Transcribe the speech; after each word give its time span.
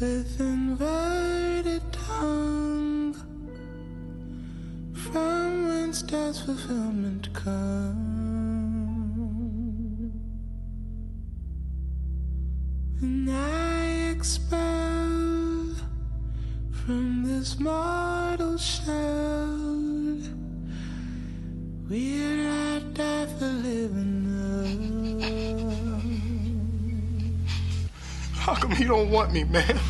with 0.00 0.40
inverted 0.40 1.82
tongue, 1.92 3.14
from 4.94 5.68
whence 5.68 6.00
does 6.00 6.40
fulfillment 6.40 7.28
come? 7.34 7.99
Come 28.70 28.78
you 28.82 28.86
don't 28.86 29.10
want 29.10 29.32
me, 29.32 29.44
man? 29.44 29.80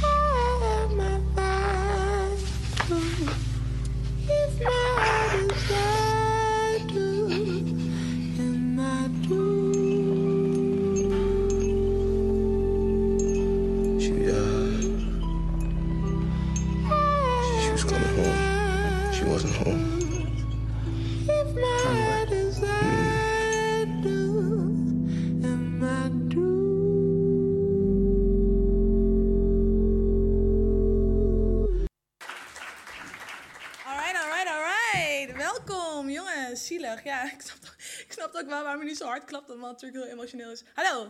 Het 39.59 39.66
natuurlijk 39.66 40.04
heel 40.04 40.12
emotioneel 40.12 40.51
is. 40.51 40.62
Hallo. 40.74 41.09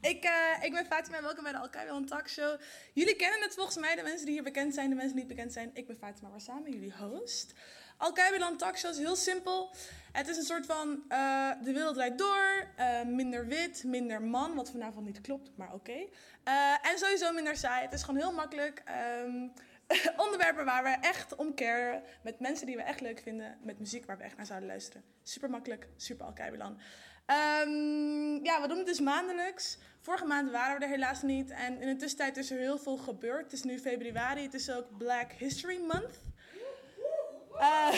Ik, 0.00 0.24
eh, 0.24 0.64
ik 0.64 0.72
ben 0.72 0.86
Fatima 0.86 1.16
en 1.16 1.22
welkom 1.22 1.42
bij 1.42 1.52
de 1.52 1.58
Alkaï 1.58 1.90
One 1.90 2.06
Talk 2.06 2.28
Show. 2.28 2.60
Jullie 2.92 3.16
kennen 3.16 3.40
het 3.40 3.54
volgens 3.54 3.76
mij, 3.76 3.94
de 3.94 4.02
mensen 4.02 4.24
die 4.24 4.34
hier 4.34 4.42
bekend 4.42 4.74
zijn, 4.74 4.88
de 4.88 4.94
mensen 4.94 5.16
die 5.16 5.24
niet 5.24 5.34
bekend 5.34 5.52
zijn. 5.52 5.70
Ik 5.74 5.86
ben 5.86 5.96
Fatima 5.96 6.30
Warsame, 6.30 6.70
jullie 6.70 6.94
host. 6.96 7.52
Alkaï 7.96 8.42
One 8.42 8.56
Talk 8.56 8.76
Show 8.76 8.90
is 8.90 8.98
heel 8.98 9.16
simpel. 9.16 9.74
Het 10.12 10.28
is 10.28 10.36
een 10.36 10.42
soort 10.42 10.66
van 10.66 11.04
eh, 11.08 11.50
de 11.62 11.72
wereld 11.72 11.94
draait 11.94 12.18
door, 12.18 12.66
eh, 12.76 13.02
minder 13.02 13.46
wit, 13.46 13.84
minder 13.84 14.22
man, 14.22 14.54
wat 14.54 14.70
vanavond 14.70 15.06
niet 15.06 15.20
klopt, 15.20 15.50
maar 15.56 15.72
oké. 15.72 16.06
En 16.82 16.98
sowieso 16.98 17.32
minder 17.32 17.56
saai. 17.56 17.84
Het 17.84 17.92
is 17.92 18.02
gewoon 18.02 18.20
heel 18.20 18.32
makkelijk. 18.32 18.82
Ehm, 18.84 19.48
onderwerpen 20.24 20.64
waar 20.64 20.82
we 20.82 20.96
echt 21.00 21.34
om 21.34 21.54
caren. 21.54 22.02
Met 22.22 22.40
mensen 22.40 22.66
die 22.66 22.76
we 22.76 22.82
echt 22.82 23.00
leuk 23.00 23.20
vinden. 23.20 23.58
Met 23.62 23.78
muziek 23.78 24.06
waar 24.06 24.18
we 24.18 24.24
echt 24.24 24.36
naar 24.36 24.46
zouden 24.46 24.68
luisteren. 24.68 25.04
Super 25.22 25.50
makkelijk, 25.50 25.88
super 25.96 26.26
Alkeibelan. 26.26 26.80
Ehm 27.30 28.44
ja, 28.44 28.60
we 28.60 28.68
doen 28.68 28.76
het 28.76 28.86
dus 28.86 29.00
maandelijks. 29.00 29.78
Vorige 30.00 30.24
maand 30.24 30.50
waren 30.50 30.78
we 30.78 30.84
er 30.84 30.90
helaas 30.90 31.22
niet. 31.22 31.50
En 31.50 31.80
in 31.80 31.88
de 31.88 31.96
tussentijd 31.96 32.36
is 32.36 32.50
er 32.50 32.58
heel 32.58 32.78
veel 32.78 32.96
gebeurd. 32.96 33.42
Het 33.42 33.52
is 33.52 33.62
nu 33.62 33.78
februari. 33.78 34.42
Het 34.42 34.54
is 34.54 34.70
ook 34.70 34.96
Black 34.98 35.32
History 35.32 35.80
Month. 35.80 36.18
Eh, 37.58 37.94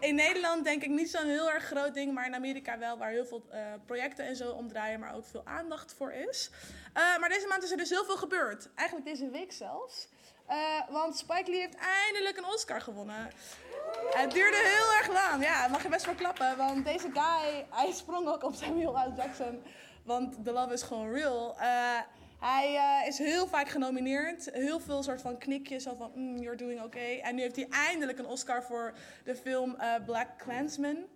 in 0.08 0.14
Nederland 0.14 0.64
denk 0.64 0.82
ik 0.82 0.90
niet 0.90 1.10
zo'n 1.10 1.26
heel 1.26 1.50
erg 1.50 1.64
groot 1.64 1.94
ding, 1.94 2.14
maar 2.14 2.26
in 2.26 2.34
Amerika 2.34 2.78
wel, 2.78 2.98
waar 2.98 3.10
heel 3.10 3.26
veel 3.26 3.42
eh, 3.50 3.60
projecten 3.86 4.24
en 4.24 4.36
zo 4.36 4.50
omdraaien, 4.50 5.00
maar 5.00 5.14
ook 5.14 5.26
veel 5.26 5.46
aandacht 5.46 5.94
voor 5.94 6.12
is. 6.12 6.50
Eh, 6.92 7.18
maar 7.18 7.28
deze 7.28 7.46
maand 7.46 7.62
is 7.62 7.70
er 7.70 7.76
dus 7.76 7.90
heel 7.90 8.04
veel 8.04 8.16
gebeurd. 8.16 8.68
Eigenlijk 8.74 9.08
deze 9.08 9.30
week 9.30 9.52
zelfs. 9.52 10.08
Eh, 10.46 10.80
want 10.90 11.16
Spike 11.16 11.50
Lee 11.50 11.60
heeft 11.60 11.76
eindelijk 12.04 12.36
een 12.36 12.44
Oscar 12.44 12.80
gewonnen. 12.80 13.30
Het 14.10 14.30
duurde 14.30 14.56
heel 14.56 14.98
erg 14.98 15.08
lang. 15.08 15.44
Ja, 15.44 15.68
mag 15.68 15.82
je 15.82 15.88
best 15.88 16.04
wel 16.04 16.14
klappen. 16.14 16.56
Want 16.56 16.84
deze 16.84 17.10
guy, 17.12 17.66
hij 17.70 17.92
sprong 17.92 18.28
ook 18.28 18.42
op 18.42 18.54
Samuel 18.54 18.92
L. 18.92 19.12
Jackson. 19.16 19.62
Want 20.04 20.44
The 20.44 20.52
Love 20.52 20.72
is 20.72 20.82
gewoon 20.82 21.12
real. 21.12 21.58
Eh, 21.58 22.00
hij 22.40 22.76
eh, 22.76 23.08
is 23.08 23.18
heel 23.18 23.46
vaak 23.46 23.68
genomineerd. 23.68 24.48
Heel 24.52 24.80
veel 24.80 25.02
soort 25.02 25.20
van 25.20 25.38
knikjes. 25.38 25.82
Zo 25.82 25.94
van, 25.94 26.12
mm, 26.14 26.36
you're 26.36 26.56
doing 26.56 26.82
okay. 26.82 27.18
En 27.20 27.34
nu 27.34 27.40
heeft 27.40 27.56
hij 27.56 27.68
eindelijk 27.70 28.18
een 28.18 28.26
Oscar 28.26 28.62
voor 28.62 28.94
de 29.24 29.36
film 29.36 29.76
Black 30.04 30.28
Klansman. 30.38 31.06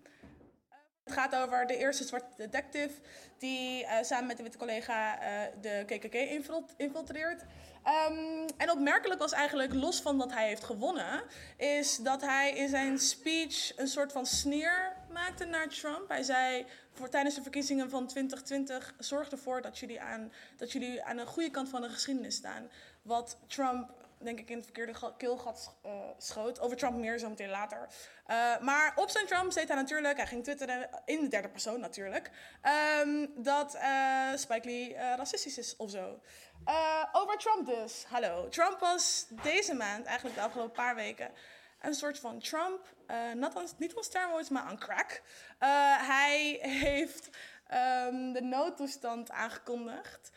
Het 1.04 1.18
gaat 1.18 1.36
over 1.36 1.66
de 1.66 1.76
eerste 1.76 2.04
zwarte 2.04 2.36
detective 2.36 3.00
die 3.38 3.86
samen 4.02 4.26
met 4.26 4.36
een 4.36 4.42
witte 4.42 4.58
collega 4.58 5.18
de 5.60 5.82
KKK 5.86 6.14
infil- 6.14 6.68
infiltreert. 6.76 7.44
Ehm, 7.84 8.48
en 8.56 8.70
opmerkelijk 8.70 9.20
was 9.20 9.32
eigenlijk, 9.32 9.74
los 9.74 10.00
van 10.00 10.18
dat 10.18 10.32
hij 10.32 10.46
heeft 10.46 10.64
gewonnen, 10.64 11.22
is 11.56 11.96
dat 11.96 12.20
hij 12.20 12.52
in 12.52 12.68
zijn 12.68 12.98
speech 12.98 13.78
een 13.78 13.88
soort 13.88 14.12
van 14.12 14.26
sneer 14.26 14.96
maakte 15.12 15.44
naar 15.44 15.68
Trump. 15.68 16.08
Hij 16.08 16.22
zei 16.22 16.66
voor, 16.92 17.08
tijdens 17.08 17.34
de 17.34 17.42
verkiezingen 17.42 17.90
van 17.90 18.06
2020, 18.06 18.94
zorg 18.98 19.30
ervoor 19.30 19.62
dat 19.62 19.78
jullie, 19.78 20.00
aan, 20.00 20.32
dat 20.56 20.72
jullie 20.72 21.04
aan 21.04 21.16
de 21.16 21.26
goede 21.26 21.50
kant 21.50 21.68
van 21.68 21.80
de 21.82 21.88
geschiedenis 21.88 22.34
staan. 22.34 22.70
Wat 23.02 23.38
Trump 23.46 23.98
denk 24.22 24.38
ik 24.38 24.48
in 24.50 24.56
het 24.56 24.64
verkeerde 24.64 24.94
ga- 24.94 25.14
keelgat 25.16 25.74
eh, 25.82 25.92
schoot. 26.18 26.60
Over 26.60 26.76
Trump 26.76 26.96
meer 26.96 27.18
zometeen 27.18 27.48
later. 27.48 27.88
Eh, 28.26 28.58
maar 28.60 28.92
op 28.96 29.10
zijn 29.10 29.26
Trump 29.26 29.52
deed 29.54 29.68
hij 29.68 29.76
natuurlijk, 29.76 30.16
hij 30.16 30.26
ging 30.26 30.42
twitteren, 30.44 30.88
in 31.04 31.20
de 31.20 31.28
derde 31.28 31.48
persoon 31.48 31.80
natuurlijk, 31.80 32.30
ehm, 32.62 33.26
dat 33.36 33.74
eh, 33.74 34.28
Spike 34.34 34.68
Lee 34.68 34.94
racistisch 34.96 35.58
is 35.58 35.76
of 35.76 35.90
zo. 35.90 36.20
Eh, 36.64 37.04
over 37.12 37.38
Trump 37.38 37.66
dus, 37.66 38.04
hallo. 38.04 38.48
Trump 38.48 38.78
was 38.80 39.26
deze 39.42 39.74
maand, 39.74 40.06
eigenlijk 40.06 40.36
de 40.36 40.42
afgelopen 40.42 40.72
paar 40.72 40.94
weken, 40.94 41.30
een 41.80 41.94
soort 41.94 42.18
van 42.18 42.38
Trump, 42.40 42.94
not 43.34 43.54
on- 43.56 43.68
niet 43.78 43.94
on 43.94 44.02
steroids, 44.02 44.48
maar 44.48 44.62
aan 44.62 44.78
crack. 44.78 45.22
Eh, 45.58 45.68
hij 46.06 46.58
heeft 46.62 47.28
ehm, 47.66 48.32
de 48.32 48.40
noodtoestand 48.42 49.30
aangekondigd. 49.30 50.30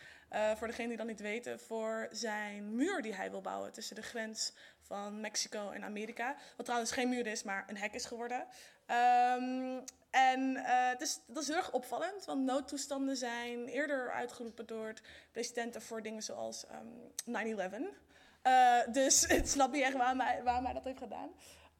Voor 0.55 0.67
degenen 0.67 0.87
die 0.87 0.97
dat 0.97 1.07
niet 1.07 1.19
weten, 1.19 1.59
voor 1.59 2.07
zijn 2.11 2.75
muur 2.75 3.01
die 3.01 3.13
hij 3.15 3.31
wil 3.31 3.41
bouwen 3.41 3.71
tussen 3.71 3.95
de 3.95 4.01
grens 4.01 4.53
van 4.81 5.19
Mexico 5.21 5.69
en 5.69 5.83
Amerika. 5.83 6.35
Wat 6.57 6.65
trouwens 6.65 6.91
geen 6.91 7.09
muur 7.09 7.27
is, 7.27 7.43
maar 7.43 7.63
een 7.67 7.77
hek 7.77 7.93
is 7.93 8.05
geworden. 8.05 8.47
Ehm, 8.85 9.79
en 10.13 10.55
eh, 10.55 10.89
het 10.89 11.01
is, 11.01 11.19
dat 11.27 11.41
is 11.41 11.47
heel 11.47 11.57
erg 11.57 11.71
opvallend, 11.71 12.25
want 12.25 12.43
noodtoestanden 12.43 13.17
zijn 13.17 13.67
eerder 13.67 14.11
uitgeroepen 14.11 14.65
door 14.65 14.93
presidenten 15.31 15.81
voor 15.81 16.01
dingen 16.01 16.23
zoals 16.23 16.65
ehm 16.67 17.47
9-11. 17.57 17.95
Eh, 18.41 18.79
dus 18.91 19.25
het 19.27 19.49
snap 19.49 19.73
je 19.73 19.83
echt 19.83 19.97
waarom 19.97 20.19
hij, 20.19 20.73
dat 20.73 20.83
heeft 20.83 20.97
gedaan. 20.97 21.29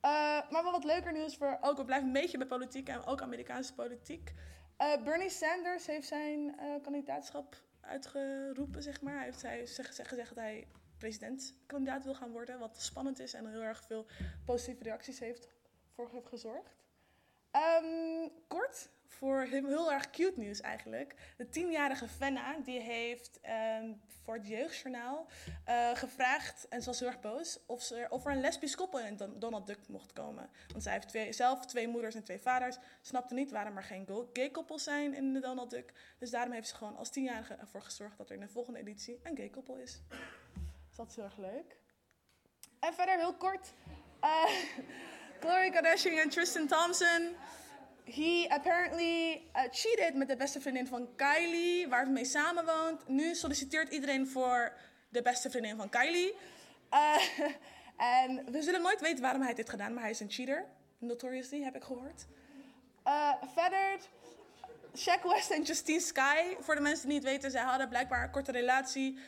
Eh, 0.01 0.11
maar 0.49 0.63
wat 0.63 0.83
leuker 0.83 1.11
nieuws 1.11 1.35
voor 1.37 1.57
ook, 1.61 1.77
we 1.77 1.85
blijven 1.85 2.07
een 2.07 2.13
beetje 2.13 2.37
bij 2.37 2.47
politiek 2.47 2.89
en 2.89 3.05
ook 3.05 3.21
Amerikaanse 3.21 3.73
politiek. 3.73 4.33
Bernie 5.03 5.29
Sanders 5.29 5.85
heeft 5.85 6.07
zijn 6.07 6.55
kandidaatschap 6.81 7.55
uitgeroepen, 7.81 8.83
zeg 8.83 9.01
maar. 9.01 9.15
Hij 9.15 9.23
heeft 9.23 9.41
hij 9.41 9.65
zeg- 9.65 9.93
zeg- 9.93 10.07
gezegd 10.07 10.29
dat 10.29 10.37
hij 10.37 10.67
presidentkandidaat 10.97 12.03
wil 12.03 12.15
gaan 12.15 12.31
worden, 12.31 12.59
wat 12.59 12.81
spannend 12.81 13.19
is 13.19 13.33
en 13.33 13.47
heel 13.49 13.61
erg 13.61 13.83
veel 13.87 14.05
positieve 14.45 14.83
reacties 14.83 15.19
heeft 15.19 15.47
voor 15.95 16.09
heeft 16.11 16.27
gezorgd. 16.27 16.82
Ehm, 17.53 18.27
kort, 18.47 18.89
voor 19.07 19.41
heel 19.41 19.91
erg 19.91 20.09
cute 20.09 20.39
nieuws 20.39 20.61
eigenlijk. 20.61 21.15
De 21.37 21.49
tienjarige 21.49 22.07
Fenna, 22.07 22.57
die 22.63 22.79
heeft 22.79 23.39
ehm, 23.41 23.93
voor 24.23 24.33
het 24.33 24.47
Jeugdjournaal 24.47 25.27
eh, 25.65 25.95
gevraagd, 25.95 26.67
en 26.67 26.81
ze 26.81 26.85
was 26.89 26.99
heel 26.99 27.07
erg 27.07 27.19
boos, 27.19 27.59
of, 27.65 27.81
ze 27.81 28.05
of 28.09 28.25
er 28.25 28.31
een 28.31 28.39
lesbisch 28.41 28.75
koppel 28.75 28.99
in 28.99 29.15
Don- 29.17 29.39
Donald 29.39 29.67
Duck 29.67 29.87
mocht 29.87 30.13
komen. 30.13 30.49
Want 30.67 30.83
zij 30.83 30.93
heeft 30.93 31.07
twee, 31.07 31.33
zelf 31.33 31.65
twee 31.65 31.87
moeders 31.87 32.15
en 32.15 32.23
twee 32.23 32.39
vaders, 32.39 32.77
snapte 33.01 33.33
niet 33.33 33.51
waarom 33.51 33.77
er 33.77 33.83
geen 33.83 34.27
gay 34.33 34.49
koppels 34.49 34.83
zijn 34.83 35.13
in 35.13 35.33
de 35.33 35.39
Donald 35.39 35.69
Duck. 35.69 35.93
Dus 36.19 36.29
daarom 36.29 36.53
heeft 36.53 36.67
ze 36.67 36.75
gewoon 36.75 36.95
als 36.97 37.09
tienjarige 37.09 37.53
ervoor 37.53 37.81
gezorgd 37.81 38.17
dat 38.17 38.29
er 38.29 38.35
in 38.35 38.41
de 38.41 38.49
volgende 38.49 38.79
editie 38.79 39.19
een 39.23 39.37
gay 39.37 39.49
koppel 39.49 39.75
is. 39.77 40.01
Dus 40.87 40.95
dat 40.97 41.09
is 41.09 41.15
heel 41.15 41.25
erg 41.25 41.37
leuk. 41.37 41.77
En 42.79 42.93
verder 42.93 43.17
heel 43.17 43.33
kort. 43.35 43.73
eh 44.19 44.45
Khloe 45.43 45.71
Kardashian 45.71 46.17
en 46.17 46.29
Tristan 46.29 46.67
Thompson. 46.67 47.35
He 48.05 48.47
apparently 48.49 49.43
uh, 49.55 49.61
cheated 49.71 50.15
met 50.15 50.27
de 50.27 50.35
beste 50.35 50.61
vriendin 50.61 50.87
van 50.87 51.07
Kylie, 51.15 51.87
waar 51.87 52.05
ze 52.05 52.11
mee 52.11 52.25
samenwoont. 52.25 53.07
Nu 53.07 53.35
solliciteert 53.35 53.93
iedereen 53.93 54.27
voor 54.27 54.73
de 55.09 55.21
beste 55.21 55.49
vriendin 55.49 55.75
van 55.75 55.89
Kylie. 55.89 56.33
Eh, 56.89 57.15
en 58.25 58.51
we 58.51 58.61
zullen 58.61 58.81
nooit 58.81 59.01
weten 59.01 59.21
waarom 59.21 59.39
hij 59.39 59.49
het 59.49 59.57
heeft 59.57 59.69
gedaan, 59.69 59.93
maar 59.93 60.01
hij 60.01 60.11
is 60.11 60.19
een 60.19 60.31
cheater. 60.31 60.65
Notoriously, 60.97 61.61
heb 61.61 61.75
ik 61.75 61.83
gehoord. 61.83 62.25
Eh, 63.03 63.33
verder, 63.53 63.99
Shaq 64.97 65.23
West 65.23 65.51
en 65.51 65.61
Justine 65.61 65.99
Sky. 65.99 66.55
Voor 66.59 66.75
de 66.75 66.81
mensen 66.81 67.07
die 67.07 67.17
niet 67.17 67.27
weten, 67.27 67.51
zij 67.51 67.63
hadden 67.63 67.89
blijkbaar 67.89 68.23
een 68.23 68.31
korte 68.31 68.51
relatie. 68.51 69.19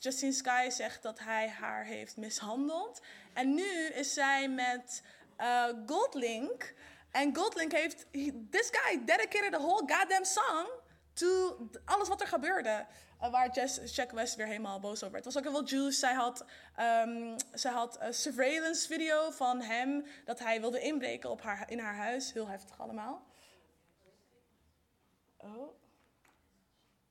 Justine 0.00 0.32
Sky 0.32 0.68
zegt 0.70 1.02
dat 1.02 1.18
hij 1.18 1.48
haar 1.48 1.84
heeft 1.84 2.16
mishandeld. 2.16 3.00
En 3.32 3.54
nu 3.54 3.86
is 3.94 4.14
zij 4.14 4.48
met 4.48 5.02
eh, 5.40 5.64
Goldlink. 5.86 6.74
En 7.10 7.36
Goldlink 7.36 7.72
heeft... 7.72 8.06
he- 8.12 8.46
this 8.50 8.70
guy 8.72 9.04
dedicated 9.04 9.54
a 9.54 9.58
whole 9.58 9.82
goddamn 9.94 10.24
song 10.24 10.66
to 11.12 11.56
alles 11.84 12.08
wat 12.08 12.20
er 12.20 12.26
gebeurde. 12.26 12.86
eh, 13.20 13.30
waar 13.30 13.50
Jess, 13.50 13.94
Jack 13.96 14.10
West 14.10 14.34
weer 14.36 14.46
helemaal 14.46 14.80
boos 14.80 15.02
over 15.02 15.10
werd. 15.10 15.24
Het 15.24 15.34
was 15.34 15.36
ook 15.36 15.52
heel 15.52 15.58
veel 15.58 15.78
juice. 15.78 15.98
Zij 15.98 16.14
had, 16.14 16.44
ehm, 16.76 17.38
zij 17.52 17.72
had 17.72 17.96
een 18.00 18.14
surveillance 18.14 18.86
video 18.86 19.30
van 19.30 19.60
hem 19.60 20.04
dat 20.24 20.38
hij 20.38 20.60
wilde 20.60 20.80
inbreken 20.80 21.30
op 21.30 21.42
haar, 21.42 21.70
in 21.70 21.78
haar 21.78 21.96
huis. 21.96 22.32
Heel 22.32 22.46
heftig 22.48 22.80
allemaal. 22.80 23.22
Oh. 25.36 25.78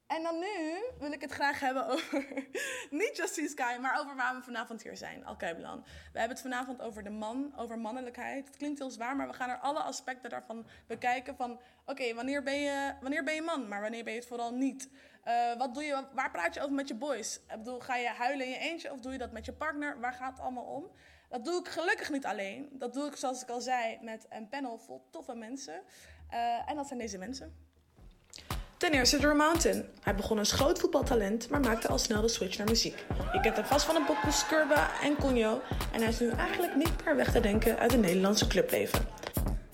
En 0.10 0.24
dan 0.24 0.40
nu 0.40 0.84
wil 1.00 1.12
ik 1.12 1.22
het 1.22 1.32
graag 1.32 1.60
hebben 1.60 1.88
over, 1.88 2.26
niet 3.02 3.18
Justice 3.18 3.50
Sky, 3.50 3.78
maar 3.82 4.00
over 4.00 4.16
waar 4.16 4.36
we 4.36 4.42
vanavond 4.42 4.84
hier 4.84 4.98
zijn, 4.98 5.26
Alkeibelan. 5.26 5.84
We 5.84 6.20
hebben 6.20 6.38
het 6.38 6.46
vanavond 6.46 6.82
over 6.82 7.04
de 7.04 7.10
man, 7.10 7.54
over 7.58 7.80
mannelijkheid. 7.80 8.48
Het 8.48 8.58
klinkt 8.58 8.80
heel 8.80 8.90
zwaar, 8.90 9.16
maar 9.16 9.28
we 9.28 9.34
gaan 9.34 9.50
er 9.50 9.58
alle 9.58 9.80
aspecten 9.80 10.30
daarvan 10.30 10.68
bekijken 10.88 11.36
van, 11.36 11.60
oké, 11.86 12.14
wanneer, 12.14 12.44
ben 12.44 12.60
je, 12.60 12.94
wanneer 13.02 13.24
ben 13.24 13.34
je 13.34 13.42
man, 13.42 13.68
maar 13.68 13.82
wanneer 13.82 14.04
ben 14.04 14.14
je 14.14 14.20
het 14.20 14.28
vooral 14.28 14.54
niet? 14.54 14.90
Eh, 15.24 15.58
wat 15.58 15.74
doe 15.74 15.84
je, 15.84 16.06
waar 16.14 16.32
praat 16.32 16.54
je 16.54 16.62
over 16.62 16.76
met 16.76 16.88
je 16.88 16.96
boys? 16.96 17.36
Ik 17.36 17.58
bedoel, 17.58 17.80
ga 17.80 17.96
je 17.96 18.08
huilen 18.08 18.46
in 18.46 18.52
je 18.52 18.58
eentje 18.58 18.92
of 18.92 19.00
doe 19.00 19.12
je 19.12 19.18
dat 19.18 19.32
met 19.32 19.46
je 19.46 19.54
partner? 19.54 20.00
Waar 20.00 20.14
gaat 20.14 20.32
het 20.32 20.42
allemaal 20.42 20.66
om? 20.66 20.92
Dat 21.30 21.46
doe 21.46 21.60
ik 21.60 21.68
gelukkig 21.68 22.10
niet 22.10 22.26
alleen. 22.26 22.70
Dat 22.72 22.94
doe 22.94 23.08
ik, 23.08 23.16
zoals 23.16 23.42
ik 23.42 23.50
al 23.50 23.62
zei, 23.62 24.00
met 24.02 24.26
een 24.30 24.50
panel 24.50 24.78
vol 24.78 25.08
toffe 25.12 25.36
mensen. 25.36 25.82
Eh, 26.30 26.70
en 26.70 26.76
dat 26.76 26.88
zijn 26.88 27.00
deze 27.00 27.18
mensen. 27.18 27.69
Ten 28.80 28.92
eerste 28.92 29.18
Drew 29.18 29.36
Mountain. 29.36 29.86
Hij 30.02 30.16
begon 30.16 30.38
als 30.38 30.52
groot 30.52 30.80
voetbaltalent, 30.80 31.50
maar 31.50 31.60
maakte 31.60 31.88
al 31.88 31.98
snel 31.98 32.22
de 32.22 32.28
switch 32.28 32.58
naar 32.58 32.68
muziek. 32.68 33.06
Je 33.34 33.40
kent 33.40 33.56
hem 33.56 33.66
vast 33.66 33.86
van 33.86 33.96
een 33.96 34.06
pokoe 34.06 34.32
Skurba 34.32 34.90
en 35.04 35.16
Conjo. 35.16 35.62
En 35.92 36.00
hij 36.00 36.10
is 36.10 36.20
nu 36.20 36.30
eigenlijk 36.30 36.76
niet 36.76 37.06
meer 37.06 37.16
weg 37.16 37.32
te 37.32 37.40
denken 37.40 37.80
uit 37.80 37.92
het 37.92 38.02
Nederlandse 38.02 38.48
clubleven. 38.48 39.00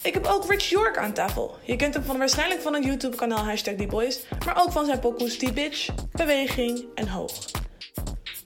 Ik 0.02 0.14
heb 0.14 0.26
ook 0.26 0.50
Rich 0.50 0.70
York 0.70 0.98
aan 0.98 1.14
tafel. 1.14 1.58
Je 1.64 1.76
kent 1.76 1.94
hem 1.94 2.04
van 2.04 2.18
waarschijnlijk 2.18 2.62
van 2.62 2.74
het 2.74 2.84
YouTube-kanaal 2.84 3.44
Hashtag 3.44 3.76
Boys, 3.76 4.26
maar 4.46 4.64
ook 4.64 4.72
van 4.72 4.86
zijn 4.86 5.00
pokoes 5.00 5.40
Die 5.40 5.54
Bitch, 5.54 5.90
Beweging 6.12 6.86
en 6.96 7.08
Hoog. 7.08 7.34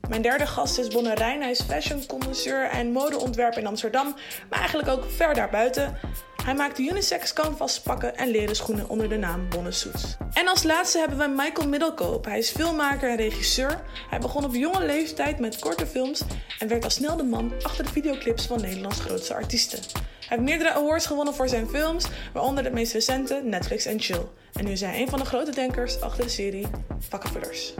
Mijn 0.10 0.22
derde 0.22 0.46
gast 0.46 0.78
is 0.78 0.88
Bonne 0.88 1.14
Rijn. 1.14 1.42
Hij 1.42 1.52
is 1.52 1.62
fashion 1.62 2.06
connoisseur 2.06 2.70
en 2.70 2.92
modeontwerper 2.92 3.60
in 3.60 3.68
Amsterdam, 3.68 4.16
maar 4.50 4.60
eigenlijk 4.60 4.90
ook 4.90 5.04
ver 5.12 5.34
daarbuiten. 5.34 6.00
Hij 6.44 6.54
maakt 6.54 6.80
unisex 6.80 7.34
canvas 7.34 7.80
pakken 7.80 8.18
en 8.18 8.28
leren 8.28 8.56
schoenen 8.56 8.90
onder 8.90 9.10
de 9.10 9.18
naam 9.18 9.50
Bonne 9.50 9.72
Suits. 9.72 10.18
En 10.34 10.48
als 10.48 10.64
laatste 10.64 11.00
hebben 11.00 11.18
we 11.18 11.28
Michael 11.28 11.68
Middelkoop. 11.68 12.26
Hij 12.26 12.38
is 12.38 12.50
filmmaker 12.50 13.10
en 13.10 13.16
regisseur. 13.16 13.82
Hij 14.10 14.20
begon 14.20 14.44
op 14.46 14.56
jonge 14.56 14.86
leeftijd 14.86 15.40
met 15.40 15.60
korte 15.60 15.88
films 15.88 16.22
en 16.60 16.68
werd 16.68 16.84
al 16.84 16.90
snel 16.90 17.16
de 17.18 17.24
man 17.24 17.54
achter 17.62 17.84
de 17.84 17.92
videoclips 17.92 18.46
van 18.46 18.62
Nederlands 18.62 19.00
grootste 19.00 19.34
artiesten. 19.34 19.80
Hij 19.94 20.38
heeft 20.38 20.42
meerdere 20.42 20.74
awards 20.74 21.06
gewonnen 21.06 21.34
voor 21.34 21.50
zijn 21.50 21.70
films, 21.70 22.06
waaronder 22.34 22.64
de 22.64 22.72
meest 22.72 22.94
recente 22.94 23.42
Netflix 23.44 23.86
en 23.86 24.00
Chill. 24.00 24.26
En 24.54 24.66
nu 24.66 24.72
is 24.72 24.82
hij 24.82 25.02
een 25.02 25.10
van 25.10 25.20
de 25.20 25.26
grote 25.26 25.52
denkers 25.52 26.02
achter 26.02 26.24
de 26.24 26.30
serie 26.30 26.68
Vakkenvullers. 27.10 27.74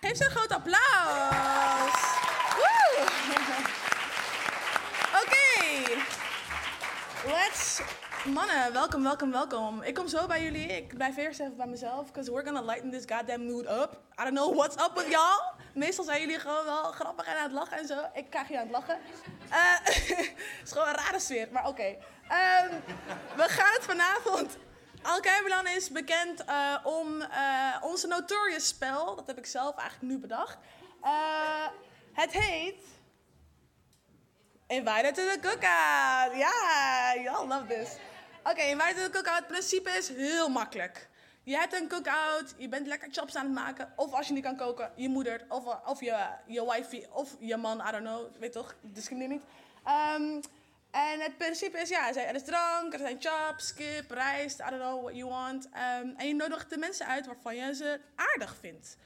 Geef 0.00 0.16
ze 0.16 0.24
een 0.24 0.30
groot 0.30 0.52
applaus. 0.52 0.78
Oké. 5.22 5.46
Let's... 7.26 7.80
Mannen, 8.24 8.72
welkom, 8.72 9.02
welkom, 9.02 9.32
welkom. 9.32 9.82
Ik 9.82 9.94
kom 9.94 10.08
zo 10.08 10.26
bij 10.26 10.42
jullie. 10.42 10.66
Ik 10.66 10.94
blijf 10.94 11.16
eerst 11.16 11.40
even 11.40 11.56
bij 11.56 11.66
mezelf. 11.66 12.06
Because 12.06 12.30
we're 12.30 12.44
gonna 12.44 12.62
lighten 12.62 12.90
this 12.90 13.04
goddamn 13.06 13.46
mood 13.46 13.64
up. 13.64 14.00
I 14.20 14.22
don't 14.22 14.34
know 14.34 14.56
what's 14.56 14.76
up 14.76 14.90
with 14.94 15.08
y'all. 15.10 15.52
Meestal 15.74 16.04
zijn 16.04 16.20
jullie 16.20 16.38
gewoon 16.38 16.64
wel 16.64 16.82
grappig 16.82 17.26
en 17.26 17.36
aan 17.36 17.42
het 17.42 17.52
lachen 17.52 17.78
en 17.78 17.86
zo. 17.86 17.94
Ik 18.14 18.30
krijg 18.30 18.48
je 18.48 18.58
aan 18.58 18.62
het 18.62 18.70
lachen. 18.70 18.98
Eh, 19.48 19.58
Het 19.82 20.32
is 20.64 20.72
gewoon 20.72 20.88
een 20.88 20.94
rare 20.94 21.18
sfeer, 21.18 21.48
maar 21.52 21.66
oké. 21.66 21.96
Ehm, 22.28 22.74
we 23.36 23.42
gaan 23.48 23.72
het 23.72 23.84
vanavond 23.84 24.56
Alkeibelan 25.02 25.66
is 25.66 25.90
bekend 25.90 26.44
eh, 26.44 26.74
om 26.82 27.20
eh, 27.20 27.76
onze 27.80 28.06
notorious 28.06 28.68
spel. 28.68 29.16
Dat 29.16 29.26
heb 29.26 29.38
ik 29.38 29.46
zelf 29.46 29.76
eigenlijk 29.76 30.12
nu 30.12 30.18
bedacht. 30.20 30.58
Eh, 31.02 31.66
het 32.12 32.32
heet... 32.32 32.96
Invited 34.70 35.14
to 35.14 35.22
the 35.22 35.38
cookout. 35.40 36.36
Ja, 36.36 37.14
y'all 37.22 37.46
love 37.46 37.66
this. 37.66 37.96
Oké, 38.44 38.62
invited 38.62 38.96
to 38.96 39.02
the 39.02 39.10
cookout. 39.10 39.38
Het 39.38 39.46
principe 39.46 39.90
is 39.90 40.08
heel 40.08 40.48
makkelijk. 40.48 41.08
Je 41.42 41.56
hebt 41.56 41.74
een 41.74 41.88
cookout, 41.88 42.54
je 42.56 42.68
bent 42.68 42.86
lekker 42.86 43.08
chops 43.10 43.36
aan 43.36 43.44
het 43.44 43.54
maken. 43.54 43.92
Of 43.96 44.12
als 44.12 44.26
je 44.26 44.32
niet 44.32 44.42
kan 44.42 44.56
koken, 44.56 44.92
je 44.96 45.08
moeder 45.08 45.44
of, 45.48 45.64
of 45.86 46.00
je, 46.00 46.26
je 46.46 46.64
wifey 46.64 47.06
of 47.10 47.36
je 47.38 47.56
man, 47.56 47.78
I 47.88 47.90
don't 47.90 48.04
know. 48.04 48.36
Weet 48.38 48.52
toch, 48.52 48.74
discrimineer 48.80 49.36
niet. 49.36 49.42
Ehm, 49.84 50.40
en 50.90 51.20
het 51.20 51.36
principe 51.38 51.78
is, 51.78 51.88
ja, 51.88 52.14
er 52.14 52.34
is 52.34 52.44
drank, 52.44 52.92
er 52.92 52.98
zijn 52.98 53.16
chops, 53.20 53.74
kip, 53.74 54.10
rijst, 54.10 54.60
I 54.60 54.70
don't 54.70 54.82
know 54.82 55.02
what 55.02 55.16
you 55.16 55.28
want. 55.28 55.68
Ehm, 55.72 56.08
en 56.16 56.26
je 56.26 56.34
nodigt 56.34 56.70
de 56.70 56.78
mensen 56.78 57.06
uit 57.06 57.26
waarvan 57.26 57.56
je 57.56 57.74
ze 57.74 58.00
aardig 58.14 58.56
vindt. 58.60 58.96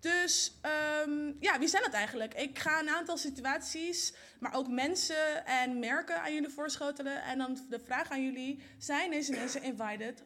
Dus 0.00 0.58
ehm, 0.60 1.32
ja, 1.40 1.58
wie 1.58 1.68
zijn 1.68 1.82
dat 1.82 1.92
eigenlijk? 1.92 2.34
Ik 2.34 2.58
ga 2.58 2.78
een 2.80 2.88
aantal 2.88 3.16
situaties, 3.16 4.14
maar 4.38 4.54
ook 4.54 4.68
mensen 4.68 5.46
en 5.46 5.78
merken 5.78 6.22
aan 6.22 6.34
jullie 6.34 6.48
voorschotelen. 6.48 7.22
En 7.22 7.38
dan 7.38 7.58
de 7.68 7.80
vraag 7.80 8.10
aan 8.10 8.24
jullie, 8.24 8.62
zijn 8.78 9.10
deze 9.10 9.32
mensen 9.32 9.62
invited 9.62 10.24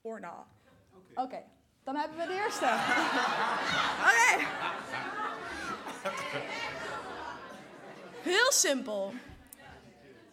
or 0.00 0.20
not? 0.20 0.46
Oké, 1.14 1.42
dan 1.84 1.96
hebben 1.96 2.18
we 2.18 2.26
de 2.26 2.32
eerste. 2.32 2.64
Oké. 4.10 4.46
Heel 8.22 8.52
simpel. 8.52 9.12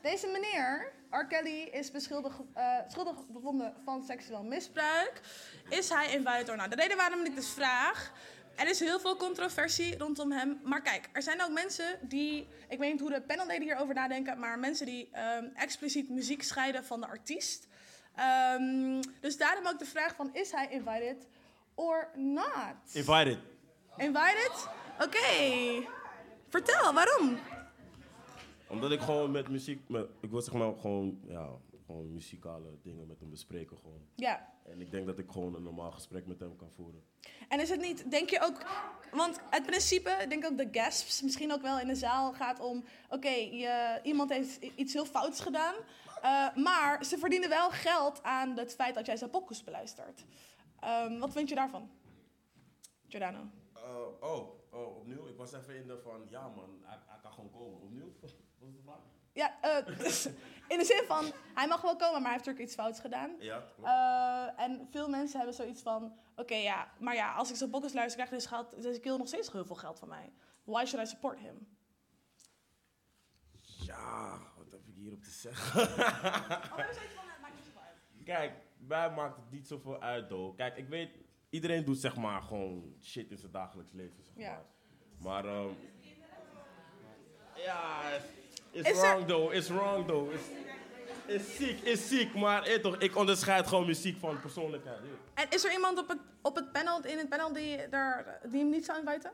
Deze 0.01 0.27
meneer, 0.27 0.91
R. 1.09 1.25
Kelly, 1.25 1.61
is 1.61 1.91
beschuldigd, 1.91 2.39
eh, 2.53 2.77
schuldig 2.87 3.27
bevonden 3.27 3.73
van 3.83 4.03
seksueel 4.03 4.43
misbruik. 4.43 5.21
Is 5.69 5.89
hij 5.89 6.11
invited 6.11 6.49
or 6.49 6.55
not? 6.55 6.69
De 6.69 6.75
reden 6.75 6.97
waarom 6.97 7.25
ik 7.25 7.35
dus 7.35 7.49
vraag... 7.49 8.11
Er 8.59 8.67
is 8.67 8.79
heel 8.79 8.99
veel 8.99 9.15
controversie 9.15 9.97
rondom 9.97 10.31
hem. 10.31 10.59
Maar 10.63 10.81
kijk, 10.81 11.09
er 11.11 11.21
zijn 11.21 11.43
ook 11.43 11.51
mensen 11.51 11.99
die... 12.01 12.47
Ik 12.69 12.79
weet 12.79 12.91
niet 12.91 13.01
hoe 13.01 13.09
de 13.09 13.21
panelleden 13.21 13.63
hierover 13.63 13.93
nadenken... 13.95 14.39
maar 14.39 14.59
mensen 14.59 14.85
die 14.85 15.09
ehm, 15.11 15.45
expliciet 15.55 16.09
muziek 16.09 16.43
scheiden 16.43 16.83
van 16.85 16.99
de 16.99 17.07
artiest. 17.07 17.67
Ehm, 18.15 19.01
dus 19.19 19.37
daarom 19.37 19.67
ook 19.67 19.79
de 19.79 19.85
vraag 19.85 20.15
van... 20.15 20.29
Is 20.33 20.51
hij 20.51 20.67
invited 20.69 21.27
or 21.75 22.09
not? 22.15 22.75
Invited. 22.93 23.37
Invited? 23.97 24.67
Oké. 25.01 25.87
Vertel, 26.49 26.93
waarom? 26.93 27.39
Omdat 28.67 28.91
ik 28.91 28.99
gewoon 28.99 29.31
met 29.31 29.49
muziek, 29.49 29.81
met, 29.87 30.05
ik 30.21 30.29
wil 30.29 30.41
zeg 30.41 30.53
maar 30.53 30.73
gewoon, 30.79 31.19
ja, 31.27 31.49
gewoon 31.89 32.13
muzikale 32.13 32.77
dingen 32.81 33.07
met 33.07 33.19
hem 33.19 33.29
bespreken 33.29 33.77
gewoon. 33.77 34.01
Ja. 34.15 34.53
En 34.63 34.81
ik 34.81 34.91
denk 34.91 35.05
dat 35.05 35.19
ik 35.19 35.31
gewoon 35.31 35.55
een 35.55 35.63
normaal 35.63 35.91
gesprek 35.91 36.25
met 36.27 36.39
hem 36.39 36.55
kan 36.55 36.71
voeren. 36.71 37.03
En 37.47 37.59
is 37.59 37.69
het 37.69 37.81
niet, 37.81 38.11
denk 38.11 38.29
je 38.29 38.41
ook, 38.41 38.65
want 39.11 39.39
het 39.49 39.65
principe, 39.65 40.09
ik 40.09 40.29
denk 40.29 40.45
ook 40.45 40.57
de 40.57 40.67
gasps, 40.71 41.21
misschien 41.21 41.51
ook 41.53 41.61
wel 41.61 41.79
in 41.79 41.87
de 41.87 41.95
zaal 41.95 42.33
gaat 42.33 42.59
om, 42.59 42.83
oké, 43.09 43.29
je- 43.29 43.99
iemand 44.03 44.29
heeft 44.29 44.61
iets 44.61 44.93
heel 44.93 45.05
fouts 45.05 45.39
gedaan, 45.39 45.75
eh, 46.21 46.55
maar 46.55 47.05
ze 47.05 47.17
verdienen 47.17 47.49
wel 47.49 47.69
geld 47.69 48.23
aan 48.23 48.57
het 48.57 48.75
feit 48.75 48.95
dat 48.95 49.05
jij 49.05 49.17
zijn 49.17 49.29
pokus 49.29 49.63
beluistert. 49.63 50.25
Ehm, 50.79 51.19
wat 51.19 51.31
vind 51.31 51.49
je 51.49 51.55
daarvan? 51.55 51.89
Giordano. 53.07 53.39
oh, 54.21 54.49
oh, 54.71 54.97
opnieuw? 54.97 55.27
Ik 55.27 55.37
was 55.37 55.53
even 55.53 55.75
in 55.75 55.87
de 55.87 55.97
van, 56.03 56.21
ja 56.29 56.47
man, 56.47 56.69
hij, 56.83 56.97
hij 57.05 57.19
kan 57.21 57.31
gewoon 57.31 57.49
komen. 57.51 57.81
Opnieuw? 57.81 58.11
Wat 58.21 58.69
is 58.69 58.75
de 58.75 58.81
vraag? 58.83 58.99
Ja, 59.39 59.57
eh, 59.61 59.85
in 60.73 60.77
de 60.77 60.85
zin 60.85 61.03
van, 61.07 61.31
hij 61.53 61.67
mag 61.67 61.81
wel 61.81 61.95
komen, 61.95 62.21
maar 62.21 62.31
hij 62.31 62.31
heeft 62.31 62.45
natuurlijk 62.45 62.65
iets 62.65 62.73
fouts 62.75 62.99
gedaan. 62.99 63.31
Ja. 63.39 63.63
Eh, 63.83 64.63
en 64.63 64.87
veel 64.91 65.09
mensen 65.09 65.37
hebben 65.37 65.55
zoiets 65.55 65.81
van: 65.81 66.13
oké, 66.35 66.55
ja, 66.55 66.91
maar 66.99 67.15
ja, 67.15 67.33
als 67.33 67.49
ik 67.49 67.55
zo'n 67.55 67.69
podcast 67.69 67.93
luister, 67.93 68.15
krijg 68.25 68.31
ik 68.31 68.37
dus 68.37 68.47
geld, 68.47 68.81
deze 68.81 68.99
kill 68.99 69.17
nog 69.17 69.27
steeds 69.27 69.51
heel 69.51 69.65
veel 69.65 69.75
geld 69.75 69.99
van 69.99 70.07
mij. 70.07 70.31
Why 70.63 70.85
should 70.85 71.07
I 71.07 71.09
support 71.09 71.39
him? 71.39 71.67
Ja, 73.61 74.37
wat 74.57 74.71
heb 74.71 74.87
ik 74.87 74.93
hierop 74.95 75.23
te 75.23 75.29
zeggen? 75.29 75.87
Kijk, 78.23 78.53
mij 78.77 79.11
maakt 79.11 79.35
het 79.35 79.51
niet 79.51 79.67
zoveel 79.67 80.01
uit, 80.01 80.27
though. 80.29 80.55
Kijk, 80.57 80.77
ik 80.77 80.87
weet, 80.87 81.09
iedereen 81.49 81.85
doet 81.85 81.97
zeg 81.97 82.15
maar 82.15 82.41
gewoon 82.41 82.95
shit 83.01 83.31
in 83.31 83.37
zijn 83.37 83.51
dagelijks 83.51 83.91
leven, 83.91 84.23
zeg 84.23 84.33
Ja. 84.35 84.51
maar. 84.51 85.43
Maar, 85.43 85.45
ehm 85.45 85.69
it's 88.71 88.89
Is 88.89 88.97
er- 88.97 89.01
wrong, 89.11 89.27
though. 89.27 89.53
It's 89.53 89.69
wrong, 89.69 90.07
though. 90.07 90.33
It's, 90.33 90.43
it's 91.27 91.55
ziek, 91.55 91.79
is 91.81 92.07
ziek. 92.07 92.33
Maar 92.35 92.63
eh, 92.63 92.79
toch, 92.79 92.97
ik 92.97 93.15
onderscheid 93.15 93.67
gewoon 93.67 93.85
muziek 93.85 94.17
van 94.17 94.39
persoonlijkheid. 94.41 94.99
En 95.33 95.45
is 95.49 95.63
er 95.65 95.71
iemand 95.71 95.97
op 95.99 96.07
het, 96.07 96.19
op 96.41 96.55
het 96.55 96.71
panel, 96.71 97.05
in 97.05 97.17
het 97.17 97.29
panel 97.29 97.53
die, 97.53 97.89
daar, 97.89 98.39
die 98.49 98.59
hem 98.59 98.69
niet 98.69 98.85
zou 98.85 98.99
inviten? 98.99 99.31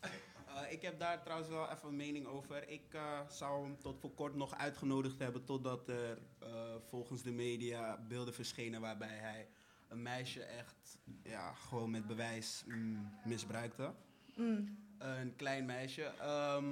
Eh, 0.00 0.72
ik 0.72 0.82
heb 0.82 0.98
daar 0.98 1.22
trouwens 1.22 1.48
wel 1.50 1.70
even 1.70 1.88
een 1.88 1.96
mening 1.96 2.26
over. 2.26 2.68
Ik 2.68 2.82
eh, 2.94 3.20
zou 3.28 3.62
hem 3.62 3.78
tot 3.78 3.98
voor 4.00 4.14
kort 4.14 4.34
nog 4.34 4.54
uitgenodigd 4.58 5.18
hebben 5.18 5.44
totdat 5.44 5.88
er 5.88 6.18
eh, 6.38 6.48
volgens 6.88 7.22
de 7.22 7.32
media 7.32 7.98
beelden 8.08 8.34
verschenen 8.34 8.80
waarbij 8.80 9.16
hij 9.20 9.48
een 9.88 10.02
meisje 10.02 10.42
echt 10.42 10.98
ja, 11.22 11.52
gewoon 11.52 11.90
met 11.90 12.06
bewijs 12.06 12.62
mm, 12.66 13.12
misbruikte. 13.24 13.92
Een 14.98 15.34
klein 15.36 15.64
meisje. 15.64 16.02
Ehm, 16.20 16.64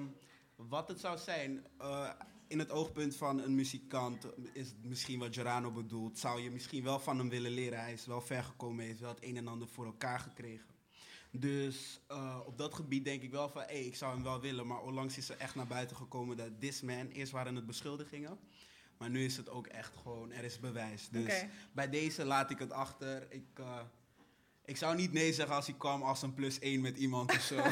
wat 0.57 0.89
het 0.89 1.01
zou 1.01 1.19
zijn, 1.19 1.67
eh, 1.79 2.11
in 2.47 2.59
het 2.59 2.71
oogpunt 2.71 3.17
van 3.17 3.41
een 3.41 3.55
muzikant 3.55 4.27
is 4.53 4.75
misschien 4.83 5.19
wat 5.19 5.35
Gerano 5.35 5.71
bedoelt. 5.71 6.19
Zou 6.19 6.41
je 6.41 6.51
misschien 6.51 6.85
wel 6.85 6.99
van 6.99 7.19
hem 7.19 7.29
willen 7.29 7.51
leren. 7.51 7.81
Hij 7.81 7.93
is 7.93 8.07
wel 8.07 8.21
ver 8.21 8.45
gekomen, 8.45 8.79
hij 8.79 8.87
heeft 8.87 9.01
wel 9.01 9.09
het 9.15 9.25
een 9.25 9.37
en 9.37 9.49
ander 9.49 9.69
voor 9.69 9.87
elkaar 9.87 10.21
gekregen. 10.21 10.75
Dus 11.31 12.01
eh, 12.07 12.41
op 12.47 12.59
dat 12.59 12.75
gebied 12.75 13.05
denk 13.05 13.23
ik 13.23 13.31
wel 13.31 13.49
van, 13.49 13.63
hé, 13.63 13.75
ik 13.75 13.97
zou 13.97 14.15
hem 14.15 14.23
wel 14.23 14.41
willen. 14.41 14.67
Maar 14.67 14.83
onlangs 14.83 15.19
is 15.19 15.29
er 15.29 15.37
echt 15.37 15.55
naar 15.55 15.67
buiten 15.67 15.97
gekomen 15.97 16.37
dat 16.37 16.61
this 16.61 16.81
man, 16.81 17.09
eerst 17.09 17.33
waren 17.33 17.55
het 17.55 17.67
beschuldigingen. 17.67 18.39
Maar 18.99 19.11
nu 19.11 19.25
is 19.25 19.37
het 19.37 19.49
ook 19.49 19.67
echt 19.67 19.97
gewoon, 19.97 20.33
er 20.33 20.45
is 20.45 20.61
bewijs. 20.61 21.09
Dus 21.09 21.45
bij 21.73 21.91
deze 21.91 22.25
laat 22.25 22.51
ik 22.51 22.59
het 22.59 22.73
achter. 22.73 23.27
Ik, 23.31 23.47
eh, 23.55 23.81
ik 24.65 24.77
zou 24.77 24.97
niet 24.97 25.13
nee 25.13 25.33
zeggen 25.33 25.55
als 25.57 25.67
hij 25.67 25.75
kwam 25.79 26.03
als 26.03 26.23
een 26.23 26.35
plus 26.35 26.59
één 26.59 26.81
met 26.81 26.97
iemand 26.97 27.31
of 27.31 27.41
zo. 27.41 27.57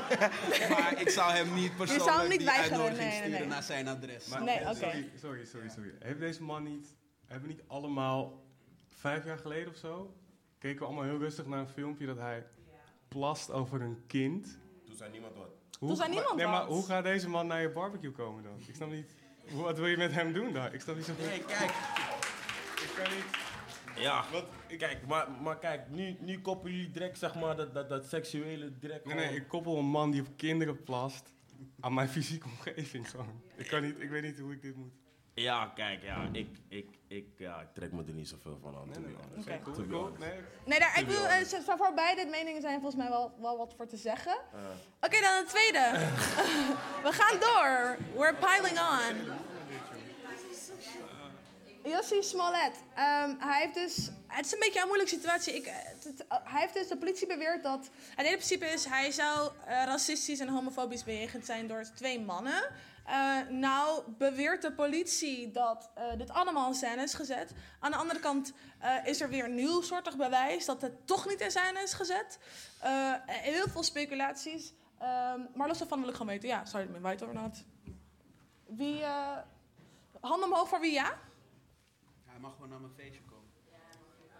Maar 0.74 0.94
ik 1.00 1.08
zou 1.08 1.32
hem 1.32 1.54
niet 1.54 1.76
persoonlijk 1.76 2.08
zou 2.08 2.20
hem 2.20 2.28
niet 2.28 2.38
die 2.38 2.50
uitnodiging 2.50 2.98
nee, 2.98 3.12
sturen 3.12 3.30
nee. 3.30 3.46
naar 3.48 3.62
zijn 3.62 3.88
adres. 3.88 4.26
Maar- 4.26 4.42
Nee, 4.42 4.60
oké. 4.60 4.74
sorry, 4.74 5.10
sorry, 5.20 5.44
sorry, 5.44 5.68
sorry. 5.68 5.92
Heeft 5.98 6.18
deze 6.20 6.42
man 6.42 6.62
niet, 6.62 6.96
hebben 7.26 7.48
we 7.48 7.54
niet 7.54 7.64
allemaal 7.66 8.44
vijf 8.86 9.24
jaar 9.24 9.38
geleden 9.38 9.68
of 9.68 9.76
zo, 9.76 10.16
keken 10.58 10.78
we 10.78 10.84
allemaal 10.84 11.04
heel 11.04 11.18
rustig 11.18 11.46
naar 11.46 11.58
een 11.60 11.68
filmpje 11.68 12.06
dat 12.06 12.16
hij 12.18 12.46
plast 13.08 13.50
over 13.50 13.80
een 13.80 14.02
kind. 14.06 14.58
Toen 14.86 14.96
zei 14.96 15.10
niemand 15.10 15.34
wat. 15.36 15.50
Hoe, 15.78 15.88
Toen 15.88 15.96
zei 15.96 16.08
maar- 16.08 16.16
niemand 16.18 16.36
nee, 16.36 16.46
maar 16.46 16.64
hoe 16.66 16.84
gaat 16.84 17.04
deze 17.04 17.28
man 17.28 17.46
naar 17.46 17.60
je 17.60 17.70
barbecue 17.70 18.10
komen 18.12 18.42
dan? 18.42 18.52
Ik 18.66 18.74
snap 18.74 18.90
niet, 18.90 19.14
wat 19.52 19.78
wil 19.78 19.86
je 19.86 19.96
met 19.96 20.12
hem 20.12 20.32
doen 20.32 20.52
daar? 20.52 20.74
Ik 20.74 20.80
snap 20.80 20.96
niet 20.96 21.04
zo 21.04 21.12
goed. 21.14 21.24
Nee, 21.24 21.44
kijk. 21.44 21.70
Ik 22.82 22.90
kan 22.96 23.14
niet. 23.14 23.24
Ja, 24.00 24.24
kijk, 24.78 25.06
maar, 25.06 25.30
maar 25.30 25.58
kijk, 25.58 25.88
nu, 25.90 26.16
nu 26.20 26.40
koppelen 26.40 26.72
jullie 26.76 26.90
direct 26.90 27.18
zeg 27.18 27.34
maar 27.34 27.56
dat, 27.56 27.74
dat, 27.74 27.88
dat 27.88 28.06
seksuele 28.08 28.78
direct 28.78 29.04
Nee, 29.04 29.14
nee, 29.14 29.34
ik 29.36 29.48
koppel 29.48 29.78
een 29.78 29.84
man 29.90 30.10
die 30.10 30.20
op 30.20 30.28
kinderen 30.36 30.82
plast 30.82 31.32
aan 31.80 31.94
mijn 31.94 32.08
fysieke 32.08 32.46
omgeving 32.46 33.10
gewoon. 33.10 33.42
Ik 33.56 33.66
kan 33.66 33.82
niet, 33.82 34.00
ik 34.00 34.10
weet 34.10 34.22
niet 34.22 34.38
hoe 34.38 34.52
ik 34.52 34.62
dit 34.62 34.76
moet. 34.76 34.92
Ja, 35.34 35.72
kijk, 35.74 36.02
ja, 36.02 36.28
ik, 36.32 36.48
ik, 36.68 36.86
ik, 37.08 37.26
ja, 37.36 37.60
ik 37.60 37.68
trek 37.74 37.92
me 37.92 38.02
er 38.06 38.12
niet 38.12 38.28
zoveel 38.28 38.58
van 38.62 38.74
aan. 38.74 38.90
Cool, 39.62 39.76
be 39.76 39.86
cool. 39.88 40.02
honest. 40.02 40.18
Nee, 40.18 40.32
Nee, 40.66 40.78
daar, 40.78 40.98
ik 40.98 41.06
wil, 41.06 41.24
eh, 41.26 41.44
z- 41.44 41.64
voor 41.76 41.92
beide 41.94 42.26
meningen 42.30 42.60
zijn 42.60 42.80
volgens 42.80 43.02
mij 43.02 43.08
wel, 43.10 43.34
wel 43.40 43.56
wat 43.58 43.74
voor 43.76 43.86
te 43.86 43.96
zeggen. 43.96 44.38
Uh, 44.54 44.60
Oké, 45.00 45.20
dan 45.20 45.36
het 45.36 45.48
tweede. 45.48 45.90
We 47.06 47.12
gaan 47.12 47.38
door. 47.40 47.96
We're 48.20 48.34
piling 48.34 48.78
on. 48.78 49.36
Jossie 51.84 52.22
Smollett. 52.22 52.76
Ehm, 52.94 53.34
hij 53.38 53.60
heeft 53.60 53.74
dus... 53.74 54.10
Het 54.26 54.46
is 54.46 54.52
een 54.52 54.58
beetje 54.58 54.80
een 54.80 54.86
moeilijke 54.86 55.14
situatie. 55.14 55.54
Ik, 55.54 55.66
eh, 55.66 55.74
eh, 55.74 56.38
hij 56.44 56.60
heeft 56.60 56.74
dus... 56.74 56.88
De 56.88 56.96
politie 56.96 57.26
beweert 57.26 57.62
dat... 57.62 57.90
Het 58.14 58.26
principe 58.26 58.66
is... 58.66 58.84
Hij 58.84 59.10
zou 59.10 59.50
eh, 59.66 59.84
racistisch 59.84 60.40
en 60.40 60.48
homofobisch 60.48 61.04
bejegend 61.04 61.44
zijn 61.44 61.66
door 61.66 61.84
twee 61.94 62.20
mannen. 62.20 62.70
Eh, 63.06 63.36
nou 63.48 64.02
beweert 64.18 64.62
de 64.62 64.72
politie 64.72 65.50
dat 65.50 65.90
dit 66.18 66.30
allemaal 66.30 66.68
in 66.68 66.74
scène 66.74 67.02
is 67.02 67.14
gezet. 67.14 67.52
Aan 67.80 67.90
de 67.90 67.96
andere 67.96 68.20
kant 68.20 68.52
is 69.04 69.20
er 69.20 69.28
weer 69.28 69.44
een 69.44 69.54
nieuwsoortig 69.54 70.16
bewijs 70.16 70.64
dat 70.64 70.82
het 70.82 71.06
toch 71.06 71.28
niet 71.28 71.40
in 71.40 71.50
scène 71.50 71.82
is 71.82 71.92
gezet. 71.92 72.38
Heel 73.26 73.68
veel 73.68 73.82
speculaties. 73.82 74.72
Ehm, 74.98 75.40
maar 75.54 75.68
los 75.68 75.78
daarvan 75.78 76.00
wil 76.00 76.08
ik 76.08 76.14
gewoon 76.14 76.32
weten, 76.32 76.48
ja, 76.48 76.62
ermee 76.72 77.00
white 77.00 77.26
or 77.26 77.34
not? 77.34 77.64
Wie, 78.66 79.02
handen 80.20 80.48
omhoog 80.48 80.68
voor 80.68 80.80
wie 80.80 80.92
ja? 80.92 81.18
Hij 82.38 82.46
mag 82.46 82.56
gewoon 82.56 82.68
naar 82.70 82.80
mijn 82.80 82.92
feestje 82.96 83.20
komen. 83.30 83.50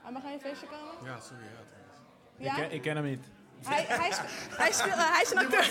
Hij 0.02 0.12
mag 0.12 0.24
aan 0.24 0.32
je 0.32 0.38
feestje 0.38 0.66
komen? 0.66 1.04
ja, 1.04 1.20
sorry. 1.20 1.42
Ja. 1.44 2.44
Ja? 2.44 2.50
Ik, 2.56 2.62
ken, 2.62 2.72
ik 2.72 2.82
ken 2.82 2.96
hem 2.96 3.04
niet. 3.04 3.24
Hij, 3.64 3.84
hij, 3.88 4.12
spe- 4.12 4.54
hij, 4.62 4.72
speelt, 4.72 4.92
eh, 4.92 5.12
hij 5.12 5.22
is 5.22 5.30
een 5.30 5.38
acteur. 5.38 5.64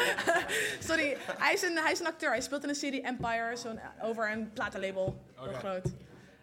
Sorry, 0.88 1.16
hij 1.38 1.52
is, 1.52 1.62
een, 1.62 1.76
hij 1.78 1.92
is 1.92 2.00
een 2.00 2.06
acteur. 2.06 2.30
Hij 2.30 2.40
speelt 2.40 2.62
in 2.62 2.68
de 2.68 2.74
serie 2.74 3.02
Empire, 3.02 3.56
zo'n, 3.56 3.80
over 4.02 4.30
een 4.32 4.52
platenlabel. 4.52 5.22
Heel 5.34 5.44
Oké. 5.48 5.58
groot. 5.58 5.84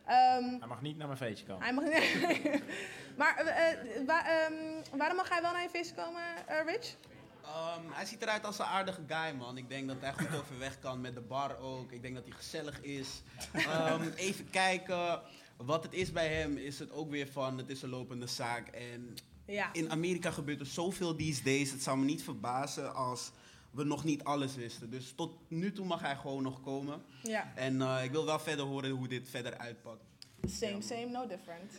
Ehm, 0.06 0.44
Hij 0.60 0.68
mag 0.68 0.82
niet 0.82 0.98
naar 0.98 1.08
mijn 1.08 1.20
feestje 1.20 1.46
komen. 1.46 1.63
hij 1.63 1.74
mag 1.74 1.84
Maar 3.20 3.36
eh, 3.38 3.72
eh, 3.72 3.77
wa- 4.06 4.25
ehm, 4.25 4.98
waarom 4.98 5.15
mag 5.18 5.30
hij 5.30 5.41
wel 5.41 5.51
naar 5.51 5.62
je 5.62 5.70
feestje 5.70 5.96
komen, 5.96 6.22
eh, 6.48 6.65
Rich? 6.65 6.96
Ehm, 7.43 7.81
hij 7.91 8.05
ziet 8.05 8.21
eruit 8.21 8.45
als 8.45 8.60
een 8.60 8.65
aardige 8.65 9.01
guy, 9.07 9.36
man. 9.38 9.57
Ik 9.57 9.69
denk 9.69 9.88
dat 9.88 9.98
hij 10.00 10.13
goed 10.13 10.39
overweg 10.39 10.79
kan 10.79 11.01
met 11.01 11.13
de 11.15 11.21
bar 11.21 11.57
ook. 11.60 11.91
Ik 11.91 12.01
denk 12.01 12.15
dat 12.15 12.24
hij 12.24 12.33
gezellig 12.38 12.81
is. 12.81 13.21
Ehm, 13.53 14.10
even 14.15 14.50
kijken. 14.50 15.21
Wat 15.57 15.83
het 15.83 15.93
is 15.93 16.12
bij 16.12 16.27
hem 16.33 16.57
is 16.57 16.79
het 16.79 16.91
ook 16.91 17.10
weer 17.10 17.27
van, 17.27 17.57
het 17.57 17.69
is 17.69 17.81
een 17.81 17.89
lopende 17.89 18.27
zaak. 18.27 18.67
En 18.67 19.15
Ja. 19.45 19.74
in 19.74 19.91
Amerika 19.91 20.31
gebeurt 20.31 20.60
er 20.60 20.65
zoveel 20.65 21.15
these 21.15 21.43
days. 21.43 21.71
Het 21.71 21.83
zou 21.83 21.98
me 21.98 22.05
niet 22.05 22.24
verbazen 22.24 22.95
als 22.95 23.31
we 23.71 23.83
nog 23.83 24.03
niet 24.03 24.24
alles 24.24 24.55
wisten. 24.55 24.89
Dus 24.89 25.13
tot 25.15 25.38
nu 25.48 25.71
toe 25.71 25.86
mag 25.86 26.01
hij 26.01 26.15
gewoon 26.15 26.43
nog 26.43 26.62
komen. 26.62 27.01
ja. 27.24 27.51
En 27.55 27.81
eh, 27.81 28.03
ik 28.03 28.12
wil 28.12 28.25
wel 28.25 28.39
verder 28.39 28.65
horen 28.65 28.89
hoe 28.89 29.07
dit 29.07 29.29
verder 29.29 29.57
uitpakt. 29.57 30.03
Same, 30.48 30.81
same, 30.81 31.05
no 31.05 31.27
different. 31.27 31.71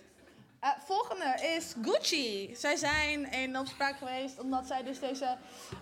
Eh, 0.62 0.71
volgende 0.78 1.54
is 1.57 1.75
Gucci. 1.83 2.54
Zij 2.57 2.76
zijn 2.76 3.33
in 3.33 3.59
opspraak 3.59 3.97
geweest 3.97 4.38
omdat 4.38 4.66
zij 4.66 4.83
dus 4.83 4.99
deze 4.99 5.37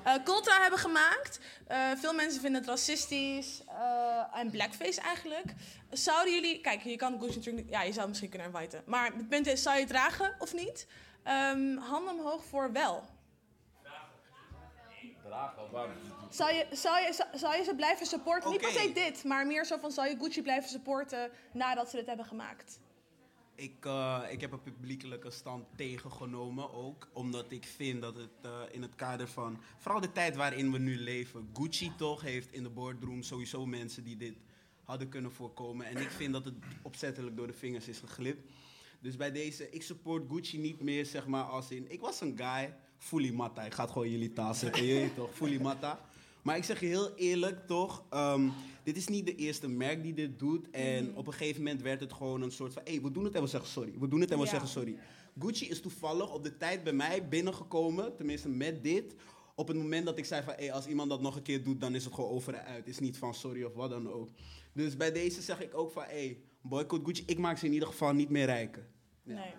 eh 0.04 0.14
Cultra 0.24 0.60
hebben 0.60 0.78
gemaakt. 0.78 1.40
Eh, 1.66 1.90
veel 1.96 2.12
mensen 2.12 2.40
vinden 2.40 2.60
het 2.60 2.70
racistisch 2.70 3.62
en 4.32 4.50
blackface 4.50 5.00
eigenlijk. 5.00 5.44
Zouden 5.90 6.34
jullie... 6.34 6.60
Kijk, 6.60 6.82
je 6.82 6.96
kan 6.96 7.20
Gucci 7.20 7.36
natuurlijk. 7.36 7.70
Ja, 7.70 7.82
je 7.82 7.88
zou 7.88 7.98
het 7.98 8.08
misschien 8.08 8.28
kunnen 8.28 8.48
inviten. 8.48 8.82
Maar 8.86 9.12
het 9.12 9.28
punt 9.28 9.46
is, 9.46 9.62
zou 9.62 9.74
je 9.74 9.80
het 9.80 9.90
dragen 9.90 10.34
of 10.38 10.54
niet? 10.54 10.86
Ehm, 11.22 11.76
handen 11.76 12.14
omhoog 12.14 12.44
voor 12.44 12.72
wel. 12.72 13.04
dragen? 15.30 16.30
Zou 16.30 16.52
je, 16.54 16.66
zou, 16.72 17.00
je, 17.00 17.24
zou, 17.32 17.56
je 17.56 17.64
ze 17.64 17.74
blijven 17.74 18.06
supporten? 18.06 18.50
Niet 18.50 18.60
per 18.60 18.70
se 18.70 18.92
dit, 18.92 19.24
maar 19.24 19.46
meer 19.46 19.64
zo 19.64 19.76
van... 19.78 19.90
Zou 19.90 20.08
je 20.08 20.16
Gucci 20.16 20.42
blijven 20.42 20.70
supporten 20.70 21.30
nadat 21.52 21.90
ze 21.90 21.96
dit 21.96 22.06
hebben 22.06 22.26
gemaakt? 22.26 22.78
Ik, 23.60 23.84
eh, 23.84 24.22
ik 24.30 24.40
heb 24.40 24.52
een 24.52 24.62
publiekelijke 24.62 25.30
stand 25.30 25.64
tegengenomen 25.76 26.72
ook. 26.72 27.08
Omdat 27.12 27.52
ik 27.52 27.64
vind 27.64 28.02
dat 28.02 28.16
het 28.16 28.30
eh, 28.42 28.60
in 28.70 28.82
het 28.82 28.94
kader 28.94 29.28
van... 29.28 29.58
Vooral 29.78 30.00
de 30.00 30.12
tijd 30.12 30.36
waarin 30.36 30.72
we 30.72 30.78
nu 30.78 30.96
leven. 30.96 31.50
Gucci 31.52 31.92
toch 31.96 32.20
heeft 32.20 32.52
in 32.52 32.62
de 32.62 32.68
boardroom 32.68 33.22
sowieso 33.22 33.66
mensen 33.66 34.04
die 34.04 34.16
dit 34.16 34.34
hadden 34.84 35.08
kunnen 35.08 35.32
voorkomen. 35.32 35.86
En 35.86 35.96
ik 35.96 36.10
vind 36.10 36.32
dat 36.32 36.44
het 36.44 36.54
opzettelijk 36.82 37.36
door 37.36 37.46
de 37.46 37.52
vingers 37.52 37.88
is 37.88 37.98
geglipt. 37.98 38.50
Dus 39.00 39.16
bij 39.16 39.32
deze, 39.32 39.70
ik 39.70 39.82
support 39.82 40.24
Gucci 40.30 40.58
niet 40.58 40.80
meer 40.80 41.06
zeg 41.06 41.26
maar 41.26 41.44
als 41.44 41.70
in... 41.70 41.90
Ik 41.90 42.00
was 42.00 42.20
een 42.20 42.36
guy, 42.36 42.74
fully 42.98 43.32
matta. 43.32 43.62
Ik 43.62 43.74
ga 43.74 43.82
het 43.82 43.92
gewoon 43.92 44.10
jullie 44.10 44.32
taal 44.32 44.54
zetten, 44.54 44.82
weet 44.82 45.14
toch? 45.14 45.34
Fully. 45.34 45.60
Maar 46.42 46.56
ik 46.56 46.64
zeg 46.64 46.80
je 46.80 46.86
heel 46.86 47.14
eerlijk 47.14 47.66
toch, 47.66 48.04
ehm, 48.10 48.48
dit 48.82 48.96
is 48.96 49.08
niet 49.08 49.26
de 49.26 49.34
eerste 49.34 49.68
merk 49.68 50.02
die 50.02 50.14
dit 50.14 50.38
doet. 50.38 50.70
En 50.70 51.16
op 51.16 51.26
een 51.26 51.32
gegeven 51.32 51.62
moment 51.62 51.82
werd 51.82 52.00
het 52.00 52.12
gewoon 52.12 52.42
een 52.42 52.50
soort 52.52 52.72
van, 52.72 52.82
hé, 52.84 52.92
hey, 52.92 53.02
we 53.02 53.10
doen 53.10 53.24
het 53.24 53.34
en 53.34 53.42
we 53.42 53.46
zeggen 53.48 53.70
sorry. 53.70 53.92
We 53.98 54.08
doen 54.08 54.20
het 54.20 54.30
en 54.30 54.38
we 54.38 54.44
Ja. 54.44 54.50
zeggen 54.50 54.68
sorry. 54.68 54.96
Gucci 55.38 55.68
is 55.68 55.80
toevallig 55.80 56.32
op 56.34 56.42
de 56.42 56.56
tijd 56.56 56.84
bij 56.84 56.92
mij 56.92 57.28
binnengekomen, 57.28 58.16
tenminste 58.16 58.48
met 58.48 58.82
dit. 58.84 59.14
Op 59.54 59.68
het 59.68 59.76
moment 59.76 60.06
dat 60.06 60.18
ik 60.18 60.24
zei 60.24 60.42
van, 60.42 60.54
hé, 60.56 60.64
hey, 60.64 60.72
als 60.72 60.86
iemand 60.86 61.10
dat 61.10 61.20
nog 61.20 61.36
een 61.36 61.42
keer 61.42 61.64
doet, 61.64 61.80
dan 61.80 61.94
is 61.94 62.04
het 62.04 62.14
gewoon 62.14 62.30
over 62.30 62.54
en 62.54 62.64
uit. 62.64 62.86
Is 62.88 62.98
niet 62.98 63.16
van 63.18 63.34
sorry 63.34 63.62
of 63.62 63.74
wat 63.74 63.90
dan 63.90 64.10
ook. 64.12 64.30
Dus 64.72 64.96
bij 64.96 65.12
deze 65.12 65.42
zeg 65.42 65.60
ik 65.62 65.74
ook 65.74 65.90
van, 65.92 66.02
hé, 66.02 66.08
hey, 66.08 66.38
boycott 66.62 67.04
Gucci. 67.06 67.22
Ik 67.26 67.38
maak 67.38 67.58
ze 67.58 67.66
in 67.66 67.72
ieder 67.72 67.88
geval 67.88 68.12
niet 68.12 68.28
meer 68.30 68.46
rijken. 68.46 68.86
Ja. 69.22 69.34
Nee. 69.34 69.52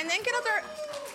En 0.00 0.08
denk 0.08 0.24
je, 0.24 0.32
dat 0.38 0.46
er, 0.52 0.60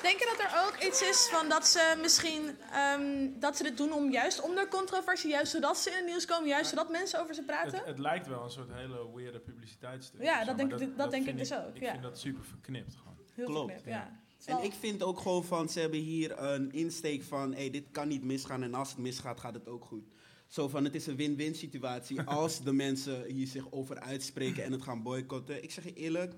denk 0.02 0.20
je 0.20 0.36
dat 0.36 0.46
er 0.46 0.52
ook 0.66 0.84
iets 0.88 1.02
is 1.02 1.30
van 1.32 1.50
dat 1.50 1.68
ze 1.68 1.98
misschien 2.02 2.44
ehm, 2.72 3.40
dat 3.40 3.58
ze 3.58 3.64
dit 3.64 3.78
doen 3.78 3.94
om 3.94 4.12
juist 4.12 4.42
om 4.42 4.56
de 4.56 4.68
controversie, 4.70 5.30
juist 5.30 5.52
zodat 5.52 5.78
ze 5.78 5.90
in 5.90 5.96
het 5.96 6.06
nieuws 6.06 6.26
komen, 6.26 6.48
juist 6.48 6.70
zodat 6.70 6.90
mensen 6.90 7.22
over 7.22 7.36
ze 7.36 7.44
praten? 7.44 7.78
Het, 7.78 7.86
het 7.86 8.00
lijkt 8.00 8.28
wel 8.28 8.44
een 8.44 8.50
soort 8.50 8.70
hele 8.74 9.16
weirde 9.16 9.40
publiciteitsstuk. 9.40 10.22
Ja, 10.22 10.44
dat 10.44 10.58
denk 10.58 10.98
dat 10.98 11.12
denk 11.12 11.28
ik 11.28 11.38
dus 11.38 11.54
ook, 11.54 11.76
Ik 11.76 11.82
ja. 11.82 11.92
vind 11.92 12.04
dat 12.04 12.20
super 12.20 12.44
verknipt 12.44 12.96
gewoon. 12.96 13.18
Heel 13.34 13.46
klopt, 13.46 13.72
verknipt, 13.72 13.98
ja. 13.98 14.24
En 14.46 14.64
ik 14.64 14.74
vind 14.74 15.04
ook 15.04 15.20
gewoon 15.20 15.44
van, 15.44 15.70
ze 15.70 15.80
hebben 15.80 16.00
hier 16.00 16.40
een 16.40 16.72
insteek 16.72 17.24
van, 17.24 17.54
hé, 17.54 17.70
dit 17.70 17.86
kan 17.92 18.08
niet 18.08 18.24
misgaan 18.24 18.64
en 18.64 18.74
als 18.74 18.90
het 18.90 18.98
misgaat, 18.98 19.40
gaat 19.40 19.54
het 19.54 19.68
ook 19.68 19.86
goed. 19.86 20.04
Zo 20.48 20.68
van, 20.68 20.84
het 20.84 20.96
is 20.96 21.08
een 21.08 21.16
win-win 21.16 21.56
situatie 21.56 22.22
als 22.42 22.64
de 22.64 22.74
mensen 22.74 23.26
hier 23.26 23.48
zich 23.48 23.72
over 23.72 24.00
uitspreken 24.00 24.64
en 24.64 24.72
het 24.72 24.82
gaan 24.82 25.04
boycotten. 25.04 25.64
Ik 25.64 25.72
zeg 25.72 25.84
je 25.84 25.94
eerlijk, 25.94 26.34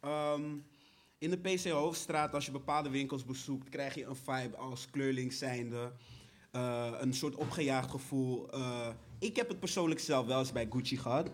ehm, 0.00 0.42
in 1.22 1.30
de 1.30 1.36
PC 1.38 1.68
Hoofdstraat, 1.68 2.34
als 2.34 2.46
je 2.46 2.52
bepaalde 2.52 2.90
winkels 2.90 3.24
bezoekt, 3.24 3.68
krijg 3.68 3.94
je 3.94 4.04
een 4.04 4.16
vibe 4.16 4.56
als 4.56 4.90
kleurling 4.90 5.32
zijnde. 5.32 5.92
Eh, 6.50 6.92
een 6.98 7.14
soort 7.14 7.34
opgejaagd 7.34 7.90
gevoel. 7.90 8.50
Eh, 8.50 8.88
ik 9.18 9.36
heb 9.36 9.48
het 9.48 9.60
persoonlijk 9.60 10.00
zelf 10.00 10.26
wel 10.26 10.38
eens 10.38 10.52
bij 10.52 10.66
Gucci 10.70 10.96
gehad 10.96 11.30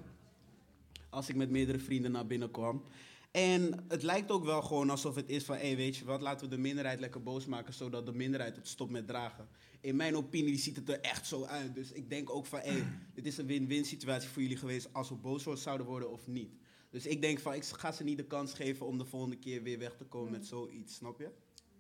als 1.10 1.28
ik 1.28 1.36
met 1.36 1.50
meerdere 1.50 1.78
vrienden 1.78 2.10
naar 2.10 2.26
binnen 2.26 2.50
kwam. 2.50 2.82
En 3.30 3.84
het 3.88 4.02
lijkt 4.02 4.30
ook 4.30 4.44
wel 4.44 4.62
gewoon 4.62 4.90
alsof 4.90 5.14
het 5.14 5.28
is 5.28 5.44
van, 5.44 5.56
hé, 5.56 5.76
weet 5.76 5.96
je 5.96 6.04
wat, 6.04 6.20
laten 6.20 6.48
we 6.48 6.54
de 6.54 6.60
minderheid 6.60 7.00
lekker 7.00 7.22
boos 7.22 7.46
maken, 7.46 7.74
zodat 7.74 8.06
de 8.06 8.12
minderheid 8.12 8.56
het 8.56 8.68
stopt 8.68 8.90
met 8.90 9.06
dragen. 9.06 9.48
In 9.80 9.96
mijn 9.96 10.16
opinie 10.16 10.58
ziet 10.58 10.76
het 10.76 10.88
er 10.88 11.00
echt 11.00 11.26
zo 11.26 11.44
uit. 11.44 11.74
Dus 11.74 11.92
ik 11.92 12.10
denk 12.10 12.30
ook 12.30 12.46
van, 12.46 12.60
hé, 12.62 12.84
dit 13.14 13.26
is 13.26 13.38
een 13.38 13.46
win-win 13.46 13.84
situatie 13.84 14.28
voor 14.28 14.42
jullie 14.42 14.56
geweest 14.56 14.88
als 14.92 15.08
we 15.08 15.14
boos 15.14 15.46
zouden 15.54 15.86
worden 15.86 16.12
of 16.12 16.26
niet. 16.26 16.52
Dus 16.90 17.06
ik 17.06 17.20
denk 17.20 17.38
van, 17.38 17.54
ik 17.54 17.64
ga 17.64 17.92
ze 17.92 18.04
niet 18.04 18.16
de 18.16 18.26
kans 18.26 18.54
geven 18.54 18.86
om 18.86 18.98
de 18.98 19.04
volgende 19.04 19.36
keer 19.36 19.62
weer 19.62 19.78
weg 19.78 19.96
te 19.96 20.04
komen 20.04 20.30
met 20.32 20.46
zoiets, 20.46 20.94
snap 20.94 21.18
je? 21.18 21.30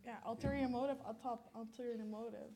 Ja, 0.04 0.22
ulterior 0.26 0.70
motive, 0.70 1.02
at 1.02 1.20
top, 1.20 1.50
ulterior 1.56 2.06
motive. 2.06 2.50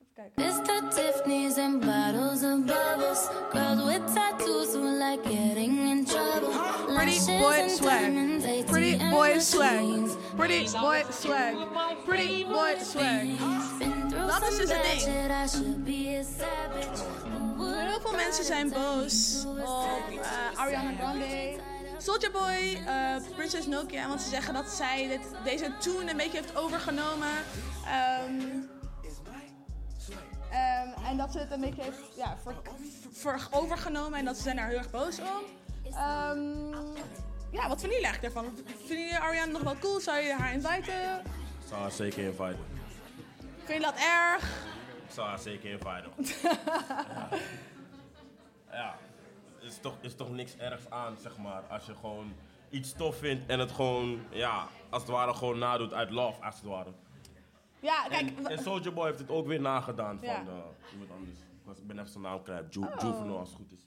Even 0.00 0.14
kijken. 0.14 0.42
Mr. 0.42 0.88
Tiffany's 0.94 1.58
and 1.58 1.80
bottles 1.80 2.42
of 2.42 2.64
bubbles. 2.64 3.28
Girls 3.52 3.84
with 3.84 4.14
tattoos 4.14 4.74
who 4.74 4.98
like 4.98 5.22
getting 5.22 5.78
in 5.90 6.04
trouble. 6.04 6.50
Pretty 6.94 7.18
boy 7.26 7.60
and 7.62 7.70
swag. 7.70 8.66
Pretty 8.66 8.98
boy 9.10 9.38
swag. 9.38 10.16
Pretty 10.36 10.70
boy 10.70 11.04
swag. 11.10 11.54
Pretty 12.04 12.44
boy 12.44 12.74
swag. 12.78 13.26
Dat 14.26 14.42
is 14.42 14.56
dus 14.56 14.70
het 14.70 15.84
bad 15.84 15.84
ding. 15.84 17.47
Heel 17.98 18.08
veel 18.08 18.16
mensen 18.18 18.44
zijn 18.44 18.70
boos 18.70 19.44
op 19.46 20.18
eh, 20.20 20.58
Ariana 20.58 20.92
Grande. 20.98 21.56
Soulja 21.98 22.30
Boy, 22.30 22.82
eh, 22.86 23.16
Princess 23.34 23.66
Nokia, 23.66 24.08
want 24.08 24.22
ze 24.22 24.28
zeggen 24.28 24.54
dat 24.54 24.68
zij 24.68 25.08
dit, 25.08 25.20
deze 25.44 25.72
tune 25.78 26.10
een 26.10 26.16
beetje 26.16 26.38
heeft 26.38 26.56
overgenomen. 26.56 27.28
Ehm, 27.84 28.40
ehm, 30.50 31.04
en 31.06 31.16
dat 31.16 31.32
ze 31.32 31.38
het 31.38 31.50
een 31.52 31.60
beetje 31.60 31.82
heeft 31.82 31.98
ja, 32.16 32.36
ver- 33.12 33.48
overgenomen 33.50 34.18
en 34.18 34.24
dat 34.24 34.36
ze 34.36 34.42
zijn 34.42 34.56
daar 34.56 34.68
heel 34.68 34.78
erg 34.78 34.90
boos 34.90 35.18
om. 35.18 35.42
Ehm, 35.92 36.70
ja, 37.50 37.68
wat 37.68 37.80
vinden 37.80 37.98
jullie 37.98 38.04
eigenlijk 38.06 38.34
daarvan? 38.34 38.56
Vinden 38.86 39.04
jullie 39.04 39.18
Ariana 39.18 39.52
nog 39.52 39.62
wel 39.62 39.78
cool? 39.80 40.00
Zou 40.00 40.18
je 40.18 40.32
haar 40.32 40.52
inviten? 40.52 41.18
Ik 41.18 41.68
zou 41.68 41.80
haar 41.80 41.90
zeker 41.92 42.22
inviten. 42.24 42.66
Vind 43.64 43.78
je 43.78 43.84
dat 43.84 43.94
erg? 43.96 44.44
Ik 45.06 45.14
zou 45.14 45.28
haar 45.28 45.38
zeker 45.38 45.70
inviten. 45.70 46.12
ja. 46.44 47.28
ja. 48.78 48.96
Is 49.60 49.78
toch, 49.80 49.96
is 50.00 50.14
toch 50.14 50.30
niks 50.30 50.56
ergs 50.56 50.90
aan, 50.90 51.16
zeg 51.18 51.36
maar. 51.38 51.62
Als 51.62 51.86
je 51.86 51.94
gewoon 51.94 52.32
iets 52.70 52.92
tof 52.92 53.16
vindt 53.18 53.46
en 53.46 53.58
het 53.58 53.70
gewoon, 53.70 54.20
ja, 54.30 54.66
als 54.90 55.02
het 55.02 55.10
ware 55.10 55.34
gewoon 55.34 55.58
nadoet 55.58 55.92
uit 55.92 56.10
love, 56.10 56.42
als 56.44 56.54
het 56.54 56.64
ware. 56.64 56.92
Ja, 57.80 58.06
kijk. 58.08 58.38
En, 58.38 58.46
en 58.46 58.58
Soulja 58.58 58.90
Boy 58.90 59.06
heeft 59.06 59.18
het 59.18 59.30
ook 59.30 59.46
weer 59.46 59.60
nagedaan 59.60 60.18
van 60.18 60.28
Ja. 60.28 60.40
eh, 60.46 60.92
iemand 60.92 61.10
anders. 61.10 61.38
Ik, 61.38 61.64
was, 61.64 61.78
ik 61.78 61.86
ben 61.86 61.98
even 61.98 62.10
zijn 62.10 62.22
naam 62.24 62.42
kwijt. 62.42 62.74
Ju 62.74 62.80
Oh. 62.80 62.90
Als 63.38 63.48
het 63.48 63.56
goed 63.56 63.72
is. 63.72 63.86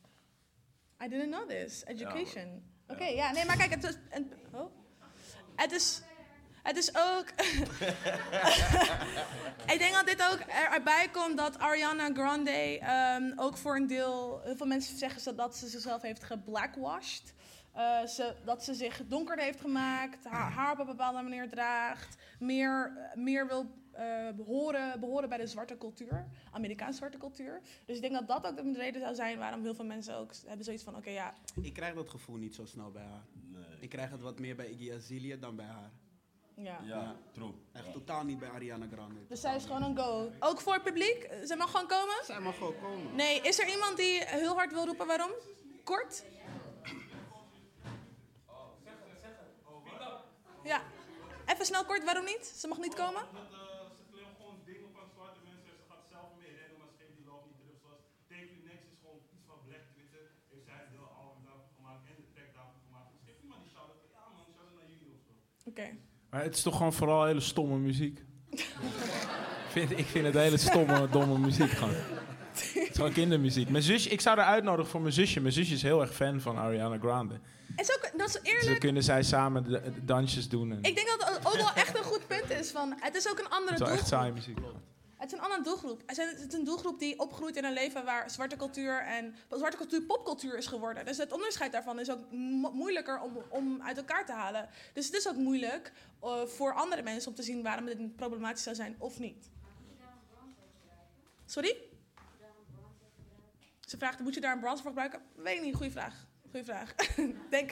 I 1.05 1.07
didn't 1.09 1.31
know 1.31 1.49
this. 1.49 1.83
Education. 1.85 2.63
Oké, 2.87 3.03
ja, 3.05 3.31
nee, 3.31 3.45
maar 3.45 3.57
kijk, 3.57 3.69
het 3.69 3.83
is. 3.83 3.97
en- 4.09 4.31
oh. 4.51 4.65
Het 5.55 5.71
is. 5.71 6.01
Het 6.63 6.77
is 6.77 6.95
ook. 6.95 7.25
ik 9.73 9.79
denk 9.79 9.93
dat 9.93 10.05
dit 10.05 10.21
ook 10.31 10.39
er- 10.39 10.71
erbij 10.73 11.09
komt 11.11 11.37
dat 11.37 11.59
Ariana 11.59 12.09
Grande 12.13 12.79
ehm, 12.79 13.31
ook 13.35 13.57
voor 13.57 13.75
een 13.75 13.87
deel. 13.87 14.41
Heel 14.43 14.55
veel 14.55 14.65
mensen 14.67 14.97
zeggen 14.97 15.21
ze 15.21 15.35
dat 15.35 15.57
ze 15.57 15.67
zichzelf 15.67 16.01
heeft 16.01 16.23
geblackwashed. 16.23 17.33
Eh, 17.73 18.05
ze, 18.05 18.35
dat 18.45 18.63
ze 18.63 18.73
zich 18.73 19.01
donkerder 19.07 19.45
heeft 19.45 19.61
gemaakt, 19.61 20.25
haar 20.25 20.51
haar 20.51 20.71
op 20.71 20.79
een 20.79 20.85
bepaalde 20.85 21.21
manier 21.21 21.49
draagt, 21.49 22.15
meer, 22.39 22.97
meer 23.15 23.47
wil 23.47 23.65
eh, 23.91 24.29
behoren, 24.35 24.99
behoren 24.99 25.29
bij 25.29 25.37
de 25.37 25.47
zwarte 25.47 25.77
cultuur, 25.77 26.27
Amerikaanse 26.51 26.97
zwarte 26.97 27.17
cultuur. 27.17 27.61
Dus 27.85 27.95
ik 27.95 28.01
denk 28.01 28.13
dat 28.13 28.27
dat 28.27 28.47
ook 28.47 28.55
de 28.73 28.79
reden 28.79 29.01
zou 29.01 29.15
zijn 29.15 29.37
waarom 29.37 29.63
heel 29.63 29.75
veel 29.75 29.85
mensen 29.85 30.15
ook 30.15 30.31
hebben 30.45 30.65
zoiets 30.65 30.83
van: 30.83 30.95
oké, 30.95 31.09
ja, 31.09 31.33
Ik 31.61 31.73
krijg 31.73 31.93
dat 31.93 32.09
gevoel 32.09 32.35
niet 32.35 32.55
zo 32.55 32.65
snel 32.65 32.91
bij 32.91 33.03
haar. 33.03 33.25
Ik 33.79 33.89
krijg 33.89 34.09
het 34.09 34.21
wat 34.21 34.39
meer 34.39 34.55
bij 34.55 34.69
Iggy 34.69 34.91
Azalea 34.93 35.35
dan 35.35 35.55
bij 35.55 35.65
haar. 35.65 35.91
Ja. 36.63 36.79
Ja, 36.83 37.15
true. 37.31 37.53
Echt 37.71 37.91
totaal 37.91 38.23
niet 38.23 38.39
bij 38.39 38.49
Ariana 38.49 38.85
Grande. 38.91 39.19
Dus 39.27 39.41
zij 39.41 39.55
is 39.55 39.65
gewoon 39.65 39.83
een 39.83 39.97
go. 39.97 40.31
Ook 40.39 40.61
voor 40.61 40.73
het 40.73 40.83
publiek? 40.83 41.29
Ze 41.45 41.55
mag 41.55 41.71
gewoon 41.71 41.87
komen? 41.87 42.15
Zij 42.23 42.39
mag 42.39 42.57
gewoon 42.57 42.79
komen. 42.81 43.15
Nee, 43.15 43.41
is 43.41 43.59
er 43.59 43.69
iemand 43.69 43.97
die 43.97 44.23
heel 44.25 44.55
hard 44.55 44.71
wil 44.71 44.85
roepen 44.85 45.07
waarom? 45.07 45.31
Kort? 45.83 46.23
Ja. 50.63 50.81
Even 51.45 51.65
snel 51.65 51.85
kort, 51.85 52.03
waarom 52.03 52.25
niet? 52.25 52.45
Ze 52.61 52.67
mag 52.67 52.77
niet 52.77 52.95
komen? 52.95 53.23
ze 53.97 54.03
claimt 54.11 54.35
gewoon 54.37 54.59
dingen 54.65 54.89
van 54.97 55.05
zwarte 55.15 55.39
mensen. 55.49 55.71
Ze 55.79 55.83
gaat 55.91 56.05
zelf 56.15 56.29
mee 56.41 56.51
rennen, 56.59 56.77
maar 56.79 56.89
ze 56.93 56.97
geeft 57.01 57.15
die 57.19 57.25
love 57.31 57.45
niet 57.49 57.59
terug. 57.61 57.77
Zoals 57.83 58.01
Take 58.31 58.53
Next 58.69 58.85
is 58.91 58.97
gewoon 59.01 59.21
iets 59.35 59.45
van 59.49 59.57
Black 59.67 59.83
Twitter. 59.93 60.23
Heeft 60.51 60.65
zij 60.71 60.81
deel 60.93 61.09
album 61.23 61.41
daarvan 61.47 61.71
gemaakt 61.77 62.03
en 62.09 62.15
de 62.21 62.27
track 62.33 62.49
daarvan 62.57 62.81
gemaakt. 62.87 63.09
Dus 63.13 63.21
geef 63.27 63.37
iemand 63.45 63.61
die 63.63 63.71
shout-out. 63.75 64.01
Ja 64.15 64.23
man, 64.35 64.45
shout-out 64.55 64.77
naar 64.79 64.89
jullie 64.93 65.11
of 65.17 65.21
zo. 65.27 65.33
Oké. 65.71 65.87
Maar 66.31 66.43
het 66.43 66.55
is 66.55 66.61
toch 66.61 66.77
gewoon 66.77 66.93
vooral 66.93 67.25
hele 67.25 67.39
stomme 67.39 67.77
muziek. 67.77 68.23
vind, 69.69 69.91
ik 69.97 70.05
vind 70.05 70.25
het 70.25 70.33
hele 70.33 70.57
stomme, 70.57 71.07
domme 71.09 71.37
muziek 71.37 71.69
gewoon. 71.69 71.95
Het 72.51 72.87
is 72.89 72.95
gewoon 72.95 73.11
kindermuziek. 73.11 73.69
Mijn 73.69 73.83
zusje, 73.83 74.09
ik 74.09 74.21
zou 74.21 74.37
haar 74.37 74.47
uitnodigen 74.47 74.91
voor 74.91 75.01
mijn 75.01 75.13
zusje. 75.13 75.39
Mijn 75.39 75.53
zusje 75.53 75.73
is 75.73 75.81
heel 75.81 76.01
erg 76.01 76.13
fan 76.13 76.41
van 76.41 76.57
Ariana 76.57 76.97
Grande. 76.97 77.39
En 77.75 77.85
zo, 77.85 77.93
dat 78.17 78.27
is 78.27 78.51
eerlijk. 78.53 78.79
kunnen 78.79 79.03
zij 79.03 79.23
samen 79.23 79.63
de, 79.63 79.69
de 79.69 80.05
dansjes 80.05 80.49
doen. 80.49 80.71
En 80.71 80.77
Ik 80.81 80.95
denk 80.95 81.07
dat 81.07 81.29
het 81.29 81.45
ook 81.45 81.55
wel 81.55 81.73
echt 81.73 81.97
een 81.97 82.03
goed 82.03 82.27
punt 82.27 82.49
is. 82.49 82.71
Van, 82.71 82.95
het 82.99 83.15
is 83.15 83.29
ook 83.29 83.39
een 83.39 83.49
andere 83.49 83.71
het 83.71 83.79
is 83.81 83.87
wel 83.87 83.97
echt 83.97 84.09
doelgroep. 84.09 84.19
saaie 84.19 84.33
muziek. 84.33 84.57
Het 85.21 85.31
is 85.31 85.37
een 85.37 85.43
andere 85.43 85.61
doelgroep. 85.63 86.03
Het 86.05 86.17
is- 86.17 86.53
een 86.53 86.63
doelgroep 86.63 86.99
die 86.99 87.19
opgroeit 87.19 87.55
in 87.55 87.63
een 87.63 87.73
leven 87.73 88.05
waar 88.05 88.29
zwarte 88.29 88.55
cultuur 88.55 89.01
en 89.01 89.35
zwarte 89.49 89.77
cultuur 89.77 90.01
popcultuur 90.01 90.57
is 90.57 90.67
geworden. 90.67 91.05
Dus 91.05 91.17
het 91.17 91.31
onderscheid 91.31 91.71
daarvan 91.71 91.99
is 91.99 92.09
ook 92.11 92.31
mo- 92.31 92.71
moeilijker 92.71 93.19
om, 93.21 93.37
om 93.49 93.81
uit 93.81 93.97
elkaar 93.97 94.25
te 94.25 94.31
halen. 94.31 94.69
Dus 94.93 95.05
het 95.05 95.15
is 95.15 95.27
ook 95.27 95.35
moeilijk 95.35 95.91
eh, 96.21 96.45
voor 96.45 96.73
andere 96.73 97.01
mensen 97.01 97.29
om 97.29 97.35
te 97.35 97.43
zien 97.43 97.63
waarom 97.63 97.85
dit 97.85 98.15
problematisch 98.15 98.63
zou 98.63 98.75
zijn 98.75 98.95
of 98.99 99.19
niet. 99.19 99.49
Sorry? 101.45 101.75
Ze 103.79 103.97
vraagt, 103.97 104.19
moet 104.19 104.33
je 104.33 104.41
daar 104.41 104.53
een 104.53 104.59
bronzer 104.59 104.81
voor 104.81 104.91
gebruiken? 104.91 105.21
Weet 105.35 105.61
niet, 105.61 105.75
goede 105.75 105.91
vraag. 105.91 106.25
Goeie 106.49 106.65
vraag. 106.65 106.95
denk. 107.49 107.71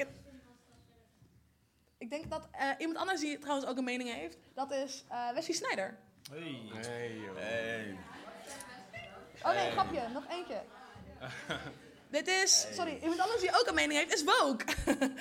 Ik 1.97 2.09
denk 2.09 2.29
dat 2.29 2.47
eh, 2.51 2.69
iemand 2.77 2.97
anders 2.97 3.19
die 3.21 3.39
trouwens 3.39 3.67
ook 3.69 3.77
een 3.77 3.83
mening 3.83 4.13
heeft, 4.13 4.37
dat 4.53 4.71
is 4.71 5.05
eh 5.09 5.31
Wesley 5.33 5.55
Snyder. 5.55 5.97
Hey. 6.27 6.61
Hey, 6.73 7.11
joh. 7.25 7.35
Hey. 7.35 7.97
Oh 9.41 9.53
nee, 9.53 9.71
grapje, 9.71 10.01
nog 10.13 10.23
eentje. 10.29 10.61
Dit 12.11 12.27
is, 12.27 12.67
sorry, 12.71 12.99
iemand 13.01 13.19
anders 13.19 13.41
die 13.41 13.49
ook 13.49 13.67
een 13.67 13.75
mening 13.75 13.99
heeft, 13.99 14.13
is 14.13 14.23
Woke. 14.23 14.65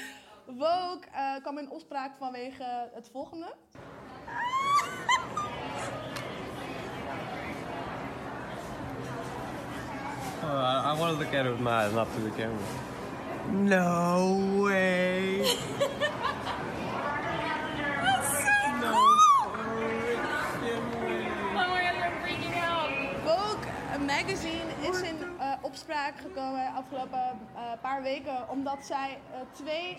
Woke 0.47 1.07
eh, 1.13 1.35
kwam 1.43 1.59
in 1.59 1.71
opspraak 1.71 2.13
vanwege 2.19 2.91
het 2.95 3.09
volgende. 3.13 3.55
Uh, 10.43 10.85
I 10.93 10.99
want 10.99 11.13
to 11.13 11.25
look 11.25 11.35
at 11.35 11.45
it 11.47 11.51
with 11.51 11.61
my 11.61 11.71
eyes, 11.71 11.93
not 11.93 12.09
through 12.13 12.31
the 12.31 12.37
camera. 12.37 12.59
No 13.51 14.63
way. 14.63 15.41
Magazine 24.09 24.91
is 24.91 25.01
in 25.01 25.17
eh, 25.39 25.53
opspraak 25.63 26.19
gekomen 26.21 26.75
afgelopen 26.75 27.39
eh, 27.55 27.73
paar 27.81 28.03
weken 28.03 28.49
omdat 28.51 28.87
zij 28.87 29.19
eh, 29.33 29.41
twee 29.53 29.97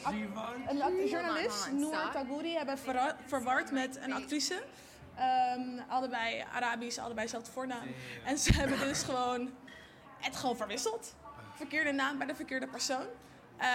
een 0.68 1.08
journalist 1.08 1.72
Noor 1.72 2.12
Tagouri 2.12 2.56
hebben 2.56 2.78
verward 3.26 3.72
met 3.72 3.98
een 4.02 4.14
actrice. 4.14 4.64
Ehm, 5.16 5.80
allebei 5.88 6.46
Arabisch, 6.54 6.98
allebei 6.98 7.28
zelfde 7.28 7.52
voornaam. 7.52 7.88
En 8.26 8.38
ze 8.38 8.54
hebben 8.54 8.80
dus 8.80 9.04
gewoon 9.04 9.50
het 10.20 10.36
gewoon 10.36 10.58
verwisseld. 10.58 11.16
Verkeerde 11.56 11.92
naam 11.92 12.18
bij 12.18 12.28
de 12.28 12.36
verkeerde 12.36 12.68
persoon. 12.68 13.06
Eh, 13.58 13.68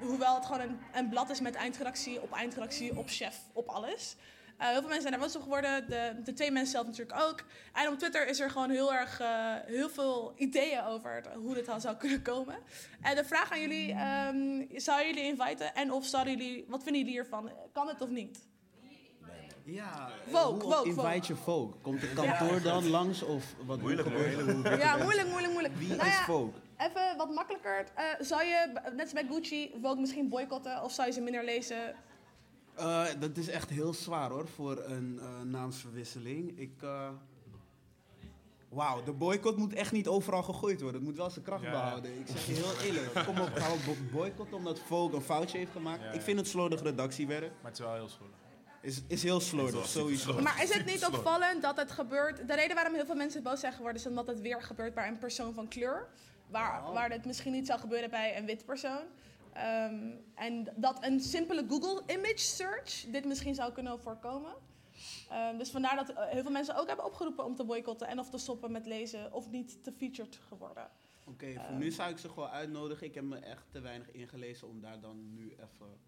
hoewel 0.00 0.34
het 0.34 0.46
gewoon 0.46 0.60
een, 0.60 0.80
een 0.92 1.08
blad 1.08 1.30
is 1.30 1.40
met 1.40 1.54
eindredactie 1.54 2.22
op 2.22 2.32
eindredactie, 2.32 2.96
op 2.96 3.08
chef, 3.08 3.36
op 3.52 3.68
alles. 3.68 4.16
Eh, 4.58 4.66
heel 4.68 4.74
veel 4.80 4.82
mensen 4.88 5.00
zijn 5.00 5.12
daar 5.12 5.22
boos 5.22 5.36
op 5.36 5.42
geworden. 5.42 5.88
De, 5.90 6.12
de 6.24 6.32
twee 6.32 6.50
mensen 6.50 6.72
zelf 6.72 6.86
natuurlijk 6.86 7.20
ook. 7.20 7.42
En 7.72 7.88
op 7.88 7.98
Twitter 7.98 8.28
is 8.28 8.40
er 8.40 8.50
gewoon 8.50 8.70
heel 8.70 8.94
erg 8.94 9.20
eh, 9.20 9.54
heel 9.66 9.88
veel 9.90 10.32
ideeën 10.36 10.84
over 10.84 11.14
het- 11.14 11.28
hoe 11.34 11.54
dit 11.54 11.68
al 11.68 11.80
zou 11.80 11.96
kunnen 11.96 12.22
komen. 12.22 12.56
En 13.02 13.16
de 13.16 13.24
vraag 13.24 13.52
aan 13.52 13.60
jullie, 13.60 13.92
ehm 13.92 14.62
zou 14.76 15.04
jullie 15.06 15.22
inviten? 15.22 15.74
En 15.74 15.92
of 15.92 16.06
zouden 16.06 16.36
jullie, 16.36 16.64
wat 16.68 16.82
vinden 16.82 17.00
jullie 17.02 17.16
hiervan? 17.16 17.50
Kan 17.72 17.88
het 17.88 18.00
of 18.00 18.08
niet? 18.08 18.46
Ja, 19.64 20.08
Vogue, 20.30 20.62
hoe 20.62 20.72
Vogue, 20.72 20.86
invite 21.06 21.32
je 21.32 21.38
Vogue? 21.38 21.74
Komt 21.82 22.00
de 22.00 22.12
kantoor 22.12 22.62
dan 22.62 22.88
langs 22.88 23.22
of 23.22 23.44
wat 23.66 23.80
Moeilijk, 23.80 24.08
het? 24.08 24.80
Ja, 24.80 24.96
moeilijk, 24.96 25.28
moeilijk, 25.28 25.52
moeilijk. 25.52 25.74
Wie 25.76 25.88
Nou 25.88 26.00
is 26.08 26.14
ja, 26.14 26.24
Vogue? 26.24 26.52
Even 26.78 27.16
wat 27.16 27.34
makkelijker. 27.34 27.84
Eh, 27.94 28.04
zou 28.20 28.44
je, 28.44 28.72
net 28.92 29.00
als 29.00 29.12
bij 29.12 29.26
Gucci, 29.30 29.70
Vogue 29.82 30.00
misschien 30.00 30.28
boycotten? 30.28 30.82
Of 30.82 30.92
zou 30.92 31.06
je 31.08 31.12
ze 31.14 31.20
minder 31.20 31.44
lezen? 31.44 31.94
Eh, 32.78 33.04
dat 33.18 33.36
is 33.36 33.48
echt 33.48 33.70
heel 33.70 33.92
zwaar 33.94 34.30
hoor, 34.30 34.48
voor 34.48 34.82
een 34.84 35.18
eh, 35.22 35.40
naamsverwisseling. 35.44 36.58
Ik, 36.58 36.82
eh, 36.82 37.08
Wauw, 38.68 39.02
de 39.02 39.12
boycott 39.12 39.56
moet 39.56 39.72
echt 39.72 39.92
niet 39.92 40.08
overal 40.08 40.42
gegooid 40.42 40.80
worden. 40.80 41.00
Het 41.00 41.08
moet 41.10 41.18
wel 41.18 41.30
zijn 41.30 41.44
kracht 41.44 41.62
Ja. 41.62 41.70
behouden. 41.70 42.18
Ik 42.20 42.26
zeg 42.26 42.46
je 42.46 42.52
heel 42.52 42.80
eerlijk. 42.86 43.24
Kom 43.26 43.40
op, 43.40 43.50
gaan 43.54 43.72
we 43.72 43.78
bo- 43.86 44.18
boycotten 44.18 44.56
omdat 44.56 44.78
Vogue 44.80 45.16
een 45.16 45.22
foutje 45.22 45.58
heeft 45.58 45.72
gemaakt. 45.72 46.02
Ja. 46.02 46.10
Ik 46.12 46.20
vind 46.20 46.38
het 46.38 46.48
slordig 46.48 46.82
redactiewerk. 46.82 47.50
Maar 47.62 47.70
het 47.70 47.78
is 47.80 47.86
wel 47.86 47.94
heel 47.94 48.08
slordig. 48.08 48.36
Is, 48.80 49.02
is 49.06 49.22
heel 49.22 49.40
slordig, 49.40 49.86
sowieso. 49.86 50.40
Maar 50.40 50.62
is 50.62 50.74
het 50.74 50.84
niet 50.86 51.04
opvallend 51.06 51.62
dat 51.62 51.76
het 51.76 51.90
gebeurt? 51.90 52.48
De 52.48 52.54
reden 52.54 52.74
waarom 52.74 52.94
heel 52.94 53.06
veel 53.06 53.14
mensen 53.14 53.42
boos 53.42 53.60
zijn 53.60 53.72
geworden 53.72 54.00
is 54.00 54.06
omdat 54.08 54.26
het 54.26 54.40
weer 54.40 54.62
gebeurt 54.62 54.94
bij 54.94 55.08
een 55.08 55.18
persoon 55.18 55.54
van 55.54 55.68
kleur. 55.68 56.06
Waar, 56.50 56.92
waar 56.92 57.10
het 57.10 57.24
misschien 57.24 57.52
niet 57.52 57.66
zou 57.66 57.80
gebeuren 57.80 58.10
bij 58.10 58.36
een 58.38 58.46
wit 58.46 58.64
persoon. 58.64 59.00
Ehm, 59.58 60.10
en 60.34 60.72
dat 60.76 61.04
een 61.04 61.20
simpele 61.20 61.64
Google 61.68 62.02
image 62.06 62.38
search 62.38 63.04
dit 63.10 63.24
misschien 63.24 63.54
zou 63.54 63.72
kunnen 63.72 64.00
voorkomen. 64.00 64.52
Ehm, 65.30 65.56
dus 65.58 65.70
vandaar 65.70 65.96
dat 65.96 66.08
eh, 66.12 66.24
heel 66.28 66.42
veel 66.42 66.50
mensen 66.50 66.76
ook 66.76 66.86
hebben 66.86 67.04
opgeroepen 67.04 67.44
om 67.44 67.54
te 67.56 67.64
boycotten 67.64 68.08
en 68.08 68.18
of 68.18 68.30
te 68.30 68.38
stoppen 68.38 68.72
met 68.72 68.86
lezen 68.86 69.32
of 69.32 69.50
niet 69.50 69.84
te 69.84 69.92
featured 69.92 70.38
geworden. 70.48 70.90
Oké, 71.26 71.52
voor 71.52 71.62
Ehm. 71.64 71.78
nu 71.78 71.90
zou 71.90 72.10
ik 72.10 72.18
ze 72.18 72.28
gewoon 72.28 72.48
uitnodigen. 72.48 73.06
Ik 73.06 73.14
heb 73.14 73.24
me 73.24 73.36
echt 73.36 73.64
te 73.70 73.80
weinig 73.80 74.10
ingelezen 74.12 74.68
om 74.68 74.80
daar 74.80 75.00
dan 75.00 75.34
nu 75.34 75.50
even 75.52 75.98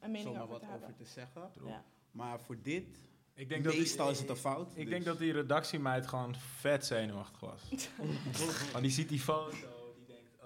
Een 0.00 0.10
mening 0.10 0.22
zomaar 0.22 0.42
over 0.42 0.52
wat 0.52 0.60
te 0.62 0.74
over 0.74 0.94
te 0.94 1.04
zeggen. 1.04 1.50
Ja. 1.66 1.84
Maar 2.10 2.40
voor 2.40 2.62
dit, 2.62 2.98
Ik 3.34 3.48
denk 3.48 3.64
dat 3.64 3.72
die- 3.72 3.80
meestal 3.82 4.10
is 4.10 4.18
het 4.18 4.28
een 4.28 4.36
fout. 4.36 4.70
Ik 4.70 4.76
dus- 4.76 4.88
denk 4.88 5.04
dat 5.04 5.18
die 5.18 5.32
redactiemeid 5.32 6.06
gewoon 6.06 6.34
vet 6.36 6.86
zenuwachtig 6.86 7.40
was. 7.40 7.62
Want 8.72 8.82
die 8.82 8.90
ziet 8.90 9.08
die 9.08 9.20
foto, 9.20 9.56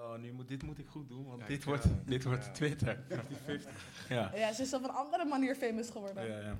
oh, 0.02 0.18
nu 0.18 0.32
moet, 0.32 0.48
dit 0.48 0.62
moet 0.62 0.78
ik 0.78 0.86
goed 0.88 1.08
doen, 1.08 1.26
want 1.26 1.40
Ja, 1.40 1.46
dit, 1.46 1.64
wordt, 1.64 1.84
eh, 1.84 1.90
dit 2.14 2.24
wordt. 2.24 2.54
Twitter. 2.54 2.98
50-50. 3.08 3.14
Ja. 4.08 4.30
Ja, 4.34 4.52
ze 4.52 4.62
is 4.62 4.74
op 4.74 4.84
een 4.84 4.90
andere 4.90 5.24
manier 5.24 5.54
famous 5.54 5.90
geworden. 5.90 6.26
Ja, 6.26 6.38
ja. 6.38 6.56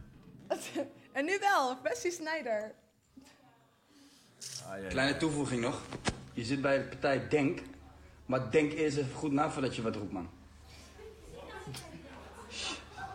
en 1.19 1.25
nu 1.25 1.39
wel, 1.39 1.81
Bessie 1.83 2.11
Snijder. 2.11 2.75
Ah, 4.67 4.69
ja, 4.69 4.77
ja. 4.77 4.89
Kleine 4.89 5.17
toevoeging 5.17 5.61
nog. 5.61 5.83
Je 6.33 6.45
zit 6.45 6.61
bij 6.61 6.79
de 6.79 6.85
partij 6.85 7.29
Denk. 7.29 7.61
Maar 8.27 8.51
denk 8.51 8.73
eerst 8.73 8.97
even 8.97 9.15
goed 9.15 9.33
na 9.33 9.51
voordat 9.51 9.77
je 9.77 9.83
wat 9.83 9.97
roept, 9.97 10.13
man. 10.13 10.31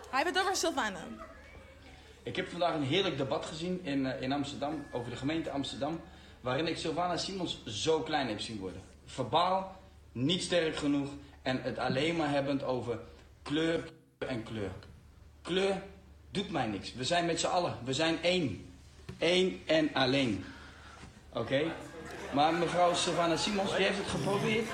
Hij 0.10 0.24
heeft 0.24 0.36
het 0.36 0.40
over 0.40 0.56
Sylvana. 0.56 1.00
Ik 2.24 2.36
heb 2.36 2.48
vandaag 2.48 2.76
een 2.76 2.84
heerlijk 2.84 3.18
debat 3.18 3.46
gezien 3.46 3.84
in, 3.84 4.06
eh, 4.06 4.22
in 4.22 4.32
Amsterdam. 4.32 4.86
Over 4.92 5.10
de 5.10 5.16
gemeente 5.16 5.52
Amsterdam. 5.52 6.00
Waarin 6.42 6.68
ik 6.68 6.78
Sylvana 6.78 7.18
Simons 7.18 7.64
zo 7.66 8.02
klein 8.02 8.28
heb 8.28 8.40
zien 8.40 8.60
worden. 8.60 8.82
Verbaal, 9.06 9.76
niet 10.24 10.44
sterk 10.44 10.76
genoeg. 10.76 11.10
En 11.42 11.62
het 11.62 11.78
alleen 11.78 12.16
maar 12.16 12.30
hebbend 12.30 12.64
over 12.64 13.00
kleur 13.42 13.84
en 14.18 14.44
kleur. 14.44 14.72
Kleur 15.42 15.82
doet 16.32 16.52
mij 16.52 16.68
niks. 16.68 16.94
We 16.94 17.04
zijn 17.04 17.26
met 17.26 17.40
z'n 17.40 17.48
allen. 17.48 17.78
We 17.84 17.94
zijn 17.94 18.18
één. 18.22 18.66
Eén 19.20 19.62
en 19.66 19.90
alleen. 19.94 20.46
Oké? 21.34 21.62
Maar 22.34 22.54
mevrouw 22.54 22.94
Sylvana 22.94 23.36
Simons, 23.36 23.76
die 23.76 23.86
heeft 23.86 23.98
het 23.98 24.08
geprobeerd. 24.08 24.68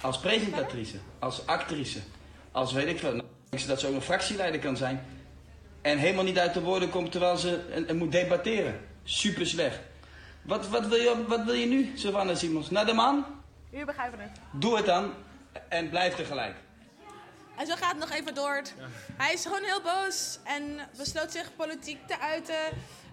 Als 0.00 0.18
presentatrice, 0.18 0.96
als 1.18 1.46
actrice, 1.46 1.98
als 2.52 2.72
weet 2.72 2.86
ik 2.86 2.98
veel. 2.98 3.12
Nou, 3.12 3.66
dat 3.66 3.80
ze 3.80 3.86
ook 3.86 3.94
een 3.94 4.02
fractieleider 4.02 4.60
kan 4.60 4.76
zijn. 4.76 5.04
En 5.80 5.98
helemaal 5.98 6.24
niet 6.24 6.38
uit 6.38 6.54
de 6.54 6.60
woorden 6.60 6.90
komt 6.90 7.10
terwijl 7.10 7.36
ze 7.36 7.84
en, 7.86 7.96
moet 7.96 8.12
debatteren. 8.12 8.80
Super 9.04 9.46
slecht. 9.46 9.78
Wat, 10.42 10.68
wat, 10.68 10.86
wil 10.86 10.98
je, 10.98 11.24
wat 11.28 11.44
wil 11.44 11.54
je 11.54 11.66
nu, 11.66 11.92
Sylvana 11.94 12.34
Simons? 12.34 12.70
Naar 12.70 12.86
de 12.86 12.92
man? 12.92 13.24
Jullie 13.70 13.86
begrijpen 13.86 14.20
het. 14.20 14.30
Doe 14.52 14.76
het 14.76 14.86
dan. 14.86 15.12
En 15.68 15.88
blijf 15.90 16.14
tegelijk. 16.14 16.56
En 17.56 17.66
zo 17.66 17.74
gaat 17.74 17.90
het 17.90 17.98
nog 17.98 18.10
even 18.10 18.34
door. 18.34 18.62
Hij 19.16 19.32
is 19.32 19.42
gewoon 19.42 19.62
heel 19.62 19.82
boos 19.82 20.38
en 20.44 20.78
besloot 20.96 21.32
zich 21.32 21.56
politiek 21.56 22.06
te 22.06 22.20
uiten. 22.20 22.64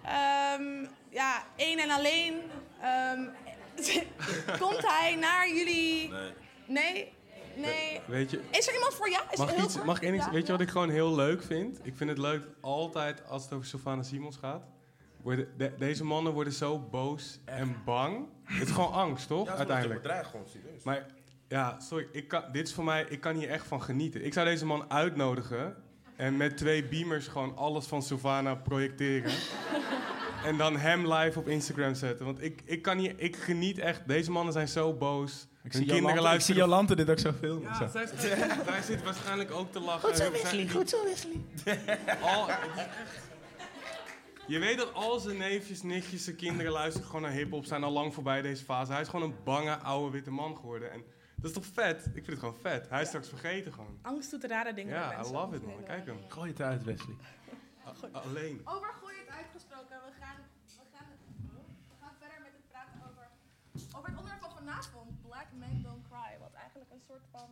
Ehm, 0.04 0.86
ja, 1.08 1.42
één 1.56 1.78
en 1.78 1.90
alleen. 1.90 2.34
Ehm, 2.80 3.20
komt 4.62 4.86
hij 4.86 5.14
naar 5.14 5.48
jullie... 5.48 6.08
Nee. 6.08 6.32
Nee? 6.66 7.12
Nee? 7.56 8.00
Weet 8.06 8.30
je, 8.30 8.40
Is 8.50 8.66
er 8.66 8.74
iemand 8.74 8.94
voor 8.94 9.10
ja? 9.10 9.30
Is 9.30 9.38
mag 9.38 9.46
er 9.46 9.52
ik, 9.52 9.58
heel 9.58 9.68
iets, 9.68 9.82
mag 9.84 9.96
ik 9.96 10.02
één 10.02 10.14
Ja? 10.14 10.30
weet 10.30 10.46
je 10.46 10.52
wat 10.52 10.60
ik 10.60 10.68
gewoon 10.68 10.90
heel 10.90 11.14
leuk 11.14 11.42
vind? 11.42 11.78
Ik 11.82 11.96
vind 11.96 12.10
het 12.10 12.18
leuk 12.18 12.46
altijd 12.60 13.28
als 13.28 13.42
het 13.42 13.52
over 13.52 13.66
Sylvana 13.66 14.02
Simons 14.02 14.36
gaat. 14.36 14.62
Worden, 15.26 15.48
de- 15.56 15.72
deze 15.78 16.04
mannen 16.04 16.32
worden 16.32 16.52
zo 16.52 16.78
boos 16.78 17.40
en 17.44 17.76
bang. 17.84 18.26
Het 18.44 18.68
is 18.68 18.74
gewoon 18.74 18.92
angst, 18.92 19.28
toch? 19.28 19.46
Ja, 19.46 19.52
ze 19.52 19.56
Uiteindelijk. 19.58 20.02
worden 20.02 20.02
bedreigd 20.02 20.30
gewoon, 20.30 20.46
serieus. 20.62 20.82
Maar 20.82 21.06
ja, 21.48 21.80
sorry, 21.80 22.08
ik 22.12 22.28
kan, 22.28 22.42
dit 22.52 22.68
is 22.68 22.74
voor 22.74 22.84
mij, 22.84 23.06
ik 23.08 23.20
kan 23.20 23.36
hier 23.36 23.48
echt 23.48 23.66
van 23.66 23.82
genieten. 23.82 24.24
Ik 24.24 24.32
zou 24.32 24.46
deze 24.46 24.66
man 24.66 24.90
uitnodigen 24.90 25.76
en 26.16 26.36
met 26.36 26.56
twee 26.56 26.84
beamers 26.84 27.28
gewoon 27.28 27.56
alles 27.56 27.86
van 27.86 28.02
Sylvana 28.02 28.54
projecteren. 28.54 29.30
en 30.48 30.56
dan 30.56 30.76
hem 30.76 31.12
live 31.12 31.38
op 31.38 31.48
Instagram 31.48 31.94
zetten. 31.94 32.26
Want 32.26 32.42
ik, 32.42 32.62
ik 32.64 32.82
kan 32.82 32.98
hier, 32.98 33.14
ik 33.16 33.36
geniet 33.36 33.78
echt. 33.78 34.08
Deze 34.08 34.30
mannen 34.30 34.52
zijn 34.52 34.68
zo 34.68 34.92
boos. 34.92 35.46
Ik 35.64 35.72
zie, 35.72 35.84
Jolante, 35.84 36.34
ik 36.34 36.40
zie 36.40 36.54
Jolante 36.54 36.96
dit 36.96 37.10
ook 37.10 37.18
zo 37.18 37.32
filmen. 37.32 37.62
Ja, 37.62 37.74
zo. 37.74 37.86
zij, 37.88 38.06
zij 38.16 38.82
zit 38.84 39.02
waarschijnlijk 39.02 39.50
ook 39.50 39.72
te 39.72 39.80
lachen. 39.80 40.08
Goed 40.08 40.16
zo, 40.16 40.30
Wesley. 40.30 40.68
Goed 40.68 40.88
zo, 40.90 41.04
Wesley. 41.04 41.40
al, 42.34 42.48
je 44.46 44.58
weet 44.58 44.78
dat 44.78 44.92
al 44.94 45.18
zijn 45.18 45.36
neefjes, 45.36 45.82
nichtjes, 45.82 46.24
zijn 46.24 46.36
kinderen 46.36 46.72
luisteren 46.72 47.06
gewoon 47.06 47.22
naar 47.22 47.30
hip-hop, 47.32 47.64
zijn 47.64 47.84
al 47.84 47.90
lang 47.90 48.14
voorbij 48.14 48.42
deze 48.42 48.64
fase. 48.64 48.92
Hij 48.92 49.00
is 49.00 49.08
gewoon 49.08 49.30
een 49.30 49.36
bange, 49.44 49.76
oude, 49.76 50.10
witte 50.10 50.30
man 50.30 50.56
geworden. 50.56 50.90
En 50.90 51.04
dat 51.36 51.44
is 51.50 51.52
toch 51.52 51.66
vet? 51.66 52.06
Ik 52.06 52.12
vind 52.12 52.26
het 52.26 52.38
gewoon 52.38 52.54
vet. 52.54 52.88
Hij 52.88 53.00
is 53.02 53.06
straks 53.08 53.28
vergeten 53.28 53.72
gewoon. 53.72 53.98
Angst 54.02 54.30
doet 54.30 54.44
rare 54.44 54.74
dingen 54.74 54.92
met 55.00 55.10
Ja, 55.10 55.24
I 55.24 55.30
love 55.32 55.56
it 55.56 55.66
man. 55.66 55.82
Kijk 55.84 56.06
hem. 56.06 56.18
Gooi 56.28 56.50
het 56.50 56.60
uit, 56.60 56.84
Wesley. 56.84 57.16
A- 57.86 58.18
alleen. 58.18 58.60
Over 58.64 58.92
gooi 59.00 59.16
het 59.18 59.28
uitgesproken. 59.28 59.96
We 60.06 60.12
gaan, 60.20 60.36
we, 60.64 60.82
gaan, 60.96 61.06
we 61.88 61.94
gaan 62.00 62.14
verder 62.18 62.38
met 62.42 62.52
het 62.52 62.68
praten 62.68 63.00
over, 63.10 63.28
over 63.96 64.08
het 64.08 64.18
onderwerp 64.18 64.40
van 64.42 64.50
vanavond. 64.56 65.22
Black 65.22 65.46
Men 65.52 65.82
Don't 65.82 66.04
Cry. 66.08 66.38
Wat 66.40 66.52
eigenlijk 66.52 66.90
een 66.92 67.02
soort 67.06 67.24
van 67.30 67.48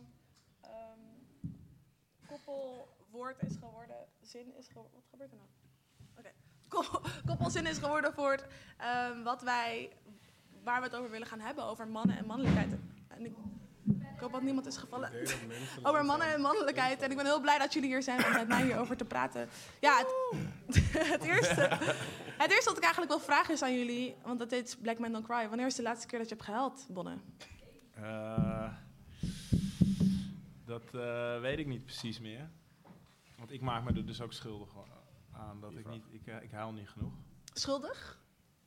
ehm, 0.61 1.03
koppelwoord 2.27 3.41
is 3.43 3.55
geworden. 3.59 3.97
Zin 4.21 4.55
is 4.57 4.67
geworden. 4.67 4.93
Wat 4.93 5.07
gebeurt 5.09 5.31
er 5.31 5.37
nou? 5.37 5.49
Koppelzin 7.25 7.65
is 7.65 7.77
geworden 7.77 8.13
voor 8.13 8.31
het, 8.31 8.45
ehm, 8.77 9.23
wat 9.23 9.41
wij, 9.41 9.89
waar 10.63 10.79
we 10.79 10.87
het 10.87 10.95
over 10.95 11.11
willen 11.11 11.27
gaan 11.27 11.39
hebben. 11.39 11.63
Over 11.63 11.87
mannen 11.87 12.17
en 12.17 12.25
mannelijkheid. 12.25 12.75
En 13.07 13.25
ik, 13.25 13.33
ik 13.85 14.19
hoop 14.19 14.31
dat 14.31 14.41
niemand 14.41 14.65
is 14.65 14.77
gevallen. 14.77 15.11
Over 15.83 16.05
mannen 16.05 16.33
en 16.33 16.41
mannelijkheid. 16.41 17.01
En 17.01 17.09
ik 17.09 17.17
ben 17.17 17.25
heel 17.25 17.41
blij 17.41 17.57
dat 17.57 17.73
jullie 17.73 17.89
hier 17.89 18.03
zijn 18.03 18.25
om 18.25 18.31
met 18.31 18.47
mij 18.47 18.63
hierover 18.63 18.97
te 18.97 19.05
praten. 19.05 19.49
Ja, 19.79 19.97
het, 19.97 20.13
het, 21.11 21.23
eerste, 21.23 21.61
het 22.43 22.51
eerste 22.51 22.69
wat 22.69 22.77
ik 22.77 22.83
eigenlijk 22.83 23.11
wil 23.11 23.21
vragen 23.21 23.53
is 23.53 23.61
aan 23.61 23.77
jullie, 23.77 24.15
want 24.23 24.39
dat 24.39 24.51
heet 24.51 24.77
Black 24.81 24.99
Men 24.99 25.11
Don't 25.11 25.25
Cry. 25.25 25.47
Wanneer 25.47 25.65
is 25.65 25.75
de 25.75 25.81
laatste 25.81 26.07
keer 26.07 26.19
dat 26.19 26.29
je 26.29 26.35
hebt 26.35 26.47
gehuild, 26.47 26.85
Bonne? 26.89 27.17
Eh, 27.93 28.73
dat 30.65 30.93
eh, 30.93 31.39
weet 31.39 31.59
ik 31.59 31.67
niet 31.67 31.85
precies 31.85 32.19
meer. 32.19 32.49
Want 33.37 33.51
ik 33.51 33.61
maak 33.61 33.83
me 33.83 33.93
er 33.93 34.05
dus 34.05 34.21
ook 34.21 34.33
schuldig 34.33 34.75
aan 35.35 35.61
dat 35.61 35.75
ik 35.75 35.89
niet... 35.89 36.05
Ik, 36.09 36.27
eh, 36.27 36.41
ik 36.41 36.51
huil 36.51 36.71
niet 36.71 36.89
genoeg. 36.89 37.13
Schuldig? 37.53 38.19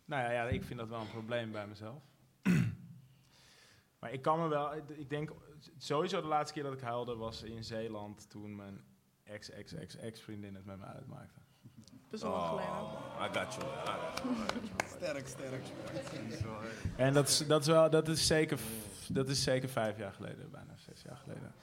Nou 0.05 0.23
ja, 0.23 0.31
ja, 0.31 0.45
ik 0.49 0.65
vind 0.65 0.79
dat 0.79 0.89
wel 0.89 1.01
een 1.01 1.11
probleem 1.11 1.53
bij 1.53 1.67
mezelf. 1.67 2.03
maar 4.01 4.13
ik 4.13 4.23
kan 4.23 4.41
me 4.41 4.49
wel... 4.49 4.77
Ik 4.77 5.11
denk 5.11 5.31
sowieso 5.77 6.21
de 6.21 6.27
laatste 6.27 6.55
keer 6.55 6.63
dat 6.63 6.73
ik 6.73 6.81
huilde 6.81 7.17
was 7.17 7.43
in 7.43 7.65
Zeeland... 7.65 8.31
toen 8.31 8.57
mijn 8.57 8.81
ex-ex-ex-ex-vriendin 9.25 10.55
het 10.55 10.65
met 10.65 10.79
me 10.79 10.85
uitmaakte. 10.85 11.41
Geleden. 12.11 12.33
Oh, 12.33 13.25
I 13.25 13.39
got 13.39 13.55
you. 13.55 13.67
Sterk, 14.97 15.29
sterk. 15.29 15.63
En 16.97 17.13
dat 17.13 17.29
is, 17.29 17.47
dat 17.47 17.61
is, 17.61 17.67
wel, 17.67 17.91
dat 17.91 18.09
is, 18.09 18.27
zeker, 18.27 18.59
dat 19.09 19.29
is 19.29 19.43
zeker 19.43 19.69
vijf 19.69 19.99
jaar 19.99 20.13
geleden, 20.13 20.51
bijna 20.51 20.77
zes 20.77 21.03
jaar 21.03 21.17
geleden. 21.17 21.55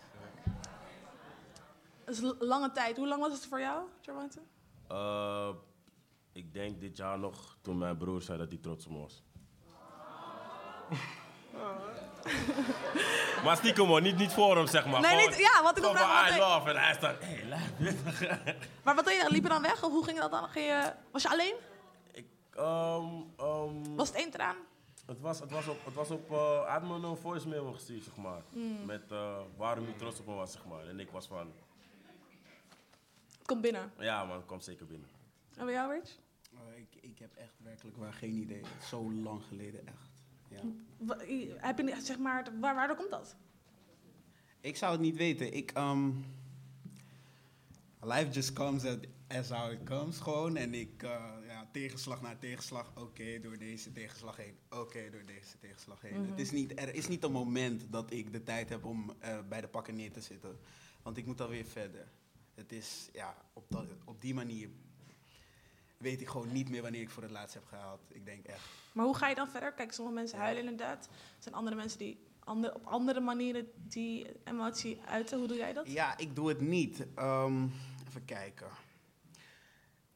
Dat 2.05 2.15
is 2.15 2.33
lange 2.39 2.71
tijd. 2.71 2.97
Hoe 2.97 3.07
lang 3.07 3.21
was 3.21 3.33
het 3.33 3.45
voor 3.45 3.59
jou, 3.59 3.87
Jarwante? 4.01 4.39
Eh, 4.87 5.49
ik 6.33 6.53
denk 6.53 6.79
dit 6.79 6.97
jaar 6.97 7.19
nog 7.19 7.57
toen 7.61 7.77
mijn 7.77 7.97
broer 7.97 8.21
zei 8.21 8.37
dat 8.37 8.49
hij 8.49 8.57
trots 8.57 8.85
op 8.85 8.91
me 8.91 8.99
was. 8.99 9.23
maar 13.43 13.57
stiekem 13.57 13.85
hoor, 13.87 14.01
niet, 14.01 14.17
niet 14.17 14.31
voor 14.31 14.55
hem 14.57 14.67
zeg 14.67 14.85
maar. 14.85 15.01
Nee, 15.01 15.09
Gewoon- 15.15 15.29
niet- 15.29 15.39
ja, 15.39 15.63
want 15.63 15.77
ik 15.77 15.83
wil 15.83 15.93
vragen, 15.93 16.39
wat 16.39 16.49
I 16.49 16.53
love. 16.53 16.69
En 16.69 16.75
hij 16.83 16.93
staat, 16.93 17.15
hey, 17.19 17.45
laat 17.47 17.59
Maar 18.83 18.95
wat 18.95 19.05
deed 19.05 19.21
je? 19.21 19.25
Liep 19.29 19.43
je 19.43 19.49
dan 19.49 19.61
weg? 19.61 19.83
Of 19.83 19.91
hoe 19.91 20.03
ging 20.03 20.19
dat 20.19 20.31
dan? 20.31 20.49
Ging 20.49 20.65
je, 20.65 20.93
was 21.11 21.21
je 21.21 21.29
alleen? 21.29 21.55
Ehm, 22.53 23.05
ehm, 23.37 23.95
Was 23.95 24.07
het 24.07 24.17
één 24.17 24.31
traan? 24.31 24.55
Het 25.05 25.19
was, 25.19 25.39
het 25.39 25.51
was 25.51 25.67
op, 25.67 25.85
het 25.85 25.93
was 25.93 26.09
op 26.11 26.31
eh, 26.31 26.61
hij 26.63 26.71
had 26.71 26.83
me 26.83 27.07
een 27.07 27.17
voicemail 27.17 27.73
gestuurd, 27.73 28.03
zeg 28.03 28.15
maar. 28.15 28.41
Mm. 28.49 28.85
Met 28.85 29.11
eh, 29.11 29.35
waarom 29.57 29.83
hij 29.85 29.93
trots 29.93 30.19
op 30.19 30.25
me 30.25 30.33
was, 30.33 30.51
zeg 30.51 30.65
maar. 30.65 30.87
En 30.87 30.99
ik 30.99 31.11
was 31.11 31.27
van, 31.27 31.53
komt 33.45 33.61
binnen. 33.61 33.91
ja 33.99 34.25
man, 34.25 34.45
kom 34.45 34.59
zeker 34.59 34.85
binnen. 34.85 35.09
En 35.55 35.65
bij 35.65 35.73
jou, 35.73 35.93
Rich? 35.93 36.19
Oh, 36.53 36.77
ik, 36.77 36.95
ik 37.01 37.19
heb 37.19 37.35
echt 37.35 37.53
werkelijk 37.63 37.97
waar 37.97 38.13
geen 38.13 38.35
idee. 38.37 38.61
Zo 38.81 39.13
lang 39.13 39.43
geleden, 39.43 39.87
echt. 39.87 40.23
Ja. 40.47 40.61
Heb 41.57 41.77
je, 41.77 41.95
zeg 42.01 42.17
maar, 42.17 42.59
waar, 42.59 42.75
waardoor 42.75 42.95
komt 42.95 43.11
dat? 43.11 43.35
Ik 44.59 44.75
zou 44.75 44.91
het 44.91 45.01
niet 45.01 45.15
weten. 45.15 45.53
Ik, 45.53 45.71
ehm, 45.71 46.11
life 48.01 48.29
just 48.31 48.53
comes 48.53 48.85
as, 48.85 48.97
as 49.27 49.49
how 49.49 49.71
it 49.71 49.83
comes, 49.83 50.19
gewoon. 50.19 50.55
En 50.55 50.73
ik, 50.73 51.03
eh, 51.03 51.33
ja, 51.47 51.69
tegenslag 51.71 52.21
na 52.21 52.35
tegenslag, 52.35 52.91
oké, 52.97 53.39
door 53.39 53.57
deze 53.57 53.91
tegenslag 53.91 54.37
heen. 54.37 54.57
Oké, 54.69 55.09
door 55.09 55.25
deze 55.25 55.59
tegenslag 55.59 56.01
heen. 56.01 56.21
Mhm. 56.21 56.29
Het 56.29 56.39
is 56.39 56.51
niet, 56.51 56.79
er 56.79 56.95
is 56.95 57.07
niet 57.07 57.23
een 57.23 57.31
moment 57.31 57.91
dat 57.91 58.11
ik 58.11 58.31
de 58.31 58.43
tijd 58.43 58.69
heb 58.69 58.85
om 58.85 59.13
eh, 59.19 59.39
bij 59.49 59.61
de 59.61 59.67
pakken 59.67 59.95
neer 59.95 60.11
te 60.11 60.21
zitten. 60.21 60.59
Want 61.01 61.17
ik 61.17 61.25
moet 61.25 61.41
alweer 61.41 61.65
verder. 61.65 62.07
Het 62.55 62.71
is, 62.71 63.09
ja, 63.13 63.35
op, 63.53 63.65
dat, 63.69 63.85
op 64.05 64.21
die 64.21 64.33
manier 64.33 64.69
weet 65.97 66.21
ik 66.21 66.27
gewoon 66.27 66.51
niet 66.51 66.69
meer 66.69 66.81
wanneer 66.81 67.01
ik 67.01 67.09
voor 67.09 67.23
het 67.23 67.31
laatst 67.31 67.53
heb 67.53 67.65
gehaald. 67.65 68.01
Ik 68.07 68.25
denk 68.25 68.45
echt. 68.45 68.63
Maar 68.93 69.05
hoe 69.05 69.15
ga 69.15 69.27
je 69.27 69.35
dan 69.35 69.47
verder? 69.47 69.73
Kijk, 69.73 69.91
sommige 69.91 70.17
mensen 70.17 70.37
huilen 70.39 70.63
inderdaad. 70.63 71.05
Er 71.05 71.11
zijn 71.43 71.55
andere 71.55 71.75
mensen 71.75 71.99
die 71.99 72.19
ander, 72.39 72.75
op 72.75 72.85
andere 72.85 73.19
manieren 73.19 73.71
die 73.75 74.27
emotie 74.43 75.01
uiten. 75.05 75.37
Hoe 75.37 75.47
doe 75.47 75.57
jij 75.57 75.73
dat? 75.73 75.91
Ja, 75.91 76.17
ik 76.17 76.35
doe 76.35 76.49
het 76.49 76.61
niet. 76.61 77.05
Ehm, 77.15 77.67
even 78.07 78.25
kijken. 78.25 78.67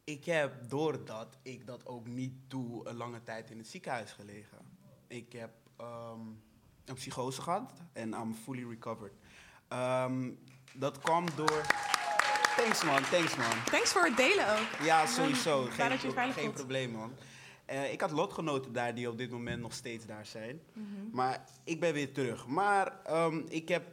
ik 0.04 0.25
heb, 0.25 0.69
doordat 0.69 1.38
ik 1.41 1.65
dat 1.65 1.86
ook 1.86 2.08
niet 2.08 2.34
doe, 2.47 2.88
een 2.88 2.95
lange 2.95 3.23
tijd 3.23 3.49
in 3.49 3.58
het 3.58 3.67
ziekenhuis 3.67 4.12
gelegen. 4.12 4.58
Ik 5.08 5.32
heb 5.34 5.52
ehm, 5.78 6.19
een 6.86 6.95
psychose 6.95 7.41
gehad 7.41 7.73
en 7.93 8.13
I'm 8.13 8.34
fully 8.34 8.69
recovered. 8.69 9.13
Ehm, 9.67 10.32
dat 10.73 10.99
kwam 10.99 11.25
door... 11.36 11.65
Thanks 12.60 12.84
man, 12.84 13.02
thanks 13.04 13.36
man. 13.36 13.63
Thanks 13.65 13.91
voor 13.91 14.06
het 14.06 14.17
delen 14.17 14.60
ook. 14.60 14.67
Ja, 14.86 15.06
sowieso. 15.06 15.65
Geen, 15.65 15.89
dat 15.89 16.02
je 16.02 16.32
geen 16.34 16.52
probleem, 16.54 16.91
man. 16.91 17.13
Eh, 17.65 17.91
ik 17.93 18.02
had 18.02 18.12
lotgenoten 18.12 18.74
daar 18.74 18.95
die 18.95 19.10
op 19.10 19.17
dit 19.17 19.32
moment 19.32 19.62
nog 19.62 19.74
steeds 19.74 20.06
daar 20.06 20.26
zijn. 20.26 20.62
Mhm. 20.74 20.86
Maar 21.12 21.43
ik 21.63 21.80
ben 21.80 21.93
weer 21.93 22.13
terug. 22.13 22.48
Maar 22.48 23.02
ehm, 23.06 23.41
ik 23.48 23.67
heb 23.67 23.84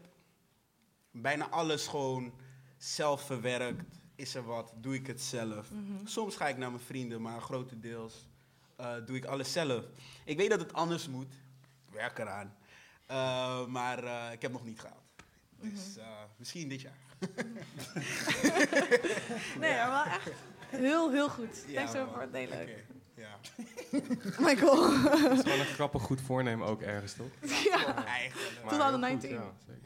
bijna 1.10 1.48
alles 1.48 1.86
gewoon 1.86 2.32
zelf 2.76 3.26
verwerkt. 3.26 3.98
Is 4.14 4.34
er 4.34 4.44
wat, 4.44 4.72
doe 4.76 4.94
ik 4.94 5.06
het 5.06 5.22
zelf. 5.22 5.70
Mhm. 5.70 6.06
Soms 6.06 6.36
ga 6.36 6.48
ik 6.48 6.56
naar 6.56 6.70
mijn 6.70 6.82
vrienden, 6.82 7.22
maar 7.22 7.40
grotendeels 7.40 8.26
eh, 8.76 8.94
doe 9.06 9.16
ik 9.16 9.24
alles 9.24 9.52
zelf. 9.52 9.84
Ik 10.24 10.36
weet 10.36 10.50
dat 10.50 10.60
het 10.60 10.72
anders 10.72 11.08
moet. 11.08 11.32
Ik 11.88 11.92
werk 11.92 12.18
eraan. 12.18 12.56
Eh, 13.06 13.66
maar 13.66 14.32
ik 14.32 14.42
heb 14.42 14.52
nog 14.52 14.64
niet 14.64 14.80
gehad. 14.80 15.02
Dus 15.60 15.90
Mhm. 15.96 15.98
eh, 16.00 16.06
misschien 16.36 16.68
dit 16.68 16.80
jaar. 16.80 17.04
Nee, 19.60 19.74
maar 19.76 19.90
wel 19.90 20.04
echt 20.04 20.30
heel, 20.68 21.10
heel 21.12 21.28
goed. 21.28 21.64
Ja, 21.66 21.84
Thanks 21.86 22.10
voor 22.12 22.20
het 22.20 22.32
delen. 22.32 22.60
Oké, 22.60 22.70
Ja. 23.14 23.36
Michael. 24.46 24.76
Dat 25.02 25.32
is 25.32 25.40
gewoon 25.42 25.58
een 25.58 25.64
grappig 25.64 26.02
goed 26.02 26.20
voornemen 26.20 26.66
ook 26.66 26.82
ergens, 26.82 27.12
toch? 27.14 27.26
Ja. 27.70 28.04
Eigenlijk. 28.06 28.66
2019. 28.66 29.30
heel 29.30 29.38
goed, 29.40 29.52
ja, 29.66 29.74
zeker. 29.74 29.80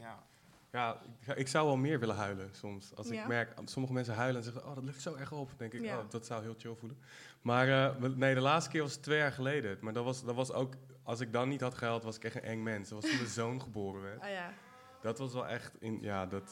Ja. 0.71 1.01
Ik, 1.27 1.35
ik 1.37 1.47
zou 1.47 1.65
wel 1.65 1.77
meer 1.77 1.99
willen 1.99 2.15
huilen 2.15 2.49
soms. 2.51 2.91
Als 2.95 3.07
Ja. 3.07 3.21
ik 3.21 3.27
merk, 3.27 3.53
sommige 3.65 3.93
mensen 3.93 4.13
huilen 4.13 4.37
en 4.37 4.43
zeggen, 4.43 4.65
oh, 4.67 4.75
dat 4.75 4.83
ligt 4.83 5.01
zo 5.01 5.15
erg 5.15 5.31
op. 5.31 5.47
Dan 5.47 5.57
denk 5.57 5.73
ik, 5.73 5.81
Ja. 5.81 5.97
oh, 5.99 6.09
dat 6.09 6.25
zou 6.25 6.41
heel 6.43 6.55
chill 6.57 6.75
voelen. 6.79 6.97
Maar 7.41 7.67
eh, 7.69 7.95
we- 7.99 8.09
nee, 8.15 8.33
de 8.33 8.41
laatste 8.41 8.71
keer 8.71 8.81
was 8.81 8.95
twee 8.95 9.17
jaar 9.17 9.31
geleden. 9.31 9.77
Maar 9.81 9.93
dat 9.93 10.03
was, 10.03 10.23
dat 10.23 10.35
was 10.35 10.51
ook, 10.53 10.73
als 11.03 11.19
ik 11.19 11.33
dan 11.33 11.49
niet 11.49 11.61
had 11.61 11.73
gehuild, 11.73 12.03
was 12.03 12.15
ik 12.15 12.23
echt 12.23 12.35
een 12.35 12.41
eng 12.41 12.63
mens. 12.63 12.89
Dat 12.89 13.01
was 13.01 13.09
toen 13.09 13.19
mijn 13.19 13.31
zoon 13.31 13.61
geboren 13.61 14.01
werd. 14.01 14.21
Ah 14.21 14.29
ja, 14.29 14.53
Dat 15.01 15.17
was 15.17 15.33
wel 15.33 15.47
echt, 15.47 15.81
in, 15.81 16.01
ja, 16.01 16.25
dat, 16.25 16.51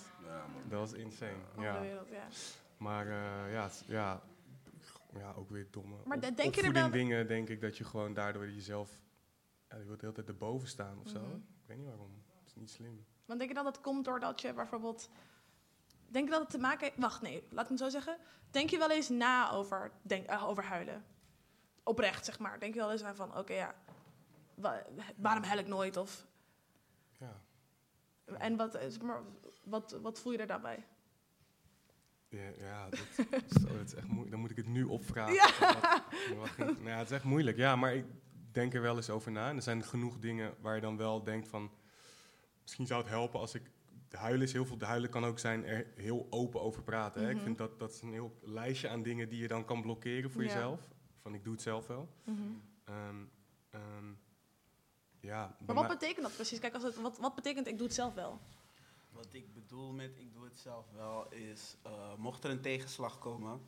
dat 0.67 0.79
was 0.79 0.93
insane. 0.93 1.37
Ja. 1.57 1.79
wereld, 1.81 2.09
ja. 2.09 2.27
Maar 2.77 3.07
eh, 3.07 3.53
ja, 3.53 3.69
ja, 3.85 4.21
ja, 5.13 5.33
ook 5.35 5.49
weer 5.49 5.67
domme 5.71 5.95
Maar 6.05 6.17
op- 6.17 6.35
denk 6.37 6.55
je 6.55 6.61
er 6.61 6.71
wel- 6.73 6.89
dingen, 6.91 7.27
denk 7.27 7.49
ik, 7.49 7.61
dat 7.61 7.77
je 7.77 7.83
gewoon 7.83 8.13
daardoor 8.13 8.49
jezelf... 8.49 8.99
Ja, 9.69 9.77
je 9.77 9.83
wilt 9.85 9.99
de 9.99 10.05
hele 10.05 10.17
tijd 10.17 10.27
erboven 10.29 10.67
staan 10.67 10.99
of 10.99 11.09
zo. 11.09 11.19
Mhm. 11.19 11.35
Ik 11.35 11.65
weet 11.65 11.77
niet 11.77 11.87
waarom. 11.87 12.23
Het 12.39 12.47
is 12.47 12.55
niet 12.55 12.69
slim. 12.69 13.05
Want 13.25 13.39
denk 13.39 13.51
je 13.51 13.57
dat 13.57 13.65
het 13.65 13.81
komt 13.81 14.05
doordat 14.05 14.41
je 14.41 14.53
bijvoorbeeld... 14.53 15.09
Denk 16.07 16.25
je 16.25 16.31
dat 16.31 16.41
het 16.41 16.49
te 16.49 16.57
maken 16.57 16.79
heeft... 16.87 16.99
Wacht, 16.99 17.21
nee, 17.21 17.43
laat 17.49 17.63
ik 17.63 17.69
het 17.69 17.79
zo 17.79 17.89
zeggen. 17.89 18.17
Denk 18.51 18.69
je 18.69 18.77
wel 18.77 18.91
eens 18.91 19.09
na 19.09 19.51
over, 19.51 19.91
denk, 20.01 20.25
eh, 20.27 20.47
over 20.47 20.63
huilen? 20.63 21.05
Oprecht, 21.83 22.25
zeg 22.25 22.39
maar. 22.39 22.59
Denk 22.59 22.73
je 22.73 22.79
wel 22.79 22.91
eens 22.91 23.03
aan 23.03 23.15
van, 23.15 23.37
oké, 23.37 23.53
ja... 23.53 23.75
wa- 24.55 24.85
waarom 25.15 25.43
huil 25.43 25.59
ik 25.59 25.67
nooit? 25.67 25.97
Of. 25.97 26.27
En 28.37 28.55
wat, 28.55 28.75
is- 28.79 28.97
maar, 28.99 29.21
wat, 29.63 29.99
wat 30.01 30.19
voel 30.19 30.31
je 30.31 30.37
er 30.37 30.47
daarbij? 30.47 30.85
Ja, 32.29 32.49
ja 32.59 32.89
dat, 32.89 32.99
zo, 33.61 33.67
dat 33.77 33.85
is 33.85 33.93
echt 33.93 34.07
moeilijk. 34.07 34.31
Dan 34.31 34.39
moet 34.39 34.51
ik 34.51 34.57
het 34.57 34.67
nu 34.67 34.83
opvragen. 34.83 35.33
Ja. 35.33 35.49
Wat- 35.59 36.37
wat 36.37 36.47
ging- 36.49 36.67
nou 36.77 36.89
ja, 36.89 36.97
het 36.97 37.09
is 37.09 37.15
echt 37.15 37.23
moeilijk. 37.23 37.57
Ja, 37.57 37.75
maar 37.75 37.95
ik 37.95 38.05
denk 38.51 38.73
er 38.73 38.81
wel 38.81 38.95
eens 38.95 39.09
over 39.09 39.31
na. 39.31 39.49
En 39.49 39.55
er 39.55 39.61
zijn 39.61 39.83
genoeg 39.83 40.19
dingen 40.19 40.53
waar 40.61 40.75
je 40.75 40.81
dan 40.81 40.97
wel 40.97 41.23
denkt 41.23 41.47
van... 41.47 41.71
Misschien 42.61 42.87
zou 42.87 43.01
het 43.01 43.09
helpen 43.09 43.39
als 43.39 43.53
ik... 43.55 43.61
De 44.09 44.17
huilen 44.17 44.41
is 44.47 44.53
heel 44.53 44.65
veel. 44.65 44.77
De 44.77 44.85
huilen 44.85 45.09
kan 45.09 45.25
ook 45.25 45.39
zijn 45.39 45.65
er 45.65 45.87
heel 45.95 46.27
open 46.29 46.61
over 46.61 46.83
praten. 46.83 47.21
Hè? 47.23 47.29
Ik 47.29 47.35
Mhm. 47.35 47.43
vind 47.43 47.57
dat 47.57 47.79
dat 47.79 47.91
is 47.91 48.01
een 48.01 48.11
heel 48.11 48.37
lijstje 48.41 48.89
aan 48.89 49.03
dingen 49.03 49.29
die 49.29 49.41
je 49.41 49.47
dan 49.47 49.65
kan 49.65 49.81
blokkeren 49.81 50.31
voor 50.31 50.41
Ja. 50.43 50.47
jezelf. 50.47 50.87
Van 51.21 51.33
ik 51.33 51.43
doe 51.43 51.53
het 51.53 51.61
zelf 51.61 51.87
wel. 51.87 52.09
Ehm, 52.83 53.15
ja, 55.19 55.55
Maar 55.65 55.75
wat 55.75 55.87
betekent 55.87 56.21
dat 56.25 56.35
precies? 56.35 56.59
Kijk, 56.59 56.73
als 56.73 56.83
het, 56.83 56.95
wat, 57.01 57.17
wat 57.17 57.35
betekent 57.35 57.67
ik 57.67 57.77
doe 57.77 57.87
het 57.87 57.95
zelf 57.95 58.13
wel? 58.13 58.39
Wat 59.11 59.27
ik 59.31 59.53
bedoel 59.53 59.91
met 59.91 60.11
ik 60.17 60.33
doe 60.33 60.43
het 60.43 60.57
zelf 60.57 60.85
wel 60.95 61.31
is, 61.33 61.75
eh, 61.83 62.13
mocht 62.17 62.43
er 62.43 62.49
een 62.49 62.61
tegenslag 62.61 63.19
komen, 63.19 63.61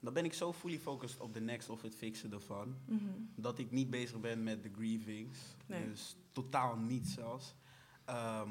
dan 0.00 0.12
ben 0.12 0.24
ik 0.24 0.34
zo 0.34 0.52
fully 0.52 0.78
focused 0.78 1.20
op 1.20 1.34
de 1.34 1.40
next 1.40 1.68
of 1.68 1.82
het 1.82 1.94
fixen 1.94 2.32
ervan, 2.32 2.76
Mhm. 2.84 3.04
dat 3.34 3.58
ik 3.58 3.70
niet 3.70 3.90
bezig 3.90 4.20
ben 4.20 4.42
met 4.42 4.62
de 4.62 4.70
grievings. 4.76 5.38
Nee. 5.66 5.88
Dus 5.88 6.16
totaal 6.32 6.76
niet 6.76 7.06
zelfs. 7.08 7.54
Ehm, 8.04 8.50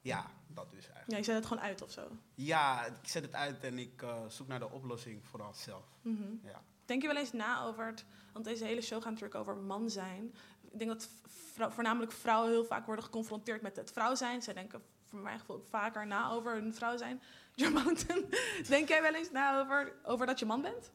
ja, 0.00 0.30
dat 0.46 0.70
dus 0.70 0.84
eigenlijk. 0.84 1.10
Ja, 1.10 1.16
je 1.16 1.24
zet 1.24 1.34
het 1.34 1.46
gewoon 1.46 1.62
uit 1.62 1.82
of 1.82 1.90
zo. 1.90 2.08
Ja, 2.34 2.84
ik 2.84 3.08
zet 3.08 3.22
het 3.22 3.34
uit 3.34 3.64
en 3.64 3.78
ik 3.78 4.02
eh, 4.02 4.26
zoek 4.28 4.46
naar 4.46 4.58
de 4.58 4.70
oplossing 4.70 5.24
vooral 5.24 5.54
zelf. 5.54 5.84
Mhm. 6.02 6.22
Ja. 6.42 6.62
Denk 6.84 7.02
je 7.02 7.08
wel 7.08 7.16
eens 7.16 7.32
na 7.32 7.62
over 7.64 7.86
het... 7.86 8.04
Want 8.32 8.44
deze 8.44 8.64
hele 8.64 8.80
show 8.80 9.02
gaat 9.02 9.10
natuurlijk 9.12 9.40
over 9.40 9.56
man 9.56 9.90
zijn. 9.90 10.34
Ik 10.74 10.80
denk 10.80 10.90
dat 10.90 11.08
vrou- 11.52 11.72
voornamelijk 11.72 12.12
vrouwen 12.12 12.50
heel 12.50 12.64
vaak 12.64 12.86
worden 12.86 13.04
geconfronteerd 13.04 13.62
met 13.62 13.76
het 13.76 13.90
vrouw 13.92 14.14
zijn. 14.14 14.42
Zij 14.42 14.54
denken 14.54 14.82
voor 15.04 15.18
mijn 15.18 15.38
gevoel 15.38 15.56
ook 15.56 15.66
vaker 15.66 16.06
na 16.06 16.30
over 16.30 16.52
hun 16.52 16.74
vrouw 16.74 16.96
zijn. 16.96 17.22
Joe 17.54 17.70
Mountain, 17.70 18.24
denk 18.68 18.88
jij 18.88 19.02
wel 19.02 19.14
eens 19.14 19.30
na 19.30 19.60
over, 19.60 19.92
over 20.04 20.26
dat 20.26 20.38
je 20.38 20.46
man 20.46 20.62
bent? 20.62 20.92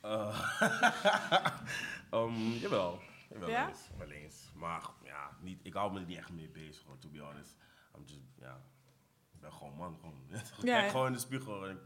Eh, 0.00 0.50
um, 2.12 2.36
jawel. 2.64 3.00
jawel 3.28 3.48
Ja? 3.48 3.64
Wel 3.64 3.68
eens, 3.68 3.88
wel 3.98 4.10
eens. 4.10 4.50
Maar 4.54 4.82
ja, 5.04 5.30
niet, 5.40 5.60
ik 5.62 5.74
hou 5.74 5.92
me 5.92 6.00
er 6.00 6.06
niet 6.06 6.18
echt 6.18 6.30
mee 6.30 6.48
bezig, 6.48 6.84
hoor, 6.86 6.98
to 6.98 7.08
be 7.08 7.18
honest. 7.20 7.56
I'm 7.96 8.02
just, 8.04 8.20
ja, 8.40 8.60
ik 9.32 9.40
ben 9.40 9.52
gewoon 9.52 9.74
man. 9.76 9.96
Gewoon. 10.00 10.24
ik 10.58 10.64
Ja, 10.64 10.78
kijk 10.78 10.90
gewoon 10.90 11.06
in 11.06 11.12
de 11.12 11.18
spiegel 11.18 11.66
en 11.66 11.70
ik, 11.70 11.78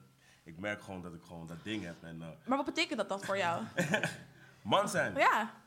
ik 0.44 0.58
merk 0.58 0.82
gewoon 0.82 1.02
dat 1.02 1.14
ik 1.14 1.22
gewoon 1.22 1.46
dat 1.46 1.62
ding 1.64 1.84
heb. 1.84 2.02
En, 2.02 2.22
eh, 2.22 2.28
Maar 2.46 2.56
wat 2.56 2.66
betekent 2.66 2.98
dat 2.98 3.08
dan 3.08 3.20
voor 3.20 3.36
jou? 3.36 3.62
man 4.62 4.88
zijn. 4.88 5.14
ja. 5.14 5.62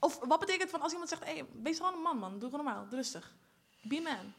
Of 0.00 0.18
wat 0.26 0.40
betekent 0.40 0.70
van 0.70 0.80
als 0.80 0.92
iemand 0.92 1.10
zegt, 1.10 1.24
hey, 1.24 1.46
wees 1.62 1.76
gewoon 1.76 1.94
een 1.94 2.02
man, 2.02 2.18
man. 2.18 2.38
Doe 2.38 2.50
gewoon 2.50 2.64
normaal, 2.64 2.86
rustig. 2.90 3.34
Be 3.82 3.96
a 3.96 4.00
man. 4.00 4.34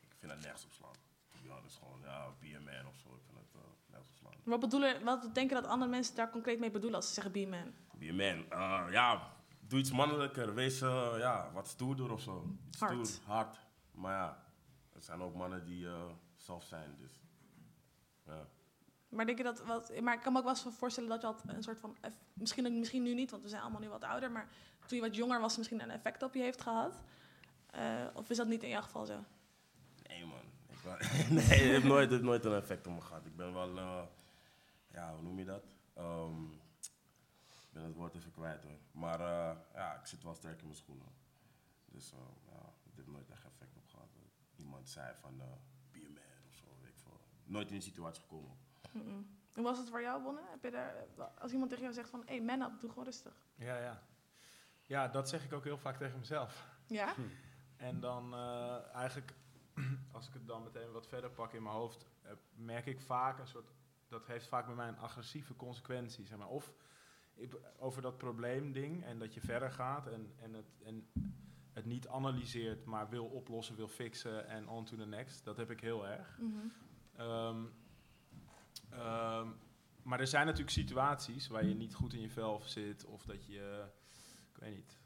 Ik 0.00 0.16
vind 0.18 0.32
dat 0.32 0.40
nergens 0.40 0.64
op 0.64 0.72
slaan. 0.72 0.92
To 1.32 1.38
be 1.42 1.48
honest, 1.48 1.76
gewoon, 1.76 2.00
ja, 2.00 2.28
be 2.40 2.56
a 2.56 2.60
man 2.60 2.86
of 2.86 2.96
zo. 2.96 3.08
Ik 3.14 3.22
vind 3.24 3.36
dat 3.36 3.62
eh, 3.62 3.68
nergens 3.86 4.10
op 4.10 4.16
slaan. 4.18 4.32
Wat, 4.44 4.60
bedoelen, 4.60 5.04
wat 5.04 5.34
denken 5.34 5.62
dat 5.62 5.70
andere 5.70 5.90
mensen 5.90 6.14
daar 6.14 6.30
concreet 6.30 6.58
mee 6.58 6.70
bedoelen 6.70 6.98
als 6.98 7.08
ze 7.08 7.14
zeggen 7.14 7.32
be 7.32 7.46
a 7.46 7.48
man? 7.48 7.74
Be 7.98 8.08
a 8.08 8.12
man. 8.12 8.50
Eh, 8.50 8.92
ja, 8.92 9.32
doe 9.60 9.78
iets 9.78 9.90
mannelijker. 9.90 10.54
Wees 10.54 10.80
eh, 10.80 11.14
ja, 11.18 11.50
wat 11.52 11.68
stoerder 11.68 12.12
of 12.12 12.20
zo. 12.20 12.56
Iets 12.68 12.78
Hard. 12.80 13.06
Stoer, 13.06 13.26
hard. 13.26 13.58
Maar 13.90 14.14
ja, 14.14 14.44
er 14.92 15.02
zijn 15.02 15.20
ook 15.22 15.34
mannen 15.34 15.64
die 15.64 15.86
eh 15.86 16.10
soft 16.36 16.66
zijn, 16.66 16.96
dus... 16.98 17.20
Ja. 18.26 18.48
Maar, 19.10 19.26
denk 19.26 19.38
je 19.38 19.44
dat 19.44 19.64
wat, 19.64 20.00
maar 20.00 20.14
ik 20.14 20.20
kan 20.20 20.32
me 20.32 20.38
ook 20.38 20.44
wel 20.44 20.54
eens 20.54 20.76
voorstellen 20.76 21.08
dat 21.08 21.20
je 21.20 21.26
had 21.26 21.42
een 21.46 21.62
soort 21.62 21.78
van... 21.78 21.96
Misschien, 22.32 22.78
misschien 22.78 23.02
nu 23.02 23.14
niet, 23.14 23.30
want 23.30 23.42
we 23.42 23.48
zijn 23.48 23.62
allemaal 23.62 23.80
nu 23.80 23.88
wat 23.88 24.04
ouder. 24.04 24.30
Maar 24.30 24.48
toen 24.86 24.98
je 24.98 25.04
wat 25.04 25.16
jonger 25.16 25.40
was, 25.40 25.56
misschien 25.56 25.82
een 25.82 25.90
effect 25.90 26.22
op 26.22 26.34
je 26.34 26.42
heeft 26.42 26.60
gehad. 26.60 27.02
Eh, 27.70 28.06
of 28.14 28.30
is 28.30 28.36
dat 28.36 28.46
niet 28.46 28.62
in 28.62 28.68
jouw 28.68 28.82
geval 28.82 29.06
zo? 29.06 29.24
Nee, 30.08 30.26
man. 30.26 30.38
Ik 30.68 30.82
nee, 31.30 31.42
het 31.42 31.50
heeft 31.50 31.84
nooit, 31.84 32.22
nooit 32.22 32.44
een 32.44 32.54
effect 32.54 32.86
op 32.86 32.92
me 32.92 33.00
gehad. 33.00 33.26
Ik 33.26 33.36
ben 33.36 33.52
wel, 33.52 33.78
eh, 33.78 34.02
ja, 34.92 35.14
hoe 35.14 35.22
noem 35.22 35.38
je 35.38 35.44
dat? 35.44 35.64
Ehm, 35.94 36.44
ik 37.48 37.72
ben 37.72 37.82
het 37.82 37.94
woord 37.94 38.14
even 38.14 38.30
kwijt 38.30 38.62
hoor. 38.62 38.78
Maar 38.92 39.20
eh, 39.20 39.56
ja, 39.74 39.94
ik 39.94 40.06
zit 40.06 40.22
wel 40.22 40.34
sterk 40.34 40.58
in 40.58 40.66
mijn 40.66 40.76
schoenen. 40.76 41.12
Dus 41.86 42.12
ja, 42.46 42.72
het 42.84 42.96
heeft 42.96 43.08
nooit 43.08 43.30
echt 43.30 43.44
effect 43.44 43.76
op 43.76 43.88
gehad. 43.88 44.08
Iemand 44.56 44.88
zei 44.88 45.14
van, 45.20 45.36
be 45.90 45.98
a 45.98 46.08
man 46.08 46.48
of 46.48 46.54
zo, 46.54 46.64
weet 46.80 46.88
ik 46.90 46.98
veel. 47.02 47.20
Nooit 47.44 47.66
in 47.66 47.72
die 47.72 47.82
situatie 47.82 48.22
gekomen. 48.22 48.56
Mm-mm. 48.92 49.38
Hoe 49.54 49.64
was 49.64 49.78
het 49.78 49.88
voor 49.90 50.00
jou, 50.02 50.22
Bonne? 50.22 50.40
Heb 50.50 50.62
je 50.62 50.70
daar, 50.70 50.94
als 51.38 51.52
iemand 51.52 51.68
tegen 51.70 51.84
jou 51.84 51.96
zegt 51.96 52.10
van... 52.10 52.22
Hé, 52.26 52.36
hey, 52.36 52.42
man 52.44 52.62
up, 52.62 52.80
doe 52.80 52.88
gewoon 52.90 53.04
rustig. 53.04 53.34
Ja, 53.54 53.78
ja. 53.78 54.02
Ja, 54.86 55.08
dat 55.08 55.28
zeg 55.28 55.44
ik 55.44 55.52
ook 55.52 55.64
heel 55.64 55.78
vaak 55.78 55.96
tegen 55.96 56.18
mezelf. 56.18 56.68
Ja? 56.86 57.14
En 57.76 58.00
dan 58.00 58.34
eh, 58.34 58.94
eigenlijk, 58.94 59.34
als 60.12 60.28
ik 60.28 60.34
het 60.34 60.46
dan 60.46 60.62
meteen 60.62 60.92
wat 60.92 61.06
verder 61.06 61.30
pak 61.30 61.52
in 61.52 61.62
mijn 61.62 61.74
hoofd, 61.74 62.06
eh, 62.22 62.32
merk 62.54 62.86
ik 62.86 63.00
vaak 63.00 63.38
een 63.38 63.46
soort, 63.46 63.70
dat 64.08 64.26
heeft 64.26 64.46
vaak 64.48 64.66
bij 64.66 64.74
mij 64.74 64.88
een 64.88 64.98
agressieve 64.98 65.56
consequentie. 65.56 66.26
Zeg 66.26 66.38
maar. 66.38 66.48
Of 66.48 66.72
ik- 67.34 67.56
over 67.78 68.02
dat 68.02 68.18
probleemding 68.18 69.04
en 69.04 69.18
dat 69.18 69.34
je 69.34 69.40
verder 69.40 69.70
gaat 69.72 70.06
en, 70.06 70.34
en, 70.36 70.52
het, 70.54 70.72
en 70.84 71.08
het 71.72 71.84
niet 71.84 72.08
analyseert, 72.08 72.84
maar 72.84 73.08
wil 73.08 73.24
oplossen, 73.26 73.76
wil 73.76 73.88
fixen 73.88 74.46
en 74.48 74.68
on 74.68 74.84
to 74.84 74.96
the 74.96 75.06
next. 75.06 75.44
Dat 75.44 75.56
heb 75.56 75.70
ik 75.70 75.80
heel 75.80 76.06
erg. 76.06 76.38
Ehm, 77.16 77.64
ehm, 78.90 79.48
maar 80.02 80.20
er 80.20 80.26
zijn 80.26 80.46
natuurlijk 80.46 80.72
situaties 80.72 81.48
waar 81.48 81.66
je 81.66 81.74
niet 81.74 81.94
goed 81.94 82.12
in 82.12 82.20
je 82.20 82.30
vel 82.30 82.62
zit 82.64 83.04
of 83.04 83.24
dat 83.24 83.46
je, 83.46 83.84
ik 84.52 84.60
weet 84.60 84.74
niet, 84.74 84.98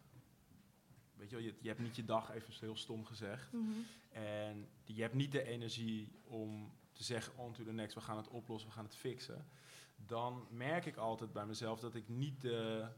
weet 1.15 1.31
je 1.31 1.37
wel, 1.37 1.45
je, 1.45 1.55
je 1.61 1.69
hebt 1.69 1.81
niet 1.81 1.97
je 1.97 2.05
dag 2.05 2.31
even 2.31 2.55
heel 2.61 2.77
stom 2.77 3.05
gezegd. 3.05 3.53
Mhm. 3.53 3.71
En 4.11 4.69
je 4.85 5.03
hebt 5.03 5.15
niet 5.15 5.33
de 5.33 5.43
energie 5.43 6.13
om 6.25 6.73
te 6.93 7.05
zeggen 7.05 7.37
on 7.37 7.53
to 7.53 7.65
the 7.65 7.73
next, 7.73 7.95
we 7.95 8.01
gaan 8.01 8.17
het 8.17 8.29
oplossen, 8.29 8.69
we 8.69 8.75
gaan 8.75 8.85
het 8.85 8.97
fixen. 8.97 9.47
Dan 9.97 10.47
merk 10.51 10.87
ik 10.87 10.97
altijd 10.97 11.33
bij 11.33 11.47
mezelf 11.47 11.81
dat 11.81 11.95
ik 11.95 12.09
niet 12.09 12.41
de, 12.41 12.89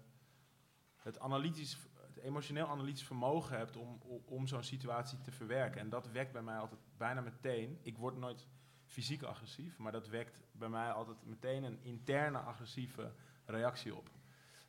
het, 0.96 1.18
analytisch, 1.18 1.78
het 2.06 2.16
emotioneel 2.16 2.66
analytisch 2.66 3.04
vermogen 3.04 3.58
heb 3.58 3.76
om, 3.76 4.00
om 4.24 4.46
zo'n 4.46 4.62
situatie 4.62 5.20
te 5.20 5.32
verwerken. 5.32 5.80
En 5.80 5.88
dat 5.88 6.10
wekt 6.10 6.32
bij 6.32 6.42
mij 6.42 6.58
altijd 6.58 6.80
bijna 6.96 7.20
meteen. 7.20 7.78
Ik 7.82 7.98
word 7.98 8.16
nooit 8.16 8.46
fysiek 8.86 9.22
agressief, 9.22 9.78
maar 9.78 9.92
dat 9.92 10.08
wekt 10.08 10.40
bij 10.52 10.68
mij 10.68 10.92
altijd 10.92 11.24
meteen 11.24 11.64
een 11.64 11.78
interne 11.82 12.38
agressieve 12.38 13.12
reactie 13.44 13.94
op. 13.94 14.10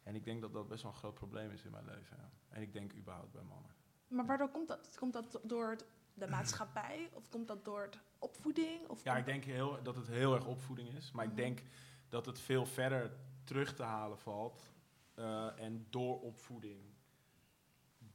En 0.03 0.15
ik 0.15 0.23
denk 0.23 0.41
dat 0.41 0.53
dat 0.53 0.67
best 0.67 0.83
wel 0.83 0.91
een 0.91 0.97
groot 0.97 1.13
probleem 1.13 1.51
is 1.51 1.63
in 1.63 1.71
mijn 1.71 1.85
leven. 1.85 2.17
Ja. 2.17 2.29
En 2.49 2.61
ik 2.61 2.73
denk 2.73 2.93
überhaupt 2.93 3.31
bij 3.31 3.43
mannen. 3.43 3.71
Maar 4.07 4.25
waardoor 4.25 4.49
komt 4.49 4.67
dat? 4.67 4.95
Komt 4.99 5.13
dat 5.13 5.39
door 5.43 5.69
het- 5.69 5.85
de 6.13 6.27
maatschappij? 6.27 7.09
Of 7.13 7.29
komt 7.29 7.47
dat 7.47 7.65
door 7.65 7.89
opvoeding? 8.19 8.87
Of 8.87 9.03
Ja, 9.03 9.17
ik 9.17 9.25
denk 9.25 9.43
heel, 9.43 9.83
dat 9.83 9.95
het 9.95 10.07
heel 10.07 10.33
erg 10.35 10.45
opvoeding 10.45 10.89
is. 10.95 11.11
Maar 11.11 11.25
Mhm. 11.25 11.33
ik 11.37 11.43
denk 11.43 11.61
dat 12.09 12.25
het 12.25 12.39
veel 12.39 12.65
verder 12.65 13.11
terug 13.43 13.73
te 13.75 13.83
halen 13.83 14.17
valt. 14.19 14.75
eh, 15.15 15.59
en 15.59 15.87
door 15.89 16.21
opvoeding, 16.21 16.81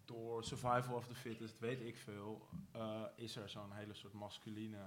door 0.04 0.44
survival 0.44 0.96
of 0.96 1.06
the 1.06 1.14
fittest, 1.14 1.58
weet 1.58 1.80
ik 1.80 1.96
veel, 1.96 2.46
eh, 2.72 3.02
is 3.16 3.36
er 3.36 3.48
zo'n 3.48 3.72
hele 3.72 3.94
soort 3.94 4.12
masculine 4.12 4.78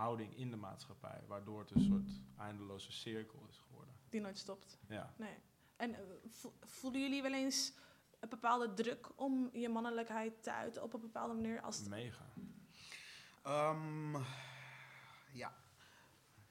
houding 0.00 0.36
in 0.36 0.50
de 0.50 0.56
maatschappij. 0.56 1.20
Waardoor 1.26 1.60
het 1.60 1.70
een 1.70 1.80
soort 1.80 2.10
eindeloze 2.38 2.92
cirkel 2.92 3.46
is 3.48 3.58
geworden. 3.66 3.94
Die 4.08 4.20
nooit 4.20 4.38
stopt. 4.38 4.78
Ja. 4.88 5.14
Nee. 5.16 5.34
En 5.76 5.94
eh, 5.94 6.00
vo- 6.28 6.54
voelen 6.60 7.00
jullie 7.00 7.22
wel 7.22 7.32
eens 7.34 7.72
een 8.20 8.28
bepaalde 8.28 8.74
druk 8.74 9.10
om 9.16 9.48
je 9.52 9.68
mannelijkheid 9.68 10.42
te 10.42 10.52
uiten 10.52 10.82
op 10.82 10.92
een 10.94 11.00
bepaalde 11.00 11.34
manier? 11.34 11.60
Als 11.60 11.76
het- 11.78 11.88
Mega. 11.88 12.24
Ehm, 13.42 14.14
ja. 15.32 15.54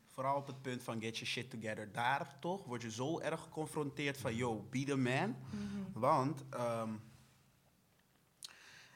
Vooral 0.05 0.35
op 0.38 0.47
het 0.47 0.62
punt 0.62 0.83
van 0.83 1.01
get 1.01 1.13
your 1.17 1.31
shit 1.31 1.49
together. 1.49 1.91
Daar 1.91 2.39
toch 2.39 2.65
word 2.65 2.81
je 2.81 2.91
zo 2.91 3.19
erg 3.19 3.41
geconfronteerd 3.41 4.17
van, 4.17 4.35
yo, 4.35 4.62
be 4.69 4.83
the 4.83 4.95
man. 4.95 5.35
Want, 5.93 6.43
ehm, 6.49 6.93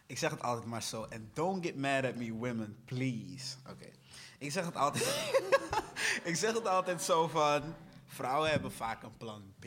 ik 0.05 0.17
zeg 0.17 0.31
het 0.31 0.41
altijd 0.41 0.65
maar 0.65 0.83
zo. 0.83 1.03
En 1.03 1.29
don't 1.33 1.65
get 1.65 1.75
mad 1.75 2.03
at 2.05 2.15
me, 2.15 2.31
women, 2.31 2.81
please. 2.85 3.57
Oké. 3.69 3.91
Ik 4.37 4.51
zeg 4.51 4.65
het 4.65 4.75
altijd. 4.75 5.33
ik 6.29 6.35
zeg 6.35 6.53
het 6.53 6.67
altijd 6.67 7.01
zo 7.01 7.27
van. 7.27 7.61
Vrouwen 8.05 8.49
hebben 8.49 8.71
vaak 8.71 9.03
een 9.03 9.17
plan 9.17 9.53
B. 9.59 9.65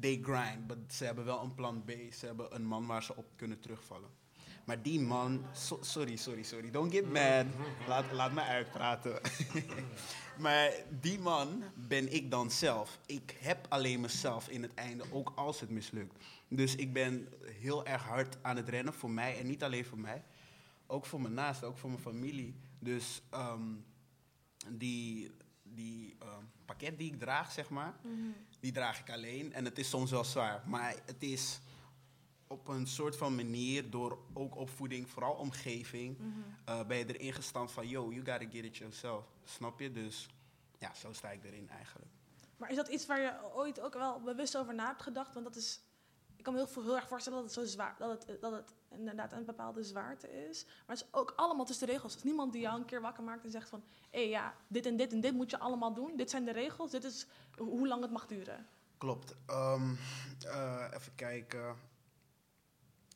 They 0.00 0.20
grind, 0.22 0.66
but 0.66 0.78
ze 0.88 1.04
hebben 1.04 1.24
wel 1.24 1.42
een 1.42 1.54
plan 1.54 1.82
B. 1.84 1.90
Ze 2.12 2.26
hebben 2.26 2.54
een 2.54 2.64
man 2.66 2.86
waar 2.86 3.02
ze 3.02 3.16
op 3.16 3.26
kunnen 3.36 3.60
terugvallen. 3.60 4.10
Maar 4.64 4.82
die 4.82 5.00
man, 5.00 5.44
so- 5.52 5.78
sorry, 5.80 6.16
sorry, 6.16 6.42
sorry, 6.42 6.70
don't 6.70 6.92
get 6.92 7.12
mad. 7.12 7.46
Laat, 7.88 8.12
laat 8.12 8.32
me 8.32 8.40
uitpraten. 8.40 9.20
maar 10.44 10.72
die 11.00 11.18
man 11.18 11.62
ben 11.74 12.12
ik 12.12 12.30
dan 12.30 12.50
zelf. 12.50 12.98
Ik 13.06 13.36
heb 13.40 13.66
alleen 13.68 14.00
mezelf 14.00 14.48
in 14.48 14.62
het 14.62 14.74
einde, 14.74 15.04
ook 15.12 15.32
als 15.34 15.60
het 15.60 15.70
mislukt. 15.70 16.24
Dus 16.48 16.74
ik 16.74 16.92
ben 16.92 17.28
heel 17.60 17.86
erg 17.86 18.02
hard 18.02 18.36
aan 18.42 18.56
het 18.56 18.68
rennen 18.68 18.94
voor 18.94 19.10
mij 19.10 19.38
en 19.38 19.46
niet 19.46 19.62
alleen 19.62 19.84
voor 19.84 19.98
mij. 19.98 20.22
Ook 20.86 21.06
voor 21.06 21.20
mijn 21.20 21.34
naasten, 21.34 21.68
ook 21.68 21.78
voor 21.78 21.90
mijn 21.90 22.02
familie. 22.02 22.54
Dus 22.86 23.22
ehm, 23.30 23.74
die, 24.68 25.30
die 25.62 26.16
ehm, 26.18 26.44
pakket 26.64 26.98
die 26.98 27.12
ik 27.12 27.18
draag, 27.18 27.52
zeg 27.52 27.68
maar, 27.68 27.94
die 28.60 28.72
draag 28.72 29.00
ik 29.00 29.10
alleen. 29.10 29.52
En 29.52 29.64
het 29.64 29.78
is 29.78 29.88
soms 29.88 30.10
wel 30.10 30.24
zwaar. 30.24 30.62
Maar 30.66 30.94
het 31.04 31.22
is 31.22 31.60
op 32.46 32.68
een 32.68 32.86
soort 32.86 33.16
van 33.16 33.34
manier, 33.34 33.90
door 33.90 34.18
ook 34.32 34.56
opvoeding, 34.56 35.08
vooral 35.08 35.34
omgeving, 35.34 36.18
eh, 36.64 36.86
ben 36.86 36.96
je 36.96 37.18
erin 37.18 37.32
gestampt 37.32 37.72
van, 37.72 37.88
yo, 37.88 38.12
you 38.12 38.24
gotta 38.24 38.50
get 38.50 38.64
it 38.64 38.76
yourself. 38.76 39.24
Snap 39.44 39.80
je? 39.80 39.92
Dus 39.92 40.28
ja, 40.78 40.94
zo 40.94 41.12
sta 41.12 41.30
ik 41.30 41.44
erin 41.44 41.68
eigenlijk. 41.68 42.10
Maar 42.56 42.70
is 42.70 42.76
dat 42.76 42.88
iets 42.88 43.06
waar 43.06 43.20
je 43.20 43.54
ooit 43.54 43.80
ook 43.80 43.94
wel 43.94 44.20
bewust 44.20 44.56
over 44.56 44.74
na 44.74 44.86
hebt 44.86 45.02
gedacht? 45.02 45.34
Want 45.34 45.46
dat 45.46 45.56
is. 45.56 45.80
Ik 46.46 46.52
kan 46.52 46.60
me 46.60 46.66
heel, 46.66 46.74
veel- 46.74 46.90
heel 46.90 46.96
erg 47.00 47.08
voorstellen 47.08 47.38
dat 47.42 47.54
het 47.54 47.64
zo 47.64 47.72
zwaar, 47.72 47.94
dat 47.98 48.26
het, 48.26 48.40
dat 48.40 48.52
het 48.52 48.72
inderdaad 48.90 49.32
een 49.32 49.44
bepaalde 49.44 49.82
zwaarte 49.82 50.46
is. 50.48 50.64
Maar 50.64 50.96
het 50.96 51.04
is 51.06 51.12
ook 51.14 51.32
allemaal 51.36 51.64
tussen 51.64 51.86
de 51.86 51.92
regels. 51.92 52.12
Er 52.12 52.18
is 52.18 52.24
niemand 52.24 52.52
die 52.52 52.60
jou 52.60 52.78
een 52.78 52.84
keer 52.84 53.00
wakker 53.00 53.22
maakt 53.24 53.44
en 53.44 53.50
zegt 53.50 53.68
van, 53.68 53.82
hé 54.10 54.20
ja, 54.20 54.54
dit 54.68 54.86
en 54.86 54.96
dit 54.96 55.12
en 55.12 55.20
dit 55.20 55.34
moet 55.34 55.50
je 55.50 55.58
allemaal 55.58 55.94
doen. 55.94 56.16
Dit 56.16 56.30
zijn 56.30 56.44
de 56.44 56.52
regels. 56.52 56.90
Dit 56.90 57.04
is 57.04 57.26
ho- 57.56 57.64
hoe 57.64 57.88
lang 57.88 58.02
het 58.02 58.10
mag 58.10 58.26
duren. 58.26 58.66
Klopt. 58.98 59.34
Ehm, 59.46 59.94
eh, 60.46 60.86
even 60.94 61.14
kijken. 61.14 61.76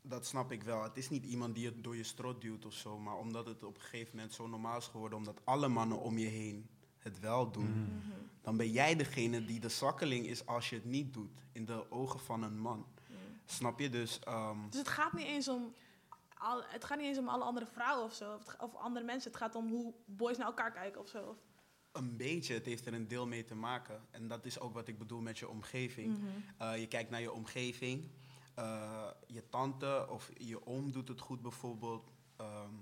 Dat 0.01 0.25
snap 0.25 0.51
ik 0.51 0.63
wel. 0.63 0.83
Het 0.83 0.97
is 0.97 1.09
niet 1.09 1.25
iemand 1.25 1.55
die 1.55 1.65
het 1.65 1.83
door 1.83 1.95
je 1.95 2.03
strot 2.03 2.41
duwt 2.41 2.65
of 2.65 2.73
zo, 2.73 2.99
maar 2.99 3.17
omdat 3.17 3.45
het 3.45 3.63
op 3.63 3.75
een 3.75 3.81
gegeven 3.81 4.15
moment 4.15 4.33
zo 4.33 4.47
normaal 4.47 4.77
is 4.77 4.87
geworden, 4.87 5.17
omdat 5.17 5.39
alle 5.43 5.67
mannen 5.67 5.99
om 5.99 6.17
je 6.17 6.27
heen 6.27 6.69
het 6.97 7.19
wel 7.19 7.51
doen, 7.51 8.01
dan 8.41 8.57
ben 8.57 8.71
jij 8.71 8.95
degene 8.95 9.45
die 9.45 9.59
de 9.59 9.69
zwakkeling 9.69 10.25
is 10.25 10.45
als 10.45 10.69
je 10.69 10.75
het 10.75 10.85
niet 10.85 11.13
doet, 11.13 11.31
in 11.51 11.65
de 11.65 11.91
ogen 11.91 12.19
van 12.19 12.43
een 12.43 12.59
man. 12.59 12.85
Snap 13.45 13.79
je? 13.79 13.89
Dus 13.89 14.19
ehm, 14.19 14.69
Dus 14.69 14.79
het 14.79 14.87
gaat 14.87 15.13
niet 15.13 15.25
eens 15.25 15.47
om. 15.47 15.73
Al, 16.37 16.63
het 16.65 16.83
gaat 16.83 16.97
niet 16.97 17.07
eens 17.07 17.17
om 17.17 17.27
alle 17.27 17.43
andere 17.43 17.65
vrouwen 17.65 18.05
of 18.05 18.13
zo. 18.13 18.39
Of, 18.59 18.75
andere 18.75 19.05
mensen. 19.05 19.31
Het 19.31 19.39
gaat 19.39 19.55
om 19.55 19.69
hoe 19.69 19.93
boys 20.05 20.37
naar 20.37 20.47
elkaar 20.47 20.71
kijken 20.71 21.01
of 21.01 21.07
zo. 21.07 21.37
Een 21.91 22.17
beetje, 22.17 22.53
het 22.53 22.65
heeft 22.65 22.85
er 22.85 22.93
een 22.93 23.07
deel 23.07 23.27
mee 23.27 23.43
te 23.43 23.55
maken. 23.55 24.01
En 24.11 24.27
dat 24.27 24.45
is 24.45 24.59
ook 24.59 24.73
wat 24.73 24.87
ik 24.87 24.97
bedoel 24.97 25.21
met 25.21 25.39
je 25.39 25.49
omgeving. 25.49 26.17
Mhm. 26.17 26.27
Eh, 26.57 26.79
je 26.79 26.87
kijkt 26.87 27.09
naar 27.09 27.21
je 27.21 27.31
omgeving. 27.31 28.11
Eh, 28.55 29.09
je 29.27 29.49
tante 29.49 30.07
of 30.09 30.29
je 30.37 30.65
oom 30.65 30.91
doet 30.91 31.07
het 31.07 31.19
goed 31.19 31.41
bijvoorbeeld. 31.41 32.11
Ehm, 32.37 32.73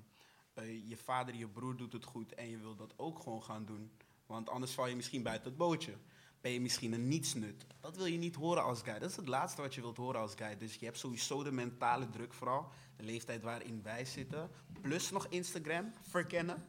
eh, 0.54 0.90
je 0.90 0.98
vader, 0.98 1.36
je 1.36 1.48
broer 1.48 1.78
doet 1.78 1.94
het 1.94 2.06
goed. 2.06 2.34
En 2.34 2.50
je 2.50 2.58
wil 2.58 2.76
dat 2.76 2.94
ook 2.98 3.20
gewoon 3.20 3.44
gaan 3.44 3.66
doen. 3.66 3.92
Want 4.26 4.50
anders 4.50 4.72
val 4.72 4.88
je 4.88 4.96
misschien 4.96 5.24
buiten 5.24 5.50
het 5.50 5.58
bootje. 5.58 5.94
Ben 6.42 6.52
je 6.52 6.62
misschien 6.62 6.94
een 6.94 7.08
nietsnut. 7.08 7.66
Dat 7.80 7.96
wil 7.96 8.06
je 8.06 8.18
niet 8.18 8.36
horen 8.36 8.64
als 8.64 8.82
guy. 8.82 9.00
Dat 9.00 9.10
is 9.10 9.16
het 9.16 9.28
laatste 9.28 9.62
wat 9.62 9.76
je 9.76 9.82
wilt 9.82 9.98
horen 9.98 10.22
als 10.22 10.34
guy. 10.36 10.58
Dus 10.58 10.76
je 10.76 10.86
hebt 10.86 10.98
sowieso 10.98 11.44
de 11.44 11.52
mentale 11.52 12.10
druk 12.10 12.34
vooral. 12.34 12.70
De 12.96 13.04
leeftijd 13.04 13.42
waarin 13.44 13.82
wij 13.84 14.06
zitten. 14.06 14.50
Plus 14.82 15.12
nog 15.12 15.28
Instagram 15.30 15.94
verkennen. 16.10 16.66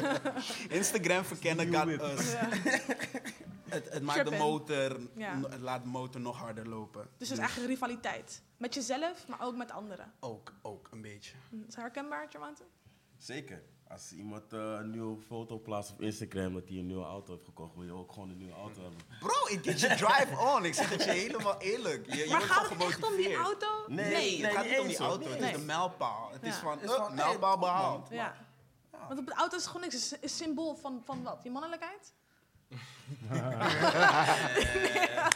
Instagram 0.68 1.24
verkennen 1.24 1.74
got 1.74 1.86
us. 1.88 2.32
het, 3.68 3.92
het 3.92 4.02
maakt 4.02 4.30
de 4.30 4.36
motor, 4.36 5.00
Ja. 5.16 5.40
het 5.48 5.60
laat 5.60 5.82
de 5.82 5.88
motor 5.88 6.20
nog 6.20 6.38
harder 6.38 6.68
lopen. 6.68 7.08
Dus 7.16 7.28
het 7.28 7.38
is 7.38 7.44
eigenlijk 7.44 7.72
rivaliteit. 7.72 8.42
Met 8.56 8.74
jezelf, 8.74 9.28
maar 9.28 9.40
ook 9.42 9.56
met 9.56 9.70
anderen. 9.70 10.12
Ook, 10.20 10.52
ook 10.62 10.88
een 10.92 11.00
beetje. 11.02 11.34
Hm, 11.50 11.56
Is 11.68 11.74
herkenbaar, 11.74 12.26
Javante? 12.30 12.64
Zeker. 13.16 13.62
Als 13.88 14.12
iemand 14.12 14.52
eh, 14.52 14.60
een 14.60 14.90
nieuwe 14.90 15.20
foto 15.22 15.58
plaatst 15.58 15.90
op 15.92 16.00
Instagram 16.00 16.54
dat 16.54 16.68
hij 16.68 16.78
een 16.78 16.86
nieuwe 16.86 17.04
auto 17.04 17.32
heeft 17.32 17.44
gekocht, 17.44 17.74
wil 17.74 17.84
je 17.84 17.92
ook 17.92 18.12
gewoon 18.12 18.30
een 18.30 18.36
nieuwe 18.36 18.54
auto 18.54 18.82
hebben. 18.82 19.00
Bro, 19.20 19.46
it 19.48 19.60
gets 19.62 19.82
you 19.82 19.96
drive 19.96 20.54
on. 20.56 20.64
Ik 20.64 20.74
zeg 20.74 20.90
het 20.90 21.04
je 21.04 21.10
helemaal 21.10 21.58
eerlijk. 21.58 22.14
Je, 22.14 22.16
je 22.16 22.30
Maar 22.30 22.40
gaat 22.40 22.66
gewoon 22.66 22.86
het 22.86 22.96
echt 22.96 23.10
om 23.10 23.16
die 23.16 23.34
auto? 23.34 23.66
Nee, 23.86 24.10
Nee, 24.10 24.44
het 24.44 24.54
gaat 24.54 24.64
niet 24.64 24.72
niet 24.72 24.80
om 24.80 24.88
die 24.88 24.98
auto. 24.98 25.30
Het 25.30 25.40
is 25.40 25.52
de 25.52 25.58
mijlpaal. 25.58 26.30
Het 26.32 26.42
is 26.42 26.54
van, 26.54 26.70
Het 26.70 26.82
is 26.82 26.90
uh, 26.90 26.96
van, 26.96 27.14
mijlpaal 27.14 27.58
behaald. 27.58 28.08
Ja. 28.10 28.36
Want 29.08 29.20
op 29.20 29.26
de 29.26 29.34
auto 29.34 29.56
is 29.56 29.66
gewoon 29.66 29.80
niks. 29.80 29.94
Het 29.94 30.02
is 30.02 30.12
een 30.22 30.28
symbool 30.28 30.74
van, 30.74 31.02
van 31.04 31.22
wat? 31.22 31.40
Je 31.42 31.50
mannelijkheid? 31.50 32.14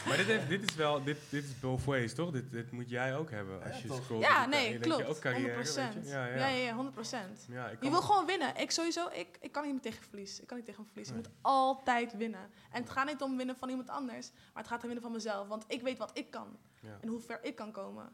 Maar 0.07 0.17
dit, 0.17 0.25
heeft, 0.25 0.49
dit 0.49 0.69
is 0.69 0.75
wel, 0.75 1.03
dit, 1.03 1.17
dit 1.29 1.43
is 1.43 1.59
both 1.59 1.83
ways, 1.83 2.13
toch? 2.13 2.31
Dit, 2.31 2.51
dit 2.51 2.71
moet 2.71 2.89
jij 2.89 3.15
ook 3.17 3.29
hebben 3.31 3.63
als 3.63 3.81
je 3.81 3.87
toch? 3.87 4.03
scrolt. 4.03 4.23
Ja, 4.23 4.45
nee, 4.45 4.63
je 4.63 4.69
denkt 4.69 4.85
je 4.85 4.91
klopt. 4.91 5.09
ook 5.09 5.19
carrière, 5.19 5.55
100%. 5.55 5.57
weet 5.63 5.73
je? 6.03 6.09
Ja, 6.09 6.25
ja. 6.25 6.35
Ja, 6.35 6.47
ja, 6.47 6.65
ja, 6.65 6.91
100%. 6.93 7.47
Ja, 7.47 7.69
ik 7.69 7.83
Je 7.83 7.89
wil 7.89 8.01
gewoon 8.01 8.25
winnen. 8.25 8.55
Ik 8.57 8.71
sowieso, 8.71 9.07
ik, 9.13 9.37
ik 9.41 9.51
kan 9.51 9.63
niet 9.63 9.71
meer 9.71 9.81
tegen 9.81 10.03
verlies. 10.03 10.39
Ik 10.41 10.47
kan 10.47 10.57
niet 10.57 10.65
tegen 10.65 10.85
verlies. 10.85 11.07
Je 11.07 11.13
moet 11.13 11.29
altijd 11.41 12.17
winnen. 12.17 12.49
En 12.71 12.81
het 12.81 12.89
gaat 12.91 13.07
niet 13.07 13.21
om 13.21 13.37
winnen 13.37 13.55
van 13.55 13.69
iemand 13.69 13.89
anders, 13.89 14.31
maar 14.53 14.63
het 14.63 14.67
gaat 14.67 14.79
om 14.81 14.85
winnen 14.85 15.01
van 15.03 15.11
mezelf. 15.11 15.47
Want 15.47 15.63
ik 15.67 15.81
weet 15.81 15.97
wat 15.97 16.11
ik 16.17 16.31
kan 16.31 16.57
Ja. 16.81 16.97
en 17.01 17.07
hoe 17.07 17.19
ver 17.19 17.39
ik 17.43 17.55
kan 17.55 17.71
komen. 17.71 18.05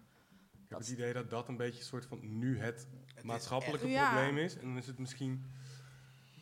Ik 0.63 0.69
heb 0.69 0.80
het 0.80 0.89
idee 0.89 1.13
dat 1.13 1.30
dat 1.30 1.47
een 1.47 1.58
beetje 1.58 1.80
een 1.80 1.86
soort 1.86 2.06
van 2.06 2.19
nu 2.39 2.60
het 2.60 2.88
maatschappelijke 3.23 3.88
echt- 3.88 4.03
probleem 4.12 4.38
is. 4.38 4.56
En 4.58 4.62
dan 4.62 4.77
is 4.77 4.88
het 4.88 4.97
misschien 4.99 5.45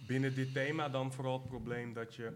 binnen 0.08 0.36
dit 0.36 0.54
thema 0.54 0.90
dan 0.90 1.14
vooral 1.14 1.34
het 1.40 1.48
probleem 1.48 1.94
dat 1.94 2.16
je 2.16 2.34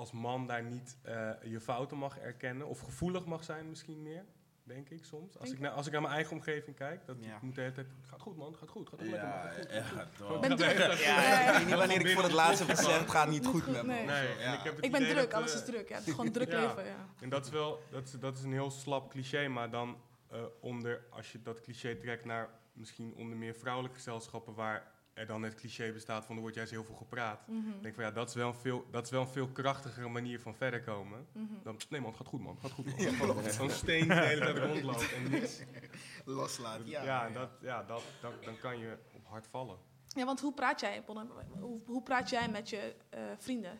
als 0.00 0.12
man 0.12 0.46
daar 0.46 0.62
niet 0.62 0.96
eh, 1.02 1.30
je 1.44 1.60
fouten 1.60 1.96
mag 1.98 2.18
erkennen. 2.18 2.66
Of 2.66 2.80
gevoelig 2.80 3.24
mag 3.24 3.44
zijn 3.44 3.68
misschien 3.68 4.02
meer, 4.02 4.24
denk 4.62 4.88
ik 4.88 5.04
soms. 5.04 5.34
Als, 5.38 5.44
Denk 5.44 5.54
ik, 5.56 5.60
naar, 5.64 5.70
als 5.72 5.86
ik 5.86 5.92
naar 5.92 6.00
mijn 6.00 6.14
eigen 6.14 6.32
omgeving 6.36 6.76
kijk, 6.76 7.06
dat 7.06 7.16
Ja. 7.20 7.36
ik 7.36 7.42
moet 7.42 7.54
de 7.54 7.60
hele 7.60 7.72
tijd... 7.72 7.86
Gaat 8.02 8.20
goed 8.20 8.36
man, 8.36 8.54
gaat 8.56 8.68
goed, 8.68 8.88
gaat 8.88 9.00
lekker 9.00 9.18
man. 9.18 9.28
Ja, 9.28 9.40
gaat 9.42 9.54
goed, 9.54 9.72
ja, 9.72 9.82
gaat 9.82 10.08
goed." 10.20 10.40
Ben 10.40 10.56
druk. 10.56 10.76
tijd- 10.76 10.98
Ja, 11.00 11.50
ik 11.50 11.56
weet 11.56 11.66
niet 11.66 11.76
wanneer 11.76 12.00
ik 12.06 12.12
voor 12.14 12.22
het 12.22 12.32
laatst 12.32 12.58
heb 12.66 12.76
gezegd, 12.76 13.00
het 13.00 13.10
gaat 13.10 13.28
niet 13.28 13.46
goed 13.46 13.62
goed, 13.62 13.72
met 13.72 13.82
me. 13.86 13.92
nee. 13.92 14.06
Nee, 14.06 14.28
Ja. 14.28 14.38
en 14.38 14.52
ik, 14.52 14.60
heb 14.60 14.76
het 14.76 14.84
Ik 14.84 14.92
ben 14.92 15.00
idee 15.00 15.12
druk, 15.14 15.30
dat, 15.30 15.40
alles 15.40 15.52
eh, 15.52 15.58
is 15.58 15.64
druk. 15.64 15.88
Ja, 15.88 15.96
het 15.96 16.06
is 16.06 16.14
gewoon 16.14 16.32
druk 16.38 16.50
Ja. 16.50 16.60
leven. 16.66 16.84
Ja. 16.84 17.06
En 17.20 17.28
dat 17.28 17.44
is 17.44 17.50
wel, 17.50 17.82
dat 17.90 18.04
is, 18.04 18.10
dat 18.12 18.38
is 18.38 18.42
een 18.44 18.52
heel 18.52 18.70
slap 18.70 19.10
cliché, 19.10 19.48
maar 19.48 19.70
dan 19.70 19.96
eh, 20.30 20.38
onder, 20.60 21.04
als 21.10 21.32
je 21.32 21.42
dat 21.42 21.60
cliché 21.60 21.96
trekt 21.96 22.24
naar 22.24 22.48
misschien 22.72 23.14
onder 23.16 23.36
meer 23.36 23.54
vrouwelijke 23.54 23.96
gezelschappen 23.96 24.54
waar 24.54 24.92
er 25.12 25.26
dan 25.26 25.42
het 25.42 25.54
cliché 25.54 25.92
bestaat 25.92 26.24
van 26.24 26.34
er 26.34 26.40
wordt 26.40 26.56
juist 26.56 26.70
heel 26.70 26.84
veel 26.84 26.94
gepraat. 26.94 27.46
Mhm. 27.46 27.68
Ik 27.68 27.82
denk 27.82 27.94
van 27.94 28.04
ja, 28.04 28.10
dat 28.10 28.28
is 28.28 28.34
wel 28.34 28.48
een 28.48 28.54
veel, 28.54 28.86
dat 28.90 29.04
is 29.04 29.10
wel 29.10 29.20
een 29.20 29.26
veel 29.26 29.48
krachtigere 29.48 30.08
manier 30.08 30.40
van 30.40 30.54
verder 30.54 30.82
komen. 30.82 31.26
Mhm. 31.32 31.44
Dan, 31.62 31.76
nee 31.88 32.00
man, 32.00 32.08
het 32.08 32.18
gaat 32.18 32.26
goed 32.26 32.40
man, 32.40 32.52
het 32.52 32.60
gaat 32.60 32.72
goed 32.72 32.86
man. 32.86 33.14
Gewoon 33.14 33.50
Zo'n 33.50 33.70
steen 33.70 34.00
die 34.00 34.08
de 34.08 34.20
hele 34.20 34.44
tijd 34.44 34.58
rondloopt 34.58 35.12
en 35.12 35.30
niks. 35.30 35.60
Loslaat, 36.24 36.80
ja. 36.84 37.02
Ja, 37.02 37.28
dat, 37.28 37.50
ja 37.60 37.82
dat, 37.82 38.02
dan, 38.20 38.32
dan 38.44 38.58
kan 38.58 38.78
je 38.78 38.98
op 39.12 39.26
hard 39.26 39.46
vallen. 39.46 39.78
Ja, 40.06 40.24
want 40.24 40.40
hoe 40.40 40.54
praat 40.54 40.80
jij, 40.80 41.02
Bonne? 41.06 41.26
Hoe, 41.60 41.80
hoe 41.86 42.02
praat 42.02 42.30
jij 42.30 42.48
met 42.48 42.68
je 42.68 42.94
eh, 43.08 43.22
vrienden? 43.38 43.78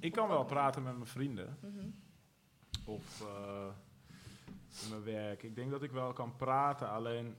Ik 0.00 0.12
kan 0.12 0.28
wel 0.28 0.44
praten 0.44 0.82
met 0.82 0.94
mijn 0.94 1.06
vrienden. 1.06 1.58
Mhm. 1.60 1.88
Of 2.84 3.20
eh, 3.20 3.68
in 4.82 4.88
mijn 4.90 5.04
werk. 5.04 5.42
Ik 5.42 5.54
denk 5.54 5.70
dat 5.70 5.82
ik 5.82 5.90
wel 5.90 6.12
kan 6.12 6.36
praten, 6.36 6.90
alleen 6.90 7.36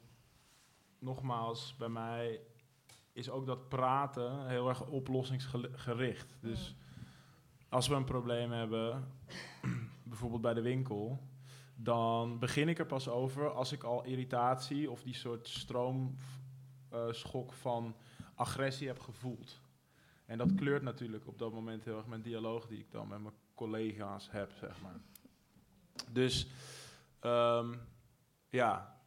nogmaals, 1.00 1.76
bij 1.78 1.90
mij 1.90 2.42
is 3.20 3.30
ook 3.30 3.46
dat 3.46 3.70
praten 3.70 4.48
heel 4.48 4.70
erg 4.70 4.86
oplossingsgericht. 4.86 6.38
Dus 6.42 6.76
als 7.70 7.88
we 7.88 7.96
een 7.96 8.04
probleem 8.04 8.52
hebben, 8.52 9.08
bijvoorbeeld 10.10 10.42
bij 10.42 10.54
de 10.54 10.62
winkel, 10.62 11.20
dan 11.76 12.40
begin 12.40 12.70
ik 12.70 12.80
er 12.80 12.86
pas 12.86 13.08
over 13.08 13.54
als 13.54 13.72
ik 13.72 13.84
al 13.84 14.04
irritatie 14.04 14.92
of 14.92 15.04
die 15.04 15.16
soort 15.16 15.48
stroomschok 15.48 17.54
van 17.54 17.96
agressie 18.36 18.88
heb 18.88 19.00
gevoeld. 19.00 19.62
En 20.26 20.38
dat 20.38 20.56
kleurt 20.56 20.84
natuurlijk 20.84 21.28
op 21.28 21.40
dat 21.40 21.54
moment 21.54 21.86
heel 21.86 21.98
erg 21.98 22.06
mijn 22.06 22.22
dialoog 22.22 22.68
die 22.68 22.80
ik 22.80 22.92
dan 22.92 23.08
met 23.08 23.22
mijn 23.22 23.36
collega's 23.56 24.32
heb, 24.32 24.52
zeg 24.52 24.82
maar. 24.82 25.00
Dus 26.12 26.48
ehm, 27.20 27.74
ja, 28.50 29.02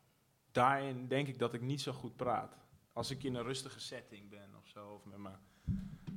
daarin 0.50 1.08
denk 1.08 1.28
ik 1.28 1.38
dat 1.38 1.54
ik 1.54 1.60
niet 1.60 1.80
zo 1.80 1.92
goed 1.92 2.16
praat. 2.16 2.61
Als 2.92 3.10
ik 3.10 3.22
in 3.22 3.34
een 3.34 3.42
rustige 3.42 3.80
setting 3.80 4.28
ben 4.30 4.48
of 4.58 4.66
zo, 4.68 4.88
of 4.88 5.04
met 5.04 5.18
mijn, 5.18 5.36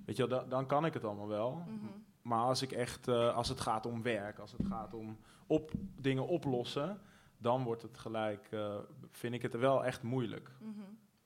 weet 0.05 0.15
je 0.17 0.27
wel, 0.27 0.39
da- 0.39 0.47
dan 0.49 0.65
kan 0.65 0.85
ik 0.85 0.93
het 0.93 1.03
allemaal 1.03 1.27
wel. 1.27 1.51
Mhm. 1.55 1.85
Maar 2.21 2.43
als 2.43 2.61
ik 2.61 2.71
echt, 2.71 3.07
eh, 3.07 3.35
als 3.35 3.49
het 3.49 3.59
gaat 3.59 3.85
om 3.85 4.01
werk, 4.01 4.39
als 4.39 4.51
het 4.51 4.65
gaat 4.65 4.93
om 4.93 5.17
op, 5.47 5.71
dingen 5.99 6.27
oplossen, 6.27 7.01
dan 7.37 7.63
wordt 7.63 7.81
het 7.81 7.97
gelijk, 7.97 8.47
eh, 8.51 8.77
vind 9.11 9.33
ik 9.33 9.41
het 9.41 9.53
er 9.53 9.59
wel 9.59 9.85
echt 9.85 10.03
moeilijk. 10.03 10.51
Mhm. 10.59 10.79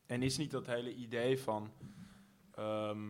En 0.05 0.23
is 0.23 0.37
niet 0.37 0.51
dat 0.51 0.65
hele 0.65 0.95
idee 0.95 1.39
van, 1.39 1.71
ehm, 2.51 3.07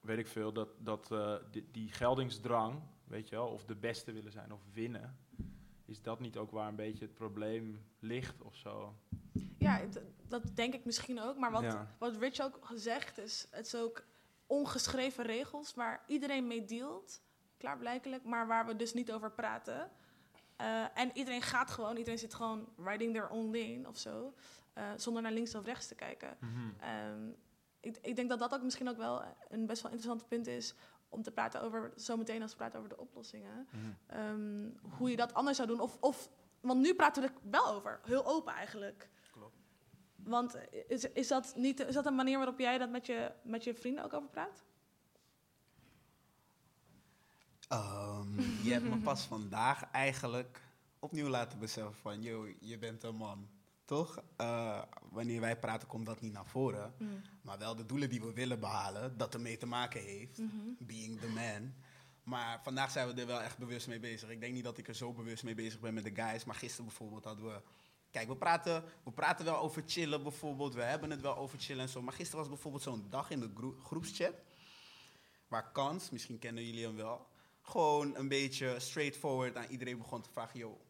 weet 0.00 0.18
ik 0.18 0.26
veel, 0.26 0.52
dat, 0.52 0.68
dat 0.78 1.10
eh, 1.12 1.34
die, 1.50 1.68
die 1.70 1.92
geldingsdrang, 1.92 2.80
weet 3.04 3.28
je 3.28 3.34
wel, 3.36 3.46
of 3.48 3.64
de 3.64 3.74
beste 3.76 4.12
willen 4.12 4.32
zijn 4.32 4.52
of 4.52 4.60
winnen, 4.72 5.16
is 5.90 6.02
dat 6.02 6.20
niet 6.20 6.36
ook 6.36 6.50
waar 6.50 6.68
een 6.68 6.76
beetje 6.76 7.04
het 7.04 7.14
probleem 7.14 7.84
ligt 7.98 8.42
of 8.42 8.56
zo? 8.56 8.94
Ja, 9.58 9.80
dat 10.28 10.56
denk 10.56 10.74
ik 10.74 10.84
misschien 10.84 11.20
ook. 11.20 11.36
Maar 11.36 11.50
wat, 11.50 11.62
Ja. 11.62 11.94
wat 11.98 12.16
Rich 12.16 12.40
ook 12.40 12.58
gezegd 12.60 13.18
is, 13.18 13.46
het 13.50 13.66
is 13.66 13.74
ook 13.74 14.04
ongeschreven 14.46 15.24
regels 15.24 15.74
waar 15.74 16.02
iedereen 16.06 16.46
mee 16.46 16.64
dealt, 16.64 17.20
klaarblijkelijk, 17.56 18.24
maar 18.24 18.46
waar 18.46 18.66
we 18.66 18.76
dus 18.76 18.92
niet 18.94 19.12
over 19.12 19.32
praten. 19.32 19.90
Eh, 20.56 20.98
en 20.98 21.10
iedereen 21.14 21.42
gaat 21.42 21.70
gewoon, 21.70 21.96
iedereen 21.96 22.18
zit 22.18 22.34
gewoon 22.34 22.68
riding 22.76 23.12
their 23.14 23.28
own 23.28 23.56
lane 23.58 23.88
of 23.88 23.98
zo, 23.98 24.34
eh, 24.72 24.84
zonder 24.96 25.22
naar 25.22 25.32
links 25.32 25.54
of 25.54 25.64
rechts 25.64 25.86
te 25.86 25.94
kijken. 25.94 26.36
Ehm, 26.80 27.28
ik, 27.80 27.98
ik 28.02 28.16
denk 28.16 28.28
dat 28.28 28.38
dat 28.38 28.54
ook 28.54 28.62
misschien 28.62 28.88
ook 28.88 28.96
wel 28.96 29.22
een 29.48 29.66
best 29.66 29.82
wel 29.82 29.90
interessant 29.92 30.28
punt 30.28 30.46
is 30.46 30.74
om 31.10 31.22
te 31.22 31.30
praten 31.30 31.62
over, 31.62 31.92
zometeen 31.96 32.42
als 32.42 32.50
we 32.50 32.56
praten 32.56 32.78
over 32.78 32.90
de 32.90 32.98
oplossingen, 32.98 33.68
Ehm, 34.06 34.68
hoe 34.98 35.10
je 35.10 35.16
dat 35.16 35.34
anders 35.34 35.56
zou 35.56 35.68
doen. 35.68 35.80
Of, 35.80 35.96
of, 36.00 36.30
want 36.60 36.80
nu 36.80 36.94
praten 36.94 37.22
we 37.22 37.28
er 37.28 37.34
wel 37.50 37.66
over, 37.66 38.00
heel 38.04 38.26
open 38.26 38.52
eigenlijk. 38.52 39.08
Klopt. 39.30 39.56
Want 40.16 40.56
is, 40.88 41.04
is, 41.04 41.28
dat 41.28 41.52
niet, 41.56 41.80
is 41.80 41.94
dat 41.94 42.06
een 42.06 42.14
manier 42.14 42.36
waarop 42.36 42.58
jij 42.58 42.78
dat 42.78 42.90
met 42.90 43.06
je, 43.06 43.32
met 43.42 43.64
je 43.64 43.74
vrienden 43.74 44.04
ook 44.04 44.12
over 44.12 44.28
praat? 44.28 44.64
Ehm, 47.68 48.40
je 48.62 48.72
hebt 48.72 48.88
me 48.88 48.96
pas 48.96 49.24
vandaag 49.34 49.90
eigenlijk 49.90 50.60
opnieuw 50.98 51.28
laten 51.28 51.58
beseffen 51.58 51.94
van, 51.94 52.22
yo, 52.22 52.48
je 52.60 52.78
bent 52.78 53.02
een 53.02 53.16
man. 53.16 53.48
Toch? 53.90 54.22
Eh, 54.36 54.82
wanneer 55.10 55.40
wij 55.40 55.58
praten 55.58 55.88
komt 55.88 56.06
dat 56.06 56.20
niet 56.20 56.32
naar 56.32 56.46
voren. 56.46 56.94
Mm. 56.98 57.22
Maar 57.42 57.58
wel 57.58 57.76
de 57.76 57.86
doelen 57.86 58.08
die 58.08 58.20
we 58.20 58.32
willen 58.32 58.60
behalen, 58.60 59.16
dat 59.16 59.34
ermee 59.34 59.56
te 59.56 59.66
maken 59.66 60.00
heeft. 60.00 60.38
Mhm. 60.38 60.56
Being 60.78 61.20
the 61.20 61.28
man. 61.28 61.74
Maar 62.22 62.60
vandaag 62.62 62.90
zijn 62.90 63.08
we 63.08 63.20
er 63.20 63.26
wel 63.26 63.40
echt 63.40 63.58
bewust 63.58 63.88
mee 63.88 64.00
bezig. 64.00 64.28
Ik 64.28 64.40
denk 64.40 64.54
niet 64.54 64.64
dat 64.64 64.78
ik 64.78 64.88
er 64.88 64.94
zo 64.94 65.12
bewust 65.12 65.44
mee 65.44 65.54
bezig 65.54 65.80
ben 65.80 65.94
met 65.94 66.04
de 66.04 66.14
guys. 66.14 66.44
Maar 66.44 66.54
gisteren 66.54 66.84
bijvoorbeeld 66.84 67.24
hadden 67.24 67.44
we... 67.44 67.62
Kijk, 68.10 68.28
we 68.28 68.36
praten, 68.36 68.84
we 69.04 69.10
praten 69.10 69.44
wel 69.44 69.58
over 69.58 69.82
chillen 69.86 70.22
bijvoorbeeld. 70.22 70.74
We 70.74 70.82
hebben 70.82 71.10
het 71.10 71.20
wel 71.20 71.36
over 71.36 71.58
chillen 71.58 71.82
en 71.82 71.88
zo. 71.88 72.02
Maar 72.02 72.14
gisteren 72.14 72.38
was 72.40 72.48
bijvoorbeeld 72.48 72.82
zo'n 72.82 73.06
dag 73.08 73.30
in 73.30 73.40
de 73.40 73.50
gro- 73.54 73.76
groepschat. 73.82 74.34
Waar 75.48 75.72
Kans, 75.72 76.10
misschien 76.10 76.38
kennen 76.38 76.64
jullie 76.64 76.84
hem 76.84 76.96
wel. 76.96 77.26
Gewoon 77.62 78.16
een 78.16 78.28
beetje 78.28 78.80
straightforward 78.80 79.56
aan 79.56 79.70
iedereen 79.70 79.98
begon 79.98 80.22
te 80.22 80.30
vragen... 80.30 80.58
Yo, 80.58 80.80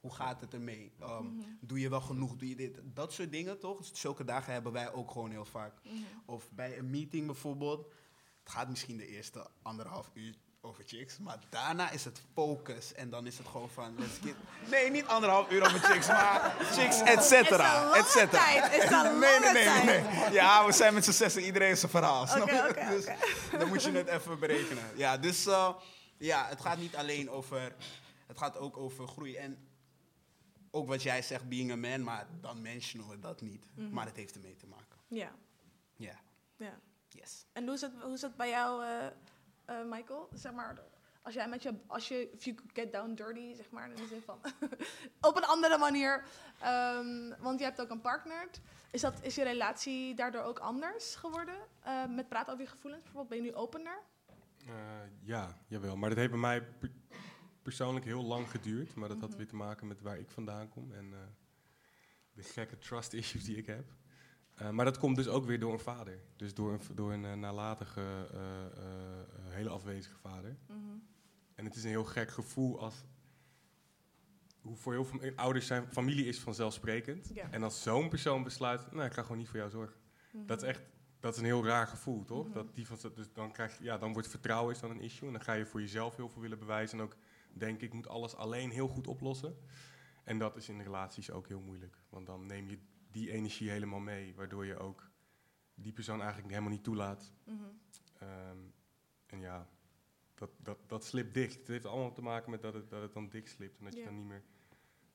hoe 0.00 0.14
gaat 0.14 0.40
het 0.40 0.54
ermee? 0.54 0.92
Um, 1.02 1.08
Mhm. 1.08 1.46
Doe 1.60 1.80
je 1.80 1.88
wel 1.88 2.00
genoeg? 2.00 2.36
Doe 2.36 2.48
je 2.48 2.56
dit? 2.56 2.80
Dat 2.84 3.12
soort 3.12 3.32
dingen, 3.32 3.58
toch? 3.58 3.78
Dus 3.78 3.90
zulke 3.92 4.24
dagen 4.24 4.52
hebben 4.52 4.72
wij 4.72 4.92
ook 4.92 5.10
gewoon 5.10 5.30
heel 5.30 5.44
vaak. 5.44 5.72
Mhm. 5.82 5.94
Of 6.26 6.50
bij 6.50 6.78
een 6.78 6.90
meeting 6.90 7.26
bijvoorbeeld. 7.26 7.86
Het 8.42 8.52
gaat 8.52 8.68
misschien 8.68 8.96
de 8.96 9.06
eerste 9.06 9.46
anderhalf 9.62 10.10
uur 10.14 10.34
over 10.62 10.84
chicks. 10.86 11.18
Maar 11.18 11.38
daarna 11.48 11.90
is 11.90 12.04
het 12.04 12.22
focus. 12.34 12.94
En 12.94 13.10
dan 13.10 13.26
is 13.26 13.38
het 13.38 13.46
gewoon 13.46 13.68
van, 13.70 13.94
let's 13.98 14.18
get... 14.22 14.34
Nee, 14.70 14.90
niet 14.90 15.06
anderhalf 15.06 15.50
uur 15.50 15.62
over 15.66 15.78
chicks, 15.80 16.06
maar 16.06 16.56
chicks, 16.60 17.00
et 17.00 17.22
cetera. 17.24 17.94
Et 17.94 18.06
cetera. 18.06 18.52
nee, 19.18 19.40
nee, 19.40 19.52
nee, 19.52 19.84
nee. 19.84 20.32
Ja, 20.32 20.66
we 20.66 20.72
zijn 20.72 20.94
met 20.94 21.04
z'n 21.04 21.10
zessen. 21.10 21.42
Iedereen 21.42 21.70
is 21.70 21.80
zijn 21.80 21.90
verhaal. 21.92 22.22
oké, 22.22 22.88
dus 22.90 23.04
dan 23.58 23.68
moet 23.68 23.82
je 23.82 23.90
het 23.92 24.08
even 24.08 24.38
berekenen. 24.38 24.84
Ja, 24.96 25.16
dus 25.18 25.46
eh, 25.46 25.74
ja, 26.18 26.46
het 26.48 26.60
gaat 26.60 26.78
niet 26.78 26.96
alleen 26.96 27.30
over... 27.30 27.74
Het 28.26 28.38
gaat 28.38 28.58
ook 28.58 28.76
over 28.76 29.08
groei. 29.08 29.36
En 29.36 29.58
ook 30.70 30.88
wat 30.88 31.02
jij 31.02 31.22
zegt, 31.22 31.48
being 31.48 31.70
a 31.70 31.76
man, 31.76 32.02
maar 32.02 32.26
dan 32.40 32.62
mentionen 32.62 33.08
we 33.08 33.18
dat 33.18 33.40
niet. 33.40 33.64
Mhm. 33.74 33.90
Maar 33.90 34.06
het 34.06 34.16
heeft 34.16 34.34
ermee 34.34 34.56
te 34.56 34.66
maken. 34.66 34.98
Ja. 35.08 35.32
Ja. 35.96 36.20
ja. 36.56 36.80
Yes. 37.08 37.46
En 37.52 37.64
hoe 37.64 37.74
is 37.74 37.80
het, 37.80 37.92
hoe 38.02 38.12
is 38.12 38.22
het 38.22 38.36
bij 38.36 38.48
jou, 38.48 38.84
eh, 38.84 39.06
eh, 39.64 39.86
Michael? 39.86 40.28
Zeg 40.32 40.52
maar, 40.52 40.78
als 41.22 41.34
jij 41.34 41.48
met 41.48 41.62
je, 41.62 41.74
als 41.86 42.08
je, 42.08 42.30
if 42.32 42.44
you 42.44 42.56
could 42.56 42.70
get 42.74 42.92
down 42.92 43.14
dirty, 43.14 43.54
zeg 43.54 43.70
maar, 43.70 43.88
in 43.88 43.94
de 43.94 44.06
zin 44.06 44.22
van, 44.22 44.40
op 45.30 45.36
een 45.36 45.44
andere 45.44 45.78
manier. 45.78 46.24
Ehm, 46.60 47.32
want 47.38 47.58
je 47.58 47.64
hebt 47.64 47.80
ook 47.80 47.90
een 47.90 48.00
partner. 48.00 48.48
Is, 48.90 49.00
dat, 49.00 49.22
is 49.22 49.34
je 49.34 49.42
relatie 49.42 50.14
daardoor 50.14 50.42
ook 50.42 50.58
anders 50.58 51.14
geworden? 51.14 51.58
Eh, 51.82 52.06
met 52.06 52.28
praten 52.28 52.52
over 52.52 52.64
je 52.64 52.70
gevoelens? 52.70 53.02
Bijvoorbeeld, 53.02 53.28
ben 53.28 53.44
je 53.44 53.50
nu 53.50 53.56
opener? 53.56 53.98
Eh, 54.66 54.74
ja, 55.22 55.56
jawel. 55.66 55.96
Maar 55.96 56.08
dat 56.08 56.18
heeft 56.18 56.30
bij 56.30 56.40
mij 56.40 56.66
persoonlijk 57.70 58.04
heel 58.04 58.22
lang 58.24 58.50
geduurd. 58.50 58.94
Maar 58.94 59.08
dat 59.08 59.20
had 59.20 59.28
Mhm. 59.28 59.38
weer 59.38 59.46
te 59.48 59.56
maken 59.56 59.86
met 59.86 60.00
waar 60.00 60.18
ik 60.18 60.30
vandaan 60.30 60.68
kom 60.68 60.92
en 60.92 61.12
eh, 61.12 61.18
de 62.32 62.42
gekke 62.42 62.78
trust 62.78 63.12
issues 63.22 63.44
die 63.44 63.56
ik 63.56 63.66
heb. 63.66 63.92
Eh, 64.54 64.70
maar 64.70 64.84
dat 64.84 64.98
komt 64.98 65.16
dus 65.16 65.28
ook 65.28 65.44
weer 65.44 65.60
door 65.60 65.72
een 65.72 65.80
vader. 65.80 66.20
Dus 66.36 66.54
door 66.54 66.72
een, 66.72 66.80
door 66.94 67.12
een 67.12 67.24
eh, 67.24 67.34
nalatige, 67.34 68.28
hele 69.48 69.68
afwezige 69.68 70.16
vader. 70.18 70.56
Mhm. 70.66 70.78
En 71.54 71.64
het 71.64 71.76
is 71.76 71.82
een 71.82 71.88
heel 71.90 72.04
gek 72.04 72.30
gevoel 72.30 72.80
als... 72.80 73.04
Hoe 74.60 74.76
voor 74.76 74.92
heel 74.92 75.04
veel 75.04 75.32
ouders 75.36 75.66
zijn, 75.66 75.86
familie 75.92 76.24
is 76.24 76.38
vanzelfsprekend. 76.40 77.32
En 77.50 77.62
als 77.62 77.82
zo'n 77.82 78.08
persoon 78.08 78.42
besluit, 78.42 78.92
nou, 78.92 79.06
ik 79.06 79.12
ga 79.12 79.22
gewoon 79.22 79.38
niet 79.38 79.48
voor 79.48 79.58
jou 79.58 79.70
zorgen. 79.70 79.96
Dat 80.32 80.62
is 80.62 80.68
echt, 80.68 80.82
dat 81.20 81.32
is 81.32 81.38
een 81.38 81.44
heel 81.44 81.64
raar 81.64 81.86
gevoel, 81.86 82.24
toch? 82.24 82.44
Mhm. 82.44 82.54
Dat 82.54 82.74
die 82.74 82.86
van, 82.86 82.98
dus 83.14 83.32
dan 83.32 83.52
krijg 83.52 83.78
je, 83.78 83.84
ja, 83.84 83.98
dan 83.98 84.12
wordt 84.12 84.28
vertrouwen 84.28 84.74
is 84.74 84.80
dan 84.80 84.90
een 84.90 85.00
issue. 85.00 85.26
En 85.26 85.32
dan 85.32 85.42
ga 85.42 85.52
je 85.52 85.66
voor 85.66 85.80
jezelf 85.80 86.16
heel 86.16 86.28
veel 86.28 86.42
willen 86.42 86.58
bewijzen. 86.58 86.98
En 86.98 87.04
ook 87.04 87.16
denken, 87.52 87.86
ik 87.86 87.92
moet 87.92 88.08
alles 88.08 88.36
alleen 88.36 88.70
heel 88.70 88.88
goed 88.88 89.06
oplossen. 89.06 89.56
En 90.24 90.38
dat 90.38 90.56
is 90.56 90.68
in 90.68 90.80
relaties 90.80 91.30
ook 91.30 91.48
heel 91.48 91.60
moeilijk. 91.60 92.02
Want 92.08 92.26
dan 92.26 92.46
neem 92.46 92.68
je 92.68 92.78
die 93.10 93.30
energie 93.30 93.70
helemaal 93.70 94.00
mee. 94.00 94.34
Waardoor 94.34 94.66
je 94.66 94.78
ook 94.78 95.10
die 95.74 95.92
persoon 95.92 96.20
eigenlijk 96.20 96.50
helemaal 96.50 96.72
niet 96.72 96.84
toelaat. 96.84 97.32
Mhm. 97.44 97.56
Ehm, 98.18 98.58
en 99.26 99.40
ja, 99.40 99.68
dat, 100.34 100.50
dat, 100.56 100.78
dat 100.86 101.04
slipt 101.04 101.34
dicht. 101.34 101.58
Het 101.58 101.68
heeft 101.68 101.86
allemaal 101.86 102.12
te 102.12 102.22
maken 102.22 102.50
met 102.50 102.62
dat 102.62 102.74
het, 102.74 102.90
dat 102.90 103.02
het 103.02 103.12
dan 103.12 103.28
dik 103.28 103.48
slipt. 103.48 103.78
En 103.78 103.84
dat 103.84 103.94
je 103.94 104.04
dan 104.04 104.14
niet 104.14 104.26
meer 104.26 104.44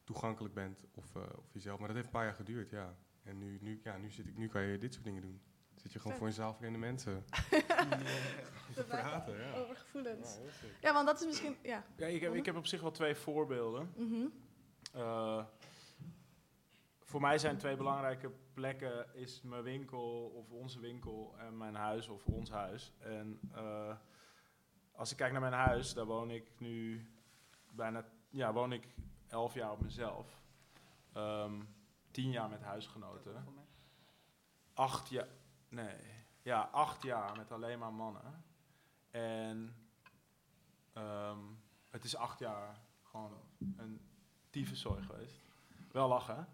toegankelijk 0.03 0.53
bent 0.53 0.85
of, 0.91 1.15
eh, 1.15 1.23
of 1.37 1.53
jezelf. 1.53 1.77
Maar 1.79 1.87
dat 1.87 1.95
heeft 1.95 2.07
een 2.07 2.13
paar 2.13 2.25
jaar 2.25 2.35
geduurd, 2.35 2.69
ja. 2.69 2.97
En 3.23 3.37
nu, 3.37 3.57
nu, 3.61 3.79
ja, 3.83 3.97
nu, 3.97 4.11
zit 4.11 4.27
ik, 4.27 4.37
nu 4.37 4.47
kan 4.47 4.61
je 4.61 4.77
dit 4.77 4.93
soort 4.93 5.05
dingen 5.05 5.21
doen. 5.21 5.41
Dan 5.85 5.93
zit 5.93 6.01
je 6.03 6.09
gewoon 6.09 6.17
voor 6.17 6.27
een 6.27 6.33
zaal 6.33 6.53
vreemde 6.53 6.77
mensen. 6.77 7.25
Te 8.75 8.83
praten, 8.83 9.37
ja. 9.37 9.53
Over 9.53 9.75
gevoelens. 9.75 10.37
Ja, 10.81 10.93
want 10.93 11.07
dat 11.07 11.19
is 11.19 11.25
misschien, 11.25 11.57
ja. 11.61 11.83
Ja, 11.95 12.07
ik 12.07 12.21
heb, 12.21 12.33
ik 12.33 12.45
heb 12.45 12.55
op 12.55 12.65
zich 12.65 12.81
wel 12.81 12.91
twee 12.91 13.15
voorbeelden. 13.15 13.91
Mhm. 13.95 14.27
Eh, 14.93 15.45
voor 16.99 17.21
mij 17.21 17.37
zijn 17.37 17.57
twee 17.57 17.75
belangrijke 17.75 18.31
plekken 18.53 19.15
is 19.15 19.41
mijn 19.41 19.63
winkel 19.63 20.25
of 20.35 20.51
onze 20.51 20.79
winkel 20.79 21.35
en 21.37 21.57
mijn 21.57 21.75
huis 21.75 22.07
of 22.07 22.25
ons 22.25 22.49
huis. 22.49 22.93
En 22.99 23.39
eh, 23.53 23.95
als 24.91 25.11
ik 25.11 25.17
kijk 25.17 25.31
naar 25.31 25.41
mijn 25.41 25.53
huis, 25.53 25.93
daar 25.93 26.05
woon 26.05 26.31
ik 26.31 26.51
nu 26.57 27.07
bijna, 27.71 28.05
ja, 28.29 28.53
woon 28.53 28.71
ik 28.71 28.87
elf 29.27 29.53
jaar 29.53 29.71
op 29.71 29.81
mezelf. 29.81 30.41
Ehm, 31.13 31.61
tien 32.11 32.31
jaar 32.31 32.49
met 32.49 32.61
huisgenoten. 32.61 33.45
Acht 34.73 35.09
jaar, 35.09 35.27
nee, 35.75 35.95
ja, 36.41 36.69
acht 36.71 37.03
jaar 37.03 37.37
met 37.37 37.51
alleen 37.51 37.79
maar 37.79 37.93
mannen. 37.93 38.43
En 39.11 39.75
ehm, 40.93 41.39
het 41.89 42.03
is 42.03 42.15
acht 42.15 42.39
jaar 42.39 42.79
gewoon 43.03 43.31
een 43.77 44.01
tyfuszooi 44.49 45.03
geweest. 45.03 45.41
Wel 45.91 46.07
lachen, 46.07 46.47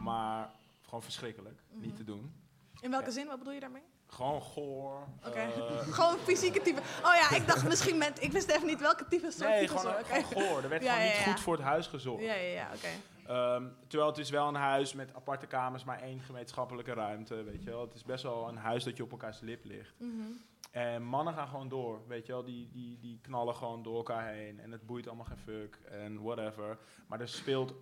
maar 0.00 0.50
gewoon 0.82 1.02
verschrikkelijk. 1.02 1.62
Niet 1.70 1.96
te 1.96 2.04
doen. 2.04 2.34
In 2.80 2.90
welke 2.90 3.10
zin? 3.10 3.26
Wat 3.26 3.38
bedoel 3.38 3.52
je 3.52 3.60
daarmee? 3.60 3.84
Gewoon 4.06 4.42
goor. 4.42 5.06
Oké. 5.26 5.38
eh, 5.38 5.78
gewoon 5.96 6.18
fysieke 6.18 6.62
type. 6.62 6.80
Oh 6.80 7.14
ja, 7.14 7.36
ik 7.36 7.46
dacht 7.46 7.68
misschien 7.68 7.98
met... 7.98 8.22
Ik 8.22 8.32
wist 8.32 8.48
even 8.50 8.66
niet 8.66 8.80
welke 8.80 9.08
type 9.08 9.30
soort 9.30 9.48
nee, 9.50 9.68
gewoon, 9.68 9.82
soort. 9.82 10.06
gewoon 10.06 10.24
goor. 10.24 10.62
Er 10.62 10.68
werd 10.68 10.82
Ja, 10.82 10.92
gewoon 10.92 11.06
ja, 11.06 11.12
niet 11.14 11.24
ja. 11.24 11.30
goed 11.32 11.40
voor 11.40 11.54
het 11.54 11.62
huis 11.62 11.86
gezorgd. 11.86 12.24
Ja, 12.24 12.34
ja, 12.34 12.48
ja, 12.52 12.68
oké. 12.74 12.88
Ehm, 13.32 13.64
terwijl 13.86 14.10
het 14.10 14.18
is 14.18 14.30
wel 14.30 14.48
een 14.48 14.54
huis 14.54 14.92
met 14.92 15.14
aparte 15.14 15.46
kamers, 15.46 15.84
maar 15.84 16.00
één 16.00 16.20
gemeenschappelijke 16.20 16.92
ruimte, 16.92 17.42
weet 17.42 17.62
je 17.62 17.70
wel. 17.70 17.80
Het 17.80 17.94
is 17.94 18.04
best 18.04 18.22
wel 18.22 18.48
een 18.48 18.56
huis 18.56 18.84
dat 18.84 18.96
je 18.96 19.02
op 19.02 19.10
elkaars 19.10 19.40
lip 19.40 19.64
ligt. 19.64 19.94
Mhm. 19.98 20.22
En 20.70 21.02
mannen 21.02 21.34
gaan 21.34 21.48
gewoon 21.48 21.68
door, 21.68 22.00
weet 22.06 22.26
je 22.26 22.32
wel. 22.32 22.44
Die, 22.44 22.70
die, 22.72 22.98
die 22.98 23.18
knallen 23.22 23.54
gewoon 23.54 23.82
door 23.82 23.96
elkaar 23.96 24.28
heen. 24.28 24.60
En 24.60 24.72
het 24.72 24.86
boeit 24.86 25.06
allemaal 25.06 25.24
geen 25.26 25.36
fuck 25.38 25.78
en 25.90 26.22
whatever. 26.22 26.78
Maar 27.06 27.20
er 27.20 27.28
speelt 27.28 27.74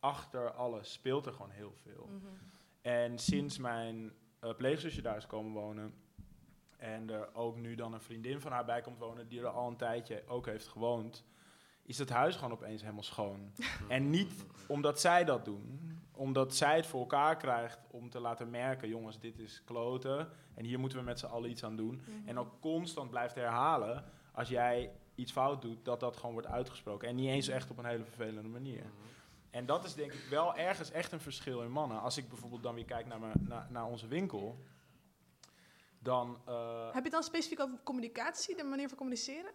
achter 0.00 0.50
alles, 0.52 0.92
speelt 0.92 1.26
er 1.26 1.32
gewoon 1.32 1.50
heel 1.50 1.74
veel. 1.82 2.06
Mhm. 2.12 2.26
En 2.82 3.18
sinds 3.18 3.58
mijn 3.58 4.12
eh, 4.40 4.54
pleegzusje 4.56 5.02
daar 5.02 5.16
is 5.16 5.26
komen 5.26 5.52
wonen... 5.52 5.94
en 6.76 7.10
er 7.10 7.34
ook 7.34 7.56
nu 7.56 7.74
dan 7.74 7.92
een 7.92 8.00
vriendin 8.00 8.40
van 8.40 8.52
haar 8.52 8.64
bij 8.64 8.80
komt 8.80 8.98
wonen... 8.98 9.28
die 9.28 9.40
er 9.40 9.48
al 9.48 9.68
een 9.68 9.76
tijdje 9.76 10.22
ook 10.26 10.46
heeft 10.46 10.68
gewoond... 10.68 11.24
is 11.82 11.98
het 11.98 12.08
huis 12.08 12.36
gewoon 12.36 12.52
opeens 12.52 12.80
helemaal 12.80 13.02
schoon. 13.02 13.52
en 13.88 14.10
niet 14.10 14.44
omdat 14.66 15.00
zij 15.00 15.24
dat 15.24 15.44
doen. 15.44 15.80
Omdat 16.12 16.54
zij 16.54 16.76
het 16.76 16.86
voor 16.86 17.00
elkaar 17.00 17.36
krijgt 17.36 17.80
om 17.90 18.10
te 18.10 18.20
laten 18.20 18.50
merken... 18.50 18.88
jongens, 18.88 19.20
dit 19.20 19.38
is 19.38 19.62
kloten 19.64 20.28
en 20.54 20.64
hier 20.64 20.78
moeten 20.78 20.98
we 20.98 21.04
met 21.04 21.18
z'n 21.18 21.26
allen 21.26 21.50
iets 21.50 21.64
aan 21.64 21.76
doen. 21.76 22.02
Mhm. 22.04 22.28
En 22.28 22.38
ook 22.38 22.60
constant 22.60 23.10
blijft 23.10 23.34
herhalen... 23.34 24.04
als 24.32 24.48
jij 24.48 24.90
iets 25.14 25.32
fout 25.32 25.62
doet, 25.62 25.84
dat 25.84 26.00
dat 26.00 26.16
gewoon 26.16 26.32
wordt 26.32 26.48
uitgesproken. 26.48 27.08
En 27.08 27.14
niet 27.14 27.28
eens 27.28 27.48
echt 27.48 27.70
op 27.70 27.78
een 27.78 27.84
hele 27.84 28.04
vervelende 28.04 28.48
manier. 28.48 28.84
En 29.50 29.66
dat 29.66 29.84
is 29.84 29.94
denk 29.94 30.12
ik 30.12 30.24
wel 30.30 30.56
ergens 30.56 30.90
echt 30.90 31.12
een 31.12 31.20
verschil 31.20 31.62
in 31.62 31.70
mannen. 31.70 32.00
Als 32.00 32.16
ik 32.16 32.28
bijvoorbeeld 32.28 32.62
dan 32.62 32.74
weer 32.74 32.84
kijk 32.84 33.06
naar, 33.06 33.20
mijn, 33.20 33.34
naar, 33.40 33.66
naar 33.70 33.84
onze 33.86 34.06
winkel, 34.06 34.64
dan... 35.98 36.38
eh, 36.46 36.84
Heb 36.84 36.94
je 36.94 37.00
het 37.02 37.10
dan 37.12 37.22
specifiek 37.22 37.60
over 37.60 37.78
communicatie, 37.82 38.56
de 38.56 38.64
manier 38.64 38.88
van 38.88 38.96
communiceren? 38.96 39.52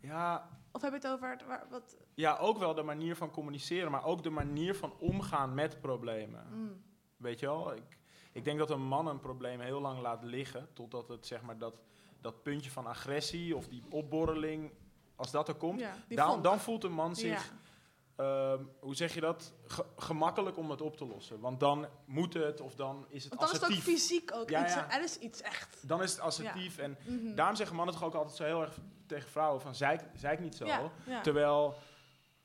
ja, 0.00 0.48
Of 0.72 0.82
heb 0.82 0.90
je 0.90 0.96
het 0.96 1.06
over 1.08 1.30
het, 1.30 1.46
waar, 1.46 1.66
wat... 1.70 1.96
ja, 2.14 2.36
ook 2.36 2.58
wel 2.58 2.74
de 2.74 2.82
manier 2.82 3.16
van 3.16 3.30
communiceren, 3.30 3.90
maar 3.90 4.04
ook 4.04 4.22
de 4.22 4.30
manier 4.30 4.74
van 4.74 4.92
omgaan 4.98 5.54
met 5.54 5.80
problemen. 5.80 6.46
Mm. 6.50 6.82
Weet 7.16 7.40
je 7.40 7.46
wel? 7.46 7.74
Ik, 7.74 7.98
ik 8.32 8.44
denk 8.44 8.58
dat 8.58 8.70
een 8.70 8.82
man 8.86 9.06
een 9.06 9.20
probleem 9.20 9.60
heel 9.60 9.80
lang 9.80 10.00
laat 10.00 10.22
liggen, 10.22 10.68
totdat 10.72 11.08
het 11.08 11.26
zeg 11.26 11.42
maar 11.42 11.58
dat, 11.58 11.80
dat 12.20 12.42
puntje 12.42 12.70
van 12.70 12.86
agressie 12.86 13.56
of 13.56 13.68
die 13.68 13.82
opborreling, 13.90 14.72
als 15.16 15.30
dat 15.30 15.48
er 15.48 15.54
komt, 15.54 15.80
Ja, 15.80 15.94
dan, 16.08 16.42
dan 16.42 16.60
voelt 16.60 16.84
een 16.84 16.92
man 16.92 17.14
zich 17.16 17.44
Ja. 17.46 17.54
Ehm, 18.16 18.64
hoe 18.80 18.94
zeg 18.94 19.14
je 19.14 19.20
dat? 19.20 19.52
Ge- 19.66 19.84
gemakkelijk 19.96 20.56
om 20.56 20.70
het 20.70 20.80
op 20.80 20.96
te 20.96 21.06
lossen. 21.06 21.40
Want 21.40 21.60
dan 21.60 21.86
moet 22.04 22.34
het 22.34 22.60
of 22.60 22.74
dan 22.74 23.06
is 23.08 23.24
het 23.24 23.34
Want 23.34 23.50
dan 23.50 23.60
is 23.60 23.66
het 23.66 23.76
ook 23.76 23.82
fysiek 23.94 24.34
ook 24.34 24.50
Ja, 24.50 24.64
iets, 24.64 24.74
ja. 24.74 24.90
er 24.90 25.02
is 25.02 25.18
iets 25.18 25.42
echt. 25.42 25.88
Dan 25.88 26.02
is 26.02 26.10
het 26.10 26.20
assertief. 26.20 26.76
Ja. 26.76 26.82
En 26.82 26.96
Mhm. 27.06 27.34
daarom 27.34 27.56
zeggen 27.56 27.76
mannen 27.76 27.94
toch 27.94 28.04
ook 28.04 28.14
altijd 28.14 28.36
zo 28.36 28.44
heel 28.44 28.60
erg 28.62 28.78
tegen 29.06 29.30
vrouwen 29.30 29.60
van 29.60 29.74
zeik, 29.74 30.00
zeik 30.14 30.40
niet 30.40 30.54
zo. 30.56 30.66
Ja, 30.66 30.90
ja. 31.06 31.20
Terwijl 31.20 31.74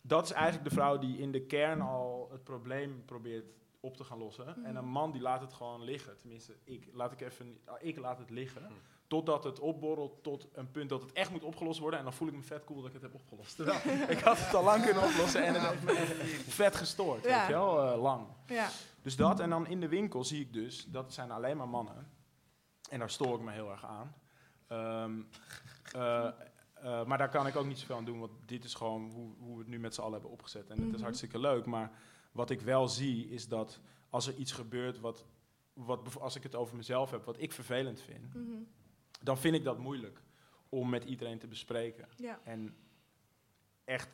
dat 0.01 0.24
is 0.26 0.32
eigenlijk 0.32 0.63
de 0.69 0.76
vrouw 0.76 0.97
die 0.97 1.17
in 1.17 1.32
de 1.32 1.41
kern 1.45 1.82
al 1.82 2.28
het 2.32 2.43
probleem 2.43 3.03
probeert 3.05 3.45
op 3.80 3.97
te 3.97 4.03
gaan 4.03 4.17
lossen. 4.17 4.45
Mhm. 4.57 4.65
En 4.65 4.76
een 4.76 4.86
man 4.86 5.11
die 5.11 5.22
laat 5.22 5.41
het 5.41 5.53
gewoon 5.53 5.84
liggen. 5.84 6.17
Tenminste, 6.17 6.55
ik 6.63 6.88
laat, 6.93 7.11
ik 7.11 7.22
even, 7.22 7.57
ah, 7.65 7.76
ik 7.80 7.97
laat 7.97 8.17
het 8.17 8.30
liggen. 8.30 8.72
Totdat 9.12 9.43
het 9.43 9.59
opborrelt 9.59 10.24
tot 10.24 10.47
een 10.53 10.72
punt 10.72 10.89
dat 10.89 11.01
het 11.01 11.12
echt 11.12 11.32
moet 11.32 11.43
opgelost 11.43 11.80
worden. 11.80 11.99
En 11.99 12.05
dan 12.05 12.14
voel 12.14 12.28
ik 12.28 12.34
me 12.34 12.41
vet 12.41 12.64
cool 12.64 12.78
dat 12.80 12.88
ik 12.88 12.93
het 12.93 13.01
heb 13.01 13.14
opgelost. 13.14 13.55
Terwijl 13.55 14.09
ik 14.09 14.20
had 14.20 14.38
het 14.39 14.53
al 14.55 14.64
lang 14.64 14.84
kunnen 14.84 15.03
oplossen 15.03 15.43
en 15.45 15.53
het 15.53 15.64
heeft 15.64 15.84
me 15.84 16.51
vet 16.51 16.76
gestoord. 16.76 17.24
Ja. 17.24 17.38
Weet 17.39 17.47
je 17.47 17.53
wel, 17.53 17.91
eh, 17.93 18.01
lang. 18.01 18.28
Ja. 18.45 18.70
Dus 19.01 19.16
dat, 19.16 19.39
en 19.39 19.49
dan 19.49 19.68
in 19.68 19.80
de 19.80 19.88
winkel 19.88 20.24
zie 20.24 20.41
ik 20.41 20.53
dus, 20.53 20.86
dat 20.88 21.14
zijn 21.14 21.32
alleen 21.32 21.57
maar 21.57 21.68
mannen. 21.70 22.09
En 22.89 22.99
daar 22.99 23.09
stoor 23.09 23.36
ik 23.36 23.41
me 23.41 23.51
heel 23.51 23.72
erg 23.72 23.86
aan. 23.86 24.14
Ehm, 24.68 25.22
eh, 25.93 26.28
eh, 26.74 27.05
maar 27.05 27.18
daar 27.18 27.30
kan 27.30 27.47
ik 27.47 27.55
ook 27.55 27.66
niet 27.66 27.80
zoveel 27.80 27.95
aan 27.95 28.05
doen, 28.05 28.20
want 28.20 28.32
dit 28.45 28.64
is 28.64 28.74
gewoon 28.74 29.12
hoe, 29.12 29.34
hoe 29.39 29.53
we 29.53 29.59
het 29.59 29.68
nu 29.70 29.80
met 29.80 29.93
z'n 29.95 30.01
allen 30.01 30.14
hebben 30.14 30.32
opgezet. 30.32 30.70
En 30.70 30.78
het 30.78 30.86
Mhm. 30.86 30.95
is 30.95 31.01
hartstikke 31.01 31.39
leuk, 31.39 31.66
maar 31.66 31.91
wat 32.32 32.49
ik 32.49 32.62
wel 32.62 32.88
zie 32.88 33.30
is 33.30 33.47
dat 33.47 33.80
als 34.09 34.28
er 34.28 34.36
iets 34.36 34.51
gebeurt, 34.51 34.99
wat, 34.99 35.26
wat, 35.74 36.20
als 36.20 36.36
ik 36.36 36.43
het 36.43 36.55
over 36.55 36.76
mezelf 36.76 37.12
heb, 37.12 37.26
wat 37.26 37.39
ik 37.41 37.51
vervelend 37.51 38.01
vind, 38.01 38.34
Mhm. 38.34 38.57
Dan 39.22 39.38
vind 39.38 39.55
ik 39.55 39.63
dat 39.63 39.78
moeilijk 39.78 40.22
om 40.69 40.89
met 40.89 41.03
iedereen 41.03 41.39
te 41.39 41.47
bespreken. 41.47 42.07
Ja. 42.15 42.39
En 42.43 42.76
echt 43.84 44.09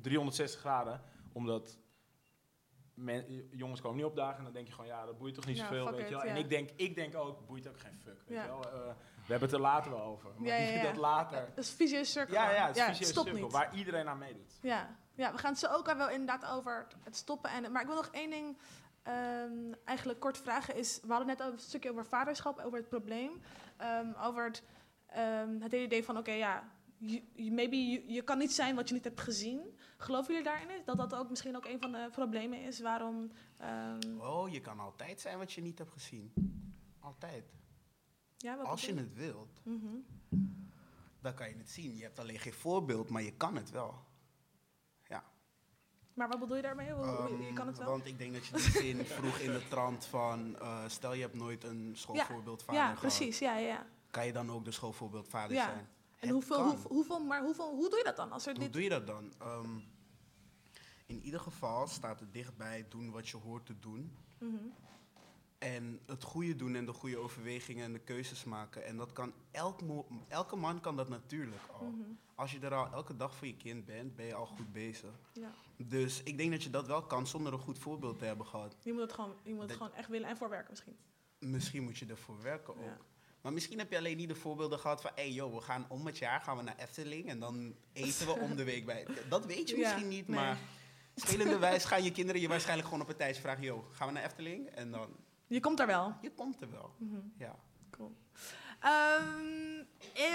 360 0.00 0.60
graden, 0.60 1.02
omdat 1.32 1.78
men- 2.94 3.48
jongens 3.50 3.80
komen 3.80 3.96
niet 3.96 4.06
opdagen 4.06 4.38
en 4.38 4.44
dan 4.44 4.52
denk 4.52 4.66
je 4.66 4.72
gewoon, 4.72 4.86
ja, 4.86 5.06
dat 5.06 5.18
boeit 5.18 5.34
toch 5.34 5.46
niet 5.46 5.56
Ja, 5.56 5.62
zoveel, 5.62 5.92
weet 5.92 6.08
je 6.08 6.14
wel. 6.14 6.22
En 6.22 6.36
ik 6.36 6.48
denk, 6.48 6.70
ik 6.76 6.94
denk 6.94 7.16
ook, 7.16 7.46
boeit 7.46 7.68
ook 7.68 7.78
geen 7.78 7.98
fuck, 7.98 8.22
weet 8.26 8.42
je 8.42 8.46
wel. 8.46 8.64
Eh, 8.64 8.72
we 9.26 9.34
hebben 9.34 9.48
het 9.48 9.52
er 9.52 9.60
later 9.60 9.90
wel 9.90 10.02
over. 10.02 10.30
Maar 10.36 10.82
dat 10.82 10.96
later... 10.96 11.48
Dat 11.54 11.64
is 11.64 11.70
een 11.70 11.76
vicieuze 11.76 12.10
cirkel. 12.10 12.34
Ja, 12.34 12.50
ja, 12.50 12.66
het 12.66 12.76
is 12.76 13.08
een 13.08 13.14
cirkel 13.24 13.50
waar 13.50 13.74
iedereen 13.74 14.08
aan 14.08 14.18
meedoet. 14.18 14.58
Ja. 14.60 14.96
ja, 15.14 15.32
we 15.32 15.38
gaan 15.38 15.50
het 15.50 15.60
zo 15.60 15.66
ook 15.66 15.94
wel 15.94 16.10
inderdaad 16.10 16.46
over 16.46 16.86
het 17.04 17.16
stoppen. 17.16 17.50
En, 17.50 17.72
maar 17.72 17.80
ik 17.80 17.86
wil 17.86 17.96
nog 17.96 18.08
één 18.12 18.30
ding 18.30 18.58
ehm, 19.08 19.72
eigenlijk 19.84 20.20
kort 20.20 20.38
vragen. 20.38 20.74
Is, 20.76 21.00
we 21.02 21.08
hadden 21.08 21.26
net 21.26 21.40
over 21.42 21.52
een 21.52 21.58
stukje 21.60 21.90
over 21.90 22.06
vaderschap, 22.06 22.58
over 22.58 22.78
het 22.78 22.88
probleem. 22.88 23.30
ehm, 23.76 24.12
over 24.20 24.44
het, 24.44 24.62
ehm, 25.06 25.60
het 25.60 25.72
hele 25.72 25.84
idee 25.84 26.04
van, 26.04 26.16
oké, 26.18 26.30
ja, 26.32 26.72
je, 26.96 27.22
je- 27.34 27.52
maybe 27.52 27.76
je, 28.12 28.22
kan 28.22 28.38
niet 28.38 28.52
zijn 28.52 28.74
wat 28.74 28.88
je 28.88 28.94
niet 28.94 29.04
hebt 29.04 29.20
gezien. 29.20 29.78
Geloven 29.96 30.34
jullie 30.34 30.48
daarin? 30.48 30.82
Dat 30.84 30.96
dat 30.96 31.14
ook 31.14 31.28
misschien 31.28 31.56
ook 31.56 31.64
een 31.66 31.80
van 31.80 31.92
de 31.92 32.08
problemen 32.12 32.60
is 32.62 32.80
waarom... 32.80 33.30
Oh, 34.18 34.48
je 34.50 34.60
kan 34.60 34.80
altijd 34.80 35.20
zijn 35.20 35.38
wat 35.38 35.52
je 35.52 35.60
niet 35.60 35.78
hebt 35.78 35.92
gezien. 35.92 36.32
Altijd. 37.00 37.44
ja, 38.36 38.56
wat 38.56 38.66
Als 38.66 38.84
je 38.86 38.94
het 38.94 39.14
wilt, 39.14 39.60
Mhm. 39.64 39.96
dan 41.20 41.34
kan 41.34 41.48
je 41.48 41.56
het 41.56 41.70
zien. 41.70 41.96
Je 41.96 42.02
hebt 42.02 42.18
alleen 42.18 42.38
geen 42.38 42.52
voorbeeld, 42.52 43.08
maar 43.08 43.22
je 43.22 43.36
kan 43.36 43.56
het 43.56 43.70
wel. 43.70 44.06
Ja. 46.18 46.24
Maar 46.26 46.28
wat 46.28 46.38
bedoel 46.40 46.56
je 46.56 46.62
daarmee? 46.62 46.92
Hoe, 46.92 47.04
hoe- 47.06 47.42
je 47.46 47.52
kan 47.52 47.66
het 47.66 47.76
Ehm, 47.76 47.84
wel? 47.84 47.94
Want 47.96 48.06
ik 48.06 48.18
denk 48.18 48.34
dat 48.34 48.46
je 48.46 48.52
die 48.52 48.60
zin 48.70 49.06
vroeg 49.16 49.38
in 49.38 49.52
de 49.52 49.68
trant 49.68 50.06
van... 50.06 50.58
eh, 50.58 50.78
stel 50.86 51.12
je 51.14 51.20
hebt 51.20 51.34
nooit 51.34 51.64
een 51.64 51.92
schoolvoorbeeldvader 51.94 52.80
ja, 52.80 52.86
gehad. 52.86 53.00
precies. 53.00 53.38
Ja, 53.38 53.56
ja. 53.56 53.86
Kan 54.10 54.26
je 54.26 54.32
dan 54.32 54.50
ook 54.50 54.64
de 54.64 54.70
schoolvoorbeeldvader 54.70 55.56
Ja. 55.56 55.64
zijn? 55.64 55.88
En 56.18 56.28
hoeveel, 56.28 56.56
kan. 56.56 56.76
hoeveel, 56.88 57.24
maar 57.24 57.42
hoeveel, 57.42 57.74
hoe 57.74 57.88
doe 57.88 57.98
je 57.98 58.04
dat 58.04 58.16
dan? 58.16 58.32
Als 58.32 58.46
er 58.46 58.52
Hoe 58.54 58.62
dit... 58.62 58.72
doe 58.72 58.82
je 58.82 58.88
dat 58.88 59.06
dan? 59.06 59.32
Ehm, 59.38 59.78
in 61.06 61.20
ieder 61.22 61.40
geval 61.40 61.86
staat 61.86 62.20
het 62.20 62.32
dichtbij 62.32 62.86
doen 62.88 63.10
wat 63.10 63.28
je 63.28 63.36
hoort 63.36 63.66
te 63.66 63.78
doen. 63.78 64.12
Mhm. 64.38 64.54
En 65.58 66.00
het 66.06 66.22
goede 66.22 66.56
doen 66.56 66.74
en 66.74 66.86
de 66.86 66.92
goede 66.92 67.18
overwegingen 67.18 67.84
en 67.84 67.92
de 67.92 67.98
keuzes 67.98 68.44
maken. 68.44 68.84
En 68.84 68.96
dat 68.96 69.12
kan 69.12 69.32
elk 69.50 69.80
elke 70.28 70.56
man 70.56 70.80
kan 70.80 70.96
dat 70.96 71.08
natuurlijk 71.08 71.62
al. 71.72 71.86
Mhm. 71.86 72.02
Als 72.34 72.52
je 72.52 72.58
er 72.58 72.74
al 72.74 72.92
elke 72.92 73.16
dag 73.16 73.34
voor 73.34 73.46
je 73.46 73.56
kind 73.56 73.84
bent, 73.84 74.16
ben 74.16 74.26
je 74.26 74.34
al 74.34 74.46
goed 74.46 74.72
bezig. 74.72 75.10
Ja. 75.32 75.54
Dus 75.76 76.22
ik 76.22 76.38
denk 76.38 76.50
dat 76.50 76.62
je 76.62 76.70
dat 76.70 76.86
wel 76.86 77.02
kan 77.02 77.26
zonder 77.26 77.52
een 77.52 77.58
goed 77.58 77.78
voorbeeld 77.78 78.18
te 78.18 78.24
hebben 78.24 78.46
gehad. 78.46 78.76
Je 78.82 78.92
moet 78.92 79.02
het 79.02 79.12
gewoon, 79.12 79.34
je 79.42 79.54
moet 79.54 79.62
het 79.62 79.72
gewoon 79.72 79.94
echt 79.94 80.08
willen 80.08 80.28
en 80.28 80.36
voorwerken 80.36 80.70
misschien. 80.70 80.96
Misschien 81.38 81.82
moet 81.82 81.98
je 81.98 82.06
ervoor 82.06 82.42
werken 82.42 82.74
ook. 82.76 82.84
Ja. 82.84 82.98
Maar 83.40 83.52
misschien 83.52 83.78
heb 83.78 83.90
je 83.90 83.96
alleen 83.96 84.16
niet 84.16 84.28
de 84.28 84.34
voorbeelden 84.34 84.78
gehad 84.78 85.00
van... 85.00 85.10
hé 85.14 85.22
hey, 85.22 85.32
joh, 85.32 85.54
we 85.54 85.60
gaan 85.60 85.86
om 85.88 86.06
het 86.06 86.18
jaar 86.18 86.40
gaan 86.40 86.56
we 86.56 86.62
naar 86.62 86.78
Efteling... 86.78 87.28
en 87.28 87.38
dan 87.38 87.74
eten 87.92 88.26
we 88.26 88.32
om 88.32 88.56
de 88.56 88.64
week 88.64 88.86
bij... 88.86 89.06
Dat 89.28 89.46
weet 89.46 89.70
je 89.70 89.76
Ja, 89.76 89.82
misschien 89.82 90.08
niet, 90.08 90.28
nee. 90.28 90.36
maar... 90.38 90.58
Spelende 91.14 91.58
wijs 91.58 91.84
gaan 91.84 92.02
je 92.02 92.12
kinderen 92.12 92.40
je 92.40 92.48
waarschijnlijk 92.48 92.88
gewoon 92.88 93.02
op 93.02 93.08
een 93.08 93.16
tijdje 93.16 93.40
vragen... 93.40 93.62
joh, 93.62 93.94
gaan 93.94 94.06
we 94.06 94.12
naar 94.12 94.24
Efteling? 94.24 94.68
En 94.68 94.90
dan... 94.90 95.16
Je 95.48 95.60
komt 95.60 95.80
er 95.80 95.86
wel. 95.86 96.14
Je 96.20 96.30
komt 96.30 96.60
er 96.60 96.70
wel, 96.70 96.94
Mhm. 96.98 97.18
ja. 97.36 97.54
Cool. 97.90 98.16
Ehm, 98.80 99.78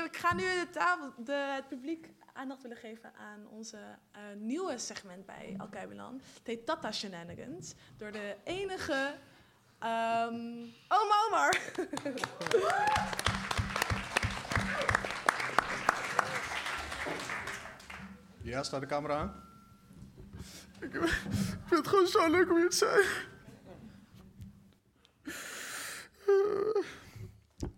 ik 0.05 0.17
ga 0.17 0.33
nu 0.33 0.41
de 0.41 0.67
tafel, 0.71 1.13
de, 1.17 1.33
het 1.55 1.67
publiek 1.67 2.09
aandacht 2.33 2.61
willen 2.61 2.77
geven 2.77 3.13
aan 3.15 3.47
onze 3.47 3.77
eh, 4.11 4.21
nieuwe 4.37 4.77
segment 4.77 5.25
bij 5.25 5.55
Alkeibelan. 5.57 6.21
Het 6.37 6.47
heet 6.47 6.65
Tata 6.65 6.91
Shenanigans. 6.91 7.73
Door 7.97 8.11
de 8.11 8.35
enige 8.43 9.15
ehm 9.79 10.65
Oma 10.87 11.15
Omar. 11.27 11.59
Ja, 18.41 18.63
staat 18.63 18.81
de 18.81 18.87
camera 18.87 19.17
aan? 19.17 19.43
Ik 20.79 20.91
vind 21.65 21.69
het 21.69 21.87
gewoon 21.87 22.07
zo 22.07 22.29
leuk 22.31 22.49
om 22.51 22.57
hier 22.57 22.69
te 22.69 22.75
zijn. 22.75 23.03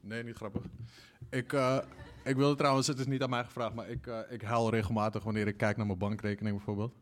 Nee, 0.01 0.23
niet 0.23 0.35
grappig. 0.35 0.61
Ik, 1.29 1.53
eh, 1.53 1.77
ik 2.23 2.35
wilde 2.35 2.55
trouwens, 2.55 2.87
het 2.87 2.99
is 2.99 3.05
niet 3.05 3.21
aan 3.21 3.29
mij 3.29 3.43
gevraagd, 3.43 3.73
maar 3.73 3.89
ik, 3.89 4.07
eh, 4.07 4.19
ik 4.29 4.41
huil 4.41 4.69
regelmatig 4.69 5.23
wanneer 5.23 5.47
ik 5.47 5.57
kijk 5.57 5.77
naar 5.77 5.85
mijn 5.85 5.97
bankrekening 5.97 6.55
bijvoorbeeld. 6.55 6.95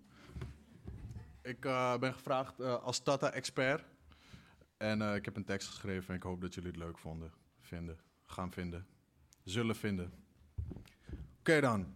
Ik 1.42 1.66
eh, 1.66 1.98
ben 1.98 2.14
gevraagd 2.14 2.62
als 2.62 3.00
Tata-expert. 3.00 3.84
En 4.78 5.02
ik 5.16 5.26
heb 5.26 5.36
een 5.36 5.46
tekst 5.46 5.68
geschreven 5.68 6.10
en 6.10 6.16
ik 6.16 6.24
hoop 6.24 6.42
dat 6.42 6.54
jullie 6.54 6.70
het 6.70 6.80
leuk 6.80 6.98
vonden. 6.98 7.32
Vinden. 7.60 7.98
Gaan 8.24 8.52
vinden. 8.52 8.86
Zullen 9.44 9.76
vinden. 9.76 10.14
Oké 11.40 11.62
dan. 11.62 11.94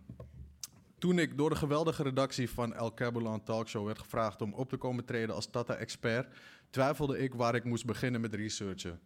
Toen 0.98 1.20
ik 1.20 1.38
door 1.38 1.50
de 1.50 1.56
geweldige 1.56 2.04
redactie 2.04 2.50
van 2.50 2.74
El 2.74 2.94
Cabulan 2.94 3.44
Talkshow 3.44 3.86
werd 3.86 4.00
gevraagd 4.00 4.42
om 4.42 4.54
op 4.54 4.70
te 4.70 4.78
komen 4.78 5.06
treden 5.06 5.36
als 5.36 5.50
Tata-expert, 5.50 6.36
twijfelde 6.70 7.18
ik 7.18 7.34
waar 7.34 7.56
ik 7.56 7.64
moest 7.64 7.86
beginnen 7.86 8.22
met 8.22 8.34
researchen. 8.34 9.00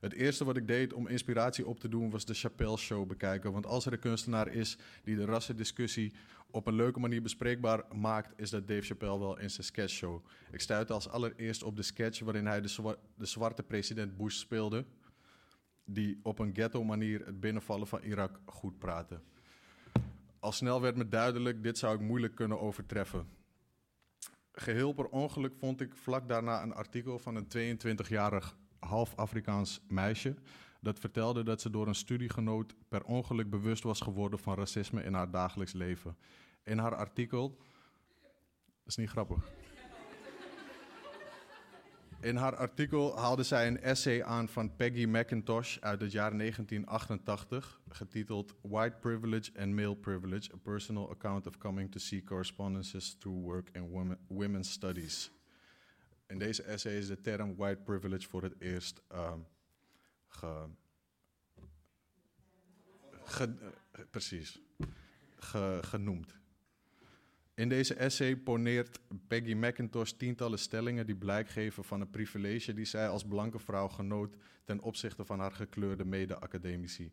Het 0.00 0.12
eerste 0.12 0.44
wat 0.44 0.56
ik 0.56 0.66
deed 0.66 0.92
om 0.92 1.08
inspiratie 1.08 1.66
op 1.66 1.80
te 1.80 1.88
doen 1.88 2.10
was 2.10 2.24
de 2.24 2.34
Chappelle 2.34 2.76
Show 2.76 3.06
bekijken. 3.06 3.52
Want 3.52 3.66
als 3.66 3.86
er 3.86 3.92
een 3.92 3.98
kunstenaar 3.98 4.48
is 4.48 4.78
die 5.04 5.16
de 5.16 5.24
rassendiscussie 5.24 6.12
op 6.50 6.66
een 6.66 6.74
leuke 6.74 7.00
manier 7.00 7.22
bespreekbaar 7.22 7.84
maakt, 7.94 8.32
is 8.36 8.50
dat 8.50 8.68
Dave 8.68 8.82
Chappelle 8.82 9.18
wel 9.18 9.38
in 9.38 9.50
zijn 9.50 9.66
sketchshow. 9.66 10.24
Ik 10.50 10.60
stuitte 10.60 10.92
als 10.92 11.08
allereerst 11.08 11.62
op 11.62 11.76
de 11.76 11.82
sketch 11.82 12.20
waarin 12.20 12.46
hij 12.46 12.60
de, 12.60 12.96
de 13.14 13.26
zwarte 13.26 13.62
president 13.62 14.16
Bush 14.16 14.36
speelde, 14.36 14.84
die 15.84 16.20
op 16.22 16.38
een 16.38 16.54
ghetto 16.54 16.84
manier 16.84 17.26
het 17.26 17.40
binnenvallen 17.40 17.86
van 17.86 18.02
Irak 18.02 18.40
goed 18.44 18.78
praatte. 18.78 19.20
Al 20.38 20.52
snel 20.52 20.80
werd 20.80 20.96
me 20.96 21.08
duidelijk, 21.08 21.62
dit 21.62 21.78
zou 21.78 21.94
ik 21.94 22.00
moeilijk 22.00 22.34
kunnen 22.34 22.60
overtreffen. 22.60 23.28
Geheel 24.52 24.92
per 24.92 25.08
ongeluk 25.08 25.56
vond 25.56 25.80
ik 25.80 25.94
vlak 25.94 26.28
daarna 26.28 26.62
een 26.62 26.74
artikel 26.74 27.18
van 27.18 27.36
een 27.36 27.78
22-jarig 27.78 28.56
half 28.78 29.14
Afrikaans 29.14 29.80
meisje. 29.88 30.34
Dat 30.80 30.98
vertelde 30.98 31.42
dat 31.42 31.60
ze 31.60 31.70
door 31.70 31.86
een 31.88 31.94
studiegenoot 31.94 32.74
per 32.88 33.04
ongeluk 33.04 33.50
bewust 33.50 33.82
was 33.82 34.00
geworden 34.00 34.38
van 34.38 34.54
racisme 34.54 35.02
in 35.02 35.14
haar 35.14 35.30
dagelijks 35.30 35.72
leven. 35.72 36.16
In 36.64 36.78
haar 36.78 36.94
artikel. 36.94 37.58
Is 38.84 38.96
niet 38.96 39.10
grappig. 39.10 39.50
In 42.20 42.36
haar 42.36 42.56
artikel 42.56 43.18
haalde 43.18 43.42
zij 43.42 43.66
een 43.66 43.80
essay 43.80 44.22
aan 44.22 44.48
van 44.48 44.76
Peggy 44.76 45.04
McIntosh 45.04 45.78
uit 45.80 46.00
het 46.00 46.12
jaar 46.12 46.36
1988, 46.38 47.80
getiteld 47.88 48.54
White 48.60 48.96
Privilege 49.00 49.50
and 49.58 49.72
Male 49.72 49.96
Privilege: 49.96 50.52
A 50.54 50.56
Personal 50.62 51.10
Account 51.10 51.46
of 51.46 51.58
Coming 51.58 51.92
to 51.92 51.98
See 51.98 52.24
Correspondences 52.24 53.16
Through 53.18 53.42
Work 53.44 53.68
in 53.72 53.88
Women, 53.88 54.18
Women's 54.28 54.70
Studies. 54.70 55.35
In 56.26 56.38
deze 56.38 56.62
essay 56.62 56.98
is 56.98 57.06
de 57.06 57.20
term 57.20 57.56
white 57.56 57.80
privilege 57.82 58.28
voor 58.28 58.42
het 58.42 58.60
eerst 58.60 59.02
ehm, 59.08 59.38
ge, 60.28 60.68
eh, 63.92 64.00
precies, 64.10 64.60
ge- 65.36 65.78
genoemd. 65.82 66.38
In 67.54 67.68
deze 67.68 67.94
essay 67.94 68.36
poneert 68.36 69.00
Peggy 69.26 69.54
McIntosh 69.54 70.10
tientallen 70.10 70.58
stellingen 70.58 71.06
die 71.06 71.16
blijk 71.16 71.48
geven 71.48 71.84
van 71.84 72.00
een 72.00 72.10
privilege 72.10 72.74
die 72.74 72.84
zij 72.84 73.08
als 73.08 73.24
blanke 73.24 73.58
vrouw 73.58 73.88
genoot 73.88 74.34
ten 74.64 74.80
opzichte 74.80 75.24
van 75.24 75.38
haar 75.38 75.52
gekleurde 75.52 76.04
mede-academici. 76.04 77.12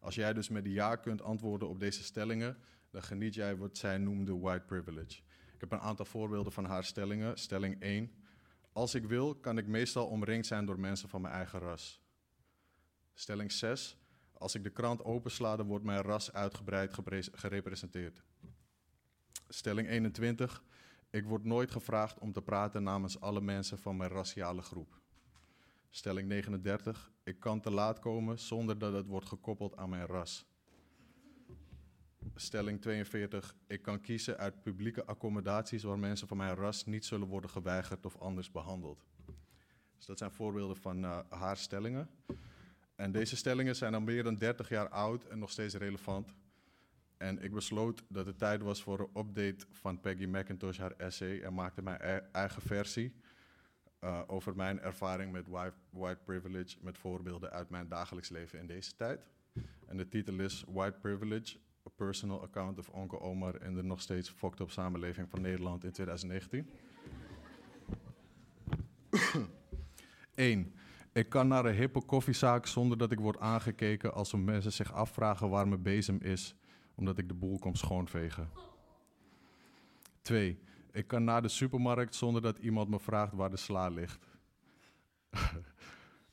Als 0.00 0.14
jij 0.14 0.32
dus 0.32 0.48
met 0.48 0.66
ja 0.66 0.96
kunt 0.96 1.22
antwoorden 1.22 1.68
op 1.68 1.80
deze 1.80 2.04
stellingen, 2.04 2.56
dan 2.90 3.02
geniet 3.02 3.34
jij 3.34 3.56
wat 3.56 3.78
zij 3.78 3.98
noemde 3.98 4.38
white 4.38 4.64
privilege. 4.64 5.22
Ik 5.54 5.60
heb 5.60 5.72
een 5.72 5.80
aantal 5.80 6.04
voorbeelden 6.04 6.52
van 6.52 6.64
haar 6.64 6.84
stellingen. 6.84 7.38
Stelling 7.38 7.80
1. 7.80 8.12
Als 8.72 8.94
ik 8.94 9.04
wil, 9.04 9.34
kan 9.34 9.58
ik 9.58 9.66
meestal 9.66 10.06
omringd 10.06 10.46
zijn 10.46 10.66
door 10.66 10.80
mensen 10.80 11.08
van 11.08 11.20
mijn 11.20 11.34
eigen 11.34 11.58
ras. 11.58 12.02
Stelling 13.14 13.52
6. 13.52 13.96
Als 14.32 14.54
ik 14.54 14.64
de 14.64 14.70
krant 14.70 15.04
opensla, 15.04 15.56
dan 15.56 15.66
wordt 15.66 15.84
mijn 15.84 16.02
ras 16.02 16.32
uitgebreid 16.32 16.98
gerepresenteerd. 17.32 18.22
Stelling 19.48 19.88
21. 19.88 20.62
Ik 21.10 21.24
word 21.24 21.44
nooit 21.44 21.70
gevraagd 21.70 22.18
om 22.18 22.32
te 22.32 22.42
praten 22.42 22.82
namens 22.82 23.20
alle 23.20 23.40
mensen 23.40 23.78
van 23.78 23.96
mijn 23.96 24.10
raciale 24.10 24.62
groep. 24.62 25.00
Stelling 25.90 26.28
39. 26.28 27.12
Ik 27.22 27.40
kan 27.40 27.60
te 27.60 27.70
laat 27.70 27.98
komen 27.98 28.38
zonder 28.38 28.78
dat 28.78 28.92
het 28.92 29.06
wordt 29.06 29.28
gekoppeld 29.28 29.76
aan 29.76 29.88
mijn 29.88 30.06
ras. 30.06 30.49
Stelling 32.34 32.80
42. 32.80 33.54
Ik 33.66 33.82
kan 33.82 34.00
kiezen 34.00 34.38
uit 34.38 34.62
publieke 34.62 35.04
accommodaties 35.04 35.82
waar 35.82 35.98
mensen 35.98 36.28
van 36.28 36.36
mijn 36.36 36.54
ras 36.54 36.86
niet 36.86 37.04
zullen 37.04 37.28
worden 37.28 37.50
geweigerd 37.50 38.06
of 38.06 38.16
anders 38.16 38.50
behandeld. 38.50 39.04
Dus 39.96 40.06
dat 40.06 40.18
zijn 40.18 40.30
voorbeelden 40.30 40.76
van 40.76 41.04
eh, 41.04 41.18
haar 41.28 41.56
stellingen. 41.56 42.10
En 42.94 43.12
deze 43.12 43.36
stellingen 43.36 43.76
zijn 43.76 43.94
al 43.94 44.00
meer 44.00 44.22
dan 44.22 44.36
30 44.36 44.68
jaar 44.68 44.88
oud 44.88 45.24
en 45.24 45.38
nog 45.38 45.50
steeds 45.50 45.74
relevant. 45.74 46.34
En 47.16 47.42
ik 47.42 47.52
besloot 47.52 48.02
dat 48.08 48.26
het 48.26 48.38
tijd 48.38 48.62
was 48.62 48.82
voor 48.82 49.00
een 49.00 49.20
update 49.20 49.66
van 49.70 50.00
Peggy 50.00 50.24
McIntosh, 50.24 50.78
haar 50.78 50.92
essay, 50.96 51.40
en 51.40 51.54
maakte 51.54 51.82
mijn 51.82 52.00
e- 52.02 52.22
eigen 52.32 52.62
versie 52.62 53.14
eh, 53.98 54.22
over 54.26 54.56
mijn 54.56 54.80
ervaring 54.80 55.32
met 55.32 55.46
white, 55.48 55.76
white 55.90 56.20
privilege, 56.24 56.76
met 56.80 56.98
voorbeelden 56.98 57.50
uit 57.50 57.70
mijn 57.70 57.88
dagelijks 57.88 58.28
leven 58.28 58.58
in 58.58 58.66
deze 58.66 58.94
tijd. 58.96 59.26
En 59.86 59.96
de 59.96 60.08
titel 60.08 60.38
is 60.38 60.64
White 60.68 60.98
Privilege, 60.98 61.58
Personal 62.06 62.42
Account 62.42 62.78
of 62.78 62.88
Onkel 62.88 63.20
Omar 63.20 63.62
in 63.62 63.74
de 63.74 63.82
nog 63.82 64.00
steeds 64.00 64.30
fucked 64.30 64.60
up 64.60 64.70
samenleving 64.70 65.28
van 65.28 65.40
Nederland 65.40 65.84
in 65.84 65.92
2019. 65.92 66.70
1. 70.34 70.72
Ik 71.12 71.28
kan 71.28 71.48
naar 71.48 71.64
een 71.64 71.74
hippe 71.74 72.02
koffiezaak 72.02 72.66
zonder 72.66 72.98
dat 72.98 73.12
ik 73.12 73.18
word 73.18 73.38
aangekeken 73.38 74.14
als 74.14 74.34
mensen 74.34 74.72
zich 74.72 74.92
afvragen 74.92 75.48
waar 75.48 75.68
mijn 75.68 75.82
bezem 75.82 76.18
is, 76.20 76.54
omdat 76.94 77.18
ik 77.18 77.28
de 77.28 77.34
boel 77.34 77.58
kom 77.58 77.74
schoonvegen. 77.74 78.50
2. 80.22 80.58
Ik 80.92 81.06
kan 81.06 81.24
naar 81.24 81.42
de 81.42 81.48
supermarkt 81.48 82.14
zonder 82.14 82.42
dat 82.42 82.58
iemand 82.58 82.88
me 82.88 83.00
vraagt 83.00 83.32
waar 83.32 83.50
de 83.50 83.56
sla 83.56 83.88
ligt. 83.88 84.26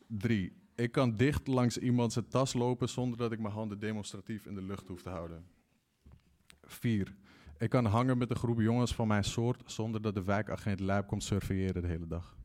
3. 0.07 0.53
Ik 0.75 0.91
kan 0.91 1.15
dicht 1.15 1.47
langs 1.47 1.77
iemand 1.77 2.13
zijn 2.13 2.27
tas 2.27 2.53
lopen 2.53 2.89
zonder 2.89 3.17
dat 3.17 3.31
ik 3.31 3.39
mijn 3.39 3.53
handen 3.53 3.79
demonstratief 3.79 4.45
in 4.45 4.55
de 4.55 4.61
lucht 4.61 4.87
hoef 4.87 5.01
te 5.01 5.09
houden. 5.09 5.56
4. 6.67 7.15
Ik 7.57 7.69
kan 7.69 7.85
hangen 7.85 8.17
met 8.17 8.29
een 8.29 8.35
groep 8.35 8.59
jongens 8.59 8.95
van 8.95 9.07
mijn 9.07 9.23
soort 9.23 9.63
zonder 9.65 10.01
dat 10.01 10.13
de 10.13 10.23
wijkagent 10.23 10.79
lijp 10.79 11.07
komt 11.07 11.23
surveilleren 11.23 11.81
de 11.81 11.87
hele 11.87 12.07
dag. 12.07 12.37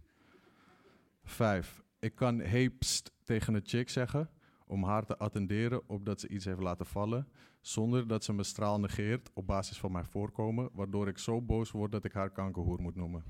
5. 1.24 1.82
Ik 1.98 2.14
kan 2.14 2.38
hey 2.38 2.70
pst 2.70 3.12
tegen 3.24 3.54
een 3.54 3.62
chick 3.64 3.88
zeggen 3.88 4.30
om 4.66 4.84
haar 4.84 5.04
te 5.04 5.16
attenderen 5.16 5.88
op 5.88 6.04
dat 6.04 6.20
ze 6.20 6.28
iets 6.28 6.44
heeft 6.44 6.60
laten 6.60 6.86
vallen, 6.86 7.28
zonder 7.60 8.06
dat 8.06 8.24
ze 8.24 8.32
me 8.32 8.42
straal 8.42 8.80
negeert 8.80 9.30
op 9.34 9.46
basis 9.46 9.78
van 9.78 9.92
mijn 9.92 10.04
voorkomen, 10.04 10.70
waardoor 10.72 11.08
ik 11.08 11.18
zo 11.18 11.42
boos 11.42 11.70
word 11.70 11.92
dat 11.92 12.04
ik 12.04 12.12
haar 12.12 12.30
kankerhoer 12.30 12.80
moet 12.80 12.94
noemen. 12.96 13.24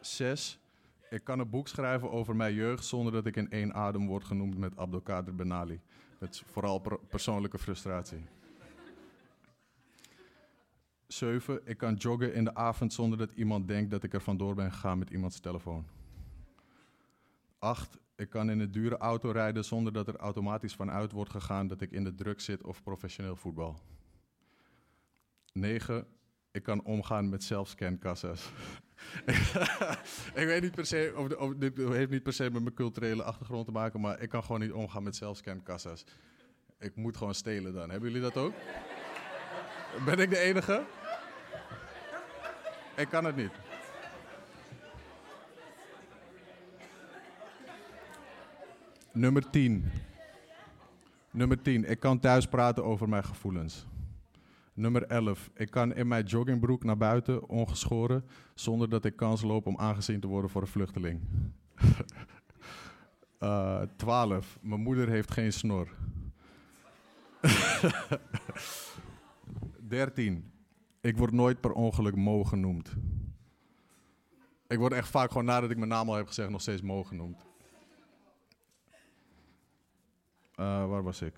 6. 0.00 0.58
Ik 1.10 1.24
kan 1.24 1.38
een 1.38 1.50
boek 1.50 1.68
schrijven 1.68 2.10
over 2.10 2.36
mijn 2.36 2.54
jeugd 2.54 2.84
zonder 2.84 3.12
dat 3.12 3.26
ik 3.26 3.36
in 3.36 3.50
één 3.50 3.74
adem 3.74 4.06
word 4.06 4.24
genoemd 4.24 4.58
met 4.58 4.76
Abdelkader 4.76 5.34
Benali. 5.34 5.80
Met 6.22 6.42
vooral 6.46 6.78
per- 6.78 6.98
persoonlijke 6.98 7.58
frustratie. 7.58 8.24
7. 11.06 11.60
Ik 11.64 11.78
kan 11.78 11.94
joggen 11.94 12.34
in 12.34 12.44
de 12.44 12.54
avond 12.54 12.92
zonder 12.92 13.18
dat 13.18 13.32
iemand 13.32 13.68
denkt 13.68 13.90
dat 13.90 14.02
ik 14.02 14.14
er 14.14 14.20
vandoor 14.20 14.54
ben 14.54 14.72
gegaan 14.72 14.98
met 14.98 15.10
iemands 15.10 15.40
telefoon. 15.40 15.86
8. 17.58 17.98
Ik 18.16 18.30
kan 18.30 18.50
in 18.50 18.60
een 18.60 18.70
dure 18.70 18.96
auto 18.96 19.30
rijden 19.30 19.64
zonder 19.64 19.92
dat 19.92 20.08
er 20.08 20.16
automatisch 20.16 20.74
vanuit 20.74 21.12
wordt 21.12 21.30
gegaan 21.30 21.68
dat 21.68 21.80
ik 21.80 21.90
in 21.90 22.04
de 22.04 22.14
druk 22.14 22.40
zit 22.40 22.62
of 22.62 22.82
professioneel 22.82 23.36
voetbal. 23.36 23.78
9. 25.52 26.06
Ik 26.50 26.62
kan 26.62 26.84
omgaan 26.84 27.28
met 27.28 27.44
zelfscankassa's. 27.44 28.50
ik 30.42 30.46
weet 30.46 30.62
niet 30.62 30.74
per 30.74 30.86
se, 30.86 31.12
of, 31.16 31.34
of 31.34 31.54
dit 31.54 31.76
heeft 31.76 32.10
niet 32.10 32.22
per 32.22 32.32
se 32.32 32.42
met 32.42 32.62
mijn 32.62 32.74
culturele 32.74 33.22
achtergrond 33.22 33.66
te 33.66 33.72
maken, 33.72 34.00
maar 34.00 34.20
ik 34.20 34.28
kan 34.28 34.42
gewoon 34.44 34.60
niet 34.60 34.72
omgaan 34.72 35.02
met 35.02 35.16
zelfscankassa's. 35.16 36.04
Ik 36.78 36.96
moet 36.96 37.16
gewoon 37.16 37.34
stelen 37.34 37.74
dan. 37.74 37.90
Hebben 37.90 38.08
jullie 38.10 38.30
dat 38.30 38.36
ook? 38.36 38.52
Ben 40.04 40.18
ik 40.18 40.30
de 40.30 40.38
enige? 40.38 40.84
Ik 42.96 43.08
kan 43.08 43.24
het 43.24 43.36
niet. 43.36 43.52
Nummer 49.12 49.50
10. 49.50 49.90
Nummer 51.30 51.62
10. 51.62 51.90
Ik 51.90 52.00
kan 52.00 52.20
thuis 52.20 52.46
praten 52.46 52.84
over 52.84 53.08
mijn 53.08 53.24
gevoelens. 53.24 53.86
Nummer 54.74 55.02
11. 55.02 55.50
Ik 55.54 55.70
kan 55.70 55.94
in 55.94 56.08
mijn 56.08 56.24
joggingbroek 56.24 56.84
naar 56.84 56.96
buiten, 56.96 57.48
ongeschoren, 57.48 58.24
zonder 58.54 58.88
dat 58.88 59.04
ik 59.04 59.16
kans 59.16 59.42
loop 59.42 59.66
om 59.66 59.78
aangezien 59.78 60.20
te 60.20 60.26
worden 60.26 60.50
voor 60.50 60.62
een 60.62 60.68
vluchteling. 60.68 61.20
Eh 63.38 63.82
12. 63.96 64.58
Mijn 64.60 64.80
moeder 64.80 65.08
heeft 65.08 65.30
geen 65.30 65.52
snor. 65.52 65.88
13. 69.88 70.52
Ik 71.00 71.16
word 71.16 71.32
nooit 71.32 71.60
per 71.60 71.72
ongeluk 71.72 72.16
Mo 72.16 72.44
genoemd. 72.44 72.92
Ik 74.66 74.78
word 74.78 74.92
echt 74.92 75.08
vaak 75.08 75.30
gewoon 75.30 75.44
nadat 75.44 75.70
ik 75.70 75.76
mijn 75.76 75.88
naam 75.88 76.08
al 76.08 76.14
heb 76.14 76.26
gezegd 76.26 76.50
nog 76.50 76.60
steeds 76.60 76.82
Mo 76.82 77.02
genoemd. 77.02 77.46
Eh, 80.54 80.88
waar 80.88 81.02
was 81.02 81.22
ik? 81.22 81.34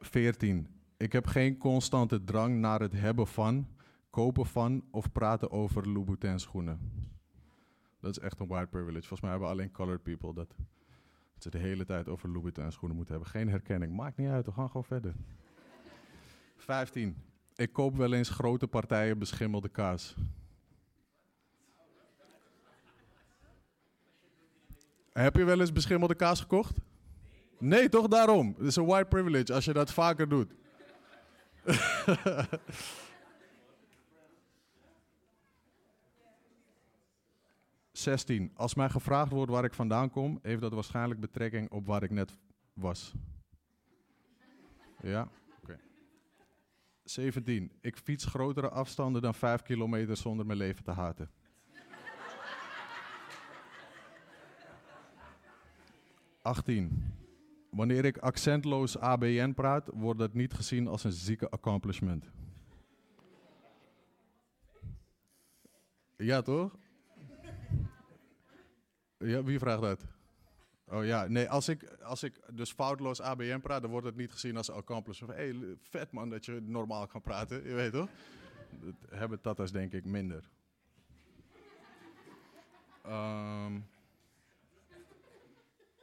14. 0.00 0.77
Ik 0.98 1.12
heb 1.12 1.26
geen 1.26 1.58
constante 1.58 2.24
drang 2.24 2.58
naar 2.58 2.80
het 2.80 2.92
hebben 2.92 3.26
van, 3.26 3.68
kopen 4.10 4.46
van 4.46 4.84
of 4.90 5.12
praten 5.12 5.50
over 5.50 5.88
Louboutin 5.88 6.38
schoenen. 6.38 6.80
Dat 8.00 8.10
is 8.10 8.18
echt 8.18 8.40
een 8.40 8.46
white 8.46 8.66
privilege. 8.66 8.98
Volgens 9.06 9.20
mij 9.20 9.30
hebben 9.30 9.48
alleen 9.48 9.70
colored 9.70 10.02
people 10.02 10.34
dat. 10.34 10.54
Dat 11.34 11.42
ze 11.42 11.50
de 11.50 11.58
hele 11.58 11.84
tijd 11.84 12.08
over 12.08 12.28
Louboutin 12.28 12.72
schoenen 12.72 12.96
moeten 12.96 13.14
hebben. 13.14 13.32
Geen 13.32 13.48
herkenning. 13.48 13.96
Maakt 13.96 14.16
niet 14.16 14.28
uit, 14.28 14.46
we 14.46 14.52
gaan 14.52 14.66
gewoon 14.66 14.84
verder. 14.84 15.14
15. 16.56 17.16
Ik 17.54 17.72
koop 17.72 17.96
wel 17.96 18.12
eens 18.12 18.28
grote 18.28 18.66
partijen 18.66 19.18
beschimmelde 19.18 19.68
kaas. 19.68 20.14
Heb 25.12 25.36
je 25.36 25.44
wel 25.44 25.60
eens 25.60 25.72
beschimmelde 25.72 26.14
kaas 26.14 26.40
gekocht? 26.40 26.76
Nee, 27.58 27.88
toch 27.88 28.08
daarom. 28.08 28.54
Het 28.56 28.66
is 28.66 28.76
een 28.76 28.86
white 28.86 29.08
privilege 29.08 29.54
als 29.54 29.64
je 29.64 29.72
dat 29.72 29.92
vaker 29.92 30.28
doet. 30.28 30.54
Zestien. 37.92 38.50
Als 38.54 38.74
mij 38.74 38.88
gevraagd 38.88 39.32
wordt 39.32 39.50
waar 39.50 39.64
ik 39.64 39.74
vandaan 39.74 40.10
kom, 40.10 40.38
heeft 40.42 40.60
dat 40.60 40.72
waarschijnlijk 40.72 41.20
betrekking 41.20 41.70
op 41.70 41.86
waar 41.86 42.02
ik 42.02 42.10
net 42.10 42.36
was. 42.72 43.14
Ja, 45.02 45.28
oké. 45.62 45.78
17. 47.04 47.72
Ik 47.80 47.96
fiets 47.96 48.24
grotere 48.24 48.68
afstanden 48.68 49.22
dan 49.22 49.34
5 49.34 49.62
kilometer 49.62 50.16
zonder 50.16 50.46
mijn 50.46 50.58
leven 50.58 50.84
te 50.84 50.90
haten. 50.90 51.30
18. 56.42 57.14
Wanneer 57.70 58.04
ik 58.04 58.18
accentloos 58.18 58.98
ABN 58.98 59.52
praat, 59.52 59.90
wordt 59.92 60.18
dat 60.18 60.34
niet 60.34 60.54
gezien 60.54 60.86
als 60.86 61.04
een 61.04 61.12
zieke 61.12 61.50
accomplishment. 61.50 62.30
Ja, 66.16 66.42
toch? 66.42 66.76
Ja, 69.18 69.42
wie 69.42 69.58
vraagt 69.58 69.82
dat? 69.82 70.04
Oh 70.84 71.04
ja, 71.04 71.26
nee, 71.26 71.50
als 71.50 71.68
ik, 71.68 71.84
als 72.02 72.22
ik 72.22 72.40
dus 72.52 72.72
foutloos 72.72 73.20
ABN 73.20 73.60
praat, 73.60 73.82
dan 73.82 73.90
wordt 73.90 74.06
het 74.06 74.16
niet 74.16 74.32
gezien 74.32 74.56
als 74.56 74.68
een 74.68 74.74
accomplishment. 74.74 75.34
Hé, 75.34 75.48
hey, 75.48 75.76
vet 75.82 76.12
man 76.12 76.30
dat 76.30 76.44
je 76.44 76.60
normaal 76.64 77.06
kan 77.06 77.20
praten, 77.20 77.64
je 77.64 77.74
weet 77.74 77.92
toch? 77.92 78.08
Dat 78.70 78.94
hebben 79.10 79.40
Tata's 79.40 79.72
denk 79.72 79.92
ik 79.92 80.04
minder. 80.04 80.50
Ehm 83.02 83.80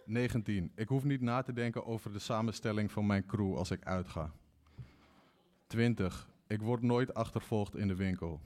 19. 0.05 0.71
Ik 0.75 0.87
hoef 0.87 1.03
niet 1.03 1.21
na 1.21 1.41
te 1.41 1.53
denken 1.53 1.85
over 1.85 2.13
de 2.13 2.19
samenstelling 2.19 2.91
van 2.91 3.05
mijn 3.05 3.25
crew 3.25 3.55
als 3.55 3.71
ik 3.71 3.85
uitga. 3.85 4.31
20. 5.67 6.29
Ik 6.47 6.61
word 6.61 6.81
nooit 6.81 7.13
achtervolgd 7.13 7.75
in 7.75 7.87
de 7.87 7.95
winkel. 7.95 8.41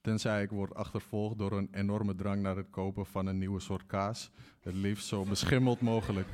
Tenzij 0.00 0.42
ik 0.42 0.50
word 0.50 0.74
achtervolgd 0.74 1.38
door 1.38 1.52
een 1.52 1.68
enorme 1.72 2.14
drang 2.14 2.42
naar 2.42 2.56
het 2.56 2.70
kopen 2.70 3.06
van 3.06 3.26
een 3.26 3.38
nieuwe 3.38 3.60
soort 3.60 3.86
kaas. 3.86 4.30
Het 4.60 4.74
liefst 4.74 5.06
zo 5.06 5.24
beschimmeld 5.24 5.80
mogelijk. 5.80 6.28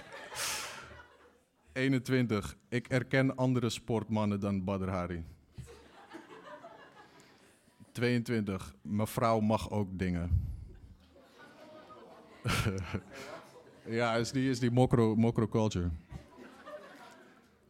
...21. 1.73 2.55
Ik 2.69 2.87
erken 2.87 3.35
andere 3.35 3.69
sportmannen 3.69 4.39
dan 4.39 4.63
Badr 4.63 4.89
Hari. 4.89 5.23
22. 7.93 8.75
Mevrouw 8.81 9.39
mag 9.39 9.69
ook 9.69 9.99
dingen. 9.99 10.51
ja, 13.85 14.15
is 14.15 14.31
die, 14.31 14.49
is 14.49 14.59
die 14.59 14.71
mokro, 14.71 15.15
mokro 15.15 15.47
culture. 15.47 15.89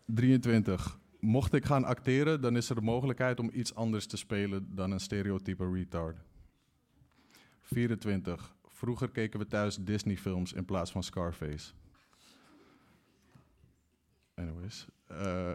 23. 0.05 0.99
Mocht 1.19 1.53
ik 1.53 1.65
gaan 1.65 1.84
acteren, 1.84 2.41
dan 2.41 2.57
is 2.57 2.69
er 2.69 2.76
de 2.76 2.82
mogelijkheid 2.82 3.39
om 3.39 3.49
iets 3.53 3.76
anders 3.76 4.05
te 4.05 4.17
spelen 4.17 4.76
dan 4.76 4.91
een 4.91 4.99
stereotype 4.99 5.71
retard. 5.71 6.17
24. 7.61 8.55
Vroeger 8.67 9.09
keken 9.09 9.39
we 9.39 9.47
thuis 9.47 9.78
Disney-films 9.78 10.53
in 10.53 10.65
plaats 10.65 10.91
van 10.91 11.03
Scarface. 11.03 11.71
Anyways. 14.36 14.88
eh 15.07 15.51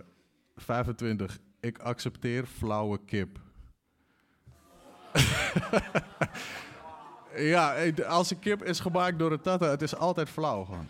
25. 0.56 1.38
Ik 1.60 1.78
accepteer 1.78 2.46
flauwe 2.46 3.04
kip. 3.04 3.40
ja, 7.52 7.74
eh, 7.74 8.06
als 8.06 8.30
een 8.30 8.38
kip 8.38 8.64
is 8.64 8.80
gemaakt 8.80 9.18
door 9.18 9.32
een 9.32 9.40
tata, 9.40 9.70
het 9.70 9.82
is 9.82 9.96
altijd 9.96 10.28
flauw 10.28 10.64
gewoon. 10.64 10.88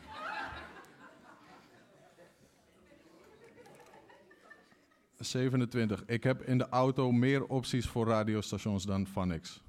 ...27. 5.18 6.04
Ik 6.06 6.22
heb 6.24 6.42
in 6.42 6.58
de 6.58 6.68
auto 6.68 7.12
meer 7.12 7.46
opties 7.46 7.86
voor 7.86 8.06
radiostations 8.06 8.84
dan 8.84 9.06
Phonics. 9.06 9.62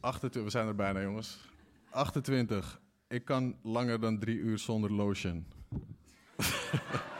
28. 0.00 0.42
We 0.42 0.50
zijn 0.50 0.66
er 0.66 0.74
bijna, 0.74 1.00
jongens. 1.00 1.38
28. 1.90 2.80
Ik 3.08 3.24
kan 3.24 3.56
langer 3.62 4.00
dan 4.00 4.18
drie 4.18 4.36
uur 4.36 4.58
zonder 4.58 4.92
lotion. 4.92 5.46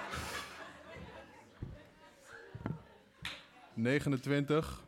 ...29. 3.77 4.85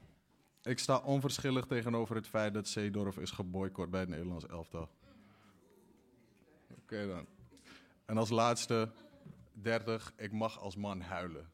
Ik 0.62 0.78
sta 0.78 0.96
onverschillig 0.98 1.66
tegenover 1.66 2.16
het 2.16 2.26
feit 2.26 2.54
dat 2.54 2.68
Zeedorf 2.68 3.16
is 3.18 3.30
geboycott 3.30 3.90
bij 3.90 4.00
het 4.00 4.08
Nederlands 4.08 4.46
elftal. 4.46 4.88
Oké 6.82 7.06
dan. 7.06 7.26
En 8.06 8.18
als 8.18 8.30
laatste, 8.30 8.90
30. 9.52 10.12
Ik 10.16 10.32
mag 10.32 10.60
als 10.60 10.76
man 10.76 11.00
huilen. 11.00 11.50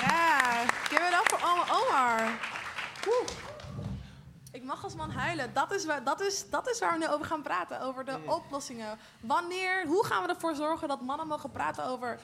Ja, 0.00 0.64
give 0.88 1.02
it 1.02 1.12
up 1.12 1.28
voor 1.28 1.48
Oma- 1.48 1.66
Omar. 1.80 2.38
Ik 4.54 4.64
mag 4.64 4.84
als 4.84 4.94
man 4.94 5.10
huilen. 5.10 5.52
Dat 5.54 5.72
is, 5.72 5.84
waar, 5.84 6.04
dat, 6.04 6.20
is, 6.20 6.50
dat 6.50 6.70
is 6.70 6.78
waar 6.78 6.92
we 6.92 6.98
nu 6.98 7.08
over 7.08 7.26
gaan 7.26 7.42
praten. 7.42 7.80
Over 7.80 8.04
de 8.04 8.18
oplossingen. 8.26 8.98
Wanneer, 9.20 9.86
hoe 9.86 10.04
gaan 10.04 10.22
we 10.22 10.28
ervoor 10.28 10.54
zorgen 10.54 10.88
dat 10.88 11.00
mannen 11.00 11.26
mogen 11.26 11.50
praten 11.50 11.84
over 11.84 12.18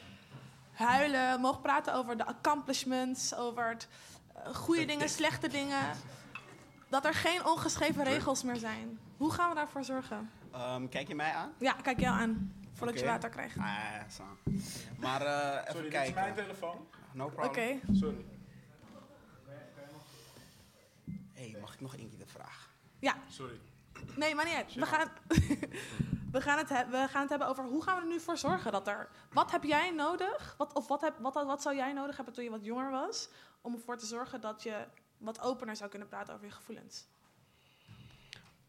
huilen, 0.73 1.41
mogen 1.41 1.61
praten 1.61 1.95
over 1.95 2.17
de 2.17 2.27
accomplishments, 2.27 3.35
over 3.35 3.69
het, 3.69 3.89
eh, 4.35 4.55
goede 4.55 4.85
dingen, 4.85 5.09
slechte 5.19 5.49
dingen. 5.49 5.91
Dat 6.89 7.05
er 7.05 7.15
geen 7.15 7.47
ongeschreven 7.47 8.05
regels 8.05 8.43
meer 8.43 8.57
zijn. 8.57 8.99
Hoe 9.17 9.33
gaan 9.33 9.49
we 9.49 9.55
daarvoor 9.55 9.85
zorgen? 9.85 10.31
Ehm, 10.53 10.89
kijk 10.89 11.09
je 11.09 11.15
mij 11.15 11.33
aan? 11.33 11.53
Ja, 11.59 11.73
kijk 11.73 12.01
jou 12.01 12.21
aan. 12.21 12.55
Voordat 12.73 12.95
je 12.99 13.03
Oké. 13.03 13.11
water 13.13 13.31
krijgt. 13.31 13.57
Ah, 13.59 13.67
zo. 14.17 14.23
Maar 14.99 15.23
eh, 15.23 15.61
even 15.61 15.73
Sorry, 15.73 15.83
dit 15.83 15.93
is 15.93 15.99
kijken. 15.99 16.15
mijn 16.15 16.35
telefoon. 16.35 16.87
No 17.13 17.25
Oké. 17.25 17.35
problem. 17.35 17.81
Sorry. 17.93 18.25
Hey, 21.41 21.57
mag 21.61 21.75
ik 21.75 21.81
nog 21.81 21.97
één 21.97 22.09
keer 22.09 22.19
de 22.19 22.27
vraag? 22.27 22.71
Ja. 22.99 23.17
Sorry. 23.29 23.61
Nee, 24.17 24.35
maar 24.35 24.45
niet 24.45 24.55
uit. 24.55 24.75
We 24.75 24.87
gaan, 24.87 25.09
we, 26.33 26.41
gaan 26.41 26.59
het 26.59 26.69
he- 26.69 26.89
we 26.89 27.07
gaan 27.09 27.21
het 27.21 27.31
hebben 27.31 27.49
over 27.49 27.65
hoe 27.65 27.83
gaan 27.83 27.97
we 27.97 28.03
er 28.03 28.09
nu 28.09 28.21
voor 28.21 28.37
zorgen 28.39 28.73
dat 28.73 28.89
er... 28.89 29.09
Wat 29.33 29.51
heb 29.51 29.63
jij 29.65 29.91
nodig? 29.91 30.55
Wat, 30.59 30.73
of 30.73 30.89
wat, 30.89 31.01
heb, 31.01 31.19
wat, 31.19 31.35
wat 31.35 31.63
zou 31.63 31.77
jij 31.77 31.93
nodig 31.93 32.17
hebben 32.17 32.35
toen 32.35 32.45
je 32.45 32.51
wat 32.51 32.65
jonger 32.65 32.91
was? 32.91 33.29
Om 33.61 33.75
ervoor 33.75 33.97
te 33.99 34.07
zorgen 34.07 34.41
dat 34.41 34.63
je 34.63 34.87
wat 35.19 35.41
opener 35.41 35.77
zou 35.77 35.91
kunnen 35.91 36.09
praten 36.09 36.35
over 36.35 36.47
je 36.47 36.53
gevoelens. 36.53 37.07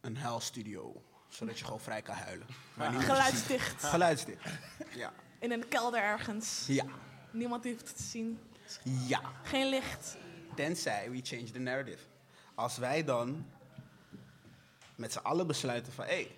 Een 0.02 0.18
huilstudio, 0.18 1.04
zodat 1.28 1.60
je 1.60 1.66
gewoon 1.66 1.80
vrij 1.80 2.02
kan 2.02 2.16
huilen. 2.16 2.48
Ja. 2.78 2.92
Geluidsdicht. 2.92 3.84
Geluidsdicht. 3.94 4.50
Ja. 4.96 5.14
In 5.40 5.52
een 5.52 5.68
kelder 5.68 6.02
ergens. 6.02 6.66
Ja. 6.68 6.86
Niemand 7.32 7.64
die 7.64 7.72
hoeft 7.74 7.88
het 7.88 7.98
te 7.98 8.04
zien. 8.04 8.40
Ja. 8.84 9.22
Geen 9.44 9.70
licht. 9.70 10.18
Tenzij 10.56 11.12
we 11.12 11.20
change 11.24 11.52
the 11.52 11.60
narrative. 11.60 12.04
Als 12.62 12.78
wij 12.78 13.04
dan 13.04 13.46
met 14.96 15.12
z'n 15.12 15.18
allen 15.20 15.48
besluiten 15.48 15.94
van... 15.94 16.06
hé, 16.06 16.12
hey, 16.12 16.36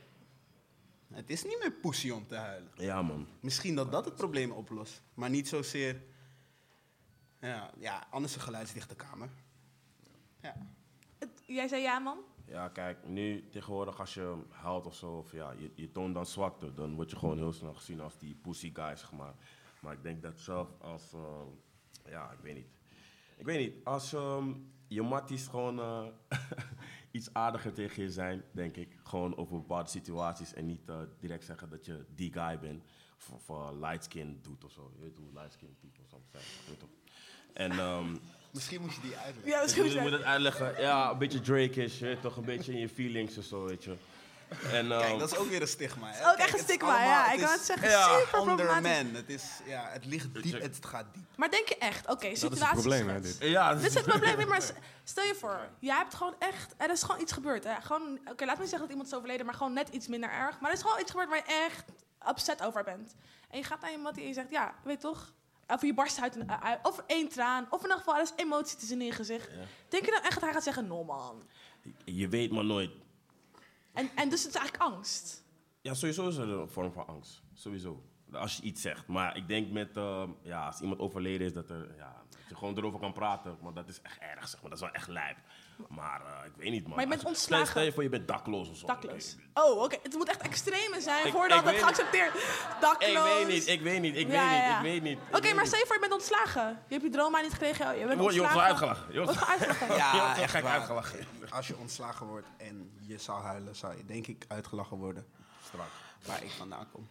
het 1.13 1.29
is 1.29 1.43
niet 1.43 1.59
meer 1.59 1.71
pussy 1.71 2.09
om 2.09 2.27
te 2.27 2.35
huilen. 2.35 2.71
Ja, 2.75 3.01
man. 3.01 3.27
Misschien 3.39 3.75
dat 3.75 3.91
dat 3.91 4.05
het 4.05 4.15
probleem 4.15 4.51
oplost. 4.51 5.01
Maar 5.13 5.29
niet 5.29 5.47
zozeer... 5.47 6.01
Ja, 7.39 7.71
ja 7.77 8.07
anders 8.09 8.35
een 8.35 8.41
geluidsdichte 8.41 8.95
kamer. 8.95 9.29
Ja. 10.41 10.55
Het- 11.17 11.43
jij 11.45 11.67
zei 11.67 11.81
ja, 11.81 11.99
man? 11.99 12.17
Ja, 12.45 12.67
kijk, 12.69 13.07
nu 13.07 13.49
tegenwoordig 13.49 13.99
als 13.99 14.13
je 14.13 14.37
huilt 14.49 14.85
of 14.85 14.95
zo, 14.95 15.11
of 15.11 15.31
ja, 15.31 15.51
je, 15.51 15.71
je 15.75 15.91
toont 15.91 16.13
dan 16.13 16.25
zwakte, 16.25 16.73
dan 16.73 16.95
word 16.95 17.09
je 17.09 17.17
gewoon 17.17 17.37
heel 17.37 17.53
snel 17.53 17.73
gezien 17.73 17.99
als 17.99 18.17
die 18.17 18.35
pussy 18.35 18.73
guy, 18.73 18.95
zeg 18.95 19.11
maar. 19.11 19.33
Maar 19.79 19.93
ik 19.93 20.03
denk 20.03 20.21
dat 20.21 20.39
zelf 20.39 20.69
als, 20.81 21.13
eh, 21.13 21.41
ja, 22.09 22.31
ik 22.31 22.39
weet 22.41 22.55
niet. 22.55 22.67
Ik 23.37 23.45
weet 23.45 23.59
niet, 23.59 23.85
als 23.85 24.13
ehm, 24.13 24.53
je 24.93 25.01
matties 25.01 25.47
gewoon 25.47 25.79
eh, 25.79 26.05
iets 27.11 27.33
aardiger 27.33 27.73
tegen 27.73 28.03
je 28.03 28.09
zijn, 28.11 28.43
denk 28.51 28.75
ik, 28.75 28.97
gewoon 29.03 29.37
over 29.37 29.55
bepaalde 29.57 29.89
situaties 29.89 30.53
en 30.53 30.65
niet 30.65 30.89
eh, 30.89 30.95
direct 31.19 31.45
zeggen 31.45 31.69
dat 31.69 31.85
je 31.85 32.05
die 32.15 32.33
guy 32.33 32.59
bent, 32.59 32.83
of, 33.17 33.49
of 33.49 33.71
light 33.79 34.03
skin 34.03 34.39
doet 34.41 34.63
of 34.63 34.71
zo. 34.71 34.91
Je 34.95 35.01
weet 35.03 35.17
hoe 35.17 35.33
light 35.33 35.53
skin 35.53 35.75
people 35.81 36.03
soms 36.09 36.29
zijn, 36.31 36.43
je 36.43 36.69
weet 36.69 36.79
toch? 36.79 36.89
En, 37.53 37.71
ehm, 37.71 38.15
Misschien 38.51 38.81
moet 38.81 38.93
je 38.93 39.01
die 39.01 39.15
uitleggen. 39.15 39.51
Ja, 39.51 39.61
misschien 39.61 39.83
moet 39.83 39.91
je- 39.93 40.01
moet 40.01 40.11
het 40.11 40.23
uitleggen. 40.23 40.81
Ja, 40.81 41.11
een 41.11 41.17
beetje 41.17 41.39
Drake-ish, 41.41 41.99
je 41.99 42.05
weet 42.05 42.21
toch? 42.21 42.37
Een 42.37 42.45
beetje 42.45 42.71
in 42.73 42.79
je 42.79 42.89
feelings 42.89 43.37
of 43.37 43.43
zo, 43.43 43.65
weet 43.65 43.83
je. 43.83 43.95
En, 44.71 44.87
Kijk, 44.87 45.01
ehm, 45.09 45.17
dat 45.19 45.31
is 45.31 45.37
ook 45.37 45.47
weer 45.49 45.61
een 45.61 45.67
stigma. 45.67 46.07
Hè? 46.07 46.19
is 46.19 46.19
ook 46.19 46.35
Kijk, 46.35 46.39
echt 46.39 46.47
een 46.53 46.59
het 46.59 46.69
is 46.69 46.75
stigma, 46.75 47.03
ja. 47.03 47.31
Ik 47.31 47.39
wou 47.39 47.51
het 47.51 47.61
zeggen, 47.65 47.89
super 47.91 48.39
Under 48.39 48.55
problematisch. 48.55 49.03
man. 49.03 49.13
Het, 49.15 49.29
is, 49.29 49.43
ja, 49.65 49.89
het 49.91 50.05
ligt 50.05 50.43
diep, 50.43 50.61
het 50.61 50.85
gaat 50.85 51.05
diep. 51.13 51.23
Maar 51.35 51.49
denk 51.51 51.67
je 51.67 51.77
echt, 51.77 52.09
oké, 52.09 52.27
het 52.27 52.37
situaties... 52.37 52.71
probleem, 52.79 53.07
hè, 53.09 53.19
dit. 53.21 53.37
Ja, 53.39 53.73
dit 53.75 53.85
is 53.85 53.93
het 53.93 54.05
probleem. 54.05 54.47
Maar 54.47 54.61
stel 55.03 55.23
je 55.23 55.35
voor, 55.35 55.59
jij 55.79 55.95
hebt 55.97 56.13
gewoon 56.15 56.35
echt... 56.39 56.73
Er 56.77 56.91
is 56.91 57.03
gewoon 57.03 57.21
iets 57.21 57.31
gebeurd. 57.31 57.63
Hè? 57.63 57.73
Gewoon, 57.81 58.19
oké, 58.31 58.45
laat 58.45 58.55
me 58.55 58.61
niet 58.61 58.69
zeggen 58.69 58.79
dat 58.79 58.89
iemand 58.89 59.07
is 59.07 59.13
overleden, 59.15 59.45
maar 59.45 59.55
gewoon 59.55 59.73
net 59.73 59.89
iets 59.89 60.07
minder 60.07 60.29
erg. 60.29 60.59
Maar 60.59 60.69
er 60.69 60.75
is 60.77 60.81
gewoon 60.83 60.99
iets 60.99 61.11
gebeurd 61.11 61.29
waar 61.29 61.37
je 61.45 61.53
echt 61.65 61.83
upset 62.29 62.61
over 62.63 62.83
bent. 62.83 63.15
En 63.49 63.57
je 63.57 63.63
gaat 63.63 63.81
naar 63.81 63.99
mattie 63.99 64.21
en 64.21 64.27
je 64.27 64.33
zegt, 64.33 64.49
ja, 64.49 64.73
weet 64.83 64.99
toch? 64.99 65.33
Of 65.67 65.81
je 65.81 65.93
barst 65.93 66.21
uit, 66.21 66.35
een, 66.35 66.51
uit- 66.51 66.79
of 66.83 67.03
één 67.07 67.29
traan. 67.29 67.65
Of 67.69 67.77
in 67.79 67.81
ieder 67.83 67.97
geval, 67.97 68.15
er 68.15 68.21
is 68.21 68.31
emotie 68.35 68.77
te 68.77 68.85
zien 68.85 68.99
in 68.99 69.05
je 69.05 69.11
gezicht. 69.11 69.49
Denk 69.89 70.05
je 70.05 70.11
dan 70.11 70.21
echt 70.21 70.33
dat 70.33 70.43
hij 70.43 70.53
gaat 70.53 70.63
zeggen, 70.63 70.87
no 70.87 71.03
man? 71.03 71.43
Je 72.05 72.27
weet 72.27 72.51
maar 72.51 72.65
nooit. 72.65 72.91
En, 73.93 74.09
en 74.15 74.29
dus 74.29 74.43
het 74.43 74.53
is 74.55 74.59
eigenlijk 74.59 74.93
angst. 74.93 75.43
Ja, 75.81 75.93
sowieso 75.93 76.27
is 76.27 76.37
er 76.37 76.49
een 76.49 76.69
vorm 76.69 76.91
van 76.91 77.07
angst. 77.07 77.41
Sowieso. 77.53 78.03
Als 78.31 78.57
je 78.57 78.63
iets 78.63 78.81
zegt. 78.81 79.07
Maar 79.07 79.37
ik 79.37 79.47
denk 79.47 79.71
met, 79.71 79.97
eh, 79.97 80.29
ja, 80.41 80.65
als 80.65 80.81
iemand 80.81 80.99
overleden 80.99 81.47
is, 81.47 81.53
dat, 81.53 81.69
er, 81.69 81.95
ja, 81.97 82.23
dat 82.29 82.39
je 82.49 82.55
gewoon 82.55 82.77
erover 82.77 82.99
kan 82.99 83.13
praten. 83.13 83.57
Maar 83.61 83.73
dat 83.73 83.89
is 83.89 84.01
echt 84.01 84.17
erg, 84.19 84.47
zeg 84.47 84.61
maar. 84.61 84.69
Dat 84.69 84.79
is 84.79 84.85
wel 84.85 84.93
echt 84.93 85.07
lijp. 85.07 85.37
Maar 85.89 86.21
eh, 86.25 86.45
ik 86.45 86.51
weet 86.55 86.71
niet, 86.71 86.83
man. 86.87 86.91
Maar 86.95 87.03
je 87.03 87.09
bent 87.09 87.23
ontslagen. 87.25 87.67
Stel 87.67 87.81
je 87.83 87.91
voor, 87.93 88.03
je 88.03 88.09
bent 88.09 88.27
dakloos 88.27 88.69
of 88.69 88.77
zo. 88.77 88.85
Dakloos. 88.87 89.35
Oh, 89.53 89.81
oké. 89.81 89.97
Het 90.03 90.13
moet 90.13 90.29
echt 90.29 90.41
extreme 90.41 91.01
zijn 91.01 91.25
Ik- 91.25 91.31
voordat 91.31 91.59
ik 91.59 91.65
het 91.65 91.75
geaccepteerd 91.83 92.33
Dakloos. 92.81 93.09
Ik 93.09 93.45
weet 93.45 93.47
niet, 93.47 93.67
ik 93.67 93.81
weet 93.81 94.01
niet, 94.01 94.15
ik 94.15 94.27
Ja, 94.27 94.39
weet 94.41 94.49
niet, 94.49 94.67
ja, 94.67 94.75
ik 94.77 94.81
weet 94.83 95.01
niet. 95.01 95.19
Oké, 95.31 95.53
maar 95.53 95.65
stel 95.65 95.79
je 95.79 95.85
voor, 95.85 95.95
je 95.95 96.01
bent 96.01 96.13
ontslagen. 96.13 96.67
Je 96.87 96.93
hebt 96.93 97.03
je 97.03 97.09
droom 97.09 97.31
maar 97.31 97.41
niet 97.41 97.51
gekregen. 97.51 97.97
Je 97.99 98.05
bent 98.05 98.19
wordt- 98.19 98.35
je 98.35 98.39
wordt 98.41 98.55
ontslagen. 98.55 98.87
uitgelachen. 98.87 99.13
Je 99.13 99.23
wordt- 99.23 99.45
uitgelachen. 99.47 99.95
Ja, 100.03 100.37
echt 100.37 100.51
gek 100.51 100.65
uitgelachen. 100.65 101.19
Als 101.49 101.67
je 101.67 101.77
ontslagen 101.77 102.25
wordt 102.25 102.47
en 102.57 102.91
je 103.01 103.17
zou 103.17 103.43
huilen, 103.43 103.75
zou 103.75 103.97
je 103.97 104.05
denk 104.05 104.27
ik 104.27 104.45
uitgelachen 104.47 104.97
worden. 104.97 105.25
Strak. 105.65 105.87
Waar 106.25 106.43
ik 106.43 106.51
vandaan 106.51 106.87
kom. 106.91 107.07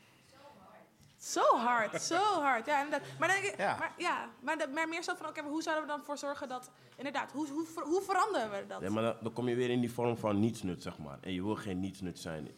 Zo 1.22 1.56
hard, 1.56 2.02
zo 2.02 2.40
hard. 2.40 2.66
Ja, 2.66 2.82
inderdaad. 2.84 3.08
Maar, 3.18 3.28
dan 3.28 3.40
denk 3.40 3.52
ik, 3.52 3.58
Ja. 3.58 3.76
maar, 3.78 3.94
ja, 3.98 4.28
maar, 4.40 4.58
de- 4.58 4.66
maar 4.68 4.88
meer 4.88 5.02
zo 5.02 5.14
van, 5.14 5.26
oké, 5.28 5.42
maar 5.42 5.50
hoe 5.50 5.62
zouden 5.62 5.84
we 5.86 5.90
dan 5.90 6.02
voor 6.04 6.18
zorgen 6.18 6.48
dat... 6.48 6.70
Inderdaad, 6.96 7.32
hoe, 7.32 7.48
hoe, 7.48 7.66
hoe 7.82 8.02
veranderen 8.02 8.50
we 8.50 8.66
dat? 8.66 8.80
Ja, 8.82 8.90
maar 8.90 9.02
dan, 9.02 9.16
dan 9.20 9.32
kom 9.32 9.48
je 9.48 9.54
weer 9.54 9.70
in 9.70 9.80
die 9.80 9.92
vorm 9.92 10.16
van 10.16 10.40
nietsnut, 10.40 10.82
zeg 10.82 10.98
maar. 10.98 11.18
En 11.20 11.32
je 11.32 11.42
wil 11.42 11.56
geen 11.56 11.80
nietsnut 11.80 12.18
zijn 12.18 12.48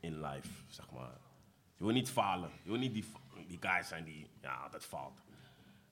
in 0.00 0.20
life, 0.20 0.48
zeg 0.68 0.90
maar. 0.90 1.10
Je 1.76 1.84
wil 1.84 1.92
niet 1.92 2.10
falen. 2.10 2.50
Je 2.62 2.70
wil 2.70 2.78
niet 2.78 2.94
die, 2.94 3.04
die 3.46 3.58
guy 3.60 3.82
zijn 3.82 4.04
die 4.04 4.30
ja, 4.40 4.54
altijd 4.54 4.84
faalt. 4.84 5.20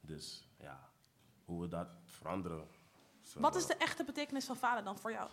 Dus 0.00 0.48
ja, 0.58 0.88
hoe 1.44 1.60
we 1.60 1.68
dat 1.68 1.88
veranderen. 2.04 2.68
zo, 3.20 3.40
Wat 3.40 3.54
is 3.56 3.66
de 3.66 3.74
echte 3.76 4.04
betekenis 4.04 4.44
van 4.46 4.56
falen 4.56 4.84
dan 4.84 4.98
voor 4.98 5.12
jou? 5.12 5.30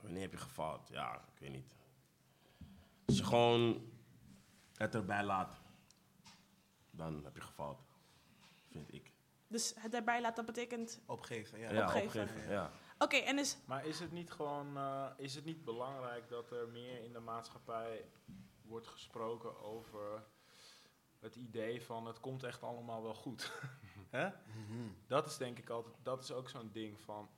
Wanneer 0.00 0.22
heb 0.22 0.32
je 0.32 0.38
gefaald? 0.38 0.88
Ja, 0.88 1.14
ik 1.14 1.38
weet 1.40 1.50
niet. 1.50 1.66
Als 3.06 3.16
je 3.16 3.24
gewoon 3.24 3.90
het 4.76 4.94
erbij 4.94 5.24
laat, 5.24 5.60
dan 6.90 7.24
heb 7.24 7.34
je 7.34 7.40
gefaald. 7.40 7.84
Vind 8.70 8.94
ik. 8.94 9.12
Dus 9.48 9.74
het 9.78 9.94
erbij 9.94 10.20
laten, 10.20 10.44
dat 10.44 10.54
betekent... 10.54 11.00
Opgeven, 11.06 11.58
ja. 11.58 11.72
Ja, 11.72 11.84
Opgeven. 11.84 12.22
opgeven, 12.22 12.50
ja. 12.50 12.70
Oké, 12.98 13.16
en 13.16 13.38
is... 13.38 13.56
Maar 13.64 13.86
is 13.86 14.00
het 14.00 14.12
niet 14.12 14.30
gewoon, 14.30 14.76
eh, 14.76 15.06
is 15.16 15.34
het 15.34 15.44
niet 15.44 15.64
belangrijk 15.64 16.28
dat 16.28 16.50
er 16.50 16.68
meer 16.68 17.02
in 17.04 17.12
de 17.12 17.20
maatschappij 17.20 18.04
wordt 18.62 18.86
gesproken 18.86 19.58
over 19.62 20.24
het 21.20 21.36
idee 21.36 21.82
van 21.82 22.06
het 22.06 22.20
komt 22.20 22.42
echt 22.42 22.62
allemaal 22.62 23.02
wel 23.02 23.14
goed? 23.14 23.52
Hè? 24.10 24.30
Dat 25.06 25.26
is 25.26 25.36
denk 25.36 25.58
ik 25.58 25.68
altijd, 25.68 25.94
dat 26.02 26.22
is 26.22 26.32
ook 26.32 26.48
zo'n 26.48 26.70
ding 26.72 27.00
van, 27.00 27.28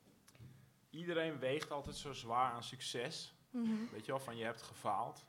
iedereen 0.90 1.38
weegt 1.38 1.70
altijd 1.70 1.96
zo 1.96 2.12
zwaar 2.12 2.52
aan 2.52 2.62
succes. 2.62 3.34
Mhm. 3.50 3.90
Weet 3.92 4.04
je 4.04 4.12
wel, 4.12 4.20
van 4.20 4.36
je 4.36 4.44
hebt 4.44 4.62
gefaald. 4.62 5.26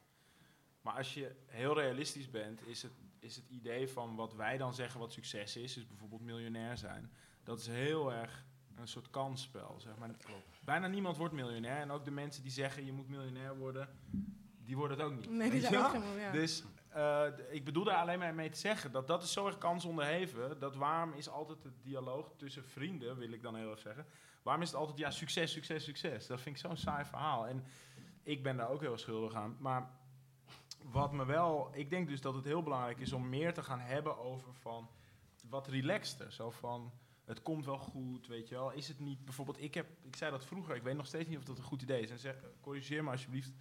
Maar 0.90 0.98
als 0.98 1.14
je 1.14 1.36
heel 1.46 1.74
realistisch 1.74 2.30
bent, 2.30 2.68
is 2.68 2.82
het, 2.82 2.92
is 3.20 3.36
het 3.36 3.46
idee 3.50 3.90
van 3.90 4.16
wat 4.16 4.34
wij 4.34 4.58
dan 4.58 4.74
zeggen 4.74 5.00
wat 5.00 5.14
succes 5.14 5.56
is, 5.56 5.78
is 5.78 5.88
bijvoorbeeld 5.88 6.22
miljonair 6.22 6.78
zijn. 6.78 7.12
Dat 7.44 7.60
is 7.60 7.68
heel 7.68 8.14
erg 8.14 8.46
een 8.76 8.88
soort 8.88 9.10
kansspel, 9.10 9.76
zeg 9.80 9.98
maar. 9.98 10.10
Bijna 10.66 10.88
niemand 10.88 11.18
wordt 11.18 11.34
miljonair. 11.34 11.82
En 11.82 11.92
ook 11.92 12.06
de 12.06 12.12
mensen 12.12 12.44
die 12.44 12.52
zeggen 12.52 12.86
je 12.86 12.92
moet 12.92 13.10
miljonair 13.10 13.58
worden, 13.58 13.90
die 14.66 14.78
worden 14.78 14.98
het 14.98 15.06
ook 15.06 15.16
niet. 15.16 15.30
Nee, 15.30 15.50
die 15.50 15.62
zijn 15.62 15.76
ook 15.76 15.82
wel? 15.82 15.90
geen 15.90 16.02
miljonair. 16.02 16.32
Dus 16.32 16.64
eh, 16.90 17.26
ik 17.50 17.66
bedoel 17.66 17.84
daar 17.84 17.98
alleen 17.98 18.20
maar 18.20 18.36
mee 18.36 18.50
te 18.50 18.60
zeggen 18.60 18.92
dat 18.92 19.08
dat 19.08 19.24
is 19.24 19.32
zo 19.32 19.48
erg 19.48 19.58
kansonderheven. 19.58 20.60
Dat 20.60 20.76
waarom 20.76 21.14
is 21.14 21.30
altijd 21.30 21.64
het 21.64 21.84
dialoog 21.84 22.32
tussen 22.38 22.66
vrienden, 22.66 23.18
wil 23.18 23.32
ik 23.32 23.42
dan 23.42 23.56
heel 23.56 23.72
erg 23.72 23.80
zeggen. 23.80 24.06
Waarom 24.44 24.64
is 24.64 24.70
het 24.70 24.80
altijd 24.80 24.98
ja, 24.98 25.12
succes, 25.12 25.52
succes, 25.52 25.84
succes? 25.84 26.28
Dat 26.28 26.42
vind 26.42 26.56
ik 26.56 26.62
zo'n 26.62 26.78
saai 26.78 27.06
verhaal. 27.06 27.48
En 27.48 27.64
ik 28.24 28.44
ben 28.44 28.58
daar 28.58 28.70
ook 28.70 28.82
heel 28.82 28.98
schuldig 28.98 29.34
aan. 29.34 29.58
Maar 29.60 29.98
wat 30.84 31.12
me 31.12 31.26
wel, 31.26 31.70
ik 31.74 31.90
denk 31.90 32.08
dus 32.08 32.22
dat 32.22 32.36
het 32.36 32.46
heel 32.46 32.64
belangrijk 32.64 33.00
is 33.00 33.14
om 33.14 33.30
meer 33.30 33.54
te 33.54 33.64
gaan 33.64 33.80
hebben 33.80 34.18
over 34.18 34.54
van 34.54 34.90
wat 35.50 35.68
relaxter. 35.68 36.32
Zo 36.32 36.52
van 36.52 36.92
het 37.26 37.42
komt 37.42 37.66
wel 37.66 37.78
goed, 37.78 38.28
weet 38.28 38.48
je 38.50 38.56
wel. 38.56 38.72
Is 38.72 38.88
het 38.88 39.00
niet 39.00 39.26
bijvoorbeeld, 39.26 39.62
ik 39.62 39.74
heb, 39.74 39.88
ik 40.02 40.16
zei 40.16 40.32
dat 40.32 40.46
vroeger, 40.46 40.76
ik 40.76 40.84
weet 40.84 40.96
nog 40.96 41.06
steeds 41.06 41.30
niet 41.30 41.38
of 41.38 41.44
dat 41.44 41.58
een 41.58 41.64
goed 41.64 41.82
idee 41.82 42.02
is. 42.02 42.10
En 42.10 42.20
zeg, 42.20 42.36
corrigeer 42.62 43.04
me 43.04 43.12
alsjeblieft 43.12 43.52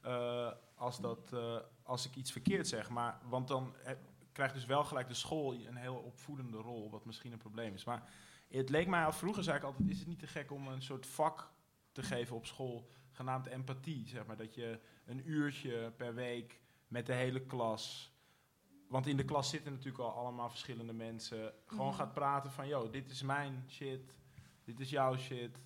eh, 0.00 0.52
als, 0.74 1.00
dat, 1.00 1.32
eh, 1.32 1.56
als 1.82 2.06
ik 2.06 2.16
iets 2.16 2.32
verkeerd 2.32 2.68
zeg. 2.68 2.88
Maar, 2.88 3.18
want 3.28 3.48
dan 3.48 3.74
eh, 3.84 3.92
krijgt 4.32 4.54
dus 4.54 4.66
wel 4.66 4.84
gelijk 4.84 5.08
de 5.08 5.14
school 5.14 5.54
een 5.54 5.76
heel 5.76 5.96
opvoedende 5.96 6.56
rol, 6.56 6.90
wat 6.90 7.04
misschien 7.04 7.32
een 7.32 7.38
probleem 7.38 7.74
is. 7.74 7.84
Maar 7.84 8.10
het 8.48 8.70
leek 8.70 8.86
mij 8.86 9.04
al 9.04 9.12
vroeger, 9.12 9.42
zei 9.42 9.56
ik 9.56 9.62
altijd, 9.62 9.88
is 9.88 9.98
het 9.98 10.08
niet 10.08 10.18
te 10.18 10.26
gek 10.26 10.50
om 10.50 10.68
een 10.68 10.82
soort 10.82 11.06
vak 11.06 11.52
te 11.92 12.02
geven 12.02 12.36
op 12.36 12.46
school, 12.46 12.88
genaamd 13.10 13.46
empathie. 13.46 14.08
Zeg 14.08 14.26
maar, 14.26 14.36
dat 14.36 14.54
je 14.54 14.80
een 15.06 15.30
uurtje 15.30 15.92
per 15.96 16.14
week 16.14 16.60
met 16.88 17.06
de 17.06 17.12
hele 17.12 17.40
klas. 17.40 18.12
Want 18.88 19.06
in 19.06 19.16
de 19.16 19.24
klas 19.24 19.50
zitten 19.50 19.72
natuurlijk 19.72 19.98
al 19.98 20.10
allemaal 20.12 20.48
verschillende 20.50 20.92
mensen. 20.92 21.52
Gewoon 21.66 21.86
Mhm. 21.86 21.96
gaat 21.96 22.12
praten 22.14 22.50
van, 22.52 22.68
yo, 22.68 22.90
dit 22.90 23.10
is 23.10 23.22
mijn 23.22 23.64
shit, 23.68 24.14
dit 24.64 24.80
is 24.80 24.90
jouw 24.90 25.16
shit. 25.16 25.58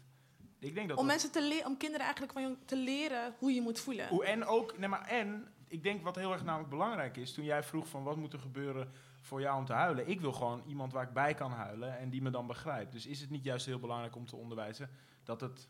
Ik 0.59 0.75
denk 0.75 0.89
dat 0.89 0.99
Om 0.99 1.07
mensen 1.07 1.33
te 1.33 1.43
leren, 1.49 1.67
om 1.67 1.77
kinderen 1.77 2.05
eigenlijk 2.07 2.33
van 2.39 2.57
te 2.65 2.77
leren 2.77 3.35
hoe 3.39 3.53
je 3.53 3.61
moet 3.61 3.81
voelen. 3.81 4.09
Hoe- 4.09 4.25
en 4.25 4.45
ook, 4.45 4.79
nee, 4.79 4.89
maar 4.89 5.07
en, 5.07 5.49
ik 5.69 5.83
denk 5.83 6.03
wat 6.03 6.17
heel 6.17 6.33
erg 6.33 6.45
namelijk 6.45 6.71
belangrijk 6.71 7.17
is, 7.17 7.33
toen 7.35 7.45
jij 7.45 7.63
vroeg 7.63 7.89
van 7.89 8.03
wat 8.03 8.17
moet 8.17 8.33
er 8.33 8.39
gebeuren 8.39 8.93
voor 9.21 9.41
jou 9.41 9.59
om 9.59 9.65
te 9.65 9.73
huilen. 9.73 10.09
Ik 10.09 10.21
wil 10.21 10.33
gewoon 10.33 10.63
iemand 10.67 10.93
waar 10.93 11.03
ik 11.07 11.13
bij 11.13 11.35
kan 11.35 11.51
huilen 11.53 11.99
en 11.99 12.11
die 12.11 12.23
me 12.23 12.31
dan 12.31 12.47
begrijpt. 12.47 12.93
Dus 12.93 13.07
is 13.07 13.21
het 13.21 13.31
niet 13.31 13.45
juist 13.45 13.67
heel 13.67 13.79
belangrijk 13.79 14.17
om 14.17 14.27
te 14.27 14.37
onderwijzen 14.37 14.91
dat 15.25 15.41
het, 15.41 15.69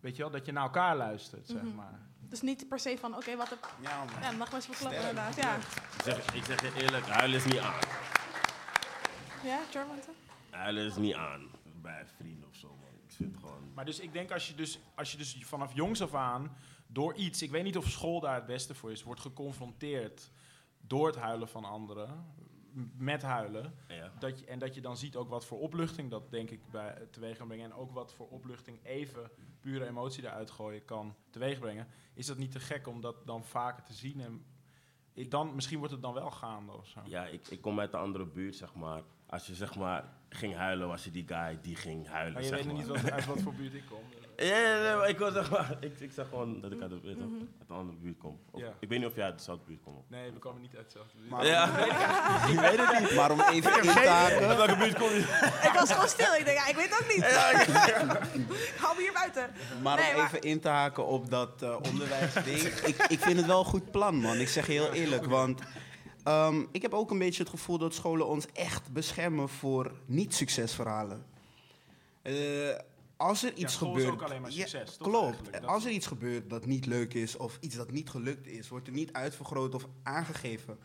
weet 0.00 0.16
je 0.16 0.22
wel, 0.22 0.30
dat 0.30 0.46
je 0.46 0.52
naar 0.52 0.62
elkaar 0.62 0.96
luistert, 0.96 1.46
zeg 1.46 1.62
Mhm. 1.62 1.74
maar. 1.74 2.00
Dus 2.28 2.40
niet 2.42 2.68
per 2.68 2.78
se 2.78 2.96
van, 3.00 3.16
oké, 3.16 3.36
wat 3.36 3.48
heb... 3.48 3.70
Ja, 3.80 4.04
man. 4.04 4.14
Ja, 4.20 4.28
dan 4.28 4.36
mag 4.36 4.50
best 4.50 4.66
wel 4.66 4.76
klappen 4.76 5.00
Sterk. 5.00 5.16
inderdaad. 5.16 5.36
Ja, 5.36 5.56
Ik 5.56 6.02
zeg, 6.04 6.34
ik 6.34 6.44
zeg 6.44 6.60
je 6.60 6.82
eerlijk, 6.82 7.06
huilen 7.06 7.36
is 7.38 7.44
niet 7.44 7.58
aan. 7.58 7.80
ja 9.42 9.60
German? 9.70 9.98
Huilen 10.50 10.86
is 10.86 10.96
niet 10.96 11.14
aan 11.14 11.50
bij 11.82 12.06
vrienden 12.16 12.48
of 12.48 12.54
zo, 12.56 12.66
man. 12.68 12.94
Ik 13.08 13.12
vind 13.14 13.32
het 13.32 13.40
gewoon... 13.40 13.72
Maar 13.74 13.84
dus 13.84 14.00
ik 14.00 14.12
denk 14.12 14.30
als 14.30 14.48
je 14.48 14.54
dus, 14.54 14.78
als 14.94 15.10
je 15.12 15.16
dus 15.18 15.36
vanaf 15.40 15.74
jongs 15.74 16.02
af 16.02 16.14
aan 16.14 16.56
door 16.86 17.14
iets, 17.14 17.42
ik 17.42 17.50
weet 17.50 17.64
niet 17.64 17.76
of 17.76 17.88
school 17.90 18.20
daar 18.20 18.34
het 18.34 18.46
beste 18.46 18.74
voor 18.74 18.90
is, 18.90 19.02
wordt 19.02 19.20
geconfronteerd 19.20 20.30
door 20.80 21.06
het 21.06 21.16
huilen 21.16 21.48
van 21.48 21.64
anderen, 21.64 22.34
met 22.96 23.22
huilen, 23.22 23.74
Ja. 23.88 24.12
dat 24.18 24.38
je, 24.38 24.46
en 24.46 24.58
dat 24.58 24.74
je 24.74 24.80
dan 24.80 24.96
ziet 24.96 25.16
ook 25.16 25.28
wat 25.28 25.44
voor 25.44 25.58
opluchting 25.58 26.10
dat 26.10 26.30
denk 26.30 26.50
ik 26.50 26.70
bij, 26.70 27.06
teweeg 27.10 27.36
kan 27.36 27.46
brengen 27.46 27.64
en 27.64 27.74
ook 27.76 27.90
wat 27.90 28.12
voor 28.12 28.28
opluchting 28.28 28.84
even 28.84 29.30
pure 29.60 29.86
emotie 29.86 30.22
eruit 30.24 30.50
gooien 30.50 30.84
kan 30.84 31.14
teweeg 31.30 31.58
brengen, 31.58 31.86
is 32.14 32.26
dat 32.26 32.36
niet 32.38 32.52
te 32.52 32.60
gek 32.60 32.86
om 32.86 33.00
dat 33.00 33.26
dan 33.26 33.44
vaker 33.44 33.82
te 33.84 33.92
zien 33.92 34.20
en 34.20 34.44
ik 35.12 35.30
dan, 35.30 35.54
misschien 35.54 35.78
wordt 35.78 35.92
het 35.92 36.02
dan 36.02 36.14
wel 36.14 36.30
gaande 36.30 36.72
of 36.72 36.86
zo. 36.86 37.00
Ja, 37.04 37.26
ik, 37.26 37.48
ik 37.48 37.60
kom 37.60 37.80
uit 37.80 37.92
een 37.92 38.00
andere 38.00 38.26
buurt, 38.26 38.54
zeg 38.54 38.74
maar. 38.74 39.02
Als 39.26 39.46
je 39.46 39.54
zeg 39.54 39.74
maar 39.76 40.04
ging 40.28 40.54
huilen, 40.56 40.88
was 40.88 41.04
je 41.04 41.10
die 41.10 41.24
guy 41.28 41.58
die 41.62 41.76
ging 41.76 42.08
huilen, 42.08 42.32
Maar 42.32 42.42
je 42.42 42.48
zeg 42.48 42.56
weet 42.56 42.66
maar. 42.66 42.74
niet 42.74 42.86
wat, 42.86 43.10
uit 43.10 43.26
wat 43.26 43.40
voor 43.42 43.54
buurt 43.54 43.74
ik 43.74 43.82
kom. 43.90 43.98
Ja, 44.46 44.96
maar 44.96 45.08
ik 45.08 45.18
wil 45.18 45.30
zeg 45.32 45.50
maar, 45.50 45.76
ik, 45.80 46.00
ik 46.00 46.12
zeg 46.12 46.28
gewoon 46.28 46.60
dat 46.60 46.72
ik 46.72 46.80
uit, 46.80 46.90
de, 46.90 47.00
weet 47.02 47.14
Mhm. 47.16 47.24
uit 47.58 47.68
een 47.68 47.76
andere 47.76 47.98
buurt 47.98 48.18
kom. 48.18 48.38
Of, 48.50 48.60
Ja. 48.60 48.72
Ik 48.80 48.88
weet 48.88 48.98
niet 48.98 49.08
of 49.08 49.14
jij 49.14 49.24
uit 49.24 49.38
dezelfde 49.38 49.64
buurt 49.66 49.80
komt. 49.82 50.10
Nee, 50.10 50.30
we 50.32 50.38
komen 50.38 50.60
niet 50.60 50.76
uit 50.76 50.84
dezelfde 50.84 51.16
buurt. 51.18 51.30
Maar- 51.30 51.46
Ja, 51.46 51.64
ik 52.52 52.58
weet 52.60 52.78
het 52.88 53.00
niet. 53.00 53.14
Maar 53.14 53.30
om 53.30 53.40
even 53.40 53.76
in 53.82 53.92
te 53.92 54.08
haken. 54.08 54.46
Uit 54.48 54.56
welke 54.56 54.76
buurt 54.76 54.94
kom 54.98 55.08
je? 55.08 55.18
Ik 55.62 55.70
was 55.74 55.92
gewoon 55.92 56.08
stil. 56.08 56.34
Ik 56.34 56.44
denk, 56.44 56.58
ja, 56.58 56.66
ik 56.68 56.76
weet 56.76 56.92
ook 56.92 57.06
niet. 57.08 57.24
Ik 57.24 58.76
hou 58.82 58.96
me 58.96 59.02
hier 59.02 59.12
buiten. 59.12 59.50
Maar 59.82 59.96
Nee, 59.96 60.14
om 60.16 60.24
even 60.24 60.40
in 60.40 60.60
te 60.60 60.68
haken 60.68 61.06
op 61.06 61.30
dat 61.30 61.62
eh, 61.62 61.76
onderwijsding. 61.82 62.58
ik, 62.58 62.96
ik 63.08 63.20
vind 63.20 63.36
het 63.36 63.46
wel 63.46 63.58
een 63.58 63.64
goed 63.64 63.90
plan, 63.90 64.14
man. 64.16 64.36
Ik 64.36 64.48
zeg 64.48 64.66
je 64.66 64.72
heel 64.72 64.92
eerlijk. 64.92 65.24
Want 65.24 65.60
ehm, 66.26 66.64
ik 66.72 66.82
heb 66.82 66.94
ook 66.94 67.10
een 67.10 67.18
beetje 67.18 67.42
het 67.42 67.50
gevoel 67.50 67.78
dat 67.78 67.94
scholen 67.94 68.26
ons 68.26 68.46
echt 68.52 68.92
beschermen 68.92 69.48
voor 69.48 69.92
niet-succesverhalen. 70.06 71.26
Eh, 72.22 72.34
als 73.16 73.42
er 73.42 73.54
iets 73.54 73.76
gebeurt. 73.76 74.12
ook 74.12 74.22
alleen 74.22 74.40
maar 74.40 74.50
Ja, 74.50 74.66
succes, 74.66 74.96
toch, 74.96 75.08
klopt. 75.08 75.66
Als 75.66 75.84
er 75.84 75.90
iets 75.90 76.06
gebeurt 76.06 76.50
dat 76.50 76.66
niet 76.66 76.86
leuk 76.86 77.14
is 77.14 77.36
of 77.36 77.58
iets 77.60 77.76
dat 77.76 77.90
niet 77.90 78.10
gelukt 78.10 78.46
is, 78.46 78.68
wordt 78.68 78.86
er 78.86 78.92
niet 78.92 79.12
uitvergroot 79.12 79.74
of 79.74 79.86
aangegeven. 80.02 80.78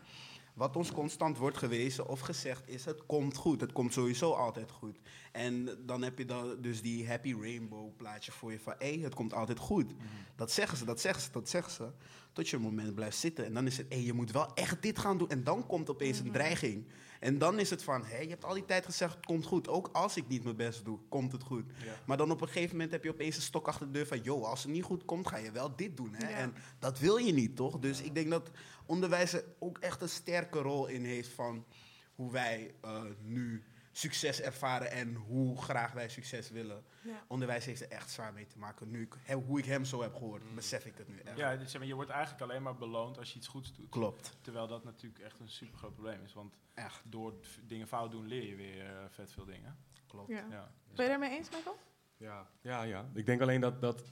Wat 0.54 0.76
ons 0.76 0.92
constant 0.92 1.38
wordt 1.38 1.56
gewezen 1.56 2.08
of 2.08 2.20
gezegd 2.20 2.68
is: 2.68 2.84
het 2.84 3.06
komt 3.06 3.36
goed. 3.36 3.60
Het 3.60 3.72
komt 3.72 3.92
sowieso 3.92 4.32
altijd 4.32 4.70
goed. 4.70 4.98
En 5.32 5.68
dan 5.86 6.02
heb 6.02 6.18
je 6.18 6.24
dan 6.24 6.56
dus 6.60 6.82
die 6.82 7.08
happy 7.08 7.34
rainbow 7.40 7.96
plaatje 7.96 8.32
voor 8.32 8.52
je 8.52 8.60
van... 8.60 8.74
hé, 8.78 8.98
het 9.00 9.14
komt 9.14 9.34
altijd 9.34 9.58
goed. 9.58 9.86
Mhm. 9.94 10.06
Dat 10.36 10.50
zeggen 10.52 10.78
ze, 10.78 10.84
dat 10.84 11.00
zeggen 11.00 11.22
ze, 11.22 11.30
dat 11.32 11.48
zeggen 11.48 11.72
ze. 11.72 11.90
Tot 12.32 12.48
je 12.48 12.56
een 12.56 12.62
moment 12.62 12.94
blijft 12.94 13.16
zitten. 13.16 13.44
En 13.44 13.54
dan 13.54 13.66
is 13.66 13.76
het, 13.76 13.86
hé, 13.88 13.96
je 13.98 14.12
moet 14.12 14.30
wel 14.32 14.54
echt 14.54 14.82
dit 14.82 14.98
gaan 14.98 15.18
doen. 15.18 15.28
En 15.28 15.44
dan 15.44 15.66
komt 15.66 15.90
opeens 15.90 16.16
Mhm. 16.18 16.26
een 16.26 16.32
dreiging. 16.32 16.86
En 17.20 17.38
dan 17.38 17.58
is 17.58 17.70
het 17.70 17.82
van, 17.82 18.04
hé, 18.04 18.18
je 18.18 18.28
hebt 18.28 18.44
al 18.44 18.54
die 18.54 18.64
tijd 18.64 18.84
gezegd, 18.84 19.14
het 19.14 19.26
komt 19.26 19.46
goed. 19.46 19.68
Ook 19.68 19.88
als 19.92 20.16
ik 20.16 20.28
niet 20.28 20.44
mijn 20.44 20.56
best 20.56 20.84
doe, 20.84 20.98
komt 21.08 21.32
het 21.32 21.42
goed. 21.42 21.64
Maar 22.06 22.16
dan 22.16 22.30
op 22.30 22.40
een 22.40 22.48
gegeven 22.48 22.70
moment 22.70 22.90
heb 22.92 23.04
je 23.04 23.10
opeens 23.10 23.36
een 23.36 23.42
stok 23.42 23.68
achter 23.68 23.86
de 23.86 23.92
deur 23.92 24.06
van... 24.06 24.20
joh, 24.20 24.44
als 24.48 24.62
het 24.62 24.72
niet 24.72 24.84
goed 24.84 25.04
komt, 25.04 25.28
ga 25.28 25.36
je 25.36 25.50
wel 25.50 25.76
dit 25.76 25.96
doen. 25.96 26.14
Hè? 26.14 26.28
Ja. 26.28 26.36
En 26.36 26.54
dat 26.78 26.98
wil 26.98 27.16
je 27.16 27.32
niet, 27.32 27.56
toch? 27.56 27.78
Dus 27.78 28.00
ik 28.02 28.14
denk 28.14 28.30
dat 28.30 28.50
onderwijs 28.86 29.32
er 29.32 29.44
ook 29.58 29.78
echt 29.78 30.00
een 30.02 30.08
sterke 30.08 30.58
rol 30.58 30.86
in 30.86 31.04
heeft... 31.04 31.28
van 31.28 31.66
hoe 32.14 32.32
wij 32.32 32.74
eh, 32.80 33.02
nu 33.22 33.64
succes 33.94 34.40
ervaren 34.40 34.90
en 34.90 35.14
hoe 35.14 35.62
graag 35.62 35.92
wij 35.92 36.08
succes 36.08 36.50
willen. 36.50 36.84
Ja. 37.02 37.24
Onderwijs 37.28 37.64
heeft 37.64 37.80
er 37.80 37.88
echt 37.90 38.10
zwaar 38.10 38.32
mee 38.32 38.46
te 38.46 38.58
maken. 38.58 38.90
Nu 38.90 39.02
ik, 39.02 39.14
he- 39.22 39.34
hoe 39.34 39.58
ik 39.58 39.64
hem 39.64 39.84
zo 39.84 40.02
heb 40.02 40.14
gehoord, 40.14 40.54
besef 40.54 40.84
ik 40.86 40.94
het 40.96 41.08
nu 41.08 41.18
echt. 41.18 41.36
Ja, 41.36 41.56
dus 41.56 41.70
zeg 41.70 41.80
maar, 41.80 41.88
je 41.88 41.94
wordt 41.94 42.10
eigenlijk 42.10 42.42
alleen 42.42 42.62
maar 42.62 42.76
beloond 42.76 43.18
als 43.18 43.32
je 43.32 43.38
iets 43.38 43.46
goeds 43.48 43.74
doet. 43.74 43.88
Klopt. 43.88 44.36
Terwijl 44.40 44.66
dat 44.66 44.84
natuurlijk 44.84 45.22
echt 45.22 45.40
een 45.40 45.48
super 45.48 45.78
groot 45.78 45.94
probleem 45.94 46.22
is. 46.22 46.32
Want 46.32 46.56
Echt. 46.74 47.02
door 47.04 47.34
dingen 47.66 47.88
fout 47.88 48.10
doen 48.10 48.26
leer 48.26 48.46
je 48.46 48.56
weer 48.56 48.86
eh, 48.86 49.04
vet 49.08 49.32
veel 49.32 49.44
dingen. 49.44 49.76
Klopt. 50.06 50.28
Ja. 50.28 50.46
Ja. 50.50 50.72
Ben 50.94 51.04
je 51.04 51.10
daarmee 51.10 51.30
eens, 51.30 51.50
Michael? 51.50 51.78
Ja, 52.16 52.50
ja, 52.60 52.82
ja. 52.82 53.10
Ik 53.14 53.26
denk 53.26 53.40
alleen 53.40 53.60
dat, 53.60 53.80
dat... 53.80 54.02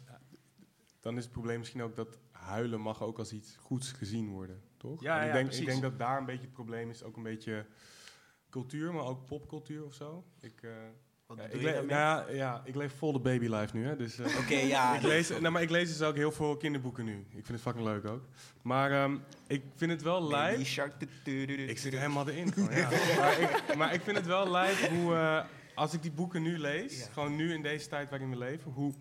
Dan 1.00 1.16
is 1.16 1.22
het 1.24 1.32
probleem 1.32 1.58
misschien 1.58 1.82
ook 1.82 1.96
dat 1.96 2.18
huilen 2.40 2.80
mag 2.80 3.02
ook 3.02 3.18
als 3.18 3.32
iets 3.32 3.56
goeds 3.60 3.92
gezien 3.92 4.28
worden, 4.30 4.60
toch? 4.76 5.02
Ja, 5.02 5.14
En 5.16 5.20
ik, 5.22 5.26
ja, 5.26 5.32
denk, 5.32 5.44
precies. 5.46 5.64
ik 5.64 5.70
denk 5.70 5.82
dat 5.82 5.98
daar 5.98 6.18
een 6.18 6.24
beetje 6.26 6.44
het 6.44 6.52
probleem 6.52 6.90
is. 6.90 7.02
Ook 7.02 7.16
een 7.16 7.22
beetje 7.22 7.66
cultuur, 8.50 8.92
maar 8.94 9.04
ook 9.04 9.24
popcultuur 9.26 9.84
of 9.84 9.94
zo. 9.94 10.24
Ik, 10.40 10.62
eh, 10.62 10.70
Wat 11.26 11.36
ja, 11.38 11.42
bedoel 11.44 11.60
ik, 11.60 11.66
je 11.66 11.66
le- 11.66 11.72
daarmee? 11.72 11.96
nou 11.96 12.30
ja, 12.30 12.34
ja, 12.36 12.62
ik 12.64 12.74
leef 12.74 12.92
vol 12.98 13.12
de 13.12 13.18
babylife 13.18 13.76
nu, 13.76 13.86
hè. 13.86 13.96
Dus, 13.96 14.18
eh, 14.18 14.38
Oké, 14.38 14.54
ja. 14.76 14.94
ik 14.96 15.02
lees, 15.02 15.28
nou, 15.28 15.50
maar 15.50 15.62
ik 15.62 15.70
lees 15.70 15.88
dus 15.88 16.02
ook 16.02 16.16
heel 16.16 16.32
veel 16.32 16.56
kinderboeken 16.56 17.04
nu. 17.04 17.18
Ik 17.18 17.26
vind 17.46 17.48
het 17.48 17.60
fucking 17.60 17.84
leuk 17.84 18.06
ook. 18.06 18.24
Maar 18.62 18.90
ehm, 18.92 19.16
ik 19.46 19.62
vind 19.74 19.90
het 19.90 20.02
wel 20.02 20.20
Baby 20.20 20.30
tu- 21.24 21.42
Ik 21.68 21.78
zit 21.78 21.92
er 21.92 21.98
helemaal 21.98 22.28
erin. 22.28 22.52
gewoon, 22.52 22.74
ja. 22.76 22.88
maar, 23.20 23.40
ik, 23.40 23.74
maar 23.76 23.94
ik 23.94 24.00
vind 24.02 24.16
het 24.16 24.26
wel 24.26 24.50
lijp 24.50 24.76
hoe, 24.76 25.14
eh, 25.14 25.44
als 25.74 25.92
ik 25.94 26.02
die 26.02 26.10
boeken 26.12 26.42
nu 26.42 26.58
lees, 26.58 26.98
Ja. 27.00 27.06
gewoon 27.12 27.36
nu 27.36 27.52
in 27.54 27.62
deze 27.62 27.88
tijd 27.88 28.10
waarin 28.10 28.30
we 28.30 28.36
leven, 28.36 28.70
hoe, 28.72 28.92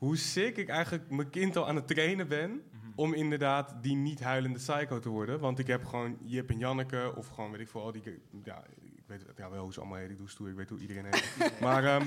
hoe 0.00 0.16
sick 0.16 0.56
ik 0.56 0.68
eigenlijk 0.68 1.10
mijn 1.10 1.30
kind 1.30 1.56
al 1.56 1.68
aan 1.68 1.76
het 1.76 1.86
trainen 1.86 2.28
ben 2.28 2.62
om 2.94 3.14
inderdaad 3.14 3.74
die 3.82 3.96
niet 3.96 4.20
huilende 4.20 4.58
psycho 4.58 4.98
te 4.98 5.08
worden. 5.08 5.40
Want 5.40 5.58
ik 5.58 5.66
heb 5.66 5.84
gewoon 5.84 6.16
Jip 6.24 6.50
en 6.50 6.58
Janneke 6.58 7.12
of 7.16 7.26
gewoon, 7.26 7.50
weet 7.50 7.60
ik 7.60 7.68
veel, 7.68 7.82
al 7.82 7.92
die... 7.92 8.02
Ja, 8.44 8.64
ik 8.80 9.04
weet 9.06 9.24
ja, 9.36 9.50
wel 9.50 9.62
hoe 9.62 9.72
ze 9.72 9.80
allemaal 9.80 9.98
heet, 9.98 10.10
ik 10.10 10.18
doe 10.18 10.28
stoer, 10.28 10.48
ik 10.48 10.56
weet 10.56 10.68
hoe 10.68 10.78
iedereen 10.78 11.04
heet. 11.04 11.52
maar 11.60 11.84
ehm, 11.84 12.06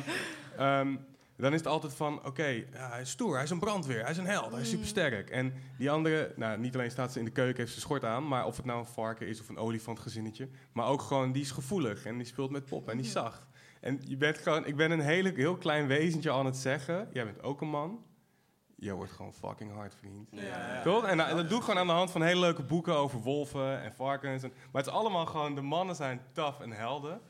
ehm, 0.58 0.96
dan 1.38 1.52
is 1.54 1.58
het 1.58 1.68
altijd 1.68 1.94
van, 1.94 2.26
oké, 2.26 2.46
ja, 2.46 2.90
hij 2.90 3.02
is 3.02 3.10
stoer, 3.10 3.34
hij 3.34 3.44
is 3.44 3.50
een 3.50 3.60
brandweer, 3.60 4.02
hij 4.02 4.12
is 4.12 4.18
een 4.18 4.26
held, 4.26 4.52
hij 4.52 4.62
is 4.62 4.70
supersterk. 4.70 5.30
En 5.30 5.54
die 5.78 5.92
andere, 5.92 6.34
nou, 6.36 6.60
niet 6.60 6.74
alleen 6.74 6.92
staat 6.92 7.12
ze 7.12 7.20
in 7.20 7.26
de 7.26 7.32
keuken, 7.32 7.58
heeft 7.58 7.74
ze 7.74 7.80
schort 7.80 8.04
aan, 8.04 8.28
maar 8.28 8.46
of 8.46 8.58
het 8.58 8.66
nou 8.66 8.80
een 8.80 8.86
varken 8.86 9.28
is 9.28 9.40
of 9.40 9.50
een 9.50 9.58
olifantgezinnetje, 9.58 10.50
maar 10.72 10.88
ook 10.88 11.02
gewoon, 11.02 11.32
die 11.32 11.42
is 11.42 11.52
gevoelig 11.52 12.06
en 12.06 12.18
die 12.18 12.26
speelt 12.26 12.52
met 12.52 12.66
pop 12.66 12.90
en 12.90 12.98
die 12.98 13.06
is 13.06 13.12
zacht. 13.12 13.48
En 13.84 14.00
je 14.04 14.18
bent 14.18 14.38
gewoon, 14.38 14.66
ik 14.66 14.76
ben 14.76 14.92
een 14.92 15.00
hele, 15.00 15.32
heel 15.36 15.58
klein 15.58 15.88
wezentje 15.88 16.32
aan 16.32 16.46
het 16.46 16.58
zeggen, 16.58 17.10
jij 17.12 17.26
bent 17.26 17.44
ook 17.44 17.62
een 17.62 17.70
man. 17.70 18.04
Je 18.76 18.94
wordt 18.94 19.12
gewoon 19.12 19.34
fucking 19.34 19.72
hard, 19.72 19.96
vriend. 19.96 20.30
Toch? 20.84 21.06
En, 21.06 21.18
nou, 21.18 21.36
dat 21.36 21.50
doe 21.50 21.58
ik 21.58 21.64
gewoon 21.64 21.80
aan 21.80 21.88
de 21.88 21.94
hand 21.94 22.12
van 22.12 22.22
hele 22.22 22.40
leuke 22.40 22.64
boeken 22.64 22.96
over 22.96 23.20
wolven 23.20 23.82
en 23.82 23.94
varkens. 23.94 24.44
En, 24.44 24.50
maar 24.50 24.82
het 24.82 24.92
is 24.92 24.98
allemaal 24.98 25.26
gewoon, 25.26 25.56
de 25.56 25.62
mannen 25.62 25.96
zijn 25.96 26.22
tough 26.34 26.62
en 26.62 26.72
helden. 26.72 27.22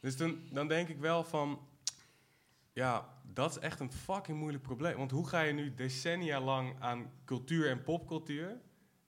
Dus 0.00 0.16
dan, 0.16 0.38
dan 0.50 0.68
denk 0.68 0.88
ik 0.88 0.98
wel 0.98 1.24
van, 1.24 1.60
ja, 2.72 3.08
dat 3.22 3.50
is 3.50 3.58
echt 3.58 3.80
een 3.80 3.92
fucking 3.92 4.38
moeilijk 4.38 4.62
probleem. 4.62 4.96
Want 4.96 5.10
hoe 5.10 5.28
ga 5.28 5.40
je 5.40 5.52
nu 5.52 5.74
decennia 5.74 6.40
lang 6.40 6.74
aan 6.78 7.10
cultuur 7.24 7.70
en 7.70 7.82
popcultuur, 7.82 8.60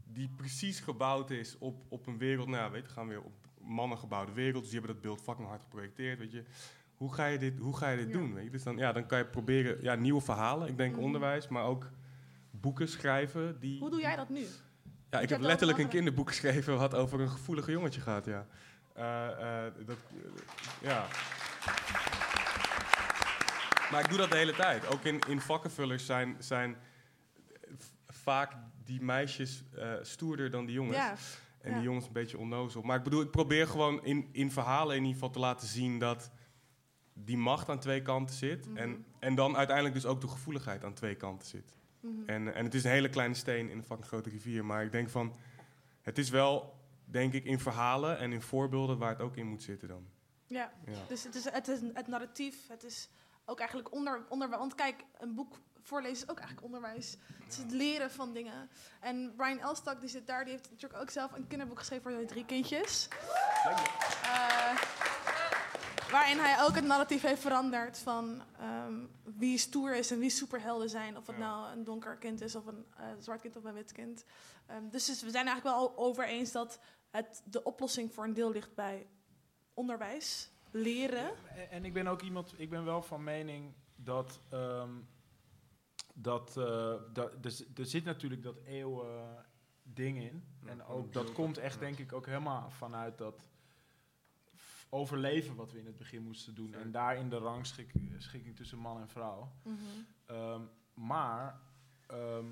die 0.04 0.28
precies 0.36 0.80
gebouwd 0.80 1.30
is 1.30 1.58
op, 1.58 1.82
op 1.88 2.06
een 2.06 2.18
wereld, 2.18 2.48
nou 2.48 2.62
ja, 2.62 2.70
weet 2.70 2.86
je, 2.86 2.92
gaan 2.92 3.06
we 3.06 3.12
weer 3.12 3.22
op 3.22 3.39
mannen 3.60 3.98
gebouwde 3.98 4.32
wereld, 4.32 4.62
dus 4.62 4.70
die 4.70 4.78
hebben 4.78 4.96
dat 4.96 5.04
beeld 5.04 5.20
fucking 5.22 5.48
hard 5.48 5.62
geprojecteerd, 5.62 6.18
weet 6.18 6.32
je. 6.32 6.42
Hoe 6.96 7.14
ga 7.14 7.26
je 7.26 7.38
dit, 7.38 7.58
hoe 7.58 7.76
ga 7.76 7.88
je 7.90 7.96
dit 7.96 8.06
Ja. 8.06 8.12
doen? 8.12 8.34
Weet 8.34 8.44
je? 8.44 8.50
Dus 8.50 8.62
dan, 8.62 8.76
ja, 8.76 8.92
dan 8.92 9.06
kan 9.06 9.18
je 9.18 9.24
proberen 9.24 9.82
ja, 9.82 9.94
nieuwe 9.94 10.20
verhalen, 10.20 10.68
ik 10.68 10.76
denk 10.76 10.94
Mhm. 10.94 11.04
onderwijs, 11.04 11.48
maar 11.48 11.64
ook 11.64 11.90
boeken 12.50 12.88
schrijven. 12.88 13.60
Die, 13.60 13.78
Hoe 13.80 13.90
doe 13.90 14.00
jij 14.00 14.16
dat 14.16 14.28
nu? 14.28 14.46
ja, 15.10 15.20
ik 15.20 15.28
heb 15.28 15.40
letterlijk 15.40 15.78
een 15.78 15.88
kinderboek 15.88 16.28
geschreven 16.28 16.78
wat 16.78 16.94
over 16.94 17.20
een 17.20 17.30
gevoelige 17.30 17.70
jongetje 17.70 18.00
gaat, 18.00 18.24
ja. 18.24 18.46
Eh, 18.94 19.66
eh, 19.66 19.72
dat, 19.86 19.96
ja. 20.82 21.06
Maar 23.90 24.00
ik 24.00 24.08
doe 24.08 24.18
dat 24.18 24.30
de 24.30 24.36
hele 24.36 24.52
tijd. 24.54 24.86
Ook 24.86 25.02
in, 25.04 25.20
in 25.28 25.40
vakkenvullers 25.40 26.06
zijn, 26.06 26.36
zijn 26.38 26.76
vaak 28.06 28.52
die 28.84 29.02
meisjes 29.02 29.62
eh, 29.78 29.92
stoerder 30.02 30.50
dan 30.50 30.66
die 30.66 30.74
jongens. 30.74 30.96
Ja. 30.96 31.14
En 31.60 31.74
die 31.74 31.82
jongens 31.82 32.06
een 32.06 32.12
beetje 32.12 32.38
onnozel. 32.38 32.82
Maar 32.82 32.96
ik 32.96 33.02
bedoel, 33.02 33.20
ik 33.20 33.30
probeer 33.30 33.66
gewoon 33.66 34.04
in, 34.04 34.28
in 34.32 34.50
verhalen 34.50 34.96
in 34.96 35.00
ieder 35.02 35.14
geval 35.14 35.30
te 35.30 35.38
laten 35.38 35.68
zien 35.68 35.98
dat 35.98 36.30
die 37.12 37.36
macht 37.36 37.68
aan 37.68 37.78
twee 37.78 38.02
kanten 38.02 38.34
zit. 38.36 38.66
Mhm. 38.66 38.76
en, 38.76 39.04
en 39.18 39.34
dan 39.34 39.56
uiteindelijk 39.56 39.94
dus 39.94 40.06
ook 40.06 40.20
de 40.20 40.28
gevoeligheid 40.28 40.84
aan 40.84 40.94
twee 40.94 41.14
kanten 41.14 41.48
zit. 41.48 41.76
Mhm. 42.00 42.14
En, 42.26 42.54
en 42.54 42.64
het 42.64 42.74
is 42.74 42.84
een 42.84 42.90
hele 42.90 43.08
kleine 43.08 43.34
steen 43.34 43.70
in 43.70 43.76
een 43.78 43.84
fucking 43.84 44.08
grote 44.08 44.30
rivier. 44.30 44.64
Maar 44.64 44.84
ik 44.84 44.92
denk 44.92 45.08
van, 45.08 45.34
het 46.02 46.18
is 46.18 46.30
wel, 46.30 46.74
denk 47.04 47.32
ik, 47.32 47.44
in 47.44 47.58
verhalen 47.58 48.18
en 48.18 48.32
in 48.32 48.42
voorbeelden 48.42 48.98
waar 48.98 49.10
het 49.10 49.20
ook 49.20 49.36
in 49.36 49.46
moet 49.46 49.62
zitten 49.62 49.88
dan. 49.88 50.06
Ja, 50.46 50.72
Ja. 50.86 50.92
dus 51.08 51.24
het 51.24 51.34
is 51.34 51.44
het, 51.44 51.68
is 51.68 51.80
het 51.94 52.06
narratief, 52.06 52.68
het 52.68 52.84
is 52.84 53.10
ook 53.44 53.58
eigenlijk 53.58 53.92
onder, 53.92 54.24
onderwijs. 54.28 54.60
Want 54.60 54.74
kijk, 54.74 55.04
een 55.18 55.34
boek 55.34 55.60
voorlezen 55.82 56.16
is 56.24 56.30
ook 56.30 56.38
eigenlijk 56.38 56.66
onderwijs. 56.66 57.16
Het 57.44 57.52
is 57.52 57.56
het 57.56 57.72
leren 57.72 58.10
van 58.10 58.32
dingen. 58.32 58.70
En 59.00 59.32
Brian 59.36 59.58
Elstak, 59.58 60.00
die 60.00 60.08
zit 60.08 60.26
daar, 60.26 60.44
die 60.44 60.52
heeft 60.52 60.70
natuurlijk 60.70 61.02
ook 61.02 61.10
zelf 61.10 61.32
een 61.32 61.46
kinderboek 61.46 61.78
geschreven 61.78 62.02
voor 62.02 62.12
zijn 62.12 62.26
drie 62.26 62.44
kindjes. 62.44 63.08
Eh, 64.22 64.82
waarin 66.10 66.38
hij 66.38 66.62
ook 66.64 66.74
het 66.74 66.84
narratief 66.84 67.22
heeft 67.22 67.40
veranderd 67.40 67.98
van 67.98 68.42
ehm, 68.58 68.94
wie 69.22 69.58
stoer 69.58 69.96
is 69.96 70.10
en 70.10 70.18
wie 70.18 70.30
superhelden 70.30 70.90
zijn. 70.90 71.16
Of 71.16 71.26
het 71.26 71.38
nou 71.38 71.72
een 71.72 71.84
donker 71.84 72.16
kind 72.16 72.40
is 72.40 72.54
of 72.54 72.66
een 72.66 72.86
eh, 72.96 73.04
zwart 73.18 73.40
kind 73.40 73.56
of 73.56 73.64
een 73.64 73.74
wit 73.74 73.92
kind. 73.92 74.24
Ehm, 74.66 74.88
dus, 74.90 75.06
dus 75.06 75.22
we 75.22 75.30
zijn 75.30 75.46
eigenlijk 75.46 75.76
wel 75.76 75.98
over 75.98 76.24
eens 76.26 76.52
dat 76.52 76.80
het, 77.10 77.42
de 77.44 77.62
oplossing 77.62 78.14
voor 78.14 78.24
een 78.24 78.34
deel 78.34 78.50
ligt 78.50 78.74
bij 78.74 79.06
onderwijs, 79.74 80.50
leren. 80.70 81.30
En, 81.54 81.70
en 81.70 81.84
ik 81.84 81.92
ben 81.92 82.06
ook 82.06 82.22
iemand, 82.22 82.54
ik 82.56 82.70
ben 82.70 82.84
wel 82.84 83.02
van 83.02 83.24
mening 83.24 83.74
dat. 83.96 84.40
ehm, 84.50 84.90
dat, 86.22 86.56
eh, 86.56 86.94
dat 87.12 87.44
er, 87.44 87.50
z- 87.50 87.64
er 87.74 87.86
zit 87.86 88.04
natuurlijk 88.04 88.42
dat 88.42 88.56
eeuwen 88.64 89.44
ding 89.82 90.18
in. 90.18 90.44
en 90.70 90.82
ook 90.84 91.12
dat 91.12 91.32
komt 91.32 91.58
echt, 91.58 91.78
denk 91.78 91.98
ik, 91.98 92.12
ook 92.12 92.26
helemaal 92.26 92.70
vanuit 92.70 93.18
dat 93.18 93.48
overleven 94.88 95.54
wat 95.54 95.72
we 95.72 95.78
in 95.78 95.86
het 95.86 95.96
begin 95.96 96.22
moesten 96.22 96.54
doen. 96.54 96.74
En 96.74 96.90
daarin 96.90 97.28
de 97.28 97.38
rangschikking 97.38 98.56
tussen 98.56 98.78
man 98.78 99.00
en 99.00 99.08
vrouw. 99.08 99.52
Ehm, 100.26 100.62
maar 100.94 101.60
ehm, 102.06 102.44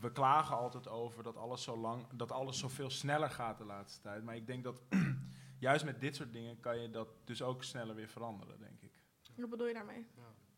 we 0.00 0.12
klagen 0.12 0.56
altijd 0.56 0.88
over 0.88 1.22
dat 1.22 1.36
alles 1.36 1.62
zo 1.62 1.76
lang, 1.76 2.06
dat 2.12 2.32
alles 2.32 2.58
zoveel 2.58 2.90
sneller 2.90 3.30
gaat 3.30 3.58
de 3.58 3.64
laatste 3.64 4.00
tijd. 4.00 4.22
Maar 4.24 4.36
ik 4.36 4.46
denk 4.46 4.64
dat 4.64 4.82
juist 5.58 5.84
met 5.84 6.00
dit 6.00 6.16
soort 6.16 6.32
dingen 6.32 6.60
kan 6.60 6.78
je 6.80 6.90
dat 6.90 7.08
dus 7.24 7.42
ook 7.42 7.64
sneller 7.64 7.94
weer 7.94 8.08
veranderen, 8.08 8.58
denk 8.60 8.80
ik. 8.80 9.00
Wat 9.36 9.50
bedoel 9.50 9.66
je 9.66 9.74
daarmee? 9.74 10.06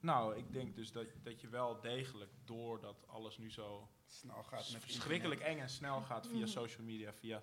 Nou, 0.00 0.36
ik 0.36 0.52
denk 0.52 0.74
dus 0.76 0.92
dat, 0.92 1.06
dat 1.22 1.40
je 1.40 1.48
wel 1.48 1.80
degelijk, 1.80 2.30
doordat 2.44 3.06
alles 3.08 3.38
nu 3.38 3.50
zo 3.50 3.88
Snel 4.06 4.42
gaat 4.42 4.70
met 4.72 4.82
verschrikkelijk 4.82 5.40
eng 5.40 5.58
en 5.58 5.68
snel 5.68 6.00
gaat 6.02 6.26
via 6.26 6.38
Mhm. 6.38 6.46
social 6.48 6.84
media, 6.86 7.12
via, 7.12 7.42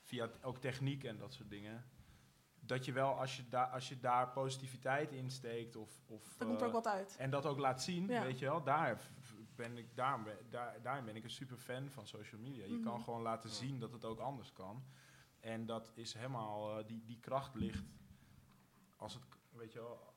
via 0.00 0.30
ook 0.42 0.58
techniek 0.58 1.04
en 1.04 1.18
dat 1.18 1.32
soort 1.34 1.50
dingen. 1.50 1.90
Dat 2.60 2.84
je 2.84 2.92
wel, 2.92 3.12
als 3.18 3.36
je, 3.36 3.48
daar 3.48 3.66
als 3.66 3.88
je 3.88 4.00
daar 4.00 4.28
positiviteit 4.32 5.12
in 5.12 5.30
steekt 5.30 5.76
of, 5.76 6.02
of 6.06 6.34
Dan 6.38 6.48
komt 6.48 6.60
er 6.60 6.66
ook 6.66 6.74
eh, 6.74 6.82
wat 6.82 6.86
uit. 6.92 7.16
en 7.16 7.30
dat 7.30 7.46
ook 7.46 7.58
laat 7.58 7.82
zien, 7.82 8.06
Ja. 8.06 8.22
weet 8.22 8.38
je 8.38 8.44
wel, 8.44 8.62
daar 8.62 9.10
ben 9.54 9.76
ik, 9.78 9.96
daar, 9.96 10.24
daar, 10.50 10.82
daarin 10.82 11.04
ben 11.04 11.16
ik 11.16 11.24
een 11.24 11.30
super 11.30 11.56
fan 11.56 11.90
van 11.90 12.06
social 12.06 12.40
media. 12.40 12.64
Je 12.64 12.72
Mhm. 12.72 12.82
kan 12.82 13.00
gewoon 13.00 13.22
laten 13.22 13.50
zien 13.50 13.78
dat 13.80 13.92
het 13.92 14.04
ook 14.04 14.18
anders 14.18 14.52
kan. 14.52 14.84
En 15.40 15.66
dat 15.66 15.92
is 15.94 16.14
helemaal, 16.14 16.78
eh, 16.78 16.86
die, 16.86 17.04
die 17.04 17.20
kracht 17.20 17.54
ligt, 17.54 17.84
als 18.96 19.14
het, 19.14 19.22
weet 19.50 19.72
je 19.72 19.78
wel, 19.78 20.14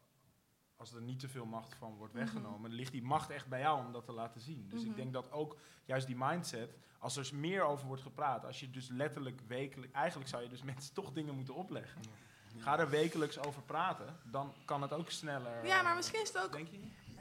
als 0.82 0.94
er 0.94 1.02
niet 1.02 1.20
te 1.20 1.28
veel 1.30 1.46
macht 1.46 1.76
van 1.76 1.96
wordt 1.98 2.14
Mhm. 2.14 2.24
weggenomen, 2.24 2.72
ligt 2.72 2.92
die 2.92 3.04
macht 3.04 3.30
echt 3.30 3.48
bij 3.48 3.60
jou 3.60 3.86
om 3.86 3.92
dat 3.92 4.06
te 4.06 4.12
laten 4.12 4.42
zien. 4.42 4.66
Dus 4.70 4.82
Mhm. 4.82 4.90
ik 4.90 4.96
denk 4.96 5.14
dat 5.14 5.32
ook 5.32 5.58
juist 5.86 6.08
die 6.08 6.16
mindset, 6.20 6.74
als 7.00 7.18
er 7.18 7.30
meer 7.34 7.64
over 7.64 7.88
wordt 7.88 8.02
gepraat, 8.02 8.46
als 8.46 8.60
je 8.60 8.70
dus 8.70 8.88
letterlijk 8.90 9.42
wekelijk, 9.48 9.92
eigenlijk 9.94 10.30
zou 10.30 10.44
je 10.44 10.50
dus 10.50 10.64
mensen 10.74 10.94
toch 10.94 11.12
dingen 11.12 11.36
moeten 11.36 11.56
opleggen. 11.56 12.02
Ga 12.58 12.80
er 12.80 12.90
wekelijks 12.90 13.40
over 13.40 13.62
praten, 13.62 14.18
dan 14.32 14.54
kan 14.66 14.82
het 14.82 14.94
ook 14.94 15.10
sneller. 15.10 15.66
Ja, 15.66 15.82
maar 15.82 15.96
misschien 15.96 16.22
is 16.22 16.28
het 16.28 16.44
ook... 16.44 16.52
Denk 16.52 16.68
je? 16.68 16.80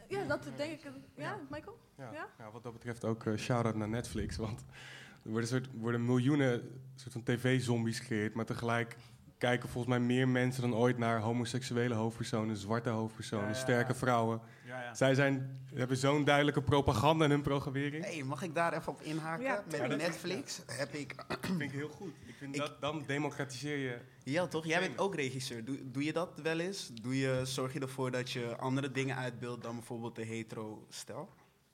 Ja, 0.09 0.25
dat 0.25 0.43
denk 0.57 0.73
ik. 0.73 0.91
Ja, 1.15 1.39
Michael? 1.51 1.79
Ja, 1.97 2.13
Ja? 2.13 2.27
ja? 2.39 2.51
wat 2.51 2.63
dat 2.63 2.73
betreft 2.73 3.05
ook 3.05 3.25
eh 3.27 3.37
shout-out 3.37 3.75
naar 3.75 3.89
Netflix. 3.89 4.37
Want 4.37 4.65
er 5.25 5.31
worden, 5.31 5.49
soort, 5.49 5.69
worden 5.73 6.05
miljoenen 6.05 6.83
soort 6.95 7.13
van 7.13 7.23
tv-zombies 7.23 7.99
gecreëerd, 7.99 8.35
maar 8.35 8.45
tegelijk 8.45 8.97
kijken 9.41 9.69
volgens 9.69 9.97
mij 9.97 10.07
meer 10.07 10.29
mensen 10.29 10.63
dan 10.63 10.75
ooit 10.75 10.99
naar 10.99 11.21
homoseksuele 11.21 11.95
hoofdpersonen, 11.95 12.57
zwarte 12.57 12.89
hoofdpersonen, 12.89 13.45
Ja, 13.45 13.53
ja, 13.53 13.59
sterke 13.59 13.95
vrouwen. 13.95 14.41
Ja, 14.67 14.83
ja. 14.83 14.95
Zij 14.95 15.15
zijn, 15.15 15.61
hebben 15.75 15.97
zo'n 15.97 16.25
duidelijke 16.25 16.63
propaganda 16.63 17.25
in 17.25 17.31
hun 17.31 17.43
programmering. 17.43 18.05
Hey, 18.05 18.23
mag 18.23 18.43
ik 18.43 18.55
daar 18.55 18.73
even 18.73 18.93
op 18.93 19.03
inhaken? 19.03 19.45
Ja, 19.45 19.65
Met. 19.71 19.97
Netflix 19.97 20.63
heb 20.67 20.93
ik... 20.95 21.15
vind 21.41 21.61
ik 21.61 21.71
heel 21.71 21.89
goed. 21.89 22.13
Ik 22.27 22.35
vind 22.39 22.57
dat, 22.57 22.81
dan 22.81 23.05
democratiseer 23.07 23.77
je... 23.77 23.99
Ja, 24.25 24.47
toch? 24.47 24.67
Jij 24.67 24.81
bent 24.81 24.99
ook 24.99 25.15
regisseur. 25.15 25.65
Doe, 25.65 25.91
doe 25.91 26.05
je 26.05 26.13
dat 26.13 26.41
wel 26.43 26.59
eens? 26.59 26.91
Doe 27.03 27.19
je, 27.19 27.41
zorg 27.45 27.73
je 27.73 27.81
ervoor 27.81 28.11
dat 28.11 28.31
je 28.31 28.57
andere 28.57 28.91
dingen 28.91 29.17
uitbeeldt 29.17 29.63
dan 29.63 29.75
bijvoorbeeld 29.75 30.17
de 30.17 30.25
hetero-stijl? 30.25 31.29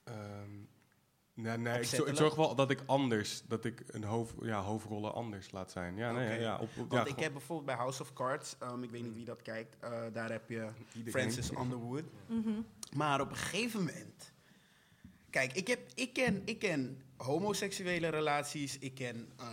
Ehm, 0.05 0.51
nee, 1.37 1.57
nee 1.59 1.81
ik, 1.81 2.17
zorg 2.17 2.35
wel 2.35 2.55
dat 2.55 2.71
ik 2.71 2.83
anders, 2.87 3.43
dat 3.49 3.65
ik 3.65 3.83
een 3.87 4.05
hoofd, 4.05 4.35
ja, 4.43 4.61
hoofdrollen 4.63 5.15
anders 5.15 5.51
laat 5.51 5.71
zijn. 5.71 5.97
Ja, 5.97 6.13
nee, 6.13 6.41
ja, 6.41 6.55
op, 6.55 6.61
op, 6.63 6.69
ja, 6.77 6.85
Want 6.87 7.01
ik 7.01 7.07
gewoon- 7.09 7.23
heb 7.23 7.33
bijvoorbeeld 7.33 7.67
bij 7.67 7.77
House 7.77 8.03
of 8.03 8.13
Cards, 8.13 8.57
ehm, 8.59 8.83
ik 8.83 8.91
weet 8.91 9.03
niet 9.03 9.15
wie 9.15 9.25
dat 9.25 9.43
kijkt, 9.43 9.77
eh, 9.81 9.91
daar 10.13 10.31
heb 10.31 10.49
je 10.49 10.69
Iedereen. 10.95 11.13
Francis 11.21 11.51
Underwood. 11.59 12.05
Mhm. 12.27 12.51
Maar 12.97 13.21
op 13.21 13.31
een 13.31 13.37
gegeven 13.37 13.79
moment. 13.79 14.33
Kijk, 15.31 15.53
ik, 15.53 15.67
heb, 15.67 15.81
ik, 15.95 16.13
ken, 16.13 16.43
ik 16.45 16.59
ken 16.59 17.01
homoseksuele 17.17 18.09
relaties, 18.09 18.79
ik 18.79 18.95
ken 18.95 19.29
eh, 19.39 19.47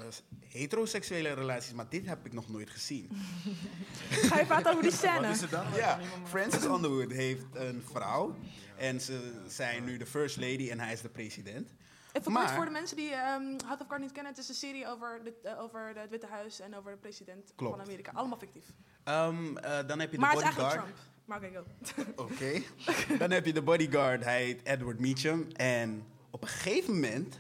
heteroseksuele 0.48 1.34
relaties, 1.34 1.74
maar 1.74 1.90
dit 1.90 2.06
heb 2.06 2.26
ik 2.26 2.34
nog 2.34 2.50
nooit 2.50 2.70
gezien. 2.70 3.10
Ga 4.30 4.40
je 4.40 4.46
praten 4.46 4.72
over 4.72 4.84
die 4.84 4.92
scène? 4.92 5.22
Wat 5.22 5.36
is 5.36 5.42
het 5.42 5.52
dan? 5.52 5.66
Ja, 5.76 6.00
Francis 6.28 6.64
Underwood 6.64 7.12
heeft 7.12 7.46
een 7.54 7.84
vrouw 7.92 8.36
en 8.78 9.02
ze 9.02 9.42
zijn 9.48 9.84
nu 9.84 9.98
de 9.98 10.06
first 10.06 10.38
lady 10.38 10.70
en 10.70 10.80
hij 10.80 10.94
is 10.94 11.02
de 11.02 11.10
president. 11.10 11.70
Even 12.12 12.32
Maar- 12.32 12.44
kort 12.44 12.56
voor 12.56 12.66
de 12.66 12.72
mensen 12.72 12.98
die 12.98 13.10
ehm 13.10 13.44
House 13.66 13.82
of 13.82 13.88
Cards 13.88 14.04
niet 14.04 14.12
kennen. 14.12 14.32
Het 14.32 14.42
is 14.42 14.50
een 14.50 14.56
serie 14.56 14.88
over, 14.88 15.22
de, 15.24 15.34
eh, 15.44 15.60
over 15.62 15.92
het 15.96 16.10
Witte 16.10 16.28
Huis 16.28 16.60
en 16.60 16.76
over 16.76 16.92
de 16.92 16.98
president 16.98 17.54
Klopt. 17.56 17.76
van 17.76 17.86
Amerika. 17.86 18.12
Allemaal 18.14 18.38
fictief. 18.38 18.66
Ehm, 19.04 19.58
eh, 19.58 19.88
dan 19.88 20.00
heb 20.00 20.12
je 20.12 20.20
maar 20.20 20.36
de 20.36 20.44
het 20.44 20.52
is 20.58 20.58
eigenlijk 20.58 20.58
bodyguard. 20.58 20.74
Trump. 20.74 20.98
Maar 21.26 21.38
oké, 21.38 21.52
go. 22.16 22.24
Oké. 22.24 22.62
Dan 23.18 23.32
heb 23.32 23.46
je 23.46 23.54
de 23.54 23.62
bodyguard, 23.62 24.24
hij 24.24 24.44
heet 24.44 24.62
Edward 24.64 25.00
Meacham. 25.00 25.48
En 25.52 26.06
op 26.32 26.42
een 26.42 26.48
gegeven 26.48 26.94
moment 26.94 27.40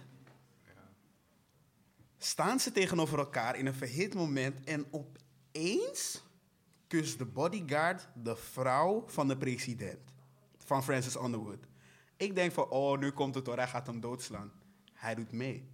staan 2.25 2.59
ze 2.59 2.71
tegenover 2.71 3.19
elkaar 3.19 3.55
in 3.55 3.65
een 3.65 3.73
verhit 3.73 4.13
moment. 4.13 4.65
En 4.65 4.85
opeens 4.91 6.23
kust 6.87 7.17
de 7.17 7.25
bodyguard 7.25 8.07
de 8.13 8.35
vrouw 8.35 9.03
van 9.07 9.27
de 9.27 9.37
president. 9.37 9.99
Van 10.57 10.83
Francis 10.83 11.15
Underwood. 11.15 11.65
Ik 12.17 12.35
denk 12.35 12.51
van, 12.51 12.69
oh, 12.69 12.99
nu 12.99 13.11
komt 13.11 13.35
het 13.35 13.47
hoor, 13.47 13.57
hij 13.57 13.67
gaat 13.67 13.87
hem 13.87 13.99
doodslaan. 13.99 14.51
Hij 14.93 15.15
doet 15.15 15.31
mee. 15.31 15.71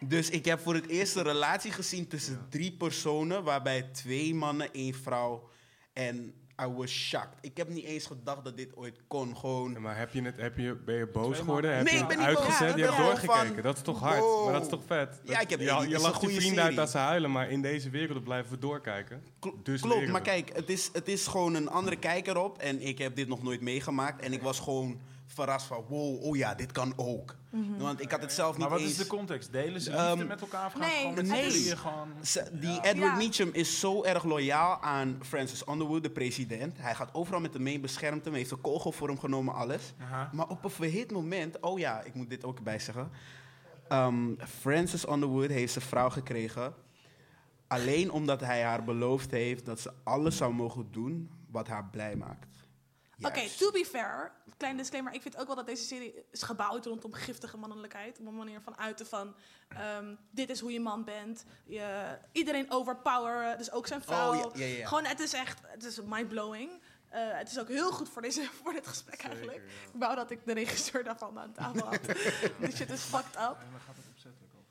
Dus 0.00 0.30
ik 0.30 0.44
heb 0.44 0.60
voor 0.60 0.74
het 0.74 0.86
eerst 0.86 1.16
een 1.16 1.22
relatie 1.22 1.70
gezien 1.70 2.06
tussen 2.06 2.46
drie 2.48 2.72
personen, 2.72 3.44
waarbij 3.44 3.82
twee 3.82 4.34
mannen, 4.34 4.72
één 4.72 4.94
vrouw. 4.94 5.48
En 5.92 6.34
I 6.62 6.66
was 6.76 6.90
shocked. 6.90 7.38
Ik 7.40 7.56
heb 7.56 7.68
niet 7.68 7.84
eens 7.84 8.06
gedacht 8.06 8.44
dat 8.44 8.56
dit 8.56 8.76
ooit 8.76 9.00
kon. 9.08 9.36
Gewoon. 9.36 9.80
Maar 9.80 9.98
heb 9.98 10.12
je 10.12 10.22
het, 10.22 10.36
heb 10.40 10.56
je, 10.58 10.74
ben 10.84 10.94
je 10.94 11.06
boos 11.06 11.38
geworden? 11.38 11.76
Heb 11.76 11.84
Nee, 11.84 11.94
je 11.94 12.00
ik 12.00 12.08
ben 12.08 12.16
niet 12.18 12.26
uitgezet? 12.26 12.68
Ja, 12.70 12.76
je 12.76 12.82
hebt 12.82 12.96
doorgekeken. 12.96 13.46
van, 13.54 13.62
dat 13.62 13.76
is 13.76 13.82
toch 13.82 14.00
hard? 14.00 14.18
wow. 14.20 14.44
Maar 14.44 14.52
dat 14.52 14.62
is 14.62 14.68
toch 14.68 14.82
vet? 14.86 15.20
Ja, 15.24 15.40
ik 15.40 15.50
heb- 15.50 15.58
je, 15.60 15.64
je 15.66 15.98
lacht 15.98 16.20
je 16.20 16.26
goede 16.26 16.34
vrienden 16.40 16.64
uit 16.64 16.76
dat 16.76 16.90
ze 16.90 16.98
huilen, 16.98 17.30
maar 17.32 17.50
in 17.50 17.62
deze 17.62 17.90
wereld 17.90 18.24
blijven 18.24 18.50
we 18.52 18.58
doorkijken. 18.58 19.22
dus 19.62 19.80
Klopt, 19.80 20.08
maar 20.08 20.20
kijk, 20.22 20.50
het 20.56 20.70
is, 20.70 20.90
het 20.92 21.08
is 21.08 21.26
gewoon 21.26 21.54
een 21.54 21.68
andere 21.68 21.96
kijk 21.96 22.26
erop. 22.26 22.58
En 22.58 22.80
ik 22.80 22.98
heb 22.98 23.16
dit 23.16 23.28
nog 23.28 23.42
nooit 23.42 23.60
meegemaakt. 23.60 24.22
En 24.22 24.32
ik 24.32 24.42
was 24.42 24.60
gewoon 24.60 25.00
verrast 25.34 25.66
van, 25.66 25.84
wow, 25.88 26.22
oh 26.22 26.36
ja, 26.36 26.54
dit 26.54 26.72
kan 26.72 26.92
ook. 26.96 27.36
Mhm. 27.50 27.78
Want 27.78 28.00
ik 28.00 28.10
had 28.10 28.20
het 28.20 28.32
zelf 28.32 28.50
niet 28.50 28.58
Maar 28.58 28.70
wat 28.70 28.80
eens... 28.80 28.90
is 28.90 28.96
de 28.96 29.06
context? 29.06 29.52
Delen 29.52 29.80
ze 29.80 29.90
liefde 29.90 30.06
Ehm, 30.06 30.26
met 30.26 30.40
elkaar? 30.40 30.66
Of 30.66 30.72
gaan 30.72 30.80
nee, 30.80 30.98
gewoon 30.98 31.14
met 31.14 31.26
nee. 31.26 31.76
gewoon... 31.76 32.08
Die 32.52 32.70
Ja. 32.70 32.82
Edward 32.82 33.12
Ja. 33.12 33.16
Meacham 33.16 33.48
is 33.52 33.80
zo 33.80 34.02
erg 34.02 34.24
loyaal 34.24 34.80
aan 34.80 35.18
Francis 35.22 35.68
Underwood, 35.68 36.02
de 36.02 36.10
president. 36.10 36.78
Hij 36.78 36.94
gaat 36.94 37.14
overal 37.14 37.40
met 37.40 37.54
hem 37.54 37.62
mee, 37.62 37.80
beschermt 37.80 38.24
hem, 38.24 38.34
heeft 38.34 38.50
een 38.50 38.60
kogel 38.60 38.92
voor 38.92 39.08
hem 39.08 39.18
genomen, 39.18 39.54
alles. 39.54 39.94
Maar 40.32 40.48
op 40.48 40.64
een 40.64 40.70
verhit 40.70 41.10
moment, 41.10 41.60
oh 41.60 41.78
ja, 41.78 42.00
ik 42.02 42.14
moet 42.14 42.30
dit 42.30 42.44
ook 42.44 42.56
erbij 42.56 42.78
zeggen. 42.78 43.10
Ehm, 43.88 44.34
Francis 44.60 45.08
Underwood 45.08 45.50
heeft 45.50 45.72
zijn 45.72 45.84
vrouw 45.84 46.10
gekregen. 46.10 46.74
Alleen 47.66 48.10
omdat 48.10 48.40
hij 48.40 48.62
haar 48.62 48.84
beloofd 48.84 49.30
heeft 49.30 49.66
dat 49.66 49.80
ze 49.80 49.92
alles 50.02 50.36
zou 50.36 50.54
mogen 50.54 50.88
doen 50.90 51.30
wat 51.50 51.68
haar 51.68 51.88
blij 51.90 52.16
maakt. 52.16 52.61
Oké, 53.24 53.48
to 53.58 53.70
be 53.70 53.84
fair, 53.84 54.32
klein 54.56 54.76
disclaimer. 54.76 55.12
Ik 55.12 55.22
vind 55.22 55.36
ook 55.38 55.46
wel 55.46 55.56
dat 55.56 55.66
deze 55.66 55.84
serie 55.84 56.24
is 56.30 56.42
gebouwd 56.42 56.86
rondom 56.86 57.12
giftige 57.12 57.56
mannelijkheid. 57.56 58.18
Op 58.18 58.26
een 58.26 58.36
manier 58.36 58.60
van 58.60 58.78
uiten 58.78 59.06
van, 59.06 59.34
ehm, 59.68 60.14
dit 60.30 60.50
is 60.50 60.60
hoe 60.60 60.72
je 60.72 60.80
man 60.80 61.04
bent. 61.04 61.44
Je, 61.64 62.18
iedereen 62.32 62.70
overpower, 62.70 63.58
dus 63.58 63.70
ook 63.70 63.86
zijn 63.86 64.02
vrouw. 64.02 64.34
Oh, 64.34 64.56
ja, 64.56 64.64
ja, 64.64 64.76
ja. 64.76 64.86
Gewoon, 64.86 65.04
het 65.04 65.20
is 65.20 65.32
echt, 65.32 65.60
het 65.62 65.84
is 65.84 66.00
mindblowing. 66.00 66.70
Eh 67.08 67.20
het 67.38 67.50
is 67.50 67.58
ook 67.58 67.68
heel 67.68 67.92
goed 67.92 68.08
voor, 68.08 68.22
deze, 68.22 68.48
voor 68.62 68.72
dit 68.72 68.86
gesprek 68.86 69.22
eigenlijk. 69.22 69.56
Ik 69.56 69.98
wou 70.00 70.14
dat 70.14 70.30
ik 70.30 70.44
de 70.44 70.52
regisseur 70.52 71.04
daarvan 71.04 71.38
aan 71.38 71.52
tafel 71.52 71.86
had. 71.86 72.06
Dit 72.60 72.76
shit 72.76 72.90
is 72.90 73.00
fucked 73.00 73.36
up. 73.36 73.56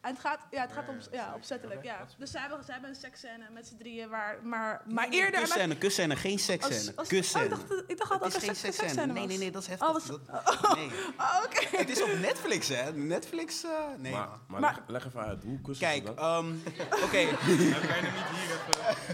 En 0.02 0.12
het 0.12 0.20
gaat, 0.20 0.39
ja, 0.52 0.62
het 0.62 0.72
gaat 0.72 0.89
om, 0.89 0.95
ja, 1.12 1.34
opzettelijk, 1.36 1.84
ja. 1.84 2.06
Dus 2.18 2.32
zij 2.32 2.41
hebben, 2.41 2.64
zij 2.64 2.74
hebben 2.74 2.89
een 2.91 2.95
seksscène 2.99 3.49
met 3.54 3.68
z'n 3.68 3.78
drieën, 3.78 4.10
waar, 4.10 4.38
maar, 4.43 4.82
maar 4.88 5.10
Nee, 5.10 5.20
eerder... 5.22 5.39
Kusscène, 5.39 5.78
kusscène, 5.78 6.16
geen 6.16 6.32
Als- 6.34 6.43
seksscène. 6.43 6.93
Kusscène. 7.08 7.45
Oh, 7.56 7.60
ik 7.62 7.68
dacht, 7.70 7.84
ik 7.88 7.97
dacht 7.97 8.12
altijd 8.12 8.32
dat 8.32 8.41
geen 8.41 8.49
het 8.49 8.64
een 8.66 8.74
seksscène. 8.74 9.14
Nee, 9.14 9.26
nee, 9.28 9.38
nee, 9.38 9.52
dat 9.52 9.62
is 9.62 9.68
heftig. 9.68 9.88
Oh, 9.88 9.93
was- 9.93 10.06
Dat- 10.08 10.76
nee. 10.78 10.89
Oh, 11.18 11.41
oké. 11.45 11.78
Het 11.78 11.89
is 11.89 12.02
op 12.04 12.10
Netflix, 12.20 12.68
hè? 12.68 12.93
Netflix, 12.93 13.64
eh, 13.64 13.70
nee. 13.97 14.12
Maar, 14.12 14.28
maar, 14.47 14.60
Maar- 14.62 14.74
leg, 14.76 14.84
leg 14.88 15.06
even 15.06 15.22
uit, 15.26 15.43
hoe 15.43 15.62
kussen 15.62 15.88
Kijk, 15.88 16.20
ehm, 16.20 16.52
oké. 17.06 17.18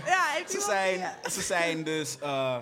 Ja, 0.05 0.23
heeft 0.35 0.51
ze, 0.51 0.57
iemand- 0.57 0.63
zijn, 0.63 1.31
ze 1.31 1.41
zijn 1.41 1.83
dus, 1.83 2.19
eh, 2.19 2.57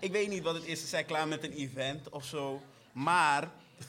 ik 0.00 0.12
weet 0.12 0.28
niet 0.28 0.42
wat 0.42 0.54
het 0.54 0.64
is, 0.64 0.80
ze 0.80 0.86
zijn 0.86 1.04
klaar 1.06 1.28
met 1.28 1.44
een 1.44 1.52
event 1.52 2.08
of 2.08 2.24
zo. 2.24 2.62
Maar 2.92 3.48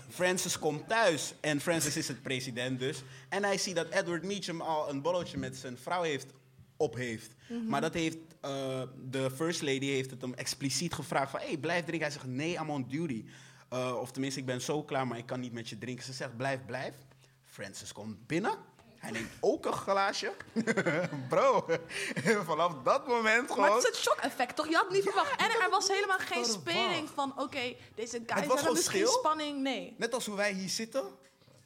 Francis 0.10 0.60
komt 0.60 0.88
thuis 0.88 1.34
en 1.40 1.62
Francis 1.62 1.98
is 1.98 2.08
het 2.08 2.22
president 2.22 2.80
dus. 2.80 3.04
En 3.30 3.44
hij 3.44 3.58
ziet 3.58 3.76
dat 3.76 3.90
Edward 3.90 4.24
Meacham 4.24 4.62
al 4.62 4.90
een 4.90 5.02
borreltje 5.02 5.38
met 5.38 5.58
zijn 5.58 5.78
vrouw 5.78 6.02
heeft, 6.02 6.34
op 6.78 6.96
heeft. 6.96 7.36
Mhm. 7.50 7.66
Maar 7.66 7.82
dat 7.82 7.94
heeft, 7.94 8.18
eh, 8.42 8.82
de 9.10 9.32
first 9.32 9.62
lady 9.62 9.86
heeft 9.86 10.12
het 10.12 10.22
hem 10.22 10.34
expliciet 10.34 10.94
gevraagd 10.94 11.32
van... 11.32 11.40
Hé, 11.40 11.46
hey, 11.46 11.58
blijf 11.58 11.86
drinken. 11.86 12.08
Hij 12.08 12.18
zegt, 12.18 12.28
nee, 12.28 12.54
I'm 12.54 12.70
on 12.70 12.86
duty. 12.88 13.26
Eh, 13.70 13.98
of 14.00 14.12
tenminste, 14.12 14.40
ik 14.40 14.46
ben 14.46 14.62
zo 14.62 14.84
klaar, 14.84 15.08
maar 15.08 15.18
ik 15.18 15.26
kan 15.26 15.40
niet 15.40 15.54
met 15.54 15.70
je 15.70 15.78
drinken. 15.78 16.06
Ze 16.06 16.14
zegt, 16.14 16.38
blijf, 16.38 16.66
blijf. 16.66 16.96
Francis 17.44 17.92
komt 17.92 18.28
binnen. 18.28 18.58
Hij 19.02 19.12
neemt 19.12 19.32
ook 19.40 19.66
een 19.66 19.74
glaasje. 19.74 20.32
Bro, 21.30 21.66
vanaf 22.50 22.72
dat 22.84 23.08
moment 23.08 23.52
gewoon... 23.52 23.66
Maar 23.68 23.76
het 23.76 23.84
is 23.84 23.90
het 23.90 23.98
shock-effect, 23.98 24.56
toch? 24.56 24.68
Je 24.68 24.76
had 24.76 24.84
het 24.84 24.94
niet 24.94 25.04
verwacht. 25.04 25.36
En 25.36 25.50
er 25.62 25.70
was 25.70 25.88
helemaal 25.88 26.18
geen 26.18 26.46
speling 26.46 27.10
van, 27.16 27.34
oké, 27.38 27.76
deze 27.96 28.24
guys 28.26 28.48
hebben 28.48 28.74
misschien 28.74 29.08
stil. 29.08 29.20
spanning. 29.20 29.62
Nee. 29.62 29.96
Net 29.98 30.14
als 30.14 30.26
hoe 30.26 30.36
wij 30.36 30.52
hier 30.52 30.70
zitten. 30.70 31.04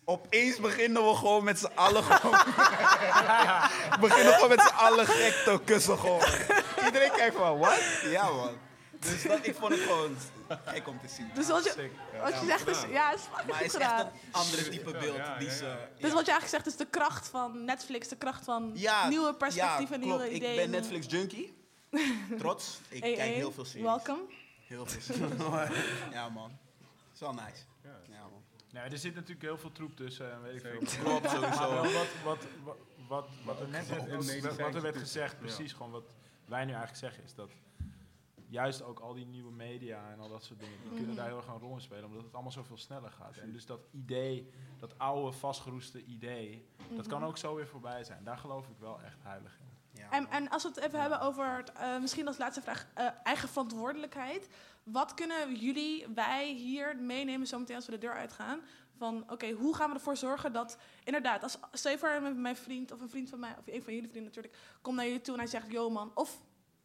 Opeens 0.06 0.58
beginnen 0.58 1.08
we 1.10 1.16
gewoon 1.16 1.44
met 1.44 1.60
z'n 1.60 1.72
allen 1.76 2.04
gewoon... 2.10 2.32
beginnen 4.00 4.34
gewoon 4.34 4.50
met 4.50 4.62
z'n 4.62 4.76
allen 4.76 5.08
gek 5.08 5.34
te 5.34 5.60
kussen 5.66 5.98
gewoon. 5.98 6.24
Iedereen 6.86 7.12
kijkt 7.12 7.36
van, 7.36 7.58
wat? 7.58 7.82
Ja 8.04 8.30
man. 8.30 8.58
Dus 9.06 9.24
dat, 9.24 9.46
ik 9.48 9.56
vond 9.56 9.72
het 9.72 9.82
gewoon 9.82 10.16
gek 10.66 10.88
om 10.88 11.00
te 11.00 11.08
zien. 11.08 11.30
Dus 11.34 11.48
wat 11.48 11.64
je, 11.64 11.90
wat 12.22 12.40
je 12.40 12.46
zegt 12.46 12.68
is, 12.68 12.82
ja, 12.90 13.10
het 13.10 13.20
is 13.20 13.26
fucking 13.26 13.48
Maar 13.50 13.58
het 13.58 13.74
is 13.74 13.80
echt 13.80 14.00
een 14.02 14.08
andere 14.32 14.70
type 14.70 14.92
beeld 14.92 15.40
die 15.40 15.50
ze... 15.52 15.78
Dus 16.00 16.14
wat 16.14 16.26
je 16.26 16.32
eigenlijk 16.32 16.48
zegt 16.48 16.68
is 16.68 16.76
de 16.76 16.86
kracht 16.86 17.28
van 17.28 17.66
Netflix, 17.66 18.08
de 18.08 18.16
kracht 18.16 18.44
van 18.44 18.72
Ja, 18.74 19.08
nieuwe 19.08 19.34
perspectieven, 19.34 20.00
ja, 20.00 20.06
nieuwe 20.06 20.18
klopt. 20.20 20.36
ideeën. 20.36 20.52
Ik 20.54 20.58
ben 20.62 20.70
Netflix 20.70 21.06
junkie. 21.10 21.58
Trots. 22.40 22.80
Ik 22.90 23.02
Hey, 23.02 23.14
kijk 23.14 23.28
hey, 23.28 23.34
heel 23.36 23.52
veel 23.52 23.66
series. 23.66 23.86
Welcome. 23.86 24.22
Heel 24.68 24.86
veel 24.86 25.02
series. 25.02 25.42
ja 26.12 26.30
man. 26.30 26.58
is 27.14 27.20
wel 27.20 27.34
nice. 27.34 27.64
Ja 27.84 28.22
man. 28.32 28.44
Nee, 28.72 28.84
er 28.84 28.98
zit 28.98 29.14
natuurlijk 29.16 29.42
heel 29.42 29.58
veel 29.58 29.72
troep 29.72 29.96
tussen 29.96 30.32
en 30.32 30.42
weet 30.42 30.56
ik 30.56 30.62
veel. 30.62 31.04
Klopt, 31.04 31.30
sowieso. 31.30 31.72
Maar 31.74 31.92
wat, 31.94 32.08
wat, 32.24 32.38
wat, 32.64 32.78
wat, 33.08 33.26
wat 33.44 33.60
er 33.60 33.68
net 33.68 33.88
werd, 34.58 34.76
er 34.86 35.00
gezegd, 35.00 35.32
Ja. 35.32 35.38
precies 35.38 35.74
gewoon 35.74 35.92
wat 35.92 36.04
wij 36.46 36.66
nu 36.66 36.72
eigenlijk 36.74 37.00
zeggen, 37.00 37.24
is 37.24 37.34
dat 37.36 37.50
juist 38.48 38.82
ook 38.84 39.00
al 39.00 39.14
die 39.14 39.26
nieuwe 39.26 39.52
media 39.52 40.12
en 40.12 40.20
al 40.20 40.30
dat 40.30 40.44
soort 40.44 40.60
dingen, 40.60 40.78
die 40.82 40.90
kunnen 40.90 41.08
Mhm. 41.08 41.16
daar 41.16 41.28
heel 41.28 41.38
erg 41.38 41.48
een 41.48 41.60
rol 41.60 41.74
in 41.74 41.82
spelen, 41.82 42.06
omdat 42.06 42.24
het 42.24 42.34
allemaal 42.34 42.52
zoveel 42.52 42.78
sneller 42.78 43.12
gaat. 43.12 43.38
En 43.38 43.52
dus 43.52 43.66
dat 43.66 43.80
idee, 43.92 44.50
dat 44.80 44.98
oude, 45.00 45.32
vastgeroeste 45.32 46.04
idee, 46.06 46.66
dat 46.96 47.08
kan 47.08 47.20
Mhm. 47.20 47.28
ook 47.28 47.38
zo 47.38 47.56
weer 47.56 47.68
voorbij 47.68 48.04
zijn. 48.04 48.24
Daar 48.24 48.38
geloof 48.38 48.68
ik 48.68 48.78
wel 48.80 49.02
echt 49.02 49.18
heilig 49.22 49.58
in. 49.60 49.74
En, 50.10 50.30
en 50.30 50.50
als 50.50 50.64
we 50.64 50.70
het 50.70 50.78
even 50.78 51.00
hebben 51.02 51.22
over, 51.22 51.58
het, 51.58 51.72
eh, 51.72 52.00
misschien 52.00 52.28
als 52.28 52.38
laatste 52.38 52.62
vraag, 52.62 52.88
eh, 52.94 53.08
eigen 53.24 53.50
verantwoordelijkheid. 53.50 54.50
Wat 54.84 55.14
kunnen 55.14 55.56
jullie, 55.56 56.08
wij 56.16 56.54
hier 56.54 56.98
meenemen 56.98 57.48
zometeen 57.48 57.76
als 57.76 57.86
we 57.86 57.92
de 57.92 57.98
deur 57.98 58.14
uitgaan? 58.14 58.60
Van 58.98 59.32
oké, 59.32 59.52
hoe 59.52 59.76
gaan 59.76 59.90
we 59.90 59.96
ervoor 59.96 60.18
zorgen 60.18 60.54
dat 60.54 60.78
inderdaad, 61.04 61.44
als 61.44 61.58
voor 61.98 62.22
met 62.22 62.38
mijn 62.38 62.56
vriend 62.56 62.92
of 62.92 63.02
een 63.02 63.10
vriend 63.10 63.30
van 63.30 63.40
mij, 63.40 63.56
of 63.60 63.68
een 63.68 63.84
van 63.84 63.94
jullie 63.94 64.10
vrienden 64.10 64.32
natuurlijk, 64.34 64.58
komt 64.82 64.96
naar 64.96 65.06
jullie 65.06 65.22
toe 65.22 65.34
en 65.34 65.40
hij 65.40 65.50
zegt, 65.50 65.72
yo 65.72 65.90
man, 65.90 66.12
of 66.16 66.42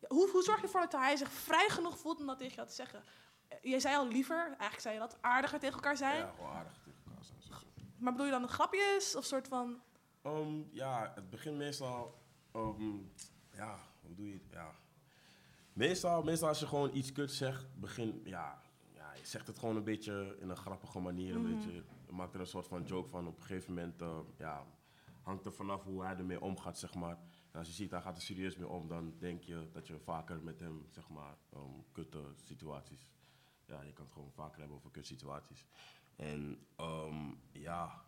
hoe, 0.09 0.31
hoe 0.31 0.43
zorg 0.43 0.56
je 0.59 0.62
ervoor 0.64 0.81
dat 0.81 0.93
hij 0.93 1.16
zich 1.16 1.31
vrij 1.32 1.68
genoeg 1.68 1.98
voelt 1.98 2.20
om 2.20 2.27
dat 2.27 2.39
tegen 2.39 2.55
jou 2.55 2.68
te 2.68 2.74
zeggen? 2.74 3.02
Eh, 3.48 3.59
Jij 3.62 3.81
zei 3.81 3.97
al 3.97 4.09
liever, 4.09 4.47
eigenlijk 4.47 4.81
zei 4.81 4.94
je 4.94 5.01
dat, 5.01 5.18
aardiger 5.20 5.59
tegen 5.59 5.74
elkaar 5.74 5.97
zijn. 5.97 6.16
Ja, 6.16 6.32
gewoon 6.36 6.51
aardig 6.52 6.72
tegen 6.85 7.01
elkaar 7.06 7.24
zijn. 7.24 7.39
Maar 7.98 8.12
bedoel 8.12 8.27
je 8.27 8.32
dan 8.32 8.48
grapjes 8.48 9.16
of 9.16 9.24
soort 9.24 9.48
van... 9.48 9.81
Ehm, 10.22 10.62
ja, 10.70 11.12
het 11.14 11.31
begint 11.31 11.56
meestal. 11.56 12.18
ehm, 12.52 12.97
ja, 13.52 13.78
hoe 14.02 14.14
doe 14.14 14.27
je 14.28 14.32
het? 14.32 14.43
Ja. 14.51 14.70
Meestal, 15.72 16.22
meestal 16.22 16.48
als 16.48 16.60
je 16.60 16.66
gewoon 16.66 16.94
iets 16.97 17.12
kut 17.12 17.31
zegt, 17.32 17.66
begin, 17.81 18.20
ja, 18.24 18.60
ja, 18.94 19.12
je 19.14 19.27
zegt 19.27 19.47
het 19.47 19.59
gewoon 19.59 19.77
een 19.77 19.85
beetje 19.85 20.36
in 20.40 20.48
een 20.51 20.56
grappige 20.56 20.98
manier. 21.01 21.35
Een 21.35 21.43
Mhm. 21.43 21.55
beetje, 21.55 21.72
je 22.06 22.12
maakt 22.12 22.35
er 22.35 22.40
een 22.40 22.47
soort 22.47 22.66
van 22.68 22.82
joke 22.82 23.09
van. 23.09 23.27
Op 23.27 23.36
een 23.36 23.43
gegeven 23.43 23.74
moment, 23.74 24.02
eh, 24.02 24.18
ja, 24.39 24.64
hangt 25.22 25.44
er 25.44 25.52
vanaf 25.52 25.82
hoe 25.85 26.02
hij 26.05 26.16
ermee 26.16 26.40
omgaat, 26.40 26.78
zeg 26.78 26.94
maar. 26.94 27.18
En 27.52 27.59
als 27.59 27.68
je 27.68 27.74
ziet, 27.74 27.90
hij 27.90 28.01
gaat 28.01 28.16
er 28.16 28.22
serieus 28.22 28.56
mee 28.56 28.68
om, 28.68 28.89
dan 28.89 29.14
denk 29.18 29.43
je 29.43 29.68
dat 29.72 29.86
je 29.86 29.98
vaker 29.98 30.43
met 30.43 30.60
hem, 30.60 30.86
zeg 30.90 31.09
maar, 31.09 31.35
um, 31.55 31.85
kutte 31.93 32.22
situaties. 32.44 33.06
Ja, 33.66 33.82
je 33.82 33.93
kan 33.93 34.05
het 34.05 34.12
gewoon 34.12 34.32
vaker 34.35 34.59
hebben 34.59 34.77
over 34.77 34.90
kutsituaties. 34.90 35.64
En 36.16 36.66
ehm, 36.77 37.31
ja, 37.52 38.02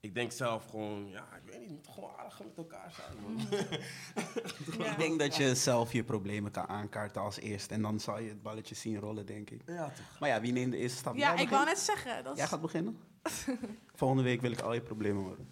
ik 0.00 0.14
denk 0.14 0.32
zelf 0.32 0.64
gewoon, 0.70 1.08
ja, 1.08 1.36
ik 1.36 1.42
weet 1.44 1.58
niet, 1.60 1.68
je 1.68 1.74
moet 1.74 1.88
gewoon 1.88 2.10
aardig 2.16 2.38
met 2.44 2.56
elkaar 2.56 2.92
zijn, 2.92 3.16
man. 3.22 3.40
Ik 4.90 4.96
denk 4.98 5.18
dat 5.18 5.36
je 5.36 5.54
zelf 5.54 5.92
je 5.92 6.04
problemen 6.04 6.50
kan 6.50 6.66
aankaarten 6.68 7.22
als 7.22 7.36
eerste. 7.38 7.74
En 7.74 7.82
dan 7.82 8.00
zal 8.00 8.18
je 8.18 8.28
het 8.28 8.42
balletje 8.42 8.74
zien 8.74 8.98
rollen, 8.98 9.26
denk 9.26 9.50
ik. 9.50 9.62
Ja, 9.66 9.88
toch? 9.88 10.18
Maar 10.20 10.28
ja, 10.28 10.40
wie 10.40 10.52
neemt 10.52 10.72
de 10.72 10.78
eerste 10.78 10.98
stap? 10.98 11.16
Ja, 11.16 11.34
ik 11.36 11.48
wou 11.48 11.64
net 11.64 11.78
zeggen. 11.78 12.24
Dat 12.24 12.32
is- 12.32 12.38
Jij 12.38 12.48
gaat 12.48 12.60
beginnen? 12.60 12.98
Volgende 13.94 14.22
week 14.22 14.40
wil 14.40 14.50
ik 14.50 14.60
al 14.60 14.74
je 14.74 14.80
problemen 14.80 15.22
horen. 15.22 15.48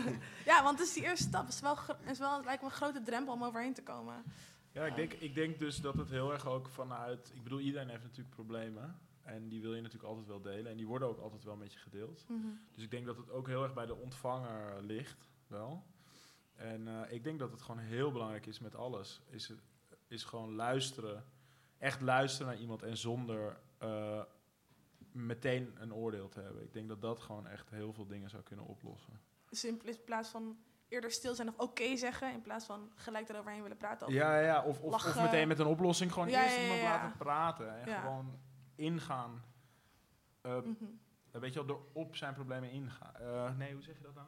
Ja, 0.44 0.62
want 0.62 0.78
het 0.78 0.88
is 0.88 0.94
die 0.94 1.02
eerste 1.02 1.28
stap. 1.28 1.44
Het 1.44 1.54
is 1.54 1.60
wel, 1.60 1.78
is 2.06 2.18
wel 2.18 2.44
lijkt 2.44 2.62
me 2.62 2.68
een 2.68 2.74
grote 2.74 3.02
drempel 3.02 3.34
om 3.34 3.44
overheen 3.44 3.74
te 3.74 3.82
komen. 3.82 4.24
Ja, 4.72 4.86
ik 4.86 4.94
denk, 4.94 5.12
ik 5.12 5.34
denk 5.34 5.58
dus 5.58 5.76
dat 5.76 5.94
het 5.94 6.10
heel 6.10 6.32
erg 6.32 6.46
ook 6.46 6.68
vanuit... 6.68 7.32
Ik 7.34 7.42
bedoel, 7.42 7.60
iedereen 7.60 7.88
heeft 7.88 8.02
natuurlijk 8.02 8.34
problemen. 8.34 9.00
En 9.22 9.48
die 9.48 9.60
wil 9.60 9.74
je 9.74 9.80
natuurlijk 9.80 10.08
altijd 10.08 10.26
wel 10.26 10.40
delen. 10.40 10.70
En 10.70 10.76
die 10.76 10.86
worden 10.86 11.08
ook 11.08 11.18
altijd 11.18 11.44
wel 11.44 11.56
met 11.56 11.72
je 11.72 11.78
gedeeld. 11.78 12.24
Mhm. 12.28 12.46
Dus 12.72 12.84
ik 12.84 12.90
denk 12.90 13.06
dat 13.06 13.16
het 13.16 13.30
ook 13.30 13.46
heel 13.46 13.62
erg 13.62 13.74
bij 13.74 13.86
de 13.86 13.96
ontvanger 13.96 14.82
ligt, 14.82 15.28
wel. 15.46 15.84
En 16.54 16.88
eh, 16.88 17.12
ik 17.12 17.24
denk 17.24 17.38
dat 17.38 17.50
het 17.50 17.62
gewoon 17.62 17.80
heel 17.80 18.12
belangrijk 18.12 18.46
is 18.46 18.58
met 18.58 18.74
alles. 18.74 19.20
Is, 19.26 19.48
het, 19.48 19.62
is 20.08 20.24
gewoon 20.24 20.54
luisteren. 20.54 21.24
Echt 21.78 22.00
luisteren 22.00 22.46
naar 22.46 22.60
iemand 22.60 22.82
en 22.82 22.96
zonder 22.96 23.60
eh, 23.78 24.22
meteen 25.12 25.74
een 25.78 25.94
oordeel 25.94 26.28
te 26.28 26.40
hebben. 26.40 26.62
Ik 26.62 26.72
denk 26.72 26.88
dat 26.88 27.00
dat 27.00 27.20
gewoon 27.20 27.46
echt 27.46 27.70
heel 27.70 27.92
veel 27.92 28.06
dingen 28.06 28.30
zou 28.30 28.42
kunnen 28.42 28.64
oplossen. 28.66 29.20
Dus 29.48 29.64
in 29.64 29.76
pla- 29.76 29.90
in 29.90 30.04
plaats 30.04 30.28
van 30.28 30.58
eerder 30.88 31.10
stil 31.10 31.34
zijn 31.34 31.48
of 31.48 31.56
oké 31.58 31.96
zeggen, 31.96 32.32
in 32.32 32.42
plaats 32.42 32.64
van 32.66 32.92
gelijk 32.94 33.28
eroverheen 33.28 33.62
willen 33.62 33.76
praten. 33.76 34.06
Of 34.06 34.12
Ja, 34.12 34.38
ja. 34.40 34.62
Of, 34.64 34.80
of, 34.80 34.94
of 34.94 35.22
meteen 35.22 35.48
met 35.48 35.58
een 35.58 35.66
oplossing 35.66 36.12
gewoon 36.12 36.28
Ja, 36.28 36.42
eerst 36.42 36.56
ja, 36.56 36.62
iemand 36.62 36.80
ja. 36.80 36.90
laten 36.90 37.16
praten. 37.18 37.80
En 37.86 38.00
gewoon 38.00 38.38
ingaan. 38.74 39.42
Eh, 40.40 40.56
Mhm. 40.56 40.84
Weet 41.30 41.52
je 41.52 41.58
wel, 41.64 41.66
door 41.76 41.86
op 41.92 42.16
zijn 42.16 42.34
problemen 42.34 42.70
ingaan. 42.70 43.14
Eh, 43.16 43.56
nee, 43.56 43.72
hoe 43.72 43.82
zeg 43.82 43.96
je 43.96 44.02
dat 44.02 44.14
nou? 44.14 44.26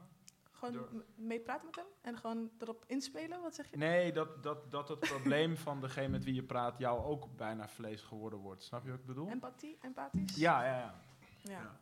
Gewoon 0.72 0.88
Door- 0.92 1.04
mee 1.14 1.40
praten 1.40 1.66
met 1.66 1.76
hem 1.76 1.86
en 2.00 2.16
gewoon 2.18 2.50
erop 2.58 2.84
inspelen, 2.86 3.40
wat 3.42 3.54
zeg 3.54 3.70
je? 3.70 3.76
Nee, 3.76 4.12
dat, 4.12 4.42
dat, 4.42 4.70
dat 4.70 4.88
het 4.88 4.98
probleem 4.98 5.56
van 5.66 5.80
degene 5.80 6.08
met 6.08 6.24
wie 6.24 6.34
je 6.34 6.42
praat 6.42 6.78
jou 6.78 7.04
ook 7.04 7.36
bijna 7.36 7.68
vlees 7.68 8.02
geworden 8.02 8.38
wordt. 8.38 8.62
Snap 8.62 8.84
je 8.84 8.90
wat 8.90 8.98
ik 8.98 9.06
bedoel? 9.06 9.28
Empathie, 9.28 9.78
empathisch? 9.80 10.36
Ja, 10.36 10.64
ja, 10.64 10.78
ja. 10.78 10.94
Ja. 11.42 11.76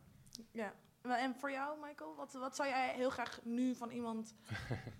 ja. 0.51 0.73
En 1.17 1.35
voor 1.35 1.51
jou, 1.51 1.79
Michael, 1.87 2.15
wat, 2.15 2.33
wat 2.33 2.55
zou 2.55 2.69
jij 2.69 2.93
heel 2.95 3.09
graag 3.09 3.39
nu 3.43 3.75
van 3.75 3.89
iemand 3.89 4.35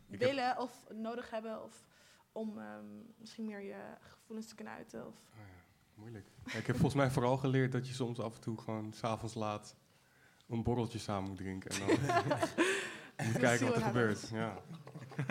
heb- 0.10 0.20
willen 0.20 0.58
of 0.58 0.86
nodig 0.94 1.30
hebben? 1.30 1.64
Of 1.64 1.86
om 2.32 2.58
ehm, 2.60 2.86
misschien 3.18 3.46
meer 3.46 3.62
je 3.62 3.84
gevoelens 4.00 4.48
te 4.48 4.56
kunnen 4.56 4.74
uiten? 4.74 5.08
Of... 5.08 5.16
Moeilijk. 5.96 6.28
Ja, 6.46 6.58
ik 6.58 6.68
heb 6.68 6.76
volgens 6.76 7.02
mij 7.02 7.12
vooral 7.12 7.38
geleerd 7.38 7.72
dat 7.72 7.88
je 7.88 7.94
soms 7.94 8.20
af 8.20 8.36
en 8.36 8.42
toe 8.42 8.58
gewoon 8.62 8.94
s'avonds 8.94 9.34
laat 9.34 9.76
een 10.48 10.64
borreltje 10.64 11.00
samen 11.00 11.30
moet 11.30 11.38
drinken. 11.38 11.72
En 11.72 11.80
dan 11.88 12.38
moet 13.26 13.38
kijken 13.38 13.66
wat 13.68 13.76
er 13.76 13.82
gebeurt. 13.82 14.30
Ja. 14.34 14.58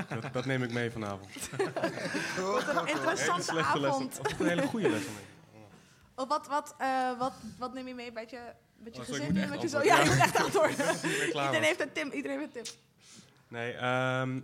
Dat, 0.09 0.32
dat 0.32 0.44
neem 0.44 0.62
ik 0.62 0.73
mee 0.73 0.90
vanavond. 0.90 1.31
Wat 2.36 2.69
een 2.69 2.86
interessante 2.89 3.55
lessen. 3.55 3.85
avond. 3.86 4.20
Of 4.20 4.39
een 4.40 4.48
hele 4.48 4.66
goede 4.66 4.89
les 4.90 5.05
mee. 5.05 5.64
Of 6.14 6.28
wat, 6.28 6.47
wat, 6.47 6.74
eh, 6.78 7.19
wat, 7.19 7.32
wat 7.59 7.74
neem 7.74 7.86
je 7.89 7.94
mee 7.94 8.12
met 8.12 8.31
je, 8.31 8.40
met 8.77 8.94
je 8.94 9.01
Oh, 9.01 9.06
sorry, 9.06 9.23
ik 9.23 9.27
gezin? 9.28 9.32
moet 9.32 9.35
nu, 9.35 9.40
echt 9.40 9.51
met 9.51 9.62
je 9.62 9.69
zo? 9.69 9.82
Ja, 9.82 10.01
je 10.02 10.09
moet 10.10 10.19
echt 10.19 10.36
antwoorden. 10.44 10.77
Ik 11.27 11.27
iedereen, 11.27 11.62
heeft 11.62 11.81
een 11.81 11.93
tip, 11.93 12.12
iedereen 12.12 12.39
heeft 12.39 12.56
een 12.56 12.62
tip. 12.62 12.74
Nee, 13.48 13.73
ehm, 13.73 14.40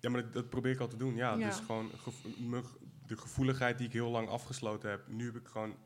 ja, 0.00 0.10
maar 0.10 0.22
dat, 0.22 0.32
dat 0.32 0.48
probeer 0.50 0.72
ik 0.72 0.80
al 0.80 0.88
te 0.88 0.96
doen. 0.96 1.14
Ja, 1.16 1.34
Ja. 1.34 1.46
dus 1.46 1.56
gewoon 1.66 1.90
gevo- 2.02 2.62
de 3.06 3.16
gevoeligheid 3.16 3.78
die 3.78 3.86
ik 3.86 3.92
heel 3.92 4.08
lang 4.10 4.28
afgesloten 4.28 4.90
heb. 4.90 5.08
Nu 5.08 5.26
heb 5.26 5.36
ik 5.36 5.46
gewoon 5.48 5.76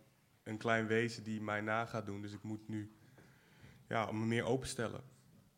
een 0.45 0.59
klein 0.59 0.87
wezen 0.87 1.23
die 1.23 1.41
mij 1.41 1.61
na 1.61 1.85
gaat 1.87 2.07
doen. 2.07 2.23
Dus 2.23 2.33
ik 2.33 2.43
moet 2.43 2.69
nu 2.69 2.93
ja, 3.89 4.13
me 4.13 4.25
meer 4.27 4.45
openstellen 4.45 5.01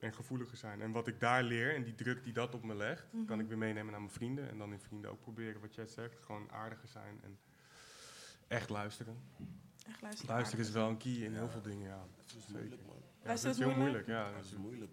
en 0.04 0.14
gevoeliger 0.14 0.56
zijn. 0.56 0.80
En 0.82 0.92
wat 0.92 1.06
ik 1.06 1.20
daar 1.20 1.42
leer 1.42 1.74
en 1.74 1.82
die 1.84 1.94
druk 1.94 2.24
die 2.24 2.32
dat 2.32 2.54
op 2.54 2.62
me 2.64 2.74
legt, 2.74 3.12
Mhm. 3.12 3.24
kan 3.24 3.40
ik 3.40 3.48
weer 3.48 3.58
meenemen 3.58 3.92
naar 3.92 4.00
mijn 4.00 4.12
vrienden. 4.12 4.48
En 4.50 4.58
dan 4.58 4.72
in 4.72 4.80
vrienden 4.80 5.10
ook 5.10 5.20
proberen 5.20 5.60
wat 5.60 5.74
jij 5.74 5.86
zegt. 5.86 6.18
Gewoon 6.20 6.50
aardiger 6.52 6.88
zijn 6.88 7.20
en 7.22 7.38
echt 8.48 8.68
luisteren. 8.70 9.16
Echt 9.88 10.00
luisteren, 10.02 10.34
Luisteren 10.34 10.64
is 10.64 10.70
wel 10.70 10.88
een 10.88 10.96
key 10.96 11.12
in 11.12 11.34
heel 11.34 11.48
veel 11.48 11.62
dingen, 11.62 11.86
ja. 11.88 12.06
Het 12.16 12.34
is 12.36 12.44
Zeker. 12.46 12.52
moeilijk, 12.60 12.86
man. 12.86 12.96
Ja, 13.22 13.30
het 13.30 13.44
is 13.44 13.58
heel 13.58 13.74
moeilijk, 13.76 14.06
ja. 14.06 14.32
Dat 14.32 14.44
is 14.44 14.56
moeilijk. 14.56 14.92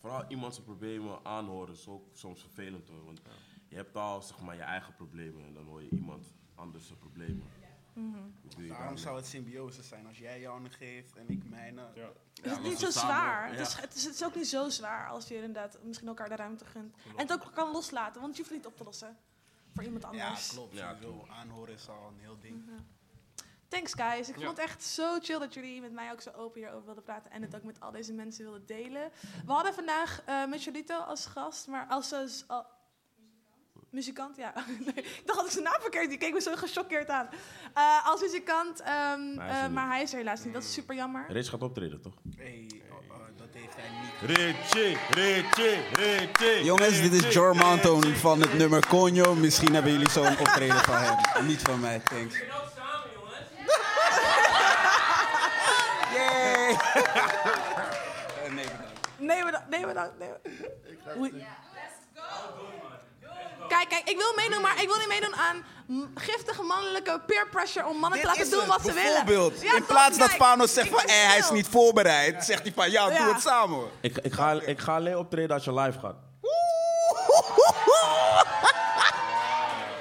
Vooral 0.00 0.24
iemand 0.28 0.54
zijn 0.54 0.66
problemen 0.66 1.24
aanhoren 1.24 1.74
is 1.74 1.88
ook 1.88 2.04
soms 2.12 2.40
vervelend 2.40 2.88
hoor. 2.88 3.04
Want 3.04 3.20
je 3.68 3.76
hebt 3.76 3.96
al 3.96 4.22
zeg 4.22 4.40
maar 4.40 4.54
je 4.54 4.62
eigen 4.62 4.94
problemen 4.94 5.44
en 5.44 5.54
dan 5.54 5.64
hoor 5.66 5.82
je 5.82 5.88
iemand 5.90 6.34
anders 6.54 6.86
zijn 6.86 6.98
problemen. 6.98 7.42
Mhm. 8.08 8.12
Daarom 8.56 8.68
daarmee? 8.78 8.96
zou 8.98 9.16
het 9.16 9.26
symbiose 9.26 9.82
zijn. 9.82 10.06
Als 10.06 10.18
jij 10.18 10.40
jouw 10.40 10.60
geeft 10.70 11.16
en 11.16 11.28
ik 11.28 11.44
mijne. 11.48 11.82
Het 12.42 12.52
is 12.52 12.58
niet 12.58 12.78
zo 12.78 12.90
zwaar. 12.90 13.50
Het, 13.50 13.58
is, 13.60 13.74
het, 13.74 13.94
is, 13.94 14.04
het 14.04 14.14
is 14.14 14.24
ook 14.24 14.34
niet 14.34 14.48
zo 14.48 14.68
zwaar 14.68 15.08
als 15.08 15.28
je 15.28 15.34
inderdaad 15.34 15.78
misschien 15.82 16.08
elkaar 16.08 16.28
de 16.28 16.36
ruimte 16.36 16.64
gunt. 16.64 16.94
En 17.16 17.28
het 17.28 17.32
ook 17.32 17.50
kan 17.54 17.70
loslaten, 17.72 18.20
want 18.20 18.36
je 18.36 18.42
hoeft 18.42 18.54
niet 18.54 18.66
op 18.66 18.76
te 18.76 18.84
lossen. 18.84 19.16
Voor 19.74 19.84
iemand 19.84 20.02
Ja, 20.02 20.08
anders. 20.26 20.48
klopt. 20.48 20.74
Ja, 20.76 20.94
Sowieso. 21.00 21.26
Aanhoren 21.30 21.74
is 21.74 21.88
al 21.88 22.08
een 22.08 22.18
heel 22.20 22.38
ding. 22.40 22.62
Thanks 23.68 23.94
guys. 23.94 24.28
Ik 24.28 24.38
Ja. 24.38 24.44
vond 24.46 24.56
het 24.56 24.66
echt 24.66 24.82
zo 24.82 25.18
chill 25.20 25.38
dat 25.38 25.54
jullie 25.54 25.80
met 25.80 25.92
mij 25.92 26.12
ook 26.12 26.20
zo 26.20 26.30
open 26.30 26.60
hierover 26.60 26.84
wilden 26.84 27.02
praten. 27.02 27.30
En 27.30 27.42
het 27.42 27.54
ook 27.56 27.62
met 27.62 27.80
al 27.80 27.90
deze 27.90 28.12
mensen 28.12 28.42
wilden 28.44 28.66
delen. 28.66 29.10
We 29.46 29.52
hadden 29.52 29.74
vandaag 29.74 30.22
eh 30.26 30.46
Michelito 30.46 30.98
als 30.98 31.26
gast, 31.26 31.66
maar 31.68 31.86
als 31.88 32.08
z- 32.08 32.44
al- 32.46 32.66
muzikant, 33.90 34.36
ja. 34.36 34.52
Nee, 34.86 35.04
ik 35.04 35.22
dacht 35.24 35.38
dat 35.38 35.46
ik 35.46 35.52
zijn 35.52 35.64
naam 35.64 35.80
verkeerd. 35.80 36.08
Die 36.08 36.18
keek 36.18 36.32
me 36.32 36.40
zo 36.40 36.56
gechoqueerd 36.56 37.08
aan. 37.08 37.28
Eh, 37.74 38.06
als 38.06 38.20
muzikant, 38.20 38.80
ehm, 38.80 39.34
Maar 39.34 39.48
hij 39.48 39.52
is 39.52 39.58
er 39.58 39.64
eh, 39.64 39.70
maar 39.70 39.88
hij 39.88 40.02
is 40.02 40.12
er 40.12 40.18
helaas 40.18 40.44
niet. 40.44 40.52
Dat 40.52 40.62
is 40.62 40.72
super 40.72 40.94
jammer. 40.94 41.24
Rich 41.28 41.48
gaat 41.48 41.62
optreden 41.62 42.00
toch? 42.00 42.14
Hey, 42.36 42.66
oh, 42.90 42.96
oh, 43.10 43.16
dat 43.36 43.48
heeft 43.52 43.74
hij 43.76 43.90
niet. 44.00 44.36
Richie, 44.36 44.96
Richie, 45.10 45.78
Richie. 45.92 46.64
Jongens, 46.64 47.00
dit 47.00 47.12
is 47.12 47.32
Jor 47.32 47.56
Mountain 47.56 48.16
van 48.16 48.40
het 48.40 48.54
nummer 48.58 48.86
Conjo. 48.86 49.34
Misschien 49.34 49.74
hebben 49.74 49.92
jullie 49.92 50.10
zo'n 50.10 50.38
optreden 50.38 50.78
van 50.80 50.94
hem. 50.96 51.46
Niet 51.46 51.62
van 51.62 51.80
mij, 51.80 52.00
thanks. 52.00 52.34
Yay! 56.14 56.76
Eh, 58.44 58.52
nee, 58.56 58.64
bedankt. 58.64 59.08
Nee, 59.18 59.44
bedankt. 59.44 59.68
Nee, 59.68 59.86
bedankt. 59.86 60.18
Nee, 60.18 60.28
bedankt. 61.04 61.18
Oei. 61.20 61.44
Kijk, 63.76 63.88
kijk, 63.88 64.08
ik 64.08 64.16
wil 64.16 64.32
meedoen, 64.36 64.60
maar 64.62 64.82
ik 64.82 64.86
wil 64.88 64.96
niet 64.96 65.08
meedoen 65.08 65.34
aan 65.36 65.64
giftige 66.14 66.62
mannelijke 66.62 67.20
peer 67.26 67.48
pressure 67.48 67.86
om 67.86 67.96
mannen 67.96 68.20
te 68.20 68.26
laten 68.26 68.50
doen 68.50 68.58
het, 68.60 68.68
wat 68.68 68.80
ze 68.84 68.92
willen. 68.92 69.24
Bijvoorbeeld, 69.24 69.62
Ja, 69.62 69.74
in 69.76 69.84
plaats 69.86 70.18
dat 70.18 70.28
Kijk, 70.28 70.40
Fano 70.42 70.66
zegt 70.66 70.88
van 70.88 70.98
eh, 71.00 71.26
hij 71.28 71.38
is 71.38 71.50
niet 71.50 71.66
voorbereid, 71.70 72.44
zegt 72.44 72.62
hij 72.62 72.72
van 72.74 72.90
ja, 72.90 73.10
Ja. 73.10 73.18
doe 73.24 73.32
het 73.32 73.42
samen. 73.42 73.90
Ik, 74.00 74.18
ik, 74.18 74.32
ga, 74.32 74.52
ik 74.52 74.78
ga 74.80 74.94
alleen 74.94 75.16
optreden 75.16 75.50
als 75.54 75.64
je 75.64 75.74
live 75.74 75.98
gaat. 75.98 76.14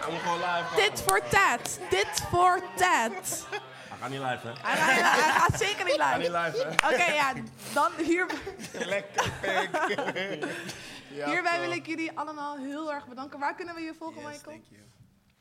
Hij. 0.02 0.88
Dit 0.90 1.02
voor 1.06 1.22
Ted. 1.30 1.80
Dit 1.90 2.08
voor 2.32 2.60
Ted. 2.76 3.46
Hij 3.50 3.98
gaat 4.02 4.10
niet 4.10 4.20
live, 4.20 4.48
hè? 4.48 4.52
Hij, 4.62 4.94
hij- 4.94 5.22
hij 5.24 5.32
gaat 5.40 5.60
zeker 5.60 5.86
niet 5.86 5.96
Hij 5.98 6.18
live. 6.18 6.32
gaat 6.32 6.54
niet 6.54 6.62
live, 6.62 6.68
hè? 6.86 6.94
Oké, 6.94 7.12
ja, 7.14 7.34
dan 7.74 7.92
hier. 8.06 8.26
Lekker, 8.94 9.32
Hierbij 11.26 11.60
wil 11.60 11.72
ik 11.72 11.86
jullie 11.86 12.18
allemaal 12.18 12.58
heel 12.58 12.94
erg 12.94 13.08
bedanken. 13.08 13.40
Waar 13.40 13.56
kunnen 13.56 13.76
we 13.76 13.82
je 13.82 13.94
volgen, 13.94 14.24
Michael? 14.24 14.62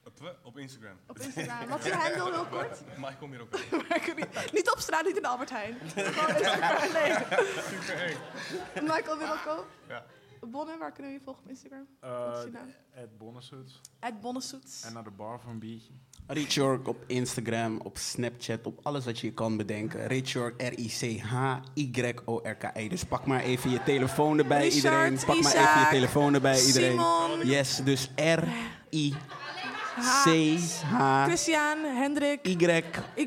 Op, 0.05 0.37
op 0.43 0.59
Instagram. 0.59 0.97
Op 1.07 1.19
Instagram. 1.19 1.69
Wat 1.69 1.79
is 1.79 1.85
je 1.85 1.93
handle 1.95 2.33
heel 2.33 2.47
kort? 2.47 2.83
Kun 4.05 4.17
je- 4.17 4.49
niet 4.59 4.71
op 4.71 4.79
straat, 4.79 5.05
niet 5.05 5.17
in 5.17 5.23
de 5.23 5.29
Albert 5.29 5.51
Heijn. 5.51 5.79
Gewoon 5.95 6.37
Instagram. 6.37 6.93
Nee. 6.93 7.15
Super 7.63 8.03
eng. 8.05 8.17
Michael 8.83 9.19
Wilco. 9.19 9.67
Ja. 9.89 10.05
Bonne, 10.41 10.77
waar 10.79 10.93
kunnen 10.93 11.13
we 11.13 11.19
je 11.19 11.25
volgen 11.25 11.43
op 11.43 11.49
Instagram? 11.49 11.87
Eh, 12.01 12.19
Wat 12.27 12.39
is 12.39 12.45
je 12.45 12.51
naam? 12.51 12.73
Ed 12.95 13.19
Bonnesoets. 13.19 13.81
Ed 14.01 14.21
Bonnesoets. 14.21 14.83
En 14.85 14.93
naar 14.93 15.05
de 15.05 15.11
bar 15.11 15.41
voor 15.41 15.51
een 15.51 15.59
biertje. 15.59 15.93
Rich 16.31 16.55
York 16.55 16.89
op 16.89 16.97
Instagram, 17.07 17.81
op 17.83 17.97
Snapchat, 17.99 18.67
op 18.67 18.79
alles 18.83 19.05
wat 19.05 19.19
je 19.19 19.27
je 19.27 19.33
kan 19.33 19.57
bedenken. 19.57 20.07
Rich 20.07 20.33
York, 20.33 20.63
R-I-C-H-Y-O-R-K-E. 20.63 22.89
Dus 22.89 23.05
pak 23.05 23.27
maar 23.27 23.41
even 23.41 23.71
je 23.71 23.83
telefoon 23.83 24.39
erbij, 24.39 24.59
Richard, 24.69 24.75
iedereen. 24.77 25.19
Pak 25.27 25.43
maar 25.43 25.53
even 25.55 25.81
je 25.81 25.87
telefoon 25.91 26.35
erbij, 26.35 26.65
iedereen. 26.65 27.01
Yes, 27.45 27.81
dus 27.85 28.11
R-I-C-H... 28.17 29.15
Christian, 31.25 31.79
Hendrik, 31.85 32.47
Y, 32.47 32.57
Y, 33.15 33.27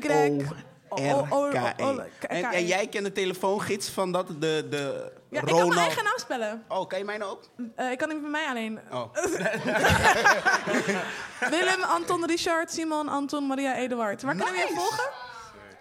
O, 1.30 1.48
R-K-E. 1.48 1.84
O- 1.84 2.02
K- 2.18 2.22
En, 2.24 2.42
K-E. 2.42 2.56
en 2.56 2.66
jij 2.66 2.86
kent 2.86 3.04
de 3.04 3.12
telefoongids 3.12 3.88
van 3.88 4.12
dat, 4.12 4.26
de, 4.28 4.66
de 4.70 5.12
Ja, 5.32 5.40
ik 5.40 5.46
kan 5.46 5.68
mijn 5.68 5.80
eigen 5.80 6.04
naam 6.04 6.18
spellen. 6.18 6.64
Oh, 6.68 6.88
kan 6.88 6.98
je 6.98 7.04
mij 7.04 7.16
nou 7.16 7.30
ook? 7.30 7.42
Eh, 7.76 7.90
ik 7.90 7.98
kan 7.98 8.08
niet 8.08 8.20
bij 8.20 8.30
mij 8.30 8.46
alleen. 8.48 8.80
Oh. 8.90 9.14
Willem, 11.50 11.82
Anton, 11.82 12.26
Richard, 12.26 12.72
Simon, 12.72 13.08
Anton, 13.08 13.46
Maria, 13.46 13.74
Eduard. 13.74 14.22
Waar 14.22 14.34
kunnen 14.34 14.52
we 14.54 14.58
je 14.68 14.74
volgen? 14.74 15.10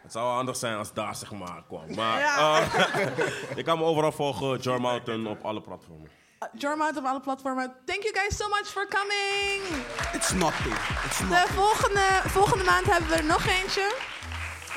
Het 0.03 0.11
zou 0.11 0.25
wel 0.25 0.35
anders 0.37 0.59
zijn 0.59 0.77
als 0.77 0.93
daar 0.93 1.15
zeg 1.15 1.31
maar 1.31 1.63
kwam. 1.67 1.95
Maar 1.95 2.19
Ja. 2.19 2.59
eh, 2.61 2.75
je 3.57 3.63
kan 3.63 3.77
me 3.77 3.83
overal 3.83 4.11
volgen, 4.11 4.57
Jar 4.59 4.81
Mountain 4.81 5.27
op 5.27 5.45
alle 5.45 5.61
platformen. 5.61 6.09
Uh, 6.43 6.49
Jormout 6.61 6.97
op 6.97 7.05
alle 7.05 7.19
platformen. 7.19 7.75
Thank 7.85 8.01
you 8.03 8.15
guys 8.15 8.37
so 8.37 8.47
much 8.49 8.67
for 8.67 8.87
coming. 8.87 9.83
It's 10.13 10.31
nothing. 10.31 10.75
It's 11.05 11.17
De 11.17 11.45
volgende, 11.53 12.01
volgende 12.25 12.63
maand 12.63 12.85
hebben 12.85 13.09
we 13.09 13.15
er 13.15 13.23
nog 13.25 13.45
eentje. 13.47 13.95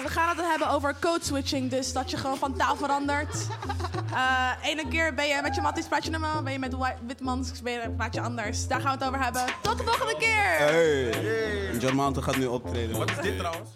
We 0.02 0.08
gaan 0.08 0.28
het 0.28 0.46
hebben 0.46 0.68
over 0.68 0.96
code 1.00 1.24
switching. 1.24 1.70
Dus 1.70 1.92
dat 1.92 2.10
je 2.10 2.16
gewoon 2.16 2.36
van 2.36 2.56
taal 2.56 2.76
verandert. 2.76 3.36
Eh 4.14 4.50
ene 4.62 4.88
keer 4.88 5.14
ben 5.14 5.26
je 5.26 5.40
met 5.42 5.54
je 5.54 5.60
matties 5.60 5.86
praat 5.86 6.04
je 6.04 6.10
normaal. 6.10 6.42
Ben 6.42 6.52
je 6.52 6.58
met 6.58 6.76
wi- 6.76 6.96
witmans 7.06 7.50
praat 7.96 8.14
je 8.14 8.20
anders. 8.20 8.66
Daar 8.68 8.80
gaan 8.80 8.98
we 8.98 9.04
het 9.04 9.08
over 9.14 9.22
hebben. 9.24 9.44
Tot 9.62 9.78
de 9.78 9.84
volgende 9.84 10.16
keer. 10.18 10.56
Hey. 10.58 11.76
John 11.78 11.94
Mountain 11.94 12.24
gaat 12.28 12.36
nu 12.36 12.46
optreden. 12.46 12.98
Wat 12.98 13.10
is 13.10 13.16
dit 13.16 13.38
trouwens? 13.38 13.70